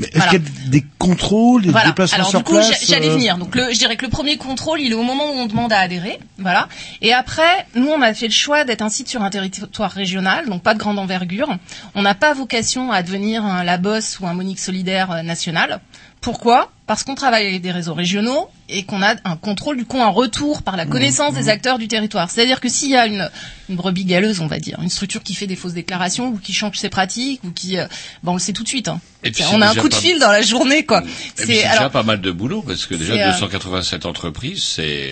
Mais 0.00 0.06
est-ce 0.06 0.16
Voilà. 0.16 0.30
qu'il 0.30 0.42
y 0.42 0.66
a 0.66 0.70
des 0.70 0.84
contrôles, 0.98 1.62
des 1.62 1.70
Voilà. 1.70 1.88
déplacements 1.88 2.14
Alors 2.18 2.30
sur 2.30 2.38
du 2.38 2.44
coup, 2.44 2.56
j'allais 2.86 3.08
euh, 3.08 3.14
venir. 3.14 3.36
Donc 3.36 3.56
le, 3.56 3.72
je 3.72 3.78
dirais 3.78 3.96
que 3.96 4.04
le 4.04 4.10
premier 4.10 4.36
contrôle, 4.36 4.80
il 4.80 4.92
est 4.92 4.94
au 4.94 5.02
moment 5.02 5.24
où 5.26 5.34
on 5.34 5.46
demande 5.46 5.72
à 5.72 5.80
adhérer, 5.80 6.20
voilà. 6.38 6.68
Et 7.02 7.12
après, 7.12 7.66
nous, 7.74 7.88
on 7.88 8.00
a 8.00 8.14
fait 8.14 8.28
le 8.28 8.32
choix 8.32 8.62
d'être 8.64 8.82
un 8.82 8.90
site 8.90 9.08
sur 9.08 9.22
un 9.22 9.30
territoire 9.30 9.90
régional, 9.90 10.48
donc 10.48 10.62
pas 10.62 10.74
de 10.74 10.78
grande 10.78 11.00
envergure. 11.00 11.48
On 11.96 12.02
n'a 12.02 12.14
pas 12.14 12.32
vocation 12.32 12.92
à 12.92 13.02
devenir 13.02 13.44
un 13.44 13.64
Labos 13.64 14.20
ou 14.20 14.26
un 14.28 14.34
Monique 14.34 14.60
solidaire 14.60 15.10
euh, 15.10 15.22
national. 15.22 15.80
Pourquoi? 16.20 16.70
Parce 16.86 17.02
qu'on 17.02 17.16
travaille 17.16 17.46
avec 17.48 17.60
des 17.60 17.72
réseaux 17.72 17.94
régionaux 17.94 18.48
et 18.68 18.84
qu'on 18.84 19.02
a 19.02 19.14
un 19.24 19.36
contrôle, 19.36 19.76
du 19.76 19.84
coup, 19.84 19.98
un 19.98 20.08
retour 20.08 20.62
par 20.62 20.76
la 20.76 20.84
Mmh. 20.84 20.90
connaissance 20.90 21.34
des 21.34 21.48
acteurs 21.48 21.78
du 21.78 21.88
territoire. 21.88 22.30
C'est-à-dire 22.30 22.60
que 22.60 22.68
s'il 22.68 22.90
y 22.90 22.96
a 22.96 23.06
une, 23.06 23.28
une 23.68 23.76
brebis 23.76 24.04
galeuse, 24.04 24.40
on 24.40 24.46
va 24.46 24.58
dire, 24.58 24.78
une 24.82 24.88
structure 24.90 25.22
qui 25.22 25.34
fait 25.34 25.46
des 25.46 25.56
fausses 25.56 25.72
déclarations 25.74 26.28
ou 26.28 26.38
qui 26.38 26.52
change 26.52 26.76
ses 26.78 26.88
pratiques 26.88 27.42
ou 27.44 27.50
qui, 27.50 27.78
euh, 27.78 27.86
ben 28.22 28.32
on 28.32 28.34
le 28.34 28.40
sait 28.40 28.52
tout 28.52 28.62
de 28.62 28.68
suite. 28.68 28.88
hein. 28.88 29.00
Et 29.24 29.30
puis 29.32 29.42
C'est- 29.42 29.48
c'est 29.50 29.54
on 29.56 29.60
a 29.60 29.68
un 29.70 29.74
coup 29.74 29.88
de 29.88 29.94
pas- 29.94 30.00
fil 30.00 30.18
dans 30.20 30.30
la 30.30 30.42
journée, 30.42 30.84
quoi. 30.86 31.00
Et 31.00 31.02
puis 31.04 31.12
C'est 31.34 31.46
c'est 31.46 31.52
déjà 31.54 31.70
alors 31.72 31.90
pas 31.90 32.02
mal 32.04 32.20
de 32.20 32.30
boulot 32.30 32.62
parce 32.62 32.86
que 32.86 32.94
déjà 32.94 33.14
C'est, 33.14 33.22
euh, 33.24 33.32
287 33.32 34.06
entreprises, 34.06 34.62
c'est 34.62 35.10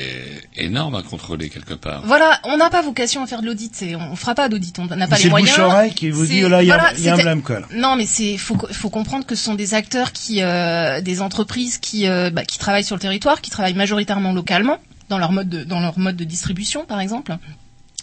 énorme 0.57 0.95
à 0.95 1.03
contrôler 1.03 1.51
quelque 1.51 1.75
part. 1.75 2.03
Voilà, 2.07 2.41
on 2.45 2.57
n'a 2.57 2.71
pas 2.71 2.83
vocation 2.83 3.23
à 3.23 3.27
faire 3.27 3.41
de 3.43 3.47
l'audit, 3.47 3.73
c'est, 3.75 3.97
on 3.97 4.15
fera 4.17 4.35
pas 4.35 4.49
d'audit, 4.49 4.79
on 4.79 4.87
n'a 4.87 5.09
pas 5.09 5.17
C'est 5.17 5.23
les 5.25 5.29
le 5.29 5.31
moyens. 5.31 5.51
bouche-oreille 5.57 5.93
qui 5.95 6.11
vous 6.11 6.25
C'est- 6.25 6.33
dit, 6.35 6.45
oh 6.45 6.49
là, 6.49 6.63
il 6.63 6.69
y 6.69 6.71
a- 6.71 6.77
voilà, 6.79 6.93
il 6.97 7.03
y 7.05 7.09
a 7.09 7.15
un 7.15 7.17
blâme, 7.17 7.43
quoi. 7.43 7.61
Non, 7.75 7.97
mais 7.97 8.07
c'est, 8.07 8.37
faut, 8.39 8.57
faut 8.71 8.91
comprendre 8.91 9.27
que 9.27 9.35
ce 9.35 9.43
sont 9.45 9.55
des 9.55 9.75
acteurs 9.75 10.13
qui, 10.13 10.41
euh, 10.43 11.01
des 11.01 11.21
entreprises 11.21 11.79
qui, 11.79 12.07
euh, 12.07 12.31
bah, 12.31 12.45
qui 12.45 12.59
travaillent 12.59 12.85
sur 12.85 12.95
le 12.97 13.01
territoire, 13.01 13.41
qui 13.41 13.51
travaillent 13.51 13.75
majoritairement 13.75 14.33
localement, 14.33 14.79
dans 15.09 15.19
leur 15.19 15.33
mode 15.33 15.49
de, 15.49 15.65
dans 15.65 15.81
leur 15.81 15.99
mode 15.99 16.17
de 16.17 16.25
distribution, 16.25 16.85
par 16.85 17.01
exemple. 17.01 17.37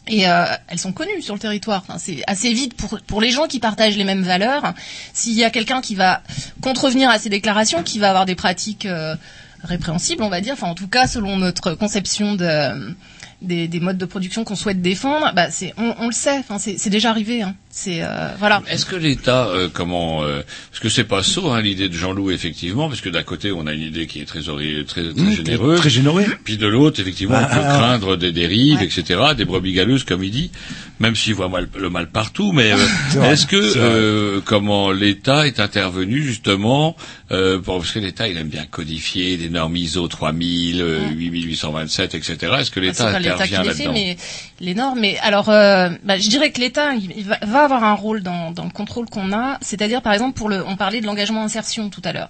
Et 0.07 0.27
euh, 0.27 0.45
elles 0.67 0.80
sont 0.80 0.91
connues 0.91 1.21
sur 1.21 1.34
le 1.34 1.39
territoire. 1.39 1.84
Enfin, 1.88 1.97
c'est 1.97 2.23
assez 2.27 2.51
vite 2.53 2.75
pour, 2.75 2.99
pour 3.07 3.21
les 3.21 3.31
gens 3.31 3.47
qui 3.47 3.59
partagent 3.59 3.95
les 3.95 4.03
mêmes 4.03 4.23
valeurs. 4.23 4.73
S'il 5.13 5.34
y 5.34 5.43
a 5.43 5.49
quelqu'un 5.49 5.81
qui 5.81 5.95
va 5.95 6.21
contrevenir 6.61 7.09
à 7.09 7.19
ces 7.19 7.30
déclarations, 7.30 7.84
qui 7.84 7.99
va 7.99 8.09
avoir 8.09 8.25
des 8.25 8.35
pratiques 8.35 8.85
euh, 8.85 9.15
répréhensibles, 9.63 10.23
on 10.23 10.30
va 10.30 10.41
dire, 10.41 10.53
enfin 10.53 10.67
en 10.67 10.75
tout 10.75 10.89
cas 10.89 11.07
selon 11.07 11.38
notre 11.38 11.73
conception 11.73 12.35
de, 12.35 12.93
des, 13.41 13.67
des 13.67 13.80
modes 13.80 13.97
de 13.97 14.05
production 14.05 14.43
qu'on 14.43 14.55
souhaite 14.55 14.81
défendre, 14.81 15.31
bah 15.34 15.49
c'est, 15.49 15.73
on, 15.77 15.95
on 15.99 16.07
le 16.07 16.13
sait. 16.13 16.38
Enfin 16.38 16.59
c'est, 16.59 16.89
déjà 16.89 17.09
arrivé. 17.09 17.41
Hein. 17.41 17.55
C'est 17.75 18.03
euh, 18.03 18.27
voilà. 18.37 18.61
Est-ce 18.69 18.85
que 18.85 18.95
l'État, 18.95 19.47
euh, 19.47 19.67
comment, 19.73 20.23
euh, 20.23 20.43
parce 20.69 20.79
que 20.79 20.89
c'est 20.89 21.05
pas 21.05 21.23
sot 21.23 21.49
hein, 21.49 21.59
l'idée 21.59 21.89
de 21.89 21.95
Jean-Loup 21.95 22.29
effectivement, 22.29 22.87
parce 22.87 23.01
que 23.01 23.09
d'un 23.09 23.23
côté 23.23 23.51
on 23.51 23.65
a 23.65 23.73
une 23.73 23.81
idée 23.81 24.05
qui 24.05 24.21
est 24.21 24.25
très 24.25 24.41
très, 24.41 24.83
très 24.83 25.01
Mmh, 25.01 25.31
généreuse, 25.37 25.79
très 25.79 25.89
généreux. 25.89 26.23
puis 26.43 26.57
de 26.57 26.67
l'autre 26.67 26.99
effectivement 26.99 27.33
on 27.35 27.43
Ah, 27.43 27.55
peut 27.55 27.61
ah, 27.65 27.77
craindre 27.79 28.15
des 28.15 28.31
dérives, 28.31 28.83
etc., 28.83 29.19
des 29.35 29.45
brebis 29.45 29.73
galeuses 29.73 30.03
comme 30.03 30.23
il 30.23 30.29
dit, 30.29 30.51
même 30.99 31.15
s'il 31.15 31.33
voit 31.33 31.49
mal- 31.49 31.67
le 31.75 31.89
mal 31.89 32.11
partout. 32.11 32.51
Mais 32.51 32.73
euh, 32.73 33.23
est-ce 33.31 33.47
que 33.47 33.55
euh, 33.77 34.39
comment 34.45 34.91
l'État 34.91 35.47
est 35.47 35.59
intervenu 35.59 36.21
justement 36.21 36.95
euh, 37.31 37.57
pour- 37.57 37.79
parce 37.79 37.91
que 37.91 37.97
l'État 37.97 38.27
il 38.27 38.37
aime 38.37 38.49
bien 38.49 38.65
codifier 38.69 39.35
des 39.37 39.49
normes 39.49 39.75
ISO 39.77 40.07
3000, 40.07 40.79
euh, 40.79 40.99
8827, 41.15 42.13
etc. 42.13 42.37
Est-ce 42.59 42.69
que 42.69 42.79
Bah, 42.79 42.85
l'État 42.85 43.05
c'est 43.07 43.13
pas 43.13 43.19
l'État 43.19 43.47
qui 43.47 43.55
intervient 43.55 43.63
les 43.63 43.69
fait, 43.73 43.83
là-dedans 43.85 43.93
mais 43.93 44.17
les 44.59 44.75
normes. 44.75 44.99
Mais 44.99 45.17
alors, 45.23 45.49
euh, 45.49 45.89
bah, 46.03 46.19
je 46.19 46.29
dirais 46.29 46.51
que 46.51 46.61
l'État 46.61 46.93
il 46.93 47.23
va, 47.25 47.37
va 47.68 47.76
avoir 47.76 47.84
un 47.90 47.94
rôle 47.94 48.22
dans, 48.23 48.52
dans 48.52 48.64
le 48.65 48.69
contrôle 48.69 49.10
qu'on 49.10 49.31
a. 49.34 49.57
C'est-à-dire, 49.61 50.02
par 50.02 50.14
exemple, 50.14 50.34
pour 50.38 50.49
le, 50.49 50.65
on 50.65 50.76
parlait 50.76 51.02
de 51.02 51.06
l'engagement 51.06 51.44
insertion 51.44 51.90
tout 51.90 52.02
à 52.06 52.14
l'heure. 52.14 52.30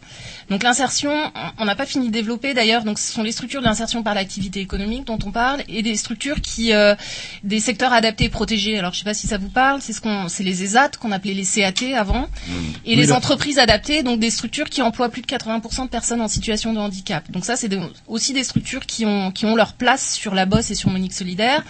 Donc 0.49 0.63
l'insertion, 0.63 1.11
on- 1.59 1.65
n'a 1.65 1.75
pas 1.75 1.85
fini 1.85 2.07
de 2.07 2.11
développer 2.13 2.53
d'ailleurs. 2.53 2.83
Donc 2.83 2.99
ce 2.99 3.11
sont 3.11 3.23
les 3.23 3.31
structures 3.31 3.61
d'insertion 3.61 4.03
par 4.03 4.13
l'activité 4.13 4.59
économique 4.59 5.05
dont 5.05 5.19
on 5.25 5.31
parle 5.31 5.61
et 5.67 5.81
des 5.81 5.95
structures 5.95 6.41
qui, 6.41 6.73
euh, 6.73 6.95
des 7.43 7.59
secteurs 7.59 7.93
adaptés 7.93 8.25
et 8.25 8.29
protégés. 8.29 8.77
Alors 8.77 8.93
je 8.93 8.99
sais 8.99 9.05
pas 9.05 9.13
si 9.13 9.27
ça 9.27 9.37
vous 9.37 9.49
parle. 9.49 9.81
C'est 9.81 9.93
ce 9.93 10.01
qu'on, 10.01 10.27
c'est 10.27 10.43
les 10.43 10.63
ESAT 10.63 10.89
qu'on 10.99 11.11
appelait 11.11 11.33
les 11.33 11.45
CAT 11.45 11.95
avant, 11.97 12.27
et 12.85 12.91
Oui, 12.91 12.95
les 12.95 13.11
entreprises 13.11 13.59
adaptées, 13.59 14.03
donc 14.03 14.19
des 14.19 14.29
structures 14.29 14.69
qui 14.69 14.81
emploient 14.81 15.09
plus 15.09 15.21
de 15.21 15.27
80% 15.27 15.85
de 15.85 15.89
personnes 15.89 16.21
en 16.21 16.27
situation 16.27 16.73
de 16.73 16.79
handicap. 16.79 17.29
Donc 17.31 17.45
ça, 17.45 17.55
c'est 17.55 17.69
de- 17.69 17.79
aussi 18.07 18.33
des 18.33 18.43
structures 18.43 18.85
qui 18.85 19.05
ont 19.05 19.31
qui 19.31 19.45
ont 19.45 19.55
leur 19.55 19.73
place 19.73 20.13
sur 20.13 20.33
la 20.35 20.45
bosse 20.45 20.69
et 20.71 20.75
sur 20.75 20.89
Monique 20.89 21.13
Solidaire. 21.13 21.63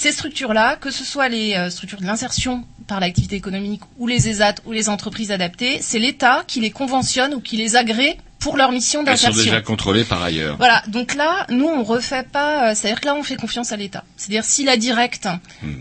Ces 0.00 0.12
structures-là, 0.12 0.76
que 0.76 0.90
ce 0.90 1.04
soit 1.04 1.28
les 1.28 1.54
euh, 1.54 1.68
structures 1.68 2.00
de 2.00 2.06
l'insertion 2.06 2.64
par 2.86 3.00
l'activité 3.00 3.36
économique 3.36 3.82
ou 3.98 4.06
les 4.06 4.30
ESAT 4.30 4.54
ou 4.64 4.72
les 4.72 4.88
entreprises 4.88 5.30
adaptées, 5.30 5.78
c'est 5.82 5.98
l'État 5.98 6.42
qui 6.46 6.60
les 6.60 6.70
conventionne 6.70 7.34
ou 7.34 7.40
qui 7.40 7.58
les 7.58 7.76
agrée 7.76 8.16
pour 8.38 8.56
leur 8.56 8.72
mission 8.72 9.00
Elles 9.00 9.18
sont 9.18 9.26
d'insertion. 9.26 9.42
déjà 9.52 9.60
contrôlées 9.60 10.04
par 10.04 10.22
ailleurs. 10.22 10.56
Voilà, 10.56 10.82
donc 10.88 11.14
là, 11.14 11.44
nous, 11.50 11.66
on 11.66 11.84
refait 11.84 12.22
pas, 12.22 12.70
euh, 12.70 12.74
c'est-à-dire 12.74 13.02
que 13.02 13.06
là, 13.08 13.14
on 13.14 13.22
fait 13.22 13.36
confiance 13.36 13.72
à 13.72 13.76
l'État. 13.76 14.04
C'est-à-dire 14.16 14.42
si 14.44 14.64
la 14.64 14.78
directe 14.78 15.28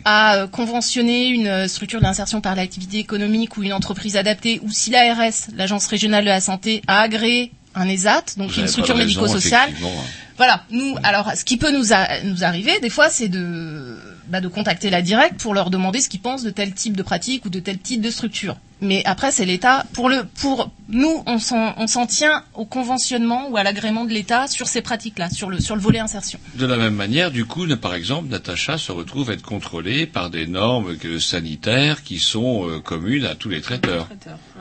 a 0.04 0.36
euh, 0.36 0.48
conventionné 0.48 1.28
une 1.28 1.70
structure 1.70 2.02
d'insertion 2.02 2.41
par 2.41 2.56
l'activité 2.56 2.98
économique 2.98 3.56
ou 3.56 3.64
une 3.64 3.72
entreprise 3.72 4.18
adaptée, 4.18 4.60
ou 4.64 4.70
si 4.70 4.90
l'ARS, 4.91 5.48
l'Agence 5.56 5.88
régionale 5.88 6.26
de 6.26 6.30
la 6.30 6.41
santé, 6.41 6.82
a 6.88 7.00
agréé 7.00 7.54
un 7.74 7.88
ESAT, 7.88 8.26
donc 8.36 8.52
Vous 8.52 8.60
une 8.60 8.68
structure 8.68 8.98
médico-sociale. 8.98 9.70
Voilà, 10.40 10.64
nous, 10.72 10.95
alors, 11.03 11.34
ce 11.36 11.44
qui 11.44 11.57
peut 11.57 11.70
nous, 11.70 11.88
nous 12.24 12.44
arriver, 12.45 12.80
des 12.80 12.90
fois, 12.90 13.10
c'est 13.10 13.28
de, 13.28 13.98
bah, 14.28 14.40
de 14.40 14.48
contacter 14.48 14.90
la 14.90 15.02
directe 15.02 15.41
pour 15.41 15.53
leur 15.53 15.70
demander 15.70 15.99
ce 15.99 16.07
qu'ils 16.07 16.22
pensent 16.22 16.44
de 16.44 16.49
tel 16.49 16.74
type 16.74 16.95
de 16.95 17.03
pratique 17.03 17.44
ou 17.45 17.49
de 17.49 17.60
tel 17.60 17.78
type 17.78 17.99
de 17.99 18.10
structure. 18.10 18.56
Mais 18.82 19.02
après, 19.06 19.32
c'est 19.32 19.46
l'État. 19.46 19.86
Pour 19.94 20.10
le, 20.10 20.24
pour 20.42 20.72
nous, 20.88 21.22
on 21.28 21.38
s'en, 21.38 21.74
on 21.78 21.86
s'en 21.88 22.06
tient 22.08 22.44
au 22.56 22.66
conventionnement 22.66 23.50
ou 23.50 23.58
à 23.58 23.64
l'agrément 23.64 24.06
de 24.06 24.12
l'État 24.14 24.48
sur 24.48 24.68
ces 24.68 24.82
pratiques-là, 24.82 25.30
sur 25.30 25.50
le, 25.50 25.60
sur 25.60 25.76
le 25.76 25.82
volet 25.82 26.00
insertion. 26.00 26.40
De 26.56 26.66
la 26.66 26.78
même 26.78 26.96
manière, 26.96 27.30
du 27.32 27.46
coup, 27.46 27.68
par 27.76 27.94
exemple, 27.94 28.30
Natacha 28.30 28.78
se 28.78 28.92
retrouve 28.92 29.30
à 29.30 29.34
être 29.34 29.42
contrôlée 29.44 30.06
par 30.06 30.30
des 30.30 30.48
normes 30.48 30.96
sanitaires 31.20 32.04
qui 32.04 32.20
sont 32.20 32.68
euh, 32.68 32.80
communes 32.80 33.26
à 33.26 33.36
tous 33.36 33.50
les 33.50 33.62
traiteurs. 33.62 34.08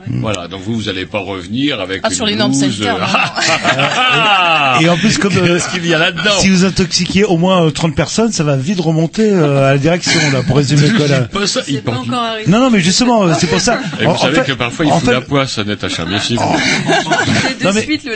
Voilà, 0.07 0.47
donc 0.47 0.61
vous, 0.61 0.75
vous 0.75 0.83
n'allez 0.83 1.05
pas 1.05 1.19
revenir 1.19 1.79
avec 1.79 2.01
Ah, 2.03 2.09
une 2.09 2.15
sur 2.15 2.25
les 2.25 2.35
normes 2.35 2.53
sanitaires, 2.53 2.97
euh, 3.01 4.81
Et 4.81 4.89
en 4.89 4.97
plus, 4.97 5.17
comme 5.17 5.33
euh, 5.37 5.47
Qu'est-ce 5.59 5.69
qu'il 5.69 5.85
y 5.87 5.93
a 5.93 5.97
là-dedans 5.97 6.31
si 6.39 6.49
vous 6.49 6.63
intoxiquiez 6.65 7.23
au 7.25 7.37
moins 7.37 7.65
euh, 7.65 7.71
30 7.71 7.95
personnes, 7.95 8.31
ça 8.31 8.43
va 8.43 8.55
vite 8.55 8.79
remonter 8.79 9.29
euh, 9.31 9.67
à 9.69 9.71
la 9.73 9.77
direction 9.77 10.19
là 10.31 10.41
pour 10.43 10.57
résumer 10.57 10.89
quoi 10.97 11.07
là. 11.07 11.21
Pas 11.21 11.47
ça, 11.47 11.61
il 11.67 11.81
pense- 11.81 12.07
Non 12.07 12.59
non 12.59 12.69
mais 12.69 12.79
justement 12.79 13.23
euh, 13.23 13.33
c'est 13.39 13.47
pour 13.47 13.59
ça. 13.59 13.79
Et 13.99 14.05
vous 14.13 14.19
en 14.19 14.21
savez 14.23 14.35
fait- 14.41 14.45
que 14.45 14.51
parfois 14.53 14.85
il 14.85 14.91
en 14.91 14.99
fout 14.99 15.07
fait- 15.09 15.13
la 15.15 15.21
poisse 15.21 15.57
à 15.57 15.63
Natacha, 15.63 16.05
méfiez-vous. 16.05 16.43
C'est 17.47 17.59
de 17.59 17.63
Non, 17.63 17.71
mais- 17.73 17.81
suite 17.83 18.03
le, 18.05 18.13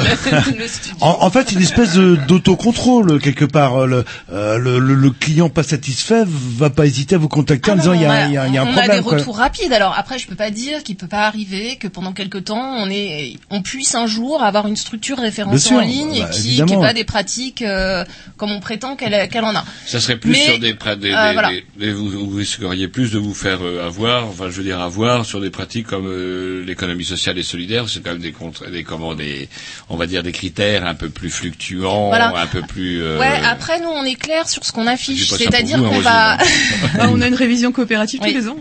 le, 0.60 0.68
studio. 0.68 0.98
En, 1.02 1.18
en 1.22 1.30
fait, 1.30 1.52
une 1.52 1.62
espèce 1.62 1.94
de- 1.94 2.16
d'autocontrôle 2.28 3.20
quelque 3.20 3.46
part. 3.46 3.78
Euh, 3.82 3.88
Le, 3.88 4.06
euh, 4.32 4.58
le, 4.58 4.80
le- 4.80 4.96
le 4.96 5.10
client 5.12 5.50
pas 5.50 5.64
satisfait 5.64 6.24
va 6.26 6.70
pas 6.70 6.86
hésiter 6.86 7.16
à 7.16 7.18
vous 7.18 7.28
contacter 7.28 7.72
en 7.72 7.74
Ah 7.74 7.78
disant 7.78 7.92
non, 7.94 8.00
il 8.00 8.02
y 8.02 8.06
a, 8.06 8.10
on 8.28 8.32
y 8.32 8.38
a, 8.38 8.48
y 8.48 8.58
a 8.58 8.62
un 8.62 8.64
on 8.64 8.72
problème. 8.72 8.92
a 8.92 8.96
des 8.98 9.04
quoi. 9.04 9.18
retours 9.18 9.38
rapides. 9.38 9.74
Alors 9.74 9.94
après, 9.98 10.18
je 10.20 10.28
peux 10.28 10.36
pas 10.36 10.50
dire 10.52 10.84
qu'il 10.84 10.96
peut 10.96 11.08
pas 11.08 11.28
arriver 11.28 11.76
que 11.78 11.88
pendant 11.88 12.14
quelque 12.14 12.38
temps, 12.38 12.76
on 12.78 12.90
est, 12.90 13.36
on 13.50 13.62
puisse 13.62 13.94
un 13.96 14.08
jour 14.08 14.42
avoir 14.44 14.68
une 14.68 14.76
structure 14.78 15.18
référencée 15.18 15.70
Bien 15.70 15.80
sûr, 15.80 15.86
en 15.86 15.90
ligne 15.90 16.22
bah, 16.22 16.30
et 16.32 16.34
qui, 16.34 16.42
qui 16.42 16.48
évidemment. 16.50 16.84
ait 16.84 16.88
pas 16.88 16.94
des 16.94 17.04
pratiques 17.04 17.62
euh, 17.62 18.06
comme 18.38 18.52
on 18.52 18.60
prétend 18.60 18.96
qu'elle 18.96 19.14
en 19.44 19.56
a. 19.56 19.64
Ça 19.86 20.00
serait 20.00 20.18
plus 20.18 20.32
Mais, 20.32 20.38
sur 20.46 20.60
des, 20.60 20.74
des, 20.74 20.78
euh, 20.88 20.96
des- 20.96 21.12
voilà. 21.12 21.50
des- 21.50 21.66
des- 21.78 21.92
vous, 21.94 22.10
vous 22.10 22.36
risqueriez 22.38 22.88
plus 22.88 23.12
de 23.12 23.20
vous 23.20 23.34
faire 23.34 23.60
euh, 23.62 23.86
avoir, 23.86 24.26
enfin 24.28 24.46
je 24.50 24.58
veux 24.58 24.64
dire 24.64 24.80
avoir 24.80 25.26
sur 25.26 25.42
des 25.42 25.50
pratiques 25.50 25.83
comme 25.84 26.08
euh, 26.08 26.64
l'économie 26.66 27.06
sociale 27.06 27.38
et 27.38 27.44
solidaire, 27.44 27.88
c'est 27.90 28.04
quand 28.04 28.12
même 28.12 28.22
des, 28.22 28.32
contre, 28.32 28.70
des 28.70 28.84
comment 28.84 29.14
des, 29.16 29.50
on 29.90 29.96
va 29.98 30.08
dire 30.08 30.24
des 30.24 30.32
critères 30.32 30.86
un 30.86 30.96
peu 30.96 31.10
plus 31.10 31.30
fluctuants, 31.30 32.08
Voilà. 32.10 32.36
un 32.40 32.48
peu 32.48 32.62
plus. 32.62 33.02
euh, 33.02 33.20
Ouais. 33.20 33.40
Après, 33.46 33.80
nous, 33.80 33.90
on 33.90 34.04
est 34.04 34.16
clair 34.16 34.48
sur 34.50 34.66
ce 34.66 34.72
qu'on 34.72 34.88
affiche, 34.88 35.30
c'est-à-dire 35.30 35.78
vous, 35.78 35.90
qu'on 35.90 36.00
hein, 36.00 36.02
va. 36.02 36.38
Ah, 37.00 37.08
on 37.12 37.22
a 37.22 37.28
une 37.28 37.34
révision 37.36 37.72
coopérative 37.72 38.20
Oui. 38.24 38.30
tous 38.34 38.38
les 38.40 38.48
ans. 38.48 38.58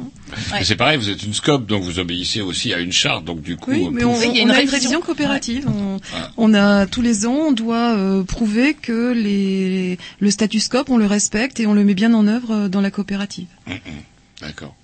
Mais 0.53 0.65
c'est 0.65 0.77
pareil, 0.77 0.97
vous 0.99 1.11
êtes 1.11 1.23
une 1.25 1.35
scope, 1.35 1.67
donc 1.67 1.83
vous 1.83 1.99
obéissez 1.99 2.41
aussi 2.41 2.73
à 2.73 2.79
une 2.79 2.93
charte, 2.93 3.25
donc 3.25 3.43
du 3.43 3.57
coup. 3.57 3.71
Oui, 3.71 3.89
mais 3.93 4.05
on, 4.05 4.19
y 4.21 4.25
a 4.25 4.29
on 4.29 4.33
une 4.33 4.37
a 4.39 4.41
une 4.43 4.51
révision. 4.51 4.73
révision 4.77 5.01
coopérative. 5.03 5.67
On, 5.69 5.99
Ah. 6.15 6.31
on 6.39 6.55
a 6.55 6.87
tous 6.87 7.03
les 7.03 7.27
ans, 7.27 7.35
on 7.49 7.53
doit 7.53 7.95
euh, 7.97 8.23
prouver 8.23 8.75
que 8.75 9.13
les, 9.13 9.99
le 10.21 10.31
statut 10.31 10.61
scope, 10.61 10.89
on 10.91 10.97
le 10.97 11.07
respecte 11.07 11.61
et 11.61 11.67
on 11.67 11.75
le 11.75 11.85
met 11.85 11.95
bien 11.95 12.15
en 12.15 12.27
œuvre 12.27 12.53
euh, 12.53 12.69
dans 12.69 12.81
la 12.81 12.91
coopérative. 12.91 13.47
Hum, 13.69 13.75
hum. 13.75 13.93
D'accord. 14.41 14.75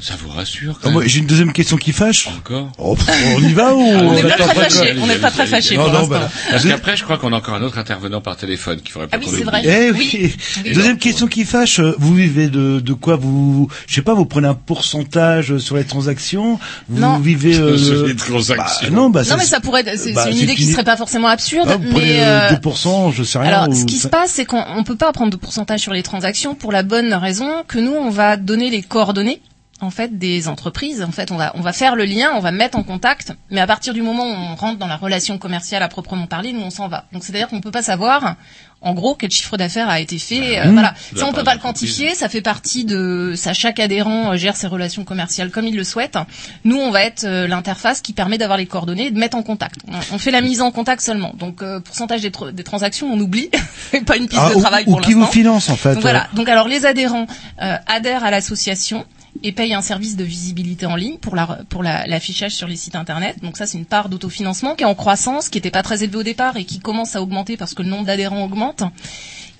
Ça 0.00 0.14
vous 0.20 0.30
rassure 0.30 0.74
Ah, 0.76 0.80
quand 0.84 0.90
moi, 0.90 1.00
même 1.02 1.08
J'ai 1.08 1.20
une 1.20 1.26
deuxième 1.26 1.52
question 1.52 1.76
qui 1.76 1.92
fâche. 1.92 2.26
Encore 2.28 2.70
Oh, 2.78 2.96
on 3.36 3.40
y 3.42 3.52
va 3.52 3.74
ou 3.74 3.80
On 3.82 4.12
n'est 4.14 4.22
pas 4.22 4.36
très 4.36 4.54
fâchés. 4.68 4.94
On 5.00 5.06
n'est 5.06 5.16
pas 5.16 5.30
très 5.30 5.46
fâchés 5.46 5.76
Non, 5.76 5.84
pour 5.84 5.92
non, 5.92 5.98
l'instant. 6.00 6.14
bah, 6.14 6.30
Parce 6.50 6.64
qu'après, 6.64 6.96
je 6.96 7.04
crois 7.04 7.18
qu'on 7.18 7.32
a 7.32 7.36
encore 7.36 7.54
un 7.54 7.62
autre 7.62 7.78
intervenant 7.78 8.20
par 8.20 8.36
téléphone 8.36 8.80
qui 8.80 8.90
ferait 8.92 9.06
pas 9.06 9.16
Ah 9.16 9.20
oui, 9.24 9.32
c'est 9.36 9.44
vrai. 9.44 9.62
Eh 9.64 9.90
Oui. 9.92 10.34
Deuxième 10.74 10.98
question 10.98 11.26
qui 11.26 11.44
fâche. 11.44 11.78
euh, 11.80 11.94
Vous 11.98 12.14
vivez 12.14 12.48
de, 12.48 12.80
de 12.80 12.92
quoi 12.94 13.16
vous, 13.16 13.68
je 13.86 13.94
sais 13.94 14.02
pas, 14.02 14.14
vous 14.14 14.26
prenez 14.26 14.48
un 14.48 14.54
pourcentage 14.54 15.58
sur 15.58 15.76
les 15.76 15.84
transactions? 15.84 16.58
Vous 16.88 17.00
Non. 17.00 17.18
vivez 17.18 17.54
euh, 17.58 17.76
Sur 17.78 18.06
les 18.06 18.14
bah, 18.14 18.24
transactions. 18.26 18.90
non, 18.92 19.10
bah, 19.10 19.22
Non, 19.28 19.36
mais 19.38 19.44
ça 19.44 19.60
pourrait. 19.60 19.82
être- 19.82 19.98
C'est 19.98 20.12
bah, 20.12 20.24
c'est 20.24 20.30
une 20.32 20.38
idée 20.38 20.54
qui 20.54 20.64
serait 20.64 20.84
pas 20.84 20.96
forcément 20.96 21.28
absurde, 21.28 21.68
Ah, 21.70 21.76
vous 21.76 21.98
mais. 21.98 22.20
euh, 22.24 22.48
euh, 22.50 22.56
2%, 22.56 23.12
je 23.12 23.22
sais 23.22 23.38
rien. 23.38 23.48
Alors, 23.50 23.68
ou- 23.68 23.74
ce 23.74 23.84
qui 23.84 23.98
se 23.98 24.08
passe, 24.08 24.32
c'est 24.32 24.44
qu'on 24.46 24.62
on 24.76 24.84
peut 24.84 24.96
pas 24.96 25.12
prendre 25.12 25.30
de 25.30 25.36
pourcentage 25.36 25.80
sur 25.80 25.92
les 25.92 26.02
transactions 26.02 26.54
pour 26.54 26.72
la 26.72 26.82
bonne 26.82 27.12
raison 27.14 27.48
que 27.68 27.78
nous, 27.78 27.92
on 27.92 28.10
va 28.10 28.36
donner 28.36 28.70
les 28.70 28.82
coordonnées 28.82 29.40
en 29.82 29.90
fait 29.90 30.18
des 30.18 30.48
entreprises. 30.48 31.02
En 31.02 31.10
fait, 31.12 31.30
on 31.30 31.36
va 31.36 31.52
on 31.54 31.60
va 31.60 31.72
faire 31.72 31.96
le 31.96 32.04
lien, 32.04 32.30
on 32.34 32.40
va 32.40 32.50
mettre 32.52 32.78
en 32.78 32.82
contact, 32.82 33.32
mais 33.50 33.60
à 33.60 33.66
partir 33.66 33.94
du 33.94 34.02
moment 34.02 34.24
où 34.24 34.34
on 34.34 34.54
rentre 34.54 34.78
dans 34.78 34.86
la 34.86 34.96
relation 34.96 35.38
commerciale 35.38 35.82
à 35.82 35.88
proprement 35.88 36.26
parler, 36.26 36.52
nous 36.52 36.60
on 36.62 36.70
s'en 36.70 36.88
va. 36.88 37.04
Donc 37.12 37.24
c'est 37.24 37.34
à 37.34 37.38
dire 37.38 37.48
qu'on 37.48 37.60
peut 37.60 37.70
pas 37.70 37.82
savoir 37.82 38.36
en 38.84 38.94
gros 38.94 39.14
quel 39.14 39.30
chiffre 39.30 39.56
d'affaires 39.56 39.88
a 39.88 40.00
été 40.00 40.18
fait. 40.18 40.58
euh, 40.58 40.64
Mmh. 40.66 40.72
voilà, 40.72 40.94
ça 41.16 41.26
on 41.26 41.32
peut 41.32 41.44
pas 41.44 41.54
le 41.54 41.60
quantifier, 41.60 42.14
ça 42.16 42.28
fait 42.28 42.40
partie 42.42 42.84
de 42.84 43.34
ça. 43.36 43.52
Chaque 43.54 43.78
adhérent 43.78 44.32
euh, 44.32 44.36
gère 44.36 44.56
ses 44.56 44.66
relations 44.66 45.04
commerciales 45.04 45.50
comme 45.50 45.66
il 45.68 45.76
le 45.76 45.84
souhaite. 45.84 46.18
Nous, 46.64 46.76
on 46.76 46.90
va 46.90 47.02
être 47.04 47.22
euh, 47.24 47.46
l'interface 47.46 48.00
qui 48.00 48.12
permet 48.12 48.38
d'avoir 48.38 48.58
les 48.58 48.66
coordonnées 48.66 49.06
et 49.06 49.10
de 49.12 49.18
mettre 49.18 49.36
en 49.36 49.42
contact. 49.44 49.76
On, 49.88 50.16
on 50.16 50.18
fait 50.18 50.32
la 50.32 50.40
mise 50.40 50.60
en 50.60 50.72
contact 50.72 51.00
seulement. 51.00 51.32
Donc 51.38 51.62
euh, 51.62 51.78
pourcentage 51.78 52.22
des, 52.22 52.32
des 52.52 52.64
transactions, 52.64 53.08
on 53.12 53.20
oublie. 53.20 53.50
c'est 53.92 54.04
pas 54.04 54.16
une 54.16 54.26
piste 54.26 54.42
Ah, 54.44 54.52
de 54.54 54.58
travail 54.60 54.82
ou 54.88 54.92
pour 54.92 55.00
qui 55.02 55.12
vous 55.12 55.20
l'instant. 55.20 55.32
finance 55.32 55.68
en 55.68 55.76
fait. 55.76 55.94
Donc 55.94 56.02
voilà. 56.02 56.26
Donc 56.34 56.48
alors 56.48 56.66
les 56.66 56.84
adhérents 56.84 57.26
euh, 57.62 57.76
adhèrent 57.86 58.24
à 58.24 58.32
l'association 58.32 59.04
et 59.42 59.52
payent 59.52 59.74
un 59.74 59.82
service 59.82 60.16
de 60.16 60.24
visibilité 60.24 60.86
en 60.86 60.94
ligne 60.96 61.16
pour 61.18 61.34
la 61.34 61.60
pour 61.68 61.82
la- 61.82 62.06
l'affichage 62.06 62.54
sur 62.54 62.68
les 62.68 62.76
sites 62.76 62.96
internet. 62.96 63.36
Donc 63.42 63.56
ça 63.56 63.66
c'est 63.66 63.78
une 63.78 63.86
part 63.86 64.08
d'autofinancement 64.08 64.74
qui 64.74 64.82
est 64.84 64.86
en 64.86 64.94
croissance, 64.94 65.48
qui 65.48 65.58
n'était 65.58 65.70
pas 65.70 65.82
très 65.82 66.04
élevée 66.04 66.18
au 66.18 66.22
départ 66.22 66.56
et 66.56 66.64
qui 66.64 66.78
commence 66.80 67.16
à 67.16 67.22
augmenter 67.22 67.56
parce 67.56 67.74
que 67.74 67.82
le 67.82 67.88
nombre 67.88 68.04
d'adhérents 68.06 68.44
augmente. 68.44 68.82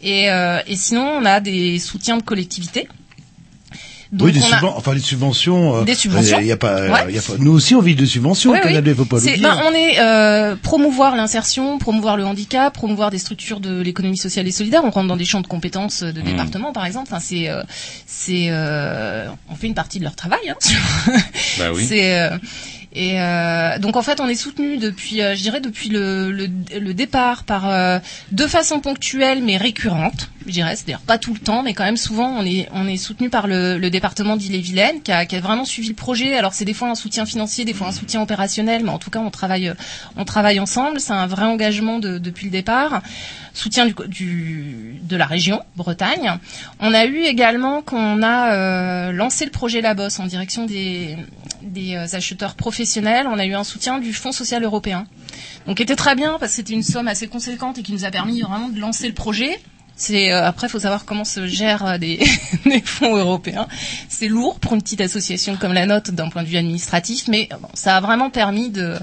Et, 0.02 0.30
euh, 0.30 0.60
et 0.66 0.76
sinon 0.76 1.02
on 1.20 1.24
a 1.24 1.40
des 1.40 1.78
soutiens 1.78 2.16
de 2.16 2.22
collectivités. 2.22 2.88
Donc, 4.12 4.26
oui, 4.26 4.32
des, 4.32 4.40
on 4.40 4.44
a- 4.52 4.56
subven- 4.60 4.72
enfin, 4.76 4.92
des 4.92 5.00
subventions. 5.00 5.76
euh, 5.76 5.84
Des 5.84 5.94
subventions. 5.94 6.38
Il 6.40 6.46
y 6.46 6.52
a 6.52 6.58
pas, 6.58 6.82
Ouais. 6.90 7.04
il 7.08 7.14
y 7.14 7.18
a 7.18 7.22
pas- 7.22 7.32
nous 7.38 7.52
aussi, 7.52 7.74
on 7.74 7.80
vit 7.80 7.94
de 7.94 8.04
subventions. 8.04 8.52
Oui, 8.52 8.60
Canada, 8.60 8.90
oui. 8.90 8.96
faut 8.96 9.06
pas 9.06 9.16
l'oublier. 9.16 9.38
ben, 9.38 9.58
on 9.66 9.72
est 9.72 9.98
euh, 10.00 10.54
promouvoir 10.62 11.16
l'insertion, 11.16 11.78
promouvoir 11.78 12.18
le 12.18 12.26
handicap, 12.26 12.74
promouvoir 12.74 13.10
des 13.10 13.16
structures 13.18 13.58
de 13.60 13.80
l'économie 13.80 14.18
sociale 14.18 14.46
et 14.46 14.52
solidaire. 14.52 14.82
On 14.84 14.90
rentre 14.90 15.08
dans 15.08 15.16
des 15.16 15.24
champs 15.24 15.40
de 15.40 15.46
compétences 15.46 16.02
de 16.02 16.20
Mmh. 16.20 16.24
département, 16.24 16.72
par 16.74 16.84
exemple. 16.84 17.08
Enfin, 17.10 17.20
c'est, 17.20 17.48
euh, 17.48 17.62
c'est, 18.06 18.48
euh, 18.50 19.28
on 19.50 19.54
fait 19.54 19.66
une 19.68 19.74
partie 19.74 19.98
de 19.98 20.04
leur 20.04 20.14
travail. 20.14 20.40
Hein, 20.50 20.56
Bah 21.58 21.64
oui. 21.74 21.84
c'est 21.88 22.20
euh, 22.20 22.36
et 22.94 23.20
euh, 23.20 23.78
donc 23.78 23.96
en 23.96 24.02
fait 24.02 24.20
on 24.20 24.28
est 24.28 24.34
soutenu 24.34 24.76
depuis, 24.78 25.22
euh, 25.22 25.34
je 25.34 25.42
dirais 25.42 25.60
depuis 25.60 25.88
le, 25.88 26.30
le, 26.30 26.48
le 26.78 26.94
départ 26.94 27.44
par 27.44 27.68
euh, 27.70 27.98
de 28.32 28.46
façon 28.46 28.80
ponctuelle 28.80 29.42
mais 29.42 29.56
récurrente, 29.56 30.30
je 30.46 30.52
dirais, 30.52 30.76
c'est-à-dire 30.76 31.00
pas 31.00 31.18
tout 31.18 31.32
le 31.32 31.40
temps, 31.40 31.62
mais 31.62 31.72
quand 31.74 31.84
même 31.84 31.96
souvent 31.96 32.28
on 32.28 32.44
est 32.44 32.68
on 32.72 32.86
est 32.86 32.96
soutenu 32.96 33.30
par 33.30 33.46
le, 33.46 33.78
le 33.78 33.90
département 33.90 34.36
d'Ille-et-Vilaine 34.36 35.00
qui 35.02 35.12
a, 35.12 35.24
qui 35.26 35.36
a 35.36 35.40
vraiment 35.40 35.64
suivi 35.64 35.88
le 35.88 35.94
projet. 35.94 36.36
Alors 36.36 36.52
c'est 36.52 36.64
des 36.64 36.74
fois 36.74 36.88
un 36.90 36.94
soutien 36.94 37.24
financier, 37.26 37.64
des 37.64 37.74
fois 37.74 37.88
un 37.88 37.92
soutien 37.92 38.20
opérationnel, 38.22 38.82
mais 38.84 38.90
en 38.90 38.98
tout 38.98 39.10
cas 39.10 39.20
on 39.20 39.30
travaille 39.30 39.72
on 40.16 40.24
travaille 40.24 40.60
ensemble. 40.60 41.00
C'est 41.00 41.12
un 41.12 41.26
vrai 41.26 41.44
engagement 41.44 41.98
de- 41.98 42.18
depuis 42.18 42.46
le 42.46 42.52
départ. 42.52 43.02
Soutien 43.54 43.84
du, 43.84 43.94
du 44.08 44.96
de 45.02 45.14
la 45.16 45.26
région 45.26 45.60
Bretagne. 45.76 46.38
On 46.80 46.94
a 46.94 47.04
eu 47.04 47.18
également 47.24 47.82
qu'on 47.82 48.22
a 48.22 48.52
euh, 48.54 49.12
lancé 49.12 49.44
le 49.44 49.50
projet 49.50 49.82
La 49.82 49.92
Bosse 49.92 50.18
en 50.20 50.26
direction 50.26 50.64
des 50.64 51.16
des 51.62 51.94
euh, 51.94 52.06
acheteurs 52.16 52.54
professionnels, 52.54 53.26
on 53.26 53.38
a 53.38 53.46
eu 53.46 53.54
un 53.54 53.64
soutien 53.64 53.98
du 53.98 54.12
Fonds 54.12 54.32
social 54.32 54.62
européen. 54.64 55.06
Donc 55.66 55.80
était 55.80 55.96
très 55.96 56.14
bien 56.14 56.36
parce 56.38 56.52
que 56.52 56.56
c'était 56.56 56.72
une 56.74 56.82
somme 56.82 57.08
assez 57.08 57.28
conséquente 57.28 57.78
et 57.78 57.82
qui 57.82 57.92
nous 57.92 58.04
a 58.04 58.10
permis 58.10 58.40
vraiment 58.40 58.68
de 58.68 58.78
lancer 58.80 59.08
le 59.08 59.14
projet. 59.14 59.60
C'est 59.94 60.32
euh, 60.32 60.44
après 60.44 60.68
faut 60.68 60.78
savoir 60.80 61.04
comment 61.04 61.24
se 61.24 61.46
gèrent 61.46 61.86
euh, 61.86 61.98
des, 61.98 62.18
des 62.66 62.80
fonds 62.80 63.14
européens. 63.16 63.68
C'est 64.08 64.26
lourd 64.28 64.58
pour 64.58 64.72
une 64.74 64.82
petite 64.82 65.00
association 65.02 65.56
comme 65.56 65.72
la 65.72 65.86
nôtre 65.86 66.12
d'un 66.12 66.28
point 66.28 66.42
de 66.42 66.48
vue 66.48 66.56
administratif, 66.56 67.28
mais 67.28 67.48
euh, 67.52 67.56
bon, 67.60 67.68
ça 67.74 67.96
a 67.96 68.00
vraiment 68.00 68.30
permis 68.30 68.70
de, 68.70 68.94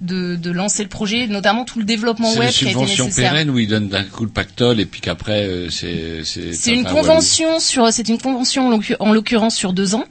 de 0.00 0.36
de 0.36 0.50
lancer 0.50 0.82
le 0.82 0.88
projet, 0.88 1.26
notamment 1.26 1.64
tout 1.64 1.78
le 1.78 1.84
développement 1.84 2.30
C'est 2.30 2.38
web 2.38 2.48
une 2.48 2.54
qui 2.54 2.66
a 2.66 2.70
été 2.70 2.86
subvention 2.86 3.10
pérenne 3.10 3.50
où 3.50 3.58
ils 3.58 3.68
donnent 3.68 3.88
d'un 3.88 4.04
coup 4.04 4.24
le 4.24 4.30
pactole 4.30 4.80
et 4.80 4.86
puis 4.86 5.00
qu'après 5.00 5.44
euh, 5.44 5.70
c'est 5.70 6.22
c'est 6.24 6.52
C'est 6.52 6.74
une 6.74 6.84
convention 6.84 7.58
sur, 7.58 7.90
c'est 7.92 8.08
une 8.08 8.18
convention 8.18 8.78
en 9.00 9.12
l'occurrence 9.12 9.56
sur 9.56 9.72
deux 9.72 9.94
ans. 9.94 10.04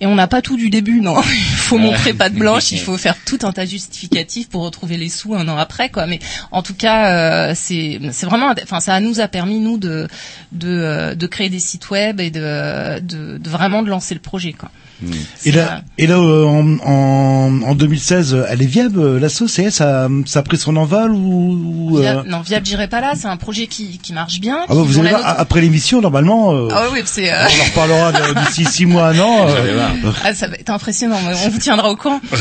Et 0.00 0.06
on 0.06 0.14
n'a 0.14 0.28
pas 0.28 0.42
tout 0.42 0.56
du 0.56 0.70
début, 0.70 1.00
non. 1.00 1.20
Il 1.22 1.56
faut 1.56 1.78
montrer 1.78 2.14
patte 2.14 2.34
blanche, 2.34 2.70
il 2.70 2.78
faut 2.78 2.96
faire 2.96 3.16
tout 3.24 3.40
un 3.42 3.52
tas 3.52 3.66
justificatif 3.66 4.48
pour 4.48 4.62
retrouver 4.62 4.96
les 4.96 5.08
sous 5.08 5.34
un 5.34 5.46
an 5.48 5.56
après, 5.56 5.90
quoi. 5.90 6.06
Mais 6.06 6.20
en 6.50 6.62
tout 6.62 6.74
cas, 6.74 7.12
euh, 7.12 7.52
c'est 7.54 8.00
c'est 8.12 8.26
vraiment, 8.26 8.54
enfin, 8.62 8.80
ça 8.80 9.00
nous 9.00 9.20
a 9.20 9.28
permis 9.28 9.58
nous 9.58 9.76
de 9.76 10.08
de 10.52 10.68
euh, 10.68 11.14
de 11.14 11.26
créer 11.26 11.50
des 11.50 11.58
sites 11.58 11.90
web 11.90 12.20
et 12.20 12.30
de 12.30 13.00
de, 13.00 13.38
de 13.38 13.50
vraiment 13.50 13.82
de 13.82 13.90
lancer 13.90 14.14
le 14.14 14.20
projet, 14.20 14.52
quoi. 14.52 14.70
Et 15.44 15.52
là, 15.52 15.82
et 15.96 16.06
là 16.06 16.16
euh, 16.16 16.44
en, 16.44 16.78
en, 16.84 17.62
en 17.62 17.74
2016, 17.74 18.34
euh, 18.34 18.44
elle 18.48 18.62
est 18.62 18.66
viable, 18.66 18.98
euh, 19.00 19.20
la 19.20 19.28
sauce, 19.28 19.58
et 19.60 19.70
ça, 19.70 20.08
ça 20.26 20.40
a 20.40 20.42
pris 20.42 20.56
son 20.58 20.76
envol 20.76 21.12
ou 21.12 21.88
ou, 21.90 21.98
euh, 21.98 22.00
Via- 22.00 22.24
Non, 22.26 22.40
Viable, 22.40 22.66
j'irai 22.66 22.88
pas 22.88 23.00
là. 23.00 23.12
C'est 23.16 23.28
un 23.28 23.36
projet 23.36 23.66
qui, 23.68 23.98
qui 24.02 24.12
marche 24.12 24.40
bien. 24.40 24.58
Ah 24.64 24.66
bah, 24.68 24.74
vous 24.76 24.92
dont 24.94 25.00
allez 25.00 25.10
voir, 25.10 25.22
note- 25.22 25.36
après 25.38 25.60
l'émission, 25.60 26.00
normalement, 26.00 26.52
euh, 26.54 26.68
Ah 26.72 26.84
oui, 26.92 27.00
c'est. 27.04 27.32
euh, 27.32 27.46
on 27.46 27.60
en 27.62 27.64
reparlera 27.64 28.12
d'ici 28.44 28.64
six 28.64 28.86
mois, 28.86 29.08
un 29.08 29.18
an. 29.20 29.46
Euh. 29.48 29.88
Ah, 30.24 30.34
ça 30.34 30.48
va 30.48 30.56
être 30.56 30.70
impressionnant. 30.70 31.18
mais 31.26 31.34
On 31.44 31.48
vous 31.50 31.58
tiendra 31.58 31.90
au 31.90 31.96
courant. 31.96 32.20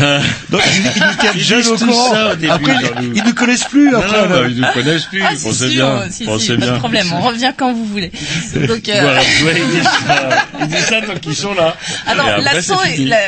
donc, 0.49 0.61
ils, 0.65 0.81
ils 0.95 1.01
nous 1.03 1.15
tiennent 1.19 1.37
jeunes 1.37 1.67
au 1.67 1.77
courant. 1.77 2.11
ça 2.11 2.31
au 2.33 2.35
début, 2.35 2.51
après, 2.51 2.73
Jean-Loup. 2.73 3.11
ils, 3.13 3.17
ils 3.17 3.23
nous 3.23 3.33
connaissent 3.33 3.63
plus. 3.65 3.91
Non, 3.91 3.99
Après, 3.99 4.17
non, 4.23 4.29
là. 4.29 4.41
bah, 4.41 4.47
ils 4.49 4.61
nous 4.61 4.67
connaissent 4.73 5.05
plus. 5.05 5.21
Ah, 5.23 5.35
si, 5.35 5.43
pensez 5.43 5.69
si, 5.69 5.75
bien. 5.75 6.01
si, 6.09 6.25
pensez 6.25 6.45
si, 6.45 6.51
pas 6.53 6.57
bien. 6.65 6.73
de 6.73 6.77
problème. 6.79 7.07
On 7.13 7.21
revient 7.21 7.51
quand 7.55 7.73
vous 7.73 7.85
voulez. 7.85 8.11
Donc, 8.67 8.89
euh, 8.89 9.01
Voilà, 9.01 9.19
ouais, 9.19 9.55
ils 9.61 9.79
disent 9.79 9.83
ça. 10.07 10.29
Ils 10.59 10.67
disent 10.67 10.85
ça 10.85 11.01
donc 11.01 11.23
ils 11.25 11.35
sont 11.35 11.53
là. 11.53 11.75
Alors, 12.07 12.25
l'accent, 12.53 12.83
est- 12.83 13.05
la, 13.05 13.19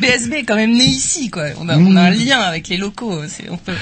BSB 0.00 0.32
est 0.34 0.42
quand 0.44 0.56
même 0.56 0.72
né 0.74 0.84
ici, 0.84 1.30
quoi. 1.30 1.46
On 1.58 1.68
a, 1.68 1.76
on 1.78 1.96
a 1.96 2.02
un 2.02 2.10
lien 2.10 2.38
avec 2.40 2.68
les 2.68 2.76
locaux. 2.76 3.20
C'est, 3.28 3.48
on 3.50 3.56
peut, 3.56 3.72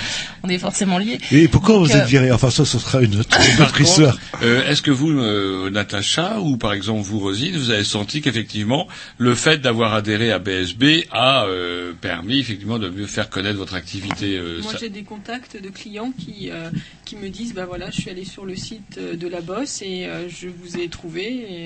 on 0.42 0.48
est 0.48 0.58
forcément 0.58 0.98
liés. 0.98 1.18
Et 1.30 1.48
pourquoi 1.48 1.74
Donc, 1.76 1.86
vous 1.86 1.92
êtes 1.96 2.02
euh, 2.02 2.06
viré 2.06 2.30
Enfin, 2.32 2.50
ça, 2.50 2.64
ce 2.64 2.78
sera 2.78 3.00
une 3.02 3.16
autre, 3.20 3.36
une 3.50 3.56
Par 3.56 3.68
autre 3.68 3.80
histoire. 3.80 4.18
contre, 4.32 4.44
euh, 4.44 4.68
est-ce 4.70 4.82
que 4.82 4.90
vous, 4.90 5.10
euh, 5.10 5.70
Natacha, 5.70 6.40
ou 6.40 6.56
par 6.56 6.72
exemple 6.72 7.02
vous, 7.02 7.18
Rosine, 7.18 7.56
vous 7.56 7.70
avez 7.70 7.84
senti 7.84 8.20
qu'effectivement, 8.20 8.88
le 9.18 9.34
fait 9.34 9.58
d'avoir 9.58 9.94
adhéré 9.94 10.32
à 10.32 10.38
BSB 10.38 11.06
a 11.10 11.44
euh, 11.46 11.92
permis 12.00 12.38
effectivement 12.40 12.78
de 12.78 12.88
mieux 12.88 13.06
faire 13.06 13.30
connaître 13.30 13.58
votre 13.58 13.74
activité 13.74 14.36
euh, 14.36 14.60
Moi, 14.62 14.72
ça- 14.72 14.78
j'ai 14.80 14.88
des 14.88 15.02
contacts 15.02 15.60
de 15.62 15.68
clients 15.68 16.12
qui, 16.18 16.50
euh, 16.50 16.70
qui 17.04 17.16
me 17.16 17.28
disent, 17.28 17.54
bah 17.54 17.66
voilà, 17.66 17.90
je 17.90 18.00
suis 18.00 18.10
allé 18.10 18.24
sur 18.24 18.44
le 18.44 18.56
site 18.56 18.98
euh, 18.98 19.16
de 19.16 19.28
la 19.28 19.40
Bosse 19.40 19.82
et 19.82 20.06
euh, 20.06 20.28
je 20.28 20.48
vous 20.48 20.78
ai 20.78 20.88
trouvé 20.88 21.22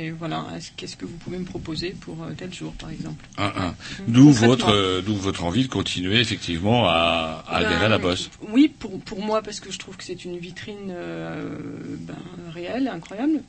et 0.07 0.11
voilà, 0.11 0.45
est-ce- 0.57 0.71
qu'est-ce 0.77 0.97
que 0.97 1.05
vous 1.05 1.17
pouvez 1.17 1.39
me 1.39 1.45
proposer 1.45 1.95
pour 2.01 2.17
euh, 2.23 2.33
tel 2.37 2.53
jour, 2.53 2.73
par 2.75 2.91
exemple? 2.91 3.16
Un, 3.39 3.45
un. 3.45 3.69
Mm. 3.69 3.75
D'où 4.09 4.25
Concrètement. 4.27 4.49
votre, 4.49 4.69
euh, 4.73 5.03
d'où 5.03 5.15
votre 5.15 5.45
envie 5.45 5.65
de 5.65 5.69
continuer 5.69 6.21
effectivement 6.21 6.89
à, 6.89 7.45
à 7.49 7.61
Ben, 7.61 7.67
adhérer 7.67 7.85
à 7.87 7.89
la 7.89 7.99
bosse. 7.99 8.31
Oui, 8.51 8.73
pour, 8.79 8.99
pour 9.01 9.21
moi, 9.21 9.43
parce 9.43 9.61
que 9.61 9.71
je 9.71 9.79
trouve 9.79 9.97
que 9.97 10.05
c'est 10.05 10.25
une 10.25 10.39
vitrine 10.39 10.91
euh, 10.91 11.59
ben, 12.01 12.15
réelle, 12.55 12.89
incroyable. 12.89 13.43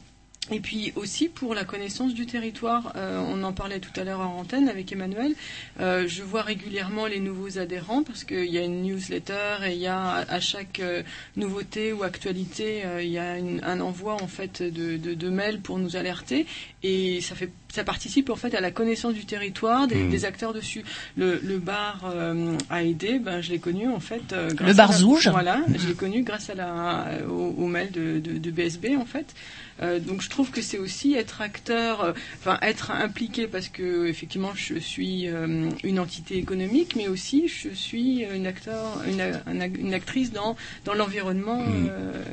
Et 0.50 0.62
puis 0.62 0.94
aussi 0.96 1.28
pour 1.28 1.54
la 1.54 1.66
connaissance 1.66 2.14
du 2.14 2.26
territoire. 2.26 2.94
Euh, 2.96 3.22
on 3.28 3.44
en 3.44 3.52
parlait 3.52 3.80
tout 3.80 3.92
à 4.00 4.06
l'heure 4.06 4.22
en 4.22 4.40
antenne 4.40 4.70
avec 4.70 4.92
Emmanuel. 4.94 5.34
Euh, 5.82 6.08
je 6.08 6.24
vois 6.24 6.42
régulièrement 6.42 7.06
les 7.06 7.20
nouveaux 7.20 7.58
adhérents 7.60 8.04
parce 8.04 8.24
qu'il 8.24 8.46
y 8.46 8.58
a 8.58 8.62
une 8.64 8.82
newsletter 8.84 9.58
et 9.68 9.74
il 9.74 9.80
y 9.80 9.88
a 9.88 10.26
à, 10.30 10.40
chaque 10.40 10.80
euh, 10.80 11.04
nouveauté 11.36 11.92
ou 11.92 12.04
actualité, 12.04 12.84
euh, 12.86 13.02
il 13.04 13.10
y 13.12 13.18
a 13.18 13.38
une- 13.38 13.62
un 13.66 13.82
envoi 13.82 14.14
en 14.24 14.28
fait 14.28 14.64
de, 14.64 14.96
de, 14.96 15.14
de 15.16 15.30
mails 15.30 15.60
pour 15.60 15.80
nous 15.80 15.98
alerter 15.98 16.46
et 16.82 17.20
ça 17.22 17.36
fait 17.36 17.50
ça 17.74 17.84
participe 17.84 18.30
en 18.30 18.36
fait 18.38 18.56
à 18.56 18.62
la 18.62 18.72
connaissance 18.72 19.14
du 19.14 19.26
territoire 19.26 19.88
des, 19.88 19.96
Mm. 20.04 20.10
des 20.10 20.26
acteurs 20.26 20.54
dessus. 20.54 20.84
Le, 21.18 21.40
le 21.44 21.58
bar 21.60 22.00
euh, 22.06 22.56
a 22.70 22.84
aidé, 22.84 23.20
ben 23.20 23.42
je 23.42 23.52
l'ai 23.52 23.60
connu 23.60 23.90
en 23.90 24.00
fait. 24.00 24.32
euh, 24.32 24.50
grâce 24.54 24.70
Le 24.70 24.74
bar 24.74 24.90
à 24.90 24.94
la- 24.94 24.98
Zouge. 24.98 25.28
Voilà, 25.28 25.60
je 25.78 25.88
l'ai 25.88 25.94
connu 25.94 26.24
grâce 26.24 26.50
à 26.50 26.56
la 26.56 27.06
au, 27.30 27.54
au 27.58 27.68
mail 27.68 27.92
de, 27.92 28.20
de, 28.20 28.38
de 28.38 28.52
BSB 28.52 28.96
en 28.98 29.06
fait. 29.06 29.36
Euh, 29.82 30.00
donc 30.00 30.22
je 30.22 30.30
trouve 30.30 30.50
que 30.50 30.62
c'est 30.62 30.80
aussi 30.80 31.14
être 31.14 31.42
acteur, 31.42 32.02
euh, 32.04 32.14
enfin 32.40 32.58
être 32.62 32.90
impliqué 32.92 33.48
parce 33.48 33.70
que 33.70 34.08
effectivement 34.08 34.52
je 34.56 34.80
suis 34.80 35.28
euh, 35.28 35.70
une 35.84 36.00
entité 36.00 36.38
économique, 36.38 36.96
mais 36.96 37.08
aussi 37.08 37.48
je 37.48 37.70
suis 37.70 38.24
une 38.24 38.48
acteur, 38.48 39.02
une, 39.08 39.22
un- 39.22 39.74
une 39.74 39.94
actrice 39.94 40.32
dans 40.32 40.56
dans 40.86 40.94
l'environnement, 40.96 41.60
Mm. 41.62 41.90
euh, 41.92 42.24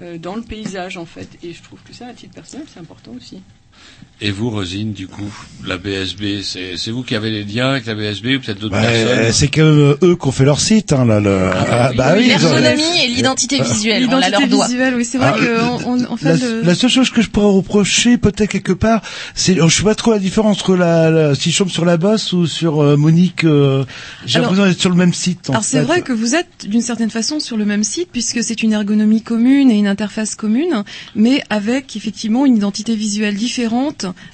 euh, 0.00 0.18
dans 0.18 0.36
le 0.36 0.42
paysage 0.42 0.96
en 0.96 1.06
fait. 1.06 1.28
Et 1.42 1.52
je 1.52 1.62
trouve 1.62 1.82
que 1.82 1.92
ça, 1.92 2.06
à 2.06 2.14
titre 2.14 2.34
personnel, 2.34 2.66
c'est 2.72 2.78
important 2.80 3.12
aussi. 3.12 3.42
Et 4.20 4.32
vous, 4.32 4.50
Rosine, 4.50 4.94
du 4.94 5.06
coup, 5.06 5.30
la 5.64 5.78
BSB, 5.78 6.42
c'est, 6.42 6.76
c'est 6.76 6.90
vous 6.90 7.04
qui 7.04 7.14
avez 7.14 7.30
les 7.30 7.44
liens 7.44 7.68
avec 7.70 7.86
la 7.86 7.94
BSB 7.94 8.26
ou 8.34 8.40
peut-être 8.40 8.58
d'autres 8.58 8.72
Bah, 8.74 8.82
personnes 8.82 9.18
euh, 9.20 9.30
c'est 9.32 9.46
que 9.46 9.60
euh, 9.60 9.94
eux 10.02 10.16
qui 10.20 10.26
ont 10.26 10.32
fait 10.32 10.44
leur 10.44 10.58
site, 10.58 10.92
hein, 10.92 11.04
là, 11.04 11.20
le... 11.20 11.38
ah, 11.54 11.92
bah 11.96 12.14
oui, 12.16 12.24
ont- 12.24 12.26
L'ergonomie 12.26 12.82
et 13.04 13.06
l'identité 13.06 13.62
visuelle, 13.62 14.08
on 14.10 14.16
la 14.16 14.26
L'identité 14.26 14.48
doit. 14.50 14.66
visuelle, 14.66 14.94
oui, 14.96 15.04
c'est 15.04 15.18
vrai 15.18 15.30
Ah, 15.32 15.38
que 15.38 15.60
on, 15.84 15.92
on, 16.00 16.04
en 16.10 16.16
fait, 16.16 16.30
la, 16.30 16.34
le- 16.36 16.62
la 16.62 16.74
seule 16.74 16.90
chose 16.90 17.10
que 17.10 17.22
je 17.22 17.30
pourrais 17.30 17.46
reprocher 17.46 18.18
peut-être 18.18 18.50
quelque 18.50 18.72
part, 18.72 19.02
c'est 19.36 19.54
je 19.54 19.68
sais 19.68 19.84
pas 19.84 19.94
trop 19.94 20.10
la 20.10 20.18
différence 20.18 20.56
entre 20.58 20.74
la, 20.74 21.10
la- 21.12 21.34
si 21.36 21.52
je 21.52 21.58
tombe 21.58 21.70
sur 21.70 21.84
la 21.84 21.96
bosse 21.96 22.32
ou 22.32 22.48
sur 22.48 22.82
euh, 22.82 22.96
Monique. 22.96 23.44
euh, 23.44 23.84
J'ai 24.26 24.40
l'impression 24.40 24.64
d'être 24.66 24.80
sur 24.80 24.90
le 24.90 24.96
même 24.96 25.14
site. 25.14 25.48
en 25.48 25.52
Alors 25.52 25.62
c'est 25.64 25.78
vrai 25.82 26.02
que 26.02 26.12
vous 26.12 26.34
êtes 26.34 26.66
d'une 26.66 26.82
certaine 26.82 27.10
façon 27.10 27.38
sur 27.38 27.56
le 27.56 27.64
même 27.64 27.84
site 27.84 28.08
puisque 28.10 28.42
c'est 28.42 28.64
une 28.64 28.72
ergonomie 28.72 29.22
commune 29.22 29.70
et 29.70 29.76
une 29.78 29.86
interface 29.86 30.34
commune, 30.34 30.82
mais 31.14 31.40
avec 31.50 31.94
effectivement 31.94 32.46
une 32.46 32.56
identité 32.56 32.96
visuelle 32.96 33.36
différente, 33.36 33.68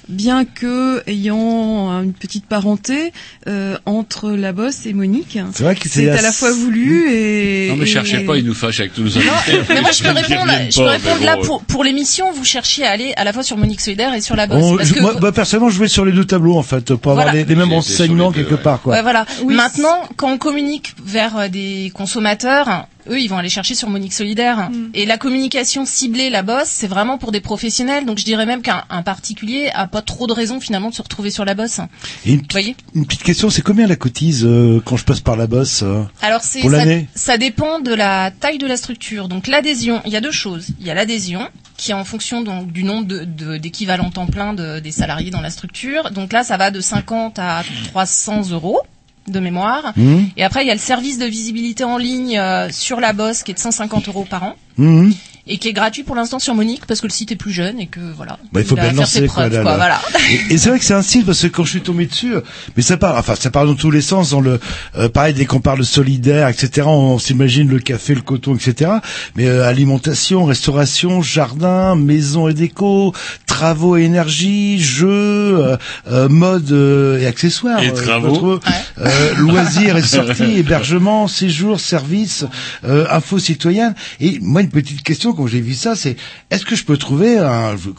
bien 0.09 0.45
que 0.45 1.03
ayant 1.07 2.01
une 2.01 2.13
petite 2.13 2.45
parenté 2.45 3.11
euh, 3.47 3.77
entre 3.85 4.31
la 4.31 4.51
bosse 4.53 4.85
et 4.85 4.93
Monique. 4.93 5.37
C'est 5.53 5.63
vrai 5.63 5.75
que 5.75 5.87
c'est 5.89 6.09
à 6.09 6.21
la 6.21 6.31
fois 6.31 6.51
voulu 6.51 7.09
et. 7.11 7.67
Non 7.69 7.75
mais 7.77 7.83
et- 7.83 7.85
cherchez 7.87 8.19
pas, 8.19 8.37
il 8.37 8.45
nous 8.45 8.53
fâche 8.53 8.79
avec 8.79 8.93
tous 8.93 9.01
nos 9.03 9.17
invités. 9.17 9.59
Mais 9.69 9.81
moi, 9.81 9.91
je 9.91 10.03
peux 10.03 10.09
répondre, 10.09 10.51
je 10.69 10.79
peux 10.79 10.87
répondre 10.87 11.23
là 11.23 11.37
pour, 11.37 11.61
pour 11.63 11.83
l'émission, 11.83 12.31
vous 12.31 12.43
cherchiez 12.45 12.85
à 12.85 12.91
aller 12.91 13.13
à 13.17 13.23
la 13.23 13.33
fois 13.33 13.43
sur 13.43 13.57
Monique 13.57 13.81
Solidaire 13.81 14.13
et 14.13 14.21
sur 14.21 14.35
la 14.35 14.47
bosse. 14.47 14.63
On- 14.63 14.77
parce 14.77 14.89
je- 14.89 14.93
que 14.93 14.99
moi, 14.99 15.13
bah, 15.19 15.31
personnellement, 15.31 15.69
je 15.69 15.79
vais 15.79 15.87
sur 15.87 16.05
les 16.05 16.11
deux 16.11 16.25
tableaux 16.25 16.57
en 16.57 16.63
fait 16.63 16.93
pour 16.95 17.11
avoir 17.11 17.25
Voilà. 17.27 17.39
les, 17.39 17.45
les 17.45 17.55
mêmes 17.55 17.71
deux, 17.71 18.31
quelque 18.31 18.55
ouais. 18.55 18.61
part. 18.61 18.81
Quoi. 18.81 18.93
Ouais, 18.95 19.01
voilà. 19.01 19.25
Oui, 19.43 19.53
Maintenant, 19.55 20.01
quand 20.17 20.31
on 20.31 20.37
communique 20.37 20.93
vers 21.05 21.37
euh, 21.37 21.47
des 21.47 21.91
consommateurs, 21.93 22.87
eux, 23.09 23.19
ils 23.19 23.27
vont 23.27 23.37
aller 23.37 23.49
chercher 23.49 23.75
sur 23.75 23.89
Monique 23.89 24.13
Solidaire. 24.13 24.69
Mm. 24.69 24.89
Et 24.93 25.05
la 25.05 25.17
communication 25.17 25.85
ciblée, 25.85 26.29
la 26.29 26.41
bosse, 26.43 26.67
c'est 26.67 26.87
vraiment 26.87 27.17
pour 27.17 27.31
des 27.31 27.41
professionnels. 27.41 28.05
Donc, 28.05 28.17
je 28.17 28.25
dirais 28.25 28.45
même 28.45 28.61
qu'un 28.61 28.83
un 28.89 29.01
particulier 29.03 29.69
a 29.73 29.87
pas 29.87 30.01
trop 30.01 30.27
de 30.27 30.33
raison 30.33 30.59
finalement 30.59 30.89
de 30.89 30.95
se 30.95 31.01
retrouver 31.01 31.31
sur 31.31 31.45
la 31.45 31.53
bosse. 31.55 31.79
Et 32.25 32.33
une, 32.33 32.39
Vous 32.41 32.45
voyez 32.51 32.75
une 32.93 33.05
petite 33.05 33.23
question, 33.23 33.49
c'est 33.49 33.61
combien 33.61 33.87
la 33.87 33.95
cotise 33.95 34.43
euh, 34.45 34.81
quand 34.83 34.97
je 34.97 35.05
passe 35.05 35.19
par 35.21 35.35
la 35.35 35.47
bosse 35.47 35.81
euh 35.83 36.03
Alors 36.21 36.41
c'est 36.41 36.61
Pour 36.61 36.71
ça, 36.71 36.77
l'année? 36.77 37.07
ça 37.15 37.37
dépend 37.37 37.79
de 37.79 37.93
la 37.93 38.31
taille 38.31 38.57
de 38.57 38.67
la 38.67 38.77
structure. 38.77 39.27
Donc 39.27 39.47
l'adhésion, 39.47 40.01
il 40.05 40.11
y 40.11 40.15
a 40.15 40.21
deux 40.21 40.31
choses. 40.31 40.67
Il 40.79 40.85
y 40.87 40.89
a 40.89 40.93
l'adhésion 40.93 41.47
qui 41.77 41.91
est 41.91 41.93
en 41.95 42.05
fonction 42.05 42.41
donc 42.41 42.71
du 42.71 42.83
nombre 42.83 43.05
de- 43.05 43.25
de- 43.25 43.57
d'équivalents 43.57 44.09
temps 44.09 44.27
plein 44.27 44.53
de- 44.53 44.79
des 44.79 44.91
salariés 44.91 45.31
dans 45.31 45.41
la 45.41 45.49
structure. 45.49 46.11
Donc 46.11 46.31
là, 46.33 46.43
ça 46.43 46.55
va 46.57 46.71
de 46.71 46.79
50 46.79 47.37
à 47.39 47.63
300 47.89 48.49
euros 48.51 48.79
de 49.27 49.39
mémoire. 49.39 49.93
Mhm. 49.95 50.29
Et 50.37 50.43
après, 50.43 50.63
il 50.63 50.67
y 50.67 50.71
a 50.71 50.75
le 50.75 50.79
service 50.79 51.17
de 51.17 51.25
visibilité 51.25 51.83
en 51.83 51.97
ligne 51.97 52.37
euh, 52.37 52.69
sur 52.71 52.99
la 52.99 53.13
bosse 53.13 53.43
qui 53.43 53.51
est 53.51 53.55
de 53.55 53.59
150 53.59 54.07
euros 54.07 54.25
par 54.29 54.43
an 54.43 54.55
Mhm. 54.77 55.13
Et 55.47 55.57
qui 55.57 55.67
est 55.67 55.73
gratuit 55.73 56.03
pour 56.03 56.15
l'instant 56.15 56.39
sur 56.39 56.55
Monique 56.55 56.85
parce 56.87 57.01
que 57.01 57.07
le 57.07 57.11
site 57.11 57.31
est 57.31 57.35
plus 57.35 57.51
jeune 57.51 57.79
et 57.79 57.87
que 57.87 57.99
voilà. 58.15 58.39
Bah, 58.51 58.61
il 58.61 58.65
faut 58.65 58.75
va 58.75 58.89
bien 58.89 59.05
ses 59.05 59.21
lancer, 59.21 59.27
quoi, 59.27 59.47
preuves, 59.47 59.53
là, 59.53 59.61
quoi, 59.61 59.77
là. 59.77 59.77
voilà. 59.77 60.21
Et, 60.49 60.53
et 60.53 60.57
c'est 60.57 60.69
vrai 60.69 60.79
que 60.79 60.85
c'est 60.85 60.93
un 60.93 61.01
style 61.01 61.23
parce 61.25 61.41
que 61.41 61.47
quand 61.47 61.63
je 61.63 61.69
suis 61.69 61.81
tombé 61.81 62.05
dessus, 62.07 62.33
mais 62.75 62.81
ça 62.83 62.97
part, 62.97 63.15
enfin 63.17 63.35
ça 63.35 63.51
part 63.51 63.65
dans 63.65 63.75
tous 63.75 63.91
les 63.91 64.01
sens. 64.01 64.31
Dans 64.31 64.41
le, 64.41 64.59
euh, 64.97 65.09
pareil 65.09 65.33
dès 65.33 65.45
qu'on 65.45 65.59
parle 65.59 65.79
de 65.79 65.83
solidaire, 65.83 66.47
etc. 66.47 66.87
On, 66.87 67.19
s'imagine 67.19 67.67
le 67.69 67.79
café, 67.79 68.15
le 68.15 68.21
coton, 68.21 68.55
etc. 68.55 68.91
Mais 69.35 69.45
euh, 69.47 69.67
alimentation, 69.67 70.45
restauration, 70.45 71.21
jardin, 71.21 71.95
maison 71.95 72.47
et 72.47 72.53
déco, 72.53 73.13
travaux 73.45 73.97
et 73.97 74.03
énergie, 74.03 74.79
jeux, 74.79 75.07
euh, 75.09 75.77
euh, 76.09 76.27
mode 76.27 76.71
euh, 76.71 77.19
et 77.19 77.27
accessoires. 77.27 77.81
Et 77.83 77.89
euh, 77.89 77.93
travaux. 77.93 78.59
euh, 78.99 79.35
loisirs 79.37 79.97
et 79.97 80.01
sorties, 80.01 80.43
hébergement, 80.57 81.27
séjour, 81.27 81.79
services, 81.79 82.45
euh, 82.83 83.05
info 83.11 83.37
citoyenne. 83.39 83.93
Et 84.19 84.39
moi, 84.41 84.61
une 84.61 84.69
petite 84.69 85.03
question 85.03 85.34
quand 85.35 85.47
j'ai 85.47 85.61
vu 85.61 85.73
ça, 85.73 85.95
c'est 85.95 86.15
est-ce 86.49 86.65
que 86.65 86.75
je 86.75 86.85
peux 86.85 86.97
trouver 86.97 87.37
un, 87.37 87.77
je, 87.77 87.89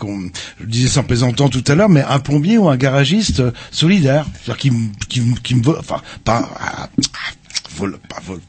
je 0.61 0.67
disais 0.67 0.89
sans 0.89 1.05
plaisantant 1.05 1.49
tout 1.49 1.65
à 1.67 1.75
l'heure, 1.75 1.89
mais 1.89 2.03
un 2.03 2.19
plombier 2.19 2.59
ou 2.59 2.69
un 2.69 2.77
garagiste 2.77 3.41
euh, 3.41 3.53
solidaire, 3.71 4.27
c'est-à-dire 4.35 4.57
qui, 4.57 4.73
qui, 5.09 5.35
qui 5.43 5.55
me 5.55 5.79
enfin 5.79 6.03
pas 6.25 6.49
ah, 6.61 6.89
vol, 7.77 7.99
pas 8.09 8.21
vol. 8.25 8.41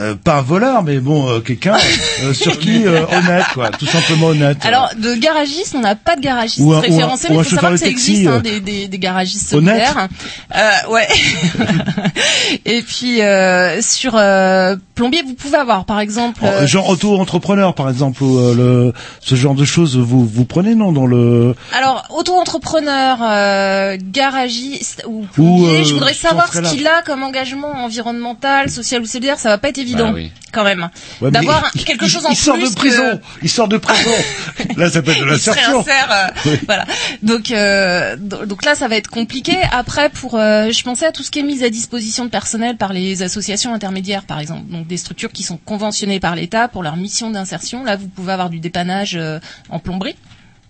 euh, 0.00 0.14
pas 0.14 0.36
un 0.38 0.42
voleur, 0.42 0.82
mais 0.82 0.98
bon, 0.98 1.28
euh, 1.28 1.40
quelqu'un 1.40 1.76
euh, 2.22 2.32
sur 2.34 2.58
qui 2.58 2.86
euh, 2.86 3.04
honnête, 3.06 3.44
quoi, 3.54 3.70
tout 3.70 3.86
simplement 3.86 4.28
honnête. 4.28 4.58
Alors, 4.64 4.90
de 4.98 5.14
garagiste, 5.14 5.74
on 5.76 5.80
n'a 5.80 5.94
pas 5.94 6.16
de 6.16 6.20
garagiste 6.20 6.58
Ou 6.60 6.72
un- 6.72 6.76
ou 6.76 6.78
un- 6.78 6.80
référencé, 6.80 7.28
ou 7.28 7.32
mais 7.32 7.38
un 7.38 7.42
il 7.42 7.44
faut 7.44 7.54
savoir 7.54 7.72
que 7.72 7.78
ça 7.78 7.86
taxi, 7.86 8.10
existe, 8.12 8.26
hein, 8.28 8.32
euh, 8.36 8.40
des, 8.40 8.60
des, 8.60 8.88
des 8.88 8.98
garagistes 8.98 9.52
honnête. 9.54 9.84
solidaires. 9.86 10.08
Euh, 10.54 10.90
ouais. 10.92 11.08
Et 12.64 12.82
puis, 12.82 13.20
euh, 13.22 13.80
sur 13.82 14.14
euh, 14.16 14.76
plombier, 14.94 15.22
vous 15.22 15.34
pouvez 15.34 15.58
avoir, 15.58 15.84
par 15.84 16.00
exemple... 16.00 16.40
Oh, 16.42 16.46
euh, 16.46 16.66
Genre 16.66 16.88
auto-entrepreneur, 16.88 17.74
par 17.74 17.88
exemple, 17.88 18.22
ou, 18.22 18.38
euh, 18.38 18.54
le, 18.54 18.92
ce 19.20 19.34
genre 19.34 19.54
de 19.54 19.64
choses, 19.64 19.96
vous 19.96 20.24
vous 20.26 20.44
prenez 20.44 20.74
non 20.74 20.92
dans 20.92 21.06
le 21.06 21.54
Alors, 21.76 22.04
auto-entrepreneur, 22.10 23.18
euh, 23.22 23.96
garagiste 24.00 25.04
ou 25.06 25.24
plombier, 25.32 25.80
euh, 25.80 25.84
je 25.84 25.92
voudrais 25.94 26.14
savoir 26.14 26.52
ce 26.52 26.60
qu'il 26.60 26.86
a 26.86 27.02
comme 27.02 27.22
engagement 27.22 27.84
environnemental, 27.84 28.70
social 28.70 29.02
ou 29.02 29.06
solidaire, 29.06 29.38
ça 29.38 29.48
va 29.50 29.58
pas 29.58 29.68
être 29.68 29.78
évident, 29.84 30.08
Bah 30.08 30.12
oui. 30.14 30.32
quand 30.52 30.64
même. 30.64 30.80
Ouais, 30.82 30.88
mais 31.22 31.30
D'avoir 31.30 31.70
il- 31.74 31.84
quelque 31.84 32.04
il- 32.06 32.10
chose 32.10 32.24
en 32.26 32.30
il 32.30 32.36
sort 32.36 32.54
plus 32.56 32.70
de 32.70 32.74
prison, 32.76 33.20
il 33.42 33.48
sort 33.48 33.68
de 33.68 33.76
prison. 33.76 34.10
Là, 34.76 34.90
ça 34.90 35.02
peut 35.02 35.10
être 35.12 35.18
de 35.20 35.24
il 35.24 35.50
réinsère, 35.50 36.10
euh, 36.10 36.26
Oui. 36.50 36.58
voilà. 36.66 36.84
Donc, 37.22 37.50
euh, 37.50 38.16
do- 38.18 38.46
donc 38.46 38.64
là, 38.64 38.74
ça 38.74 38.88
va 38.88 38.96
être 38.96 39.08
compliqué. 39.10 39.56
Après, 39.72 40.08
pour, 40.10 40.34
euh, 40.36 40.70
je 40.70 40.82
pensais 40.82 41.06
à 41.06 41.12
tout 41.12 41.22
ce 41.22 41.30
qui 41.30 41.38
est 41.40 41.42
mis 41.42 41.62
à 41.62 41.70
disposition 41.70 42.24
de 42.24 42.30
personnel 42.30 42.76
par 42.76 42.92
les 42.92 43.22
associations 43.22 43.72
intermédiaires, 43.74 44.24
par 44.24 44.38
exemple. 44.40 44.64
Donc, 44.70 44.86
des 44.86 44.96
structures 44.96 45.32
qui 45.32 45.42
sont 45.42 45.56
conventionnées 45.58 46.20
par 46.20 46.34
l'État 46.34 46.68
pour 46.68 46.82
leur 46.82 46.96
mission 46.96 47.30
d'insertion. 47.30 47.84
Là, 47.84 47.96
vous 47.96 48.08
pouvez 48.08 48.32
avoir 48.32 48.50
du 48.50 48.58
dépannage 48.60 49.16
euh, 49.16 49.38
en 49.70 49.78
plomberie. 49.78 50.16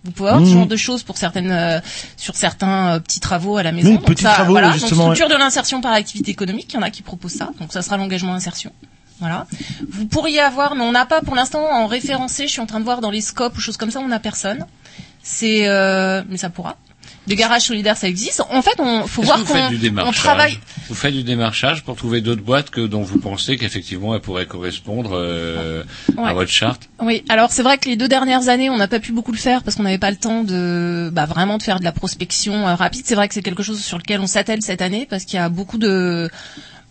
Vous 0.03 0.11
pouvez 0.11 0.29
avoir 0.29 0.43
Mmh. 0.43 0.49
ce 0.49 0.53
genre 0.53 0.67
de 0.67 0.75
choses 0.75 1.01
pour 1.01 1.17
certaines, 1.17 1.49
euh, 1.51 1.79
sur 2.15 2.35
certains 2.35 2.93
euh, 2.95 2.99
petits 2.99 3.19
travaux 3.19 3.57
à 3.57 3.63
la 3.63 3.71
maison. 3.71 3.89
Oui, 3.89 3.95
Donc 3.95 4.05
petits 4.05 4.21
ça, 4.23 4.33
travaux, 4.33 4.51
voilà. 4.51 4.71
justement, 4.71 5.07
Donc, 5.07 5.15
structure 5.15 5.35
de 5.35 5.39
l'insertion 5.41 5.81
par 5.81 5.93
activité 5.93 6.29
économique, 6.29 6.67
il 6.73 6.75
y 6.75 6.77
en 6.77 6.83
a 6.83 6.91
qui 6.91 7.01
proposent 7.01 7.33
ça. 7.33 7.49
Donc 7.59 7.73
ça 7.73 7.81
sera 7.81 7.97
l'engagement 7.97 8.35
insertion. 8.35 8.71
Voilà. 9.19 9.47
Vous 9.89 10.05
pourriez 10.05 10.39
avoir, 10.39 10.75
mais 10.75 10.83
on 10.83 10.91
n'a 10.91 11.05
pas 11.05 11.21
pour 11.21 11.35
l'instant 11.35 11.65
en 11.71 11.87
référencé. 11.87 12.47
Je 12.47 12.51
suis 12.51 12.61
en 12.61 12.65
train 12.65 12.79
de 12.79 12.85
voir 12.85 13.01
dans 13.01 13.11
les 13.11 13.21
scopes 13.21 13.57
ou 13.57 13.61
choses 13.61 13.77
comme 13.77 13.91
ça, 13.91 13.99
on 13.99 14.07
n'a 14.07 14.19
personne. 14.19 14.65
C'est, 15.23 15.67
euh, 15.67 16.21
mais 16.29 16.37
ça 16.37 16.49
pourra. 16.49 16.77
Des 17.27 17.35
garages 17.35 17.63
solidaires, 17.63 17.97
ça 17.97 18.07
existe. 18.07 18.43
En 18.51 18.61
fait, 18.61 18.79
on 18.79 19.07
faut 19.07 19.23
voir 19.23 19.43
qu'on 19.43 20.07
on 20.07 20.11
travaille. 20.11 20.59
Vous 20.87 20.93
faites 20.93 21.13
du 21.13 21.23
démarchage 21.23 21.83
pour 21.83 21.95
trouver 21.95 22.21
d'autres 22.21 22.43
boîtes 22.43 22.69
que 22.69 22.81
dont 22.85 23.01
vous 23.01 23.17
pensez 23.17 23.57
qu'effectivement 23.57 24.13
elles 24.13 24.21
pourraient 24.21 24.45
correspondre 24.45 25.13
euh, 25.13 25.83
à 26.17 26.33
votre 26.33 26.51
charte? 26.51 26.87
Oui, 27.01 27.23
alors 27.27 27.51
c'est 27.51 27.63
vrai 27.63 27.79
que 27.79 27.89
les 27.89 27.95
deux 27.95 28.07
dernières 28.07 28.47
années, 28.49 28.69
on 28.69 28.77
n'a 28.77 28.87
pas 28.87 28.99
pu 28.99 29.11
beaucoup 29.11 29.31
le 29.31 29.39
faire 29.39 29.63
parce 29.63 29.75
qu'on 29.75 29.83
n'avait 29.83 29.97
pas 29.97 30.11
le 30.11 30.17
temps 30.17 30.43
de 30.43 31.09
bah, 31.11 31.25
vraiment 31.25 31.57
de 31.57 31.63
faire 31.63 31.79
de 31.79 31.83
la 31.83 31.91
prospection 31.91 32.67
euh, 32.67 32.75
rapide. 32.75 33.01
C'est 33.05 33.15
vrai 33.15 33.27
que 33.27 33.33
c'est 33.33 33.41
quelque 33.41 33.63
chose 33.63 33.83
sur 33.83 33.97
lequel 33.97 34.19
on 34.19 34.27
s'attelle 34.27 34.61
cette 34.61 34.83
année 34.83 35.07
parce 35.09 35.25
qu'il 35.25 35.37
y 35.37 35.41
a 35.41 35.49
beaucoup 35.49 35.79
de 35.79 36.29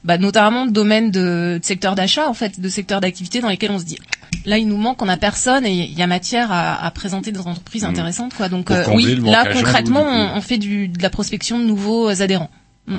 bah, 0.05 0.18
notamment 0.18 0.66
de 0.66 0.70
domaines 0.70 1.10
de, 1.10 1.59
de 1.59 1.64
secteurs 1.64 1.94
d'achat 1.94 2.28
en 2.28 2.35
fait, 2.35 2.60
de 2.60 2.68
secteurs 2.68 3.01
d'activité 3.01 3.40
dans 3.40 3.48
lesquels 3.48 3.70
on 3.70 3.78
se 3.78 3.85
dit 3.85 3.98
là 4.44 4.59
il 4.59 4.68
nous 4.68 4.76
manque, 4.76 5.01
on 5.02 5.09
a 5.09 5.16
personne 5.16 5.64
et 5.64 5.72
il 5.72 5.98
y 5.98 6.02
a 6.02 6.06
matière 6.06 6.52
à, 6.52 6.85
à 6.85 6.90
présenter 6.90 7.32
des 7.32 7.40
entreprises 7.40 7.82
Mhm. 7.85 7.90
intéressantes 7.90 8.35
quoi. 8.35 8.48
Donc 8.48 8.70
euh, 8.70 8.85
oui, 8.94 9.16
là 9.24 9.44
concrètement, 9.52 10.05
on, 10.06 10.36
on 10.36 10.40
fait 10.40 10.59
du, 10.59 10.89
de 10.89 11.02
la 11.02 11.10
prospection 11.10 11.59
de 11.59 11.64
nouveaux 11.64 12.09
euh, 12.10 12.22
adhérents. 12.22 12.51
Mm. 12.86 12.97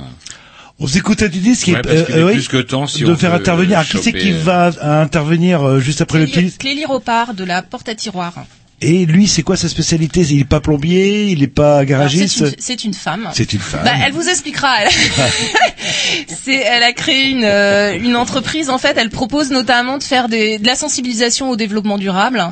On 0.78 0.88
s'écoutait 0.88 1.30
du 1.30 1.40
disque 1.40 1.68
Ouais, 1.68 1.82
parce 1.82 2.04
qu'il 2.04 2.18
est 2.18 2.24
oui, 2.24 2.34
plus 2.34 2.48
que 2.50 2.58
temps 2.58 2.86
si 2.86 3.04
de 3.04 3.12
on 3.12 3.16
faire 3.16 3.30
veut 3.32 3.38
intervenir. 3.38 3.80
Ah, 3.80 3.86
qui 3.86 3.98
c'est 4.00 4.12
qui 4.12 4.34
euh, 4.34 4.40
va 4.44 4.68
euh, 4.68 5.02
intervenir 5.04 5.62
euh, 5.64 5.80
juste 5.80 6.02
après 6.02 6.20
le 6.20 6.26
disque 6.26 6.60
Clélie 6.60 6.84
Ropard 6.86 7.34
de 7.34 7.44
la 7.46 7.62
porte 7.62 7.88
à 7.88 7.96
tiroir. 7.96 8.34
Et 8.82 9.06
lui, 9.06 9.28
c'est 9.28 9.42
quoi 9.42 9.56
sa 9.56 9.70
spécialité? 9.70 10.22
Il 10.22 10.42
est 10.42 10.44
pas 10.44 10.60
plombier, 10.60 11.28
il 11.28 11.42
est 11.42 11.48
pas 11.48 11.86
garagiste? 11.86 12.44
C'est 12.60 12.84
une, 12.84 12.94
femme. 12.94 13.30
C'est 13.34 13.54
une 13.54 13.60
femme. 13.60 13.82
Bah, 13.86 13.94
elle 14.06 14.12
vous 14.12 14.28
expliquera. 14.28 14.82
Elle, 14.84 14.92
c'est, 16.28 16.56
elle 16.56 16.84
a 16.84 16.92
créé 16.92 17.30
une, 17.30 17.46
euh, 17.46 17.98
une 17.98 18.18
entreprise. 18.18 18.70
En 18.70 18.78
fait, 18.78 18.98
elle 18.98 19.10
propose 19.10 19.50
notamment 19.50 19.98
de 19.98 20.04
faire 20.04 20.28
des, 20.28 20.60
de 20.60 20.68
la 20.68 20.76
sensibilisation 20.76 21.50
au 21.50 21.56
développement 21.56 21.98
durable 21.98 22.52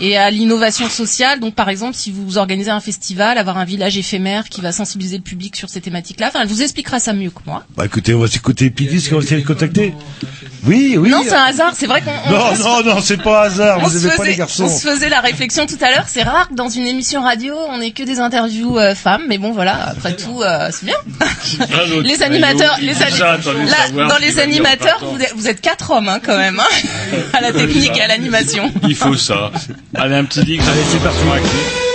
et 0.00 0.16
à 0.16 0.30
l'innovation 0.30 0.88
sociale. 0.88 1.38
Donc, 1.38 1.54
par 1.54 1.68
exemple, 1.68 1.94
si 1.94 2.10
vous 2.10 2.38
organisez 2.38 2.70
un 2.70 2.80
festival, 2.80 3.36
avoir 3.36 3.58
un 3.58 3.66
village 3.66 3.98
éphémère 3.98 4.48
qui 4.48 4.62
va 4.62 4.72
sensibiliser 4.72 5.18
le 5.18 5.22
public 5.22 5.54
sur 5.54 5.68
ces 5.68 5.82
thématiques-là. 5.82 6.28
Enfin, 6.28 6.40
elle 6.42 6.48
vous 6.48 6.62
expliquera 6.62 6.98
ça 6.98 7.12
mieux 7.12 7.30
que 7.30 7.40
moi. 7.44 7.64
Bah 7.76 7.84
écoutez, 7.84 8.14
on 8.14 8.20
va 8.20 8.28
s'écouter 8.28 8.70
Pidis, 8.70 9.08
on 9.12 9.16
va 9.16 9.22
essayer 9.22 9.36
de 9.42 9.46
le 9.46 9.54
contacter. 9.54 9.94
Oui, 10.64 10.96
oui. 10.98 11.10
Non, 11.10 11.22
c'est 11.22 11.34
un 11.34 11.44
hasard. 11.44 11.74
C'est 11.76 11.86
vrai 11.86 12.00
qu'on. 12.02 12.10
on- 12.10 12.32
Non, 12.32 12.82
non, 12.82 12.94
non, 12.94 13.00
c'est 13.00 13.22
pas 13.22 13.42
hasard. 13.42 13.78
on 13.82 13.86
Vous 13.86 13.98
se 13.98 14.16
pas 14.16 14.24
les 14.24 14.36
garçons. 14.36 14.64
On 14.64 14.68
se 14.68 14.88
faisait 14.88 15.08
la 15.08 15.20
réflexion 15.20 15.57
tout 15.66 15.78
à 15.80 15.90
l'heure. 15.90 16.04
C'est 16.06 16.22
rare 16.22 16.48
que 16.48 16.54
dans 16.54 16.68
une 16.68 16.86
émission 16.86 17.22
radio, 17.22 17.54
on 17.68 17.80
ait 17.80 17.90
que 17.92 18.02
des 18.02 18.18
interviews 18.20 18.78
euh, 18.78 18.94
femmes. 18.94 19.22
Mais 19.28 19.38
bon, 19.38 19.52
voilà. 19.52 19.88
Après 19.90 20.14
tout, 20.16 20.42
euh, 20.42 20.68
c'est 20.70 20.86
bien. 20.86 20.96
les 22.02 22.22
animateurs, 22.22 22.76
les 22.80 23.02
ani- 23.02 23.18
là, 23.18 24.06
dans 24.08 24.18
les 24.18 24.38
animateurs, 24.38 24.98
vous 25.02 25.20
êtes, 25.20 25.34
vous 25.34 25.48
êtes 25.48 25.60
quatre 25.60 25.90
hommes 25.90 26.08
hein, 26.08 26.20
quand 26.24 26.36
même, 26.36 26.60
hein, 26.60 27.16
à 27.32 27.40
la 27.40 27.52
technique 27.52 27.96
et 27.96 28.02
à 28.02 28.08
l'animation. 28.08 28.72
Il 28.82 28.94
faut 28.96 29.16
ça. 29.16 29.50
Allez, 29.94 30.16
un 30.16 30.24
petit 30.24 30.44
dig. 30.44 30.60
Allez, 30.60 30.82
c'est 30.90 31.02
parti. 31.02 31.87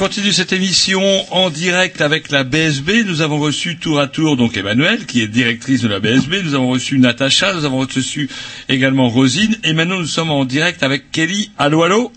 Continue 0.00 0.32
cette 0.32 0.54
émission 0.54 1.02
en 1.30 1.50
direct 1.50 2.00
avec 2.00 2.30
la 2.30 2.42
BSB. 2.42 3.04
Nous 3.06 3.20
avons 3.20 3.38
reçu 3.38 3.76
tour 3.76 4.00
à 4.00 4.06
tour 4.06 4.34
donc 4.38 4.56
Emmanuel, 4.56 5.04
qui 5.04 5.20
est 5.20 5.28
directrice 5.28 5.82
de 5.82 5.88
la 5.88 6.00
BSB. 6.00 6.36
Nous 6.42 6.54
avons 6.54 6.70
reçu 6.70 6.98
Natacha, 6.98 7.52
nous 7.52 7.66
avons 7.66 7.80
reçu 7.80 8.30
également 8.70 9.10
Rosine. 9.10 9.56
Et 9.62 9.74
maintenant, 9.74 9.98
nous 9.98 10.06
sommes 10.06 10.30
en 10.30 10.46
direct 10.46 10.82
avec 10.82 11.10
Kelly. 11.10 11.50
Allô, 11.58 11.82
allô 11.82 12.12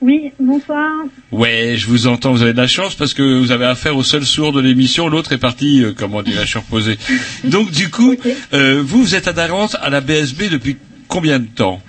Oui, 0.00 0.32
bonsoir. 0.40 0.90
Ouais, 1.30 1.74
je 1.76 1.86
vous 1.86 2.08
entends, 2.08 2.32
vous 2.32 2.42
avez 2.42 2.54
de 2.54 2.60
la 2.60 2.66
chance 2.66 2.96
parce 2.96 3.14
que 3.14 3.38
vous 3.38 3.52
avez 3.52 3.66
affaire 3.66 3.96
au 3.96 4.02
seul 4.02 4.24
sourd 4.24 4.52
de 4.52 4.60
l'émission, 4.60 5.08
l'autre 5.08 5.30
est 5.32 5.38
parti, 5.38 5.80
euh, 5.84 5.92
comment 5.96 6.22
dirais-je, 6.22 6.58
reposé. 6.58 6.98
Donc 7.44 7.70
du 7.70 7.88
coup, 7.88 8.16
euh, 8.52 8.82
vous, 8.84 9.00
vous 9.00 9.14
êtes 9.14 9.28
adhérente 9.28 9.76
à 9.80 9.90
la 9.90 10.00
BSB 10.00 10.48
depuis 10.50 10.76
combien 11.06 11.38
de 11.38 11.46
temps? 11.46 11.80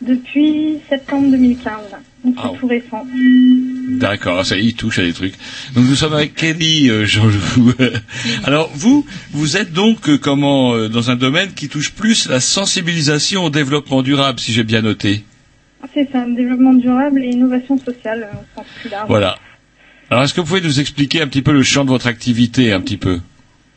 Depuis 0.00 0.78
septembre 0.88 1.32
2015. 1.32 1.74
Donc 2.24 2.34
c'est 2.36 2.42
Ah. 2.48 2.52
tout 2.58 2.66
récent. 2.66 3.06
D'accord, 3.88 4.44
ça 4.44 4.56
y 4.56 4.60
est, 4.60 4.64
il 4.66 4.74
touche 4.74 4.98
à 4.98 5.02
des 5.02 5.12
trucs. 5.12 5.34
Donc 5.74 5.84
nous 5.86 5.94
sommes 5.94 6.12
avec 6.12 6.34
Kelly, 6.34 6.90
euh, 6.90 7.06
Jean-Loup. 7.06 7.72
Alors 8.44 8.70
vous, 8.74 9.06
vous 9.32 9.56
êtes 9.56 9.72
donc 9.72 10.08
euh, 10.08 10.18
comment 10.18 10.74
euh, 10.74 10.88
dans 10.88 11.10
un 11.10 11.16
domaine 11.16 11.52
qui 11.54 11.68
touche 11.68 11.92
plus 11.92 12.28
la 12.28 12.40
sensibilisation 12.40 13.44
au 13.44 13.50
développement 13.50 14.02
durable, 14.02 14.38
si 14.38 14.52
j'ai 14.52 14.64
bien 14.64 14.82
noté. 14.82 15.24
C'est 15.94 16.08
ça, 16.12 16.24
développement 16.26 16.74
durable 16.74 17.22
et 17.24 17.28
innovation 17.30 17.78
sociale 17.78 18.28
euh, 18.32 18.36
au 18.36 18.58
sens 18.60 18.66
plus 18.80 18.90
large. 18.90 19.08
Voilà. 19.08 19.38
Alors 20.10 20.24
est-ce 20.24 20.34
que 20.34 20.40
vous 20.40 20.46
pouvez 20.46 20.60
nous 20.60 20.78
expliquer 20.80 21.22
un 21.22 21.26
petit 21.26 21.42
peu 21.42 21.52
le 21.52 21.62
champ 21.62 21.84
de 21.84 21.90
votre 21.90 22.06
activité, 22.06 22.72
un 22.72 22.80
petit 22.80 22.96
peu? 22.98 23.20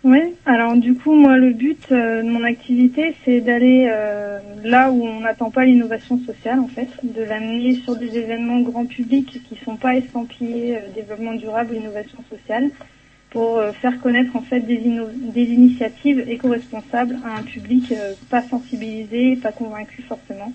Oui, 0.03 0.19
alors 0.45 0.75
du 0.75 0.95
coup, 0.95 1.13
moi, 1.13 1.37
le 1.37 1.53
but 1.53 1.89
euh, 1.93 2.21
de 2.23 2.27
mon 2.27 2.43
activité, 2.43 3.15
c'est 3.23 3.39
d'aller 3.39 3.87
euh, 3.89 4.37
là 4.61 4.91
où 4.91 5.01
on 5.01 5.21
n'attend 5.21 5.49
pas 5.49 5.63
l'innovation 5.63 6.19
sociale, 6.25 6.59
en 6.59 6.67
fait, 6.67 6.89
de 7.03 7.23
l'amener 7.23 7.75
sur 7.75 7.95
des 7.95 8.17
événements 8.17 8.59
grand 8.59 8.85
public 8.85 9.39
qui 9.47 9.55
sont 9.63 9.77
pas 9.77 9.95
estampillés 9.95 10.75
euh, 10.75 10.79
développement 10.93 11.35
durable 11.35 11.75
innovation 11.75 12.17
sociale, 12.29 12.69
pour 13.29 13.59
faire 13.81 13.99
connaître 13.99 14.35
en 14.35 14.43
fait 14.43 14.59
des, 14.59 14.77
des 14.77 15.43
initiatives 15.45 16.23
éco-responsables 16.29 17.17
à 17.25 17.39
un 17.39 17.41
public 17.41 17.91
pas 18.29 18.43
sensibilisé, 18.43 19.37
pas 19.37 19.51
convaincu 19.51 20.03
forcément. 20.03 20.53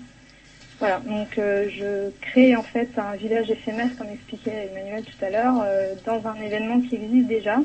Voilà, 0.79 1.01
donc 1.05 1.27
je 1.35 2.09
crée 2.21 2.55
en 2.55 2.63
fait 2.63 2.87
un 2.97 3.17
village 3.17 3.51
éphémère, 3.51 3.89
comme 3.97 4.07
expliquait 4.07 4.69
Emmanuel 4.71 5.03
tout 5.03 5.25
à 5.25 5.29
l'heure, 5.29 5.65
dans 6.05 6.25
un 6.25 6.35
événement 6.35 6.79
qui 6.79 6.95
existe 6.95 7.27
déjà, 7.27 7.57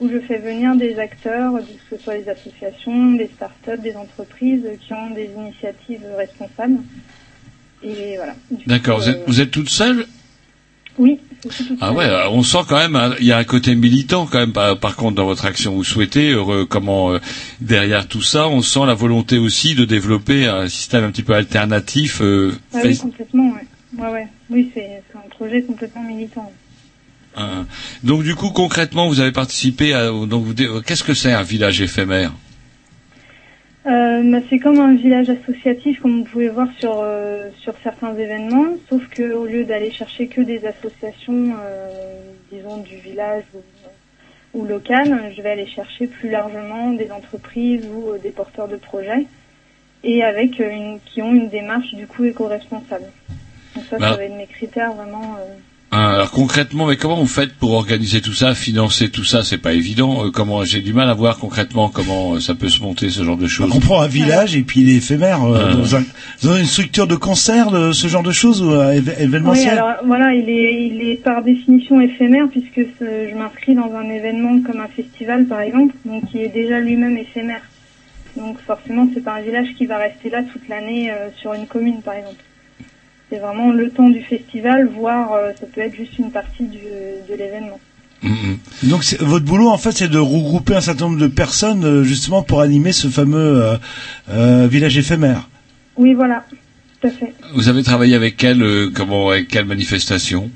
où 0.00 0.08
je 0.08 0.18
fais 0.20 0.38
venir 0.38 0.74
des 0.76 0.98
acteurs, 0.98 1.52
que 1.58 1.96
ce 1.96 2.02
soit 2.02 2.16
des 2.18 2.28
associations, 2.28 3.12
des 3.12 3.30
startups, 3.34 3.82
des 3.82 3.94
entreprises 3.96 4.64
qui 4.86 4.92
ont 4.92 5.10
des 5.10 5.30
initiatives 5.36 6.04
responsables. 6.16 6.78
Et 7.82 8.16
voilà. 8.16 8.34
D'accord, 8.66 8.98
coup, 8.98 9.04
vous, 9.04 9.10
êtes, 9.10 9.16
euh, 9.16 9.24
vous 9.26 9.40
êtes 9.40 9.50
toute 9.50 9.68
seule? 9.68 10.06
Oui, 10.96 11.18
je 11.44 11.52
suis 11.52 11.64
toute 11.64 11.78
Ah 11.80 11.92
ouais, 11.92 12.04
euh, 12.04 12.28
on 12.30 12.42
sent 12.42 12.58
quand 12.68 12.78
même, 12.78 12.94
hein, 12.96 13.14
il 13.18 13.26
y 13.26 13.32
a 13.32 13.36
un 13.38 13.44
côté 13.44 13.74
militant 13.74 14.26
quand 14.26 14.38
même 14.38 14.52
par, 14.52 14.78
par 14.78 14.96
contre 14.96 15.16
dans 15.16 15.24
votre 15.24 15.44
action. 15.44 15.74
Vous 15.74 15.84
souhaitez, 15.84 16.30
euh, 16.32 16.64
comment 16.66 17.12
euh, 17.12 17.18
derrière 17.60 18.06
tout 18.06 18.22
ça, 18.22 18.48
on 18.48 18.62
sent 18.62 18.86
la 18.86 18.94
volonté 18.94 19.38
aussi 19.38 19.74
de 19.74 19.84
développer 19.84 20.46
un 20.46 20.68
système 20.68 21.04
un 21.04 21.10
petit 21.10 21.24
peu 21.24 21.34
alternatif. 21.34 22.20
euh, 22.22 22.52
Ah 22.72 22.78
oui, 22.84 22.96
complètement, 22.96 23.52
ouais. 23.52 23.66
Ouais, 23.98 24.10
ouais. 24.12 24.26
Oui, 24.50 24.70
c'est 24.74 25.02
un 25.14 25.28
projet 25.30 25.62
complètement 25.62 26.02
militant. 26.02 26.52
Hein. 27.36 27.66
Donc 28.02 28.22
du 28.22 28.34
coup 28.34 28.50
concrètement, 28.50 29.08
vous 29.08 29.20
avez 29.20 29.32
participé 29.32 29.92
à 29.94 30.08
donc 30.10 30.46
euh, 30.60 30.80
qu'est-ce 30.80 31.04
que 31.04 31.14
c'est 31.14 31.32
un 31.32 31.42
village 31.42 31.80
éphémère 31.80 32.32
Euh, 33.86 34.22
bah, 34.30 34.38
c'est 34.48 34.58
comme 34.58 34.78
un 34.80 34.94
village 34.94 35.28
associatif, 35.28 36.00
comme 36.00 36.20
vous 36.20 36.24
pouvez 36.24 36.48
voir 36.48 36.68
sur 36.80 37.00
euh, 37.02 37.50
sur 37.60 37.74
certains 37.82 38.14
événements, 38.16 38.76
sauf 38.88 39.02
que 39.10 39.34
au 39.34 39.44
lieu 39.44 39.64
d'aller 39.64 39.90
chercher 39.90 40.26
que 40.26 40.40
des 40.40 40.64
associations, 40.64 41.54
euh, 41.62 41.88
disons 42.50 42.78
du 42.78 42.96
village 42.96 43.44
ou, 43.54 43.60
ou 44.58 44.64
locales, 44.64 45.32
je 45.36 45.42
vais 45.42 45.50
aller 45.50 45.66
chercher 45.66 46.06
plus 46.06 46.30
largement 46.30 46.92
des 46.92 47.10
entreprises 47.10 47.84
ou 47.94 48.12
euh, 48.12 48.18
des 48.18 48.30
porteurs 48.30 48.68
de 48.68 48.76
projets, 48.76 49.26
et 50.02 50.22
avec 50.22 50.60
euh, 50.60 50.70
une, 50.70 50.98
qui 51.04 51.20
ont 51.20 51.34
une 51.34 51.50
démarche 51.50 51.92
du 51.94 52.06
coup 52.06 52.24
éco-responsable. 52.24 53.08
Donc 53.74 53.84
ça, 53.90 53.98
Bah. 53.98 54.10
ça 54.12 54.16
va 54.16 54.24
être 54.24 54.36
mes 54.36 54.46
critères 54.46 54.94
vraiment. 54.94 55.36
Euh, 55.94 56.14
Alors 56.14 56.30
concrètement, 56.30 56.86
mais 56.86 56.96
comment 56.96 57.16
vous 57.16 57.26
faites 57.26 57.52
pour 57.54 57.72
organiser 57.72 58.20
tout 58.20 58.32
ça, 58.32 58.54
financer 58.54 59.08
tout 59.10 59.24
ça? 59.24 59.42
C'est 59.42 59.58
pas 59.58 59.72
évident. 59.72 60.26
Euh, 60.26 60.30
comment 60.30 60.64
j'ai 60.64 60.80
du 60.80 60.92
mal 60.92 61.08
à 61.08 61.14
voir 61.14 61.38
concrètement 61.38 61.88
comment 61.88 62.34
euh, 62.34 62.40
ça 62.40 62.54
peut 62.54 62.68
se 62.68 62.80
monter 62.82 63.10
ce 63.10 63.22
genre 63.24 63.36
de 63.36 63.46
choses. 63.46 63.70
On 63.74 63.80
prend 63.80 64.00
un 64.00 64.06
village 64.08 64.56
et 64.56 64.62
puis 64.62 64.80
il 64.80 64.88
est 64.90 64.96
éphémère 64.96 65.44
euh, 65.44 65.70
Ah. 65.70 65.74
dans, 65.74 65.96
un, 65.96 66.04
dans 66.42 66.56
une 66.56 66.64
structure 66.64 67.06
de 67.06 67.16
concert, 67.16 67.70
de 67.70 67.92
ce 67.92 68.08
genre 68.08 68.22
de 68.22 68.32
choses 68.32 68.62
ou 68.62 68.70
éve- 68.72 69.02
Oui, 69.06 69.12
événementiel. 69.24 69.70
alors 69.78 69.94
voilà, 70.04 70.34
il 70.34 70.48
est, 70.48 70.86
il 70.88 71.08
est 71.08 71.16
par 71.22 71.42
définition 71.42 72.00
éphémère 72.00 72.46
puisque 72.50 72.88
ce- 72.98 73.28
je 73.30 73.34
m'inscris 73.36 73.74
dans 73.74 73.92
un 73.94 74.08
événement 74.10 74.60
comme 74.62 74.80
un 74.80 74.88
festival 74.88 75.46
par 75.46 75.60
exemple, 75.60 75.94
donc 76.04 76.24
qui 76.30 76.38
est 76.38 76.48
déjà 76.48 76.80
lui-même 76.80 77.16
éphémère. 77.16 77.62
Donc 78.36 78.58
forcément, 78.66 79.08
c'est 79.14 79.22
pas 79.22 79.34
un 79.34 79.42
village 79.42 79.68
qui 79.78 79.86
va 79.86 79.98
rester 79.98 80.28
là 80.28 80.42
toute 80.52 80.68
l'année 80.68 81.10
euh, 81.10 81.28
sur 81.40 81.54
une 81.54 81.66
commune 81.66 82.02
par 82.02 82.14
exemple. 82.14 82.42
C'est 83.34 83.40
vraiment 83.40 83.72
le 83.72 83.90
temps 83.90 84.10
du 84.10 84.20
festival, 84.22 84.86
voire 84.96 85.32
euh, 85.32 85.50
ça 85.58 85.66
peut 85.66 85.80
être 85.80 85.96
juste 85.96 86.16
une 86.20 86.30
partie 86.30 86.62
du, 86.62 86.78
de 86.78 87.34
l'événement. 87.36 87.80
Donc 88.84 89.02
c'est- 89.02 89.20
votre 89.20 89.44
boulot 89.44 89.68
en 89.70 89.76
fait 89.76 89.90
c'est 89.90 90.06
de 90.08 90.18
regrouper 90.18 90.76
un 90.76 90.80
certain 90.80 91.06
nombre 91.06 91.18
de 91.20 91.26
personnes 91.26 91.84
euh, 91.84 92.04
justement 92.04 92.44
pour 92.44 92.60
animer 92.60 92.92
ce 92.92 93.08
fameux 93.08 93.60
euh, 93.64 93.74
euh, 94.30 94.68
village 94.70 94.96
éphémère. 94.96 95.48
Oui, 95.96 96.14
voilà, 96.14 96.44
tout 97.00 97.08
à 97.08 97.10
fait. 97.10 97.34
Vous 97.56 97.68
avez 97.68 97.82
travaillé 97.82 98.14
avec 98.14 98.36
quelle 98.36 98.62
euh, 98.62 98.90
comment 98.94 99.30
avec 99.30 99.48
quelle 99.48 99.64
manifestation? 99.64 100.48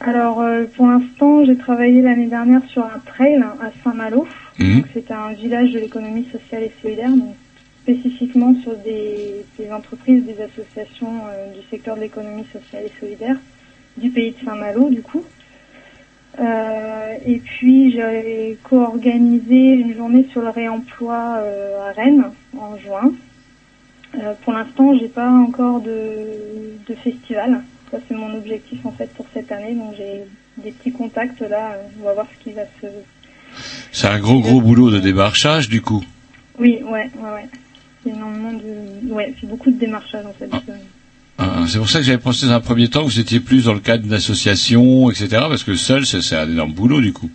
Alors 0.00 0.40
euh, 0.42 0.64
pour 0.76 0.86
l'instant, 0.86 1.46
j'ai 1.46 1.56
travaillé 1.56 2.02
l'année 2.02 2.26
dernière 2.28 2.60
sur 2.70 2.82
un 2.84 3.00
trail 3.06 3.36
à 3.42 3.70
Saint-Malo. 3.82 4.26
Donc 4.58 4.84
c'était 4.92 5.14
un 5.14 5.32
village 5.32 5.72
de 5.72 5.78
l'économie 5.78 6.26
sociale 6.30 6.64
et 6.64 6.72
solidaire, 6.82 7.08
donc 7.10 7.34
spécifiquement 7.82 8.54
sur 8.62 8.76
des, 8.76 9.44
des 9.58 9.70
entreprises, 9.70 10.24
des 10.24 10.40
associations 10.40 11.26
euh, 11.28 11.52
du 11.52 11.66
secteur 11.70 11.96
de 11.96 12.02
l'économie 12.02 12.46
sociale 12.52 12.84
et 12.86 12.92
solidaire 13.00 13.36
du 13.96 14.10
pays 14.10 14.32
de 14.32 14.44
Saint-Malo 14.44 14.90
du 14.90 15.02
coup. 15.02 15.24
Euh, 16.38 17.14
et 17.26 17.38
puis 17.38 17.92
j'ai 17.92 18.56
co-organisé 18.62 19.72
une 19.74 19.96
journée 19.96 20.26
sur 20.30 20.42
le 20.42 20.50
réemploi 20.50 21.38
euh, 21.38 21.88
à 21.88 21.92
Rennes 21.92 22.30
en 22.56 22.76
juin. 22.78 23.12
Pour 24.42 24.52
l'instant, 24.52 24.92
j'ai 24.98 25.06
pas 25.06 25.30
encore 25.30 25.80
de, 25.80 26.76
de 26.88 26.94
festival. 26.96 27.62
Ça 27.92 27.98
c'est 28.08 28.14
mon 28.14 28.34
objectif 28.36 28.84
en 28.84 28.90
fait 28.90 29.08
pour 29.14 29.26
cette 29.32 29.52
année. 29.52 29.74
Donc 29.74 29.94
j'ai 29.96 30.22
des 30.56 30.72
petits 30.72 30.92
contacts 30.92 31.40
là. 31.40 31.76
On 32.00 32.04
va 32.04 32.14
voir 32.14 32.26
ce 32.36 32.44
qui 32.44 32.52
va 32.52 32.64
se. 32.80 32.88
C'est 33.92 34.08
un 34.08 34.18
gros 34.18 34.40
gros 34.40 34.60
boulot 34.60 34.90
de 34.90 34.98
démarchage 34.98 35.68
du 35.68 35.80
coup. 35.80 36.02
Oui, 36.58 36.80
ouais, 36.82 37.08
ouais, 37.18 37.32
ouais. 37.32 37.48
C'est 38.02 38.10
énormément 38.10 38.52
de. 38.52 39.12
Ouais, 39.12 39.34
c'est 39.40 39.48
beaucoup 39.48 39.70
de 39.70 39.78
démarchage 39.78 40.26
en 40.26 40.32
fait. 40.32 40.50
Ah, 41.38 41.64
c'est 41.66 41.78
pour 41.78 41.88
ça 41.88 42.00
que 42.00 42.04
j'avais 42.04 42.18
pensé 42.18 42.46
dans 42.46 42.52
un 42.52 42.60
premier 42.60 42.88
temps 42.88 43.00
que 43.00 43.10
vous 43.10 43.20
étiez 43.20 43.40
plus 43.40 43.64
dans 43.64 43.74
le 43.74 43.80
cadre 43.80 44.02
d'une 44.02 44.12
association, 44.12 45.10
etc. 45.10 45.28
Parce 45.30 45.64
que 45.64 45.74
seul, 45.74 46.04
c'est 46.04 46.36
un 46.36 46.50
énorme 46.50 46.72
boulot 46.72 47.00
du 47.00 47.12
coup. 47.12 47.30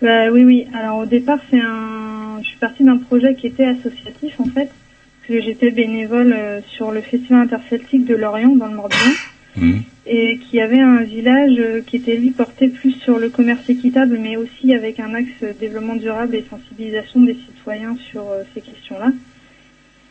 Bah, 0.00 0.30
oui, 0.30 0.44
oui. 0.44 0.66
Alors 0.74 0.98
au 0.98 1.06
départ, 1.06 1.38
c'est 1.50 1.60
un. 1.60 2.40
Je 2.42 2.48
suis 2.48 2.58
partie 2.58 2.84
d'un 2.84 2.98
projet 2.98 3.34
qui 3.34 3.46
était 3.46 3.64
associatif 3.64 4.38
en 4.40 4.44
fait, 4.44 4.70
parce 4.70 5.28
que 5.28 5.40
j'étais 5.40 5.70
bénévole 5.70 6.34
euh, 6.36 6.60
sur 6.76 6.90
le 6.90 7.00
festival 7.00 7.42
interceltique 7.42 8.04
de 8.04 8.14
Lorient 8.14 8.56
dans 8.56 8.66
le 8.66 8.76
Morbihan. 8.76 9.12
Mhm. 9.56 9.82
et 10.06 10.38
qui 10.38 10.60
avait 10.60 10.80
un 10.80 11.02
village 11.02 11.58
euh, 11.58 11.80
qui 11.80 11.96
était 11.96 12.16
lui 12.16 12.30
porté 12.30 12.68
plus 12.68 12.92
sur 12.92 13.18
le 13.18 13.30
commerce 13.30 13.68
équitable, 13.68 14.18
mais 14.20 14.36
aussi 14.36 14.74
avec 14.74 15.00
un 15.00 15.14
axe 15.14 15.30
euh, 15.42 15.52
développement 15.58 15.96
durable 15.96 16.34
et 16.34 16.44
sensibilisation 16.48 17.22
des 17.22 17.34
citoyens 17.34 17.96
sur 18.10 18.28
euh, 18.28 18.42
ces 18.54 18.60
questions-là. 18.60 19.12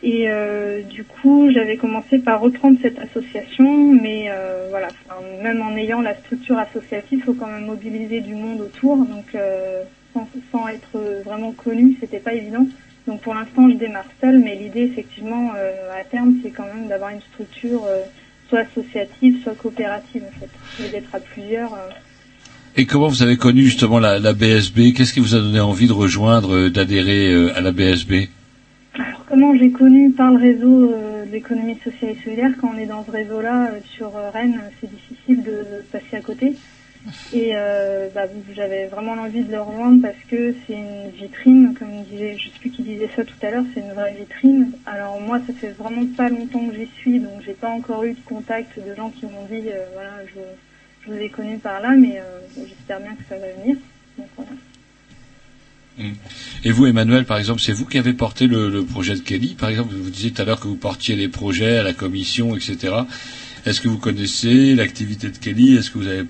Et 0.02 0.26
euh, 0.28 0.82
du 0.82 1.04
coup, 1.04 1.50
j'avais 1.52 1.76
commencé 1.76 2.18
par 2.18 2.40
reprendre 2.40 2.78
cette 2.82 2.98
association, 2.98 3.92
mais 3.92 4.26
euh, 4.28 4.66
voilà, 4.70 4.88
même 5.42 5.62
en 5.62 5.74
ayant 5.76 6.02
la 6.02 6.14
structure 6.16 6.58
associative, 6.58 7.18
il 7.18 7.22
faut 7.22 7.32
quand 7.32 7.46
même 7.46 7.64
mobiliser 7.64 8.20
du 8.20 8.34
monde 8.34 8.60
autour, 8.60 8.98
donc 8.98 9.34
euh, 9.34 9.82
sans, 10.12 10.28
sans 10.52 10.68
être 10.68 11.22
vraiment 11.24 11.52
connu, 11.52 11.96
c'était 11.98 12.18
pas 12.18 12.34
évident. 12.34 12.66
Donc 13.06 13.20
pour 13.22 13.34
l'instant, 13.34 13.70
je 13.70 13.76
démarre 13.76 14.08
seule, 14.20 14.40
mais 14.40 14.54
l'idée, 14.56 14.82
effectivement, 14.82 15.52
à 15.52 16.04
terme, 16.04 16.34
c'est 16.42 16.50
quand 16.50 16.66
même 16.66 16.88
d'avoir 16.88 17.10
une 17.10 17.20
structure 17.20 17.82
soit 18.48 18.60
associative, 18.60 19.42
soit 19.44 19.54
coopérative, 19.54 20.24
en 20.26 20.40
fait, 20.40 20.84
et 20.84 20.90
d'être 20.90 21.14
à 21.14 21.20
plusieurs. 21.20 21.78
Et 22.76 22.84
comment 22.84 23.06
vous 23.06 23.22
avez 23.22 23.36
connu 23.36 23.62
justement 23.62 24.00
la, 24.00 24.32
BSB 24.32 24.92
Qu'est-ce 24.92 25.12
qui 25.12 25.20
vous 25.20 25.36
a 25.36 25.38
donné 25.38 25.60
envie 25.60 25.86
de 25.86 25.92
rejoindre, 25.92 26.68
d'adhérer 26.68 27.50
à 27.54 27.60
la 27.60 27.70
BSB 27.70 28.28
Alors 28.98 29.24
comment 29.26 29.54
j'ai 29.54 29.70
connu 29.70 30.10
par 30.10 30.30
le 30.30 30.38
réseau 30.38 30.90
euh, 30.90 31.24
l'économie 31.26 31.78
sociale 31.84 32.12
et 32.12 32.24
solidaire 32.24 32.52
Quand 32.60 32.70
on 32.74 32.78
est 32.78 32.86
dans 32.86 33.04
ce 33.04 33.10
réseau-là 33.10 33.70
euh, 33.72 33.80
sur 33.84 34.16
euh, 34.16 34.30
Rennes, 34.30 34.60
c'est 34.80 34.90
difficile 34.90 35.42
de 35.42 35.84
passer 35.92 36.16
à 36.16 36.20
côté. 36.20 36.54
Et 37.32 37.52
euh, 37.54 38.08
bah, 38.14 38.22
j'avais 38.52 38.86
vraiment 38.86 39.14
l'envie 39.14 39.44
de 39.44 39.52
le 39.52 39.60
rejoindre 39.60 40.02
parce 40.02 40.18
que 40.28 40.54
c'est 40.66 40.72
une 40.72 41.10
vitrine, 41.10 41.74
comme 41.78 42.02
disait, 42.04 42.36
je 42.38 42.48
sais 42.48 42.58
plus 42.58 42.70
qui 42.70 42.82
disait 42.82 43.08
ça 43.14 43.24
tout 43.24 43.34
à 43.42 43.50
l'heure, 43.50 43.64
c'est 43.74 43.80
une 43.80 43.92
vraie 43.92 44.14
vitrine. 44.14 44.72
Alors 44.86 45.20
moi, 45.20 45.40
ça 45.46 45.52
fait 45.52 45.70
vraiment 45.70 46.06
pas 46.16 46.28
longtemps 46.28 46.66
que 46.66 46.74
j'y 46.74 46.86
suis, 46.98 47.20
donc 47.20 47.42
j'ai 47.44 47.52
pas 47.52 47.68
encore 47.68 48.02
eu 48.04 48.14
de 48.14 48.20
contact 48.24 48.78
de 48.78 48.94
gens 48.94 49.10
qui 49.10 49.26
m'ont 49.26 49.44
dit, 49.48 49.68
euh, 49.68 49.84
voilà, 49.92 50.12
je, 50.26 50.40
je 51.06 51.12
vous 51.12 51.20
ai 51.20 51.28
connu 51.28 51.58
par 51.58 51.80
là, 51.80 51.90
mais 51.90 52.18
euh, 52.18 52.40
j'espère 52.56 53.00
bien 53.00 53.14
que 53.14 53.22
ça 53.28 53.36
va 53.36 53.52
venir. 53.52 53.76
Donc, 54.18 54.28
voilà. 54.36 54.52
Et 56.64 56.70
vous, 56.70 56.86
Emmanuel, 56.86 57.24
par 57.24 57.38
exemple, 57.38 57.60
c'est 57.60 57.72
vous 57.72 57.86
qui 57.86 57.98
avez 57.98 58.12
porté 58.12 58.46
le, 58.46 58.68
le 58.68 58.84
projet 58.84 59.14
de 59.14 59.20
Kelly, 59.20 59.54
par 59.54 59.68
exemple. 59.70 59.94
Vous 59.94 60.10
disiez 60.10 60.30
tout 60.30 60.42
à 60.42 60.44
l'heure 60.44 60.60
que 60.60 60.68
vous 60.68 60.76
portiez 60.76 61.16
les 61.16 61.28
projets 61.28 61.78
à 61.78 61.82
la 61.82 61.92
commission, 61.94 62.54
etc. 62.56 62.92
Est-ce 63.66 63.80
que 63.80 63.88
vous 63.88 63.98
connaissez 63.98 64.76
l'activité 64.76 65.28
de 65.28 65.36
Kelly? 65.36 65.74
Est-ce 65.74 65.90
que 65.90 65.98
vous 65.98 66.06
avez 66.06 66.24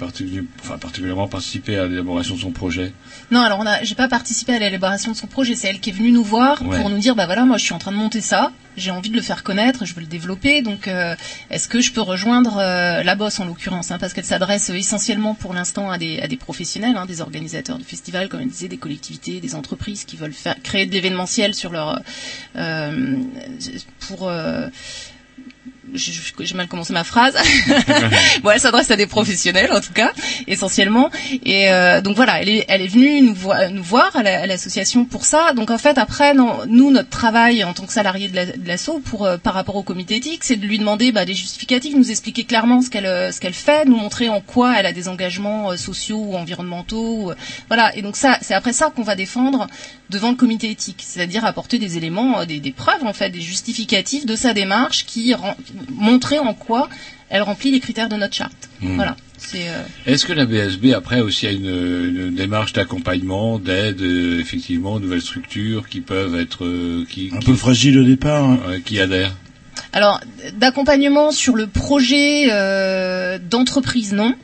enfin, 0.63 0.79
particulièrement 0.79 1.29
participé 1.29 1.77
à 1.77 1.87
l'élaboration 1.87 2.35
de 2.35 2.41
son 2.41 2.51
projet? 2.51 2.95
Non, 3.31 3.41
alors 3.41 3.59
on 3.61 3.67
a, 3.67 3.85
j'ai 3.85 3.95
pas 3.95 4.09
participé 4.09 4.55
à 4.55 4.59
l'élaboration 4.59 5.13
de 5.13 5.17
son 5.19 5.27
projet. 5.27 5.55
C'est 5.55 5.69
elle 5.69 5.79
qui 5.81 5.91
est 5.91 5.93
venue 5.93 6.13
nous 6.13 6.25
voir 6.25 6.63
Ouais. 6.63 6.81
pour 6.81 6.89
nous 6.89 6.97
dire, 6.97 7.15
bah 7.15 7.27
voilà, 7.27 7.45
moi 7.45 7.59
je 7.59 7.65
suis 7.65 7.75
en 7.75 7.79
train 7.79 7.93
de 7.93 7.99
monter 7.99 8.23
ça, 8.23 8.53
j'ai 8.79 8.91
envie 8.91 9.11
de 9.11 9.17
le 9.17 9.21
faire 9.21 9.43
connaître, 9.43 9.85
je 9.85 9.93
veux 9.95 10.01
le 10.01 10.07
développer. 10.07 10.63
Donc, 10.63 10.89
euh, 10.89 11.15
est-ce 11.51 11.69
que 11.69 11.83
je 11.83 11.93
peux 11.93 12.01
rejoindre 12.01 12.57
euh, 12.57 13.03
la 13.03 13.15
bosse 13.17 13.39
en 13.39 13.45
l'occurrence, 13.45 13.91
hein, 13.91 13.99
parce 13.99 14.15
qu'elle 14.15 14.25
s'adresse 14.25 14.71
essentiellement 14.71 15.35
pour 15.35 15.53
l'instant 15.53 15.91
à 15.91 15.99
des, 15.99 16.21
à 16.21 16.29
des 16.29 16.37
professionnels, 16.39 16.97
hein, 16.97 17.05
des 17.05 17.21
organisateurs 17.21 17.77
de 17.79 17.85
festivals, 17.85 18.31
comme 18.31 18.41
elle 18.41 18.49
disait, 18.49 18.69
des 18.69 18.79
collectivités, 18.79 19.41
des 19.41 19.55
entreprises 19.55 20.05
qui 20.05 20.17
veulent 20.17 20.33
faire 20.33 20.57
créer 20.63 20.87
de 20.87 20.93
l'événementiel 20.93 21.55
sur 21.55 21.71
leur 21.71 22.01
euh, 22.57 23.17
pour 24.09 24.27
euh, 24.29 24.69
j'ai 25.95 26.55
mal 26.55 26.69
commencé 26.69 26.93
ma 26.93 27.05
phrase. 27.05 27.35
bon, 28.43 28.51
elle 28.51 28.61
s'adresse 28.61 28.91
à 28.91 28.97
des 28.97 29.07
professionnels 29.07 29.71
en 29.73 29.81
tout 29.81 29.93
cas, 29.93 30.13
essentiellement. 30.47 31.11
Et 31.45 31.71
euh, 31.71 32.01
donc 32.01 32.17
voilà, 32.17 32.41
elle 32.41 32.49
est, 32.49 32.65
elle 32.69 32.83
est 32.83 32.87
venue 32.89 33.23
nous, 33.23 33.35
voi- 33.35 33.69
nous 33.69 33.83
voir 33.83 34.15
à 34.17 34.23
la- 34.23 34.43
à 34.43 34.47
l'association 34.47 35.05
pour 35.05 35.25
ça. 35.25 35.53
Donc 35.55 35.71
en 35.71 35.79
fait, 35.79 35.99
après, 35.99 36.35
non, 36.35 36.59
nous, 36.69 36.91
notre 36.91 37.09
travail 37.11 37.65
en 37.65 37.73
tant 37.73 37.87
que 37.87 37.93
salarié 37.93 38.29
de 38.29 38.37
la- 38.37 38.47
de 38.47 38.67
l'asso, 38.69 39.01
pour 39.05 39.25
euh, 39.25 39.37
par 39.39 39.55
rapport 39.55 39.77
au 39.77 39.83
comité 39.83 40.17
éthique, 40.17 40.45
c'est 40.45 40.57
de 40.57 40.67
lui 40.67 40.79
demander 40.79 41.13
bah, 41.13 41.25
des 41.25 41.35
justificatifs, 41.35 41.95
nous 41.95 42.11
expliquer 42.11 42.45
clairement 42.45 42.83
ce 42.83 42.91
qu'elle 42.91 43.07
euh, 43.07 43.33
ce 43.33 43.41
qu'elle 43.41 43.55
fait, 43.55 43.85
nous 43.87 43.97
montrer 43.97 44.29
en 44.29 44.41
quoi 44.41 44.75
elle 44.79 44.87
a 44.87 44.93
des 44.93 45.09
engagements 45.09 45.71
euh, 45.73 45.77
sociaux 45.77 46.19
ou 46.19 46.37
environnementaux. 46.37 47.31
ou, 47.31 47.33
voilà. 47.69 47.95
Et 47.97 48.03
donc 48.03 48.17
ça, 48.17 48.39
c'est 48.43 48.55
après 48.55 48.73
ça 48.73 48.91
qu'on 48.95 49.03
va 49.03 49.15
défendre 49.17 49.67
devant 50.11 50.31
le 50.31 50.37
comité 50.37 50.71
éthique, 50.71 51.03
c'est-à-dire 51.05 51.45
apporter 51.45 51.79
des 51.79 51.97
éléments, 51.97 52.41
euh, 52.41 52.45
des, 52.45 52.61
des 52.61 52.73
preuves 52.73 53.05
en 53.05 53.13
fait, 53.13 53.31
des 53.31 53.41
justificatifs 53.41 54.25
de 54.27 54.37
sa 54.37 54.55
démarche 54.55 55.05
qui 55.07 55.35
ren- 55.35 55.57
montrer 55.91 56.39
en 56.39 56.55
quoi 56.55 56.89
elle 57.29 57.43
remplit 57.43 57.73
les 57.73 57.81
critères 57.81 58.09
de 58.09 58.17
notre 58.17 58.35
charte. 58.35 58.69
Hmm. 58.81 58.95
Voilà. 58.97 59.17
C'est 59.37 59.69
euh, 59.69 59.83
Est-ce 60.07 60.25
que 60.25 60.33
la 60.33 60.47
BSB 60.47 60.93
après 60.95 61.21
aussi 61.21 61.47
a 61.47 61.51
une, 61.51 61.67
une 61.67 62.35
démarche 62.35 62.73
d'accompagnement, 62.73 63.59
d'aide 63.59 64.01
euh, 64.01 64.41
effectivement 64.41 64.95
aux 64.95 65.01
nouvelles 65.01 65.21
structures 65.23 65.89
qui 65.89 66.01
peuvent 66.01 66.37
être 66.37 66.65
euh, 66.65 67.05
qui, 67.11 67.31
Un 67.35 67.39
qui, 67.39 67.47
peu 67.51 67.55
fragile 67.57 67.99
au 67.99 68.05
départ. 68.05 68.45
hein. 68.45 68.59
qui 68.85 68.99
adhèrent? 69.01 69.35
Alors, 69.93 70.21
d'accompagnement 70.55 71.31
sur 71.31 71.57
le 71.57 71.67
projet 71.67 72.49
euh, 72.51 73.39
d'entreprise, 73.39 74.13
non. 74.13 74.35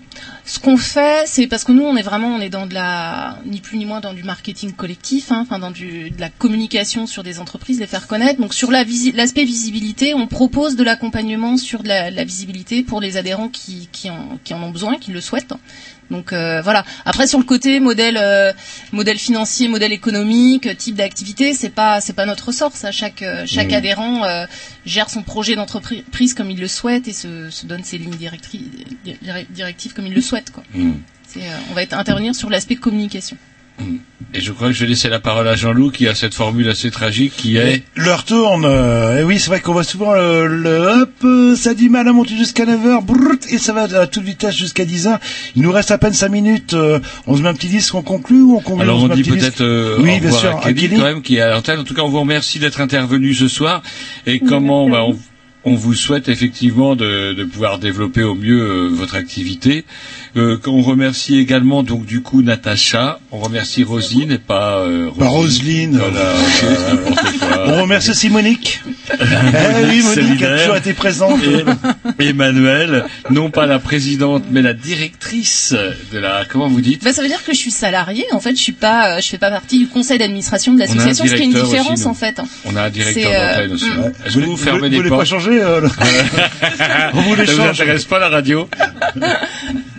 Ce 0.44 0.58
qu'on 0.58 0.76
fait, 0.76 1.22
c'est 1.26 1.46
parce 1.46 1.62
que 1.62 1.70
nous, 1.70 1.84
on 1.84 1.96
est 1.96 2.02
vraiment, 2.02 2.28
on 2.34 2.40
est 2.40 2.48
dans 2.48 2.66
de 2.66 2.74
la, 2.74 3.38
ni 3.46 3.60
plus 3.60 3.78
ni 3.78 3.86
moins 3.86 4.00
dans 4.00 4.12
du 4.12 4.24
marketing 4.24 4.72
collectif, 4.72 5.30
hein, 5.30 5.38
enfin 5.42 5.60
dans 5.60 5.70
de 5.70 6.10
la 6.18 6.30
communication 6.30 7.06
sur 7.06 7.22
des 7.22 7.38
entreprises, 7.38 7.78
les 7.78 7.86
faire 7.86 8.08
connaître. 8.08 8.40
Donc 8.40 8.52
sur 8.52 8.72
la 8.72 8.82
visi- 8.82 9.12
l'aspect 9.12 9.44
visibilité, 9.44 10.14
on 10.14 10.26
propose 10.26 10.74
de 10.74 10.82
l'accompagnement 10.82 11.56
sur 11.56 11.84
de 11.84 11.88
la, 11.88 12.24
visibilité 12.24 12.82
pour 12.82 13.00
les 13.00 13.16
adhérents 13.16 13.48
qui, 13.48 13.88
qui, 13.92 14.10
en, 14.10 14.38
qui 14.42 14.52
en 14.52 14.62
ont 14.64 14.70
besoin, 14.70 14.96
qui 14.98 15.12
le 15.12 15.20
souhaitent. 15.20 15.54
Donc 16.12 16.32
euh, 16.32 16.60
voilà. 16.62 16.84
Après 17.04 17.26
sur 17.26 17.38
le 17.38 17.44
côté 17.44 17.80
modèle 17.80 18.18
euh, 18.18 18.52
modèle 18.92 19.18
financier, 19.18 19.66
modèle 19.66 19.92
économique, 19.92 20.76
type 20.76 20.94
d'activité, 20.94 21.54
c'est 21.54 21.70
pas 21.70 22.00
c'est 22.00 22.12
pas 22.12 22.26
notre 22.26 22.46
ressort. 22.46 22.72
Ça, 22.76 22.92
chaque 22.92 23.22
euh, 23.22 23.44
chaque 23.46 23.72
adhérent 23.72 24.22
euh, 24.24 24.44
gère 24.86 25.10
son 25.10 25.22
projet 25.22 25.56
d'entreprise 25.56 26.34
comme 26.34 26.50
il 26.50 26.60
le 26.60 26.68
souhaite 26.68 27.08
et 27.08 27.12
se, 27.12 27.50
se 27.50 27.66
donne 27.66 27.82
ses 27.82 27.98
lignes 27.98 28.14
directrices 28.14 28.60
directives 29.50 29.94
comme 29.94 30.06
il 30.06 30.14
le 30.14 30.20
souhaite. 30.20 30.52
Quoi. 30.52 30.62
Euh, 30.74 31.40
on 31.70 31.74
va 31.74 31.82
être, 31.82 31.94
intervenir 31.94 32.34
sur 32.34 32.50
l'aspect 32.50 32.76
communication. 32.76 33.36
Et 34.34 34.40
je 34.40 34.50
crois 34.52 34.68
que 34.68 34.74
je 34.74 34.80
vais 34.80 34.86
laisser 34.86 35.10
la 35.10 35.20
parole 35.20 35.46
à 35.46 35.56
Jean-Loup 35.56 35.90
qui 35.90 36.08
a 36.08 36.14
cette 36.14 36.32
formule 36.32 36.66
assez 36.70 36.90
tragique 36.90 37.34
qui 37.36 37.58
est 37.58 37.82
L'heure 37.96 38.24
tourne. 38.24 38.64
euh, 38.64 39.20
et 39.20 39.24
oui, 39.24 39.38
c'est 39.38 39.48
vrai 39.48 39.60
qu'on 39.60 39.72
voit 39.74 39.84
souvent 39.84 40.14
le, 40.14 40.46
le 40.46 40.78
hop, 41.02 41.10
euh, 41.24 41.54
ça 41.54 41.70
a 41.70 41.74
du 41.74 41.90
mal 41.90 42.08
à 42.08 42.12
monter 42.14 42.34
jusqu'à 42.36 42.64
9h, 42.64 43.04
brrrt, 43.04 43.46
et 43.50 43.58
ça 43.58 43.74
va 43.74 43.82
à 44.00 44.06
toute 44.06 44.22
vitesse 44.24 44.56
jusqu'à 44.56 44.84
10h. 44.86 45.18
Il 45.54 45.62
nous 45.62 45.72
reste 45.72 45.90
à 45.90 45.98
peine 45.98 46.14
5 46.14 46.28
minutes. 46.30 46.72
euh, 46.72 46.98
on 47.26 47.36
se 47.36 47.42
met 47.42 47.48
un 47.50 47.54
petit 47.54 47.68
disque, 47.68 47.94
on 47.94 48.02
conclut 48.02 48.40
ou 48.40 48.56
on 48.56 48.60
conclut 48.60 48.82
Alors 48.82 49.02
on 49.02 49.08
dit 49.08 49.22
peut-être 49.22 49.60
euh, 49.60 49.96
oui, 49.98 50.12
au 50.16 50.20
bien 50.20 50.30
revoir 50.30 50.40
sûr, 50.40 50.56
à 50.56 50.60
Kelly, 50.62 50.80
Kelly. 50.82 50.96
quand 50.96 51.04
même 51.04 51.22
qui 51.22 51.36
est 51.36 51.40
à 51.40 51.50
l'antenne. 51.50 51.80
En 51.80 51.84
tout 51.84 51.94
cas, 51.94 52.02
on 52.02 52.08
vous 52.08 52.20
remercie 52.20 52.58
d'être 52.58 52.80
intervenu 52.80 53.34
ce 53.34 53.48
soir 53.48 53.82
et 54.26 54.40
comment 54.40 54.88
bah, 54.88 55.02
on, 55.04 55.18
on 55.64 55.74
vous 55.74 55.94
souhaite 55.94 56.28
effectivement 56.30 56.96
de, 56.96 57.34
de 57.34 57.44
pouvoir 57.44 57.78
développer 57.78 58.22
au 58.22 58.34
mieux 58.34 58.62
euh, 58.62 58.88
votre 58.90 59.14
activité. 59.14 59.84
Euh, 60.34 60.58
on 60.66 60.80
remercie 60.80 61.38
également 61.38 61.82
donc 61.82 62.06
du 62.06 62.22
coup 62.22 62.40
Natacha, 62.40 63.18
on 63.32 63.38
remercie 63.38 63.82
Rosine 63.84 64.32
et 64.32 64.38
pas 64.38 64.78
euh, 64.78 65.10
Pas 65.10 65.26
Roselyne. 65.28 65.98
Voilà, 65.98 66.32
quoi. 67.38 67.64
On 67.66 67.82
remercie 67.82 68.10
aussi 68.12 68.30
Monique. 68.30 68.80
eh 69.10 69.14
oui, 69.90 70.00
Monique 70.02 70.06
a 70.06 70.14
Solidaire. 70.14 70.58
toujours 70.60 70.76
été 70.76 70.94
présente. 70.94 71.40
Et 72.18 72.28
Emmanuel, 72.28 73.04
non 73.30 73.50
pas 73.50 73.66
la 73.66 73.78
présidente, 73.78 74.44
mais 74.50 74.62
la 74.62 74.72
directrice 74.72 75.74
de 76.12 76.18
la, 76.18 76.44
comment 76.48 76.68
vous 76.68 76.80
dites? 76.80 77.04
Bah, 77.04 77.12
ça 77.12 77.20
veut 77.20 77.28
dire 77.28 77.44
que 77.44 77.52
je 77.52 77.58
suis 77.58 77.70
salarié. 77.70 78.24
En 78.32 78.40
fait, 78.40 78.56
je 78.56 78.62
suis 78.62 78.72
pas, 78.72 79.16
euh, 79.16 79.20
je 79.20 79.26
fais 79.26 79.38
pas 79.38 79.50
partie 79.50 79.78
du 79.80 79.86
conseil 79.88 80.18
d'administration 80.18 80.72
de 80.72 80.80
a 80.80 80.86
l'association, 80.86 81.26
ce 81.26 81.34
qui 81.34 81.42
est 81.42 81.44
une 81.44 81.54
aussi, 81.56 81.64
différence 81.64 82.06
en 82.06 82.14
fait. 82.14 82.40
On 82.64 82.74
a 82.76 82.84
un 82.84 82.90
directeur 82.90 83.30
euh, 83.30 83.48
d'antenne 83.66 83.72
aussi. 83.72 83.84
mm. 83.90 84.12
Est-ce 84.26 84.34
que 84.36 84.40
vous, 84.44 84.56
fermez 84.56 84.80
vous 84.80 84.88
des 84.88 84.96
voulez 84.96 85.08
portes? 85.10 85.20
pas 85.20 85.26
changer 85.26 85.60
euh, 85.62 85.80
le- 85.82 85.90
On 87.12 87.20
vous 87.20 87.34
les 87.34 87.44
Ça 87.46 87.52
vous 87.52 87.60
intéresse 87.60 88.04
pas 88.06 88.18
la 88.18 88.30
radio? 88.30 88.66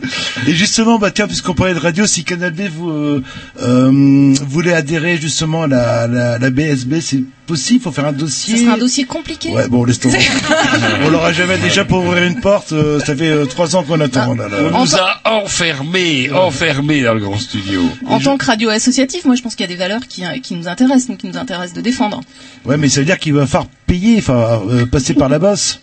Et 0.48 0.54
justement, 0.54 1.00
bah 1.00 1.12
tiens, 1.12 1.28
puisqu'on 1.28 1.54
parlait 1.54 1.74
de 1.74 1.80
radio, 1.80 2.06
si 2.06 2.24
Canal 2.24 2.52
B 2.52 2.62
vous 2.76 2.90
euh, 2.90 3.24
euh, 3.62 4.34
voulez 4.48 4.74
adhérer 4.74 5.18
justement 5.18 5.64
à 5.64 5.68
la, 5.68 6.08
la, 6.08 6.38
la 6.40 6.50
BSB, 6.50 6.96
c'est 7.02 7.24
possible. 7.48 7.82
Faut 7.84 7.92
faire 7.92 8.06
un 8.08 8.12
dossier. 8.14 8.58
Ce 8.58 8.64
sera 8.64 8.74
un 8.76 8.78
dossier 8.78 9.06
compliqué. 9.06 9.50
Ouais, 9.50 9.68
bon, 9.68 9.86
laisse 9.86 10.00
tomber. 10.00 10.18
on 11.06 11.10
l'aura 11.10 11.32
jamais 11.34 11.58
déjà 11.58 11.86
pour 11.86 12.00
ouvrir 12.04 12.24
une 12.24 12.40
porte. 12.42 12.72
euh, 12.74 13.00
ça 13.00 13.16
fait 13.16 13.30
euh, 13.30 13.46
trois 13.46 13.76
ans 13.76 13.84
qu'on 13.84 14.00
attend. 14.02 14.36
là, 14.36 14.48
là. 14.50 14.58
On 14.74 14.84
nous 14.84 14.96
a 14.96 15.22
enfermés, 15.26 16.32
enfermés 16.32 17.02
dans 17.04 17.14
le 17.14 17.20
grand 17.22 17.40
studio. 17.40 17.82
En 18.08 18.20
tant 18.20 18.38
que 18.38 18.46
radio 18.46 18.70
associative, 18.70 19.22
moi, 19.26 19.36
je 19.36 19.42
pense 19.42 19.56
qu'il 19.56 19.64
y 19.64 19.70
a 19.70 19.74
des 19.74 19.80
valeurs 19.80 20.08
qui, 20.08 20.24
qui 20.42 20.56
nous 20.56 20.68
intéressent, 20.68 21.08
donc 21.08 21.18
qui 21.20 21.28
nous 21.28 21.38
intéressent 21.38 21.74
de 21.76 21.82
défendre. 21.82 22.22
Ouais, 22.66 22.78
mais 22.78 22.90
ça 22.90 23.00
veut 23.00 23.06
dire 23.06 23.20
qu'il 23.20 23.34
va 23.34 23.48
falloir 23.48 23.70
payer, 23.88 24.18
enfin 24.20 24.62
euh, 24.70 24.86
passer 24.86 25.14
par 25.14 25.30
la 25.30 25.40
bosse. 25.40 25.80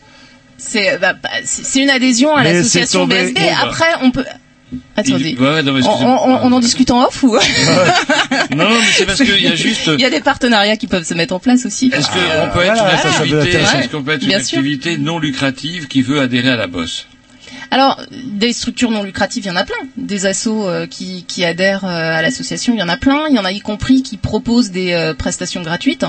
C'est, 0.60 0.98
bah, 0.98 1.14
bah, 1.14 1.28
c'est 1.44 1.64
c'est 1.64 1.80
une 1.80 1.90
adhésion 1.90 2.34
à 2.36 2.44
l'association. 2.44 3.06
BSB. 3.06 3.34
Bon, 3.34 3.40
bah. 3.40 3.56
Après, 3.62 3.86
on 4.02 4.10
peut. 4.10 4.24
Attendez. 4.96 5.30
Il- 5.30 5.40
ouais, 5.42 5.62
non, 5.64 5.72
mais 5.72 5.84
on, 5.84 6.06
on- 6.06 6.38
on 6.46 6.52
en 6.52 6.60
discute 6.60 6.90
en 6.92 7.02
off 7.04 7.22
ou 7.24 7.34
Non, 8.54 8.68
mais 8.70 8.76
c'est 8.94 9.04
parce 9.06 9.18
qu'il 9.22 9.40
y 9.42 9.48
a 9.48 9.54
juste. 9.56 9.90
Il 9.94 10.00
y 10.00 10.04
a 10.04 10.10
des 10.10 10.20
partenariats 10.20 10.76
qui 10.76 10.86
peuvent 10.86 11.04
se 11.04 11.14
mettre 11.14 11.34
en 11.34 11.38
place 11.40 11.66
aussi. 11.66 11.90
Est-ce 11.92 12.08
qu'on 12.08 12.18
Euh, 12.18 12.46
peut 12.48 12.60
être 12.62 12.74
voilà, 12.76 12.92
une 12.92 12.98
ça, 12.98 13.10
ça 13.10 13.24
peut 13.24 13.38
activité, 13.40 13.58
être- 13.58 13.74
est-ce 13.80 13.88
qu'on 13.88 14.02
peut 14.02 14.12
être 14.12 14.22
une 14.22 14.28
sûr. 14.30 14.38
activité 14.38 14.98
non 14.98 15.18
lucrative 15.18 15.88
qui 15.88 16.02
veut 16.02 16.20
adhérer 16.20 16.50
à 16.50 16.56
la 16.56 16.66
bosse 16.68 17.06
Alors, 17.72 18.00
des 18.26 18.52
structures 18.52 18.90
non 18.92 19.02
lucratives, 19.02 19.44
il 19.44 19.48
y 19.48 19.50
en 19.50 19.56
a 19.56 19.64
plein. 19.64 19.74
Des 19.96 20.26
assos 20.26 20.68
euh, 20.68 20.86
qui, 20.86 21.24
qui 21.26 21.44
adhèrent 21.44 21.84
euh, 21.84 21.88
à 22.18 22.22
l'association, 22.22 22.72
il 22.74 22.78
y 22.78 22.82
en 22.82 22.88
a 22.88 22.96
plein. 22.96 23.26
Il 23.28 23.34
y 23.34 23.38
en 23.40 23.44
a 23.44 23.50
y 23.52 23.60
compris 23.60 24.02
qui 24.02 24.18
proposent 24.18 24.70
des 24.70 24.92
euh, 24.92 25.14
prestations 25.14 25.62
gratuites. 25.62 26.04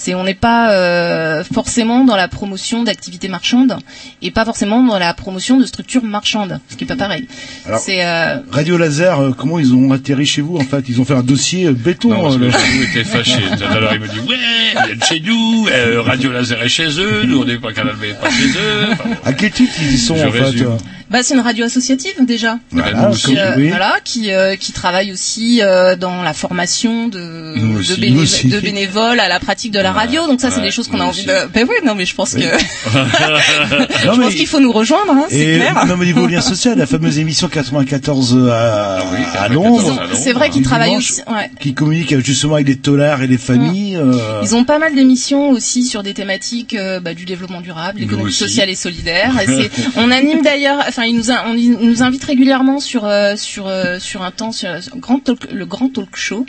C'est 0.00 0.14
on 0.14 0.22
n'est 0.22 0.34
pas 0.34 0.70
euh, 0.70 1.42
forcément 1.42 2.04
dans 2.04 2.14
la 2.14 2.28
promotion 2.28 2.84
d'activités 2.84 3.26
marchandes 3.26 3.76
et 4.22 4.30
pas 4.30 4.44
forcément 4.44 4.80
dans 4.84 4.96
la 5.00 5.12
promotion 5.12 5.58
de 5.58 5.64
structures 5.66 6.04
marchandes, 6.04 6.60
ce 6.68 6.76
qui 6.76 6.84
est 6.84 6.86
pas 6.86 6.94
pareil. 6.94 7.26
Alors, 7.66 7.80
C'est 7.80 8.04
euh, 8.06 8.36
Radio 8.48 8.78
Laser, 8.78 9.18
euh, 9.18 9.32
comment 9.36 9.58
ils 9.58 9.74
ont 9.74 9.90
atterri 9.90 10.24
chez 10.24 10.40
vous 10.40 10.56
en 10.56 10.60
fait? 10.60 10.84
Ils 10.88 11.00
ont 11.00 11.04
fait 11.04 11.14
un 11.14 11.24
dossier 11.24 11.66
euh, 11.66 11.72
béton. 11.72 12.10
Non, 12.10 12.22
parce 12.22 12.36
euh, 12.36 12.38
que 12.38 12.44
le- 12.44 12.50
Jean-Loup 12.52 12.82
était 12.92 13.02
fâché. 13.04 13.40
Tout 13.58 13.64
à 13.64 13.80
l'heure, 13.80 13.92
il 13.94 14.00
me 14.00 14.06
dit, 14.06 14.20
ouais, 14.20 14.36
ils 14.76 14.86
viennent 14.86 15.02
chez 15.02 15.20
nous, 15.20 15.66
euh, 15.68 16.00
Radio 16.00 16.30
Laser 16.30 16.62
est 16.62 16.68
chez 16.68 16.88
eux, 17.00 17.24
nous 17.24 17.40
on 17.40 17.44
n'est 17.44 17.58
pas 17.58 17.72
Canal 17.72 17.96
est 18.04 18.20
pas 18.20 18.30
chez 18.30 18.46
eux. 18.56 18.92
Enfin, 18.92 19.10
À 19.24 19.32
quel 19.32 19.50
titre 19.50 19.72
ils 19.82 19.94
y 19.94 19.98
sont 19.98 20.14
Je 20.16 20.26
en 20.26 20.30
fait 20.30 20.62
euh? 20.62 20.76
Bah, 21.10 21.22
c'est 21.22 21.34
une 21.34 21.40
radio 21.40 21.64
associative 21.64 22.12
déjà. 22.26 22.58
Voilà, 22.70 22.92
comme- 22.92 23.36
Euh, 23.36 23.54
oui. 23.56 23.68
voilà, 23.68 23.96
qui 24.04 24.30
euh, 24.32 24.56
qui 24.56 24.72
travaille 24.72 25.12
aussi 25.12 25.60
euh, 25.62 25.96
dans 25.96 26.22
la 26.22 26.32
formation 26.34 27.08
de 27.08 27.18
de, 27.54 27.94
béné- 28.00 28.60
bénévoles 28.60 29.20
à 29.20 29.28
la 29.28 29.40
pratique 29.40 29.72
de 29.72 29.78
la 29.80 29.92
radio. 29.92 30.26
Donc 30.26 30.40
ça, 30.40 30.50
c'est 30.50 30.56
Ouais, 30.58 30.62
des 30.62 30.70
choses 30.70 30.88
qu'on 30.88 31.00
a 31.00 31.04
envie 31.04 31.20
aussi. 31.20 31.26
de. 31.28 31.48
Ben 31.52 31.66
oui, 31.68 31.76
non, 31.84 31.94
mais 31.94 32.04
je 32.06 32.14
pense 32.14 32.34
Oui. 32.34 32.42
que 32.42 32.46
Non, 34.06 34.12
je 34.14 34.18
mais- 34.18 34.24
pense 34.26 34.34
qu'il 34.34 34.46
faut 34.46 34.60
nous 34.60 34.72
rejoindre, 34.72 35.12
hein, 35.12 35.24
c'est 35.28 35.36
Et 35.38 35.56
clair. 35.56 35.86
non, 35.86 35.96
mais 35.96 36.02
au 36.04 36.06
niveau 36.06 36.26
lien 36.26 36.40
social, 36.40 36.76
la 36.78 36.86
fameuse 36.86 37.18
émission 37.18 37.48
94 37.48 38.48
à, 38.50 38.98
Ah 38.98 39.04
oui, 39.12 39.18
à 39.34 39.48
94 39.48 39.54
Londres. 39.88 40.02
C'est 40.14 40.32
vrai 40.32 40.50
qu'ils 40.50 40.62
Du 40.62 40.68
travaillent 40.68 40.96
aussi. 40.96 41.20
Ouais. 41.28 41.50
qui 41.60 41.74
communique 41.74 42.12
euh, 42.12 42.20
justement 42.22 42.54
avec 42.54 42.68
les 42.68 42.76
tollards 42.76 43.22
et 43.22 43.26
les 43.26 43.38
familles. 43.38 43.96
euh, 43.96 44.40
Ils 44.42 44.54
ont 44.54 44.64
pas 44.64 44.78
mal 44.78 44.94
d'émissions 44.94 45.50
aussi 45.50 45.84
sur 45.84 46.02
des 46.02 46.14
thématiques 46.14 46.74
euh, 46.74 47.00
bah, 47.00 47.14
du 47.14 47.24
développement 47.24 47.60
durable, 47.60 48.00
l'économie 48.00 48.32
sociale 48.32 48.68
et 48.70 48.74
solidaire. 48.74 49.32
Et 49.48 49.70
on 49.96 50.10
anime 50.10 50.42
d'ailleurs, 50.42 50.78
enfin 50.98 51.06
ils 51.06 51.16
nous, 51.16 51.30
a- 51.30 51.44
on, 51.46 51.54
nous 51.54 52.02
invite 52.02 52.24
régulièrement 52.24 52.80
sur 52.80 53.04
euh, 53.06 53.36
sur 53.36 53.68
euh, 53.68 53.98
sur 54.00 54.22
un 54.22 54.30
temps 54.32 54.50
sur 54.50 54.82
sur 54.82 54.96
grand 54.96 55.18
talk- 55.24 55.50
le 55.52 55.64
grand 55.64 55.88
talk 55.88 56.16
show 56.16 56.44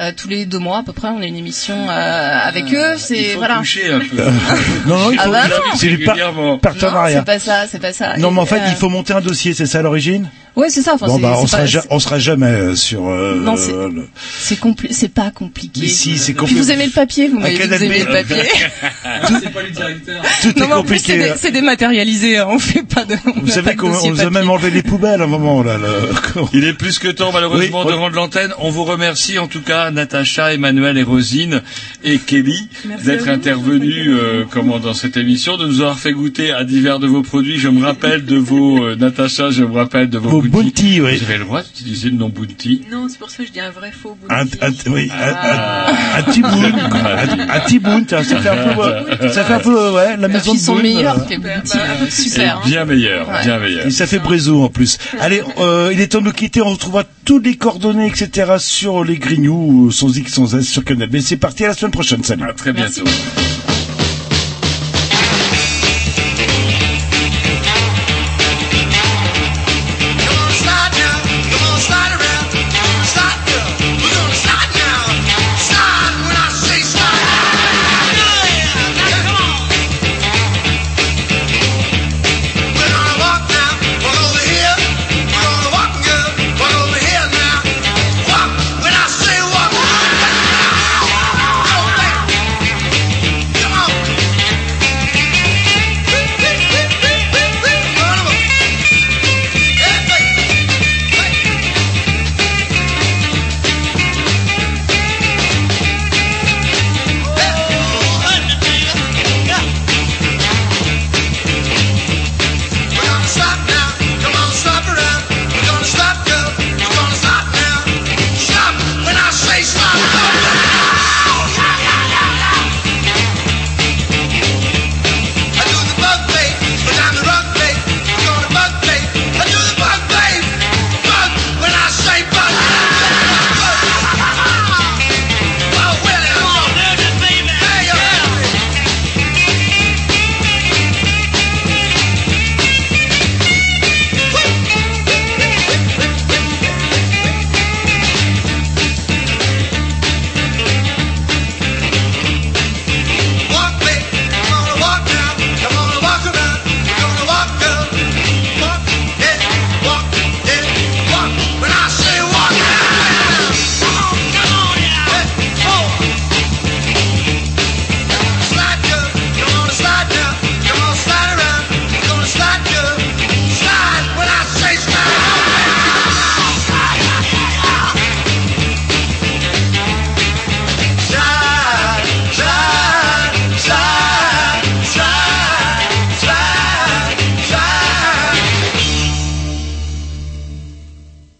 Euh, 0.00 0.10
tous 0.16 0.28
les 0.28 0.44
deux 0.46 0.58
mois 0.58 0.78
à 0.78 0.82
peu 0.82 0.92
près. 0.92 1.08
On 1.08 1.20
a 1.20 1.26
une 1.26 1.36
émission 1.36 1.88
euh, 1.88 2.38
avec 2.48 2.72
eux. 2.74 2.82
Ah, 2.82 2.92
Il 2.94 2.98
C'est 2.98 3.34
voilà. 3.34 3.58
toucher 3.58 3.92
un 3.92 4.00
peu. 4.00 4.16
Non, 4.86 4.98
non, 4.98 5.10
il 5.12 5.18
Ah 5.20 5.24
faut, 5.24 5.30
bah 5.30 5.42
Il 5.44 5.50
non. 5.50 5.56
invite 5.68 5.80
c'est 5.80 5.88
du 5.88 6.04
par- 6.04 6.16
partenariat. 6.60 7.18
c'est 7.20 7.24
pas 7.26 7.38
ça, 7.38 7.66
c'est 7.68 7.78
pas 7.78 7.92
ça. 7.92 8.16
Non, 8.16 8.30
Et, 8.30 8.34
mais 8.34 8.40
en 8.40 8.46
fait, 8.46 8.56
euh, 8.60 8.66
il 8.68 8.74
faut 8.74 8.88
monter 8.88 9.12
un 9.12 9.20
dossier, 9.20 9.54
c'est 9.54 9.66
ça 9.66 9.82
l'origine? 9.82 10.28
Ouais, 10.54 10.68
c'est 10.68 10.82
ça. 10.82 10.92
Enfin, 10.94 11.06
bon 11.06 11.18
bah 11.18 11.34
on 11.38 11.46
sera, 11.46 11.58
pas- 11.62 11.66
ja- 11.66 11.82
on 11.88 11.98
sera 11.98 12.18
jamais 12.18 12.46
euh, 12.46 12.74
sur. 12.74 13.08
euh, 13.08 13.34
Non, 13.40 13.56
c'est- 13.56 13.72
le- 13.72 14.06
C'est 14.38 14.60
compli- 14.60 14.92
c'est 14.92 15.08
pas 15.12 15.30
compliqué. 15.30 15.80
Mais 15.82 15.88
si, 15.88 16.18
c'est 16.18 16.32
Puis 16.32 16.40
compliqué. 16.40 16.60
vous 16.60 16.70
aimez 16.70 16.86
le 16.86 16.92
papier, 16.92 17.28
vous 17.28 17.38
m'avez 17.40 17.56
dit 17.56 17.62
vous 17.66 17.82
aimez 17.84 17.98
le 18.00 18.04
papier. 18.06 18.36
C'est 19.42 19.52
pas 19.52 19.62
le 19.62 19.70
directeur. 19.70 20.22
Tout 20.42 20.48
est 20.48 20.60
non, 20.60 20.66
mais 20.68 20.74
en 20.74 20.82
plus, 20.82 20.98
compliqué. 20.98 21.32
c'est 21.38 21.50
dé- 21.50 21.60
dématérialisé, 21.60 22.36
hein, 22.38 22.46
on 22.50 22.58
fait 22.58 22.82
pas 22.82 23.04
de. 23.04 23.14
on 23.26 23.40
Vous 23.40 23.48
savez 23.50 23.76
qu'on 23.76 23.88
nous 24.10 24.20
a 24.20 24.30
même 24.30 24.50
enlevé 24.50 24.70
les 24.70 24.82
poubelles 24.82 25.20
à 25.20 25.24
un 25.24 25.28
moment 25.28 25.62
là. 25.62 25.78
le- 25.78 26.42
Il 26.52 26.64
est 26.64 26.74
plus 26.74 26.98
que 26.98 27.08
temps 27.08 27.30
malheureusement 27.32 27.82
Oui, 27.84 27.90
de 27.92 27.96
rendre 27.96 28.14
l'antenne. 28.16 28.52
On 28.58 28.70
vous 28.70 28.84
remercie 28.84 29.38
en 29.38 29.46
tout 29.46 29.62
cas 29.62 29.90
Natacha, 29.90 30.52
Emmanuel 30.52 30.98
et 30.98 31.02
Rosine 31.02 31.62
et 32.04 32.18
Kelly 32.18 32.68
d'être 33.04 33.24
vous. 33.24 33.30
intervenus 33.30 34.08
euh, 34.10 34.44
comment 34.50 34.78
dans 34.78 34.94
cette 34.94 35.16
émission, 35.16 35.56
de 35.56 35.66
nous 35.66 35.80
avoir 35.80 35.98
fait 35.98 36.12
goûter 36.12 36.52
à 36.52 36.64
divers 36.64 36.98
de 36.98 37.06
vos 37.06 37.22
produits. 37.22 37.58
Je 37.58 37.68
me 37.68 37.82
rappelle 37.84 38.24
de 38.26 38.36
vos 38.36 38.82
euh, 38.84 38.96
Natacha, 38.96 39.50
je 39.50 39.64
me 39.64 39.72
rappelle 39.74 40.10
de 40.10 40.18
vos, 40.18 40.41
Bounty, 40.48 41.00
oui. 41.00 41.16
Vous 41.18 41.24
avez 41.24 41.38
le 41.38 41.44
droit 41.44 41.62
d'utiliser 41.62 42.10
le 42.10 42.16
nom 42.16 42.28
bounty. 42.28 42.82
Non, 42.90 43.06
c'est 43.08 43.18
pour 43.18 43.30
ça 43.30 43.38
que 43.38 43.46
je 43.46 43.52
dis 43.52 43.60
un 43.60 43.70
vrai 43.70 43.90
faux 43.92 44.16
bout. 44.20 44.26
Un, 44.30 44.42
un, 44.44 44.72
oui, 44.90 45.08
un, 45.12 45.32
Ah. 45.34 45.86
un, 46.16 46.20
un 46.20 46.22
petit 46.22 47.78
bout, 47.78 48.12
un, 48.12 48.22
ça 48.24 48.38
fait 48.40 48.48
un 48.48 48.56
peu, 48.56 48.80
ouais, 48.80 49.30
ça 49.32 49.44
fait 49.44 49.54
un 49.54 49.58
peu, 49.60 49.90
ouais, 49.92 50.16
la 50.16 50.28
maison 50.28 50.52
Ils 50.54 50.58
de 50.58 50.62
sont 50.62 50.72
Boone, 50.74 50.82
meilleurs 50.82 51.26
que 51.26 51.36
Bounty, 51.38 51.78
euh, 51.78 52.10
super. 52.10 52.56
hein. 52.58 52.62
Bien 52.66 52.84
meilleur, 52.84 53.26
bien 53.42 53.58
meilleur. 53.58 53.86
Et 53.86 53.90
ça 53.90 54.06
fait 54.06 54.18
Brézo 54.18 54.62
en 54.62 54.68
plus. 54.68 54.98
Allez, 55.20 55.42
euh, 55.58 55.90
il 55.92 56.00
est 56.00 56.08
temps 56.08 56.20
de 56.20 56.24
nous 56.26 56.32
quitter. 56.32 56.60
On 56.62 56.70
retrouvera 56.70 57.04
toutes 57.24 57.44
les 57.44 57.56
coordonnées, 57.56 58.06
etc. 58.06 58.52
sur 58.58 59.04
les 59.04 59.16
Grignoux, 59.18 59.90
sans 59.90 60.16
X, 60.16 60.32
sans 60.34 60.54
S, 60.56 60.66
sur 60.68 60.84
Canal. 60.84 61.08
Mais 61.12 61.20
c'est 61.20 61.36
parti 61.36 61.64
à 61.64 61.68
la 61.68 61.74
semaine 61.74 61.92
prochaine. 61.92 62.22
Salut. 62.24 62.42
À 62.48 62.52
très 62.52 62.72
bientôt. 62.72 63.04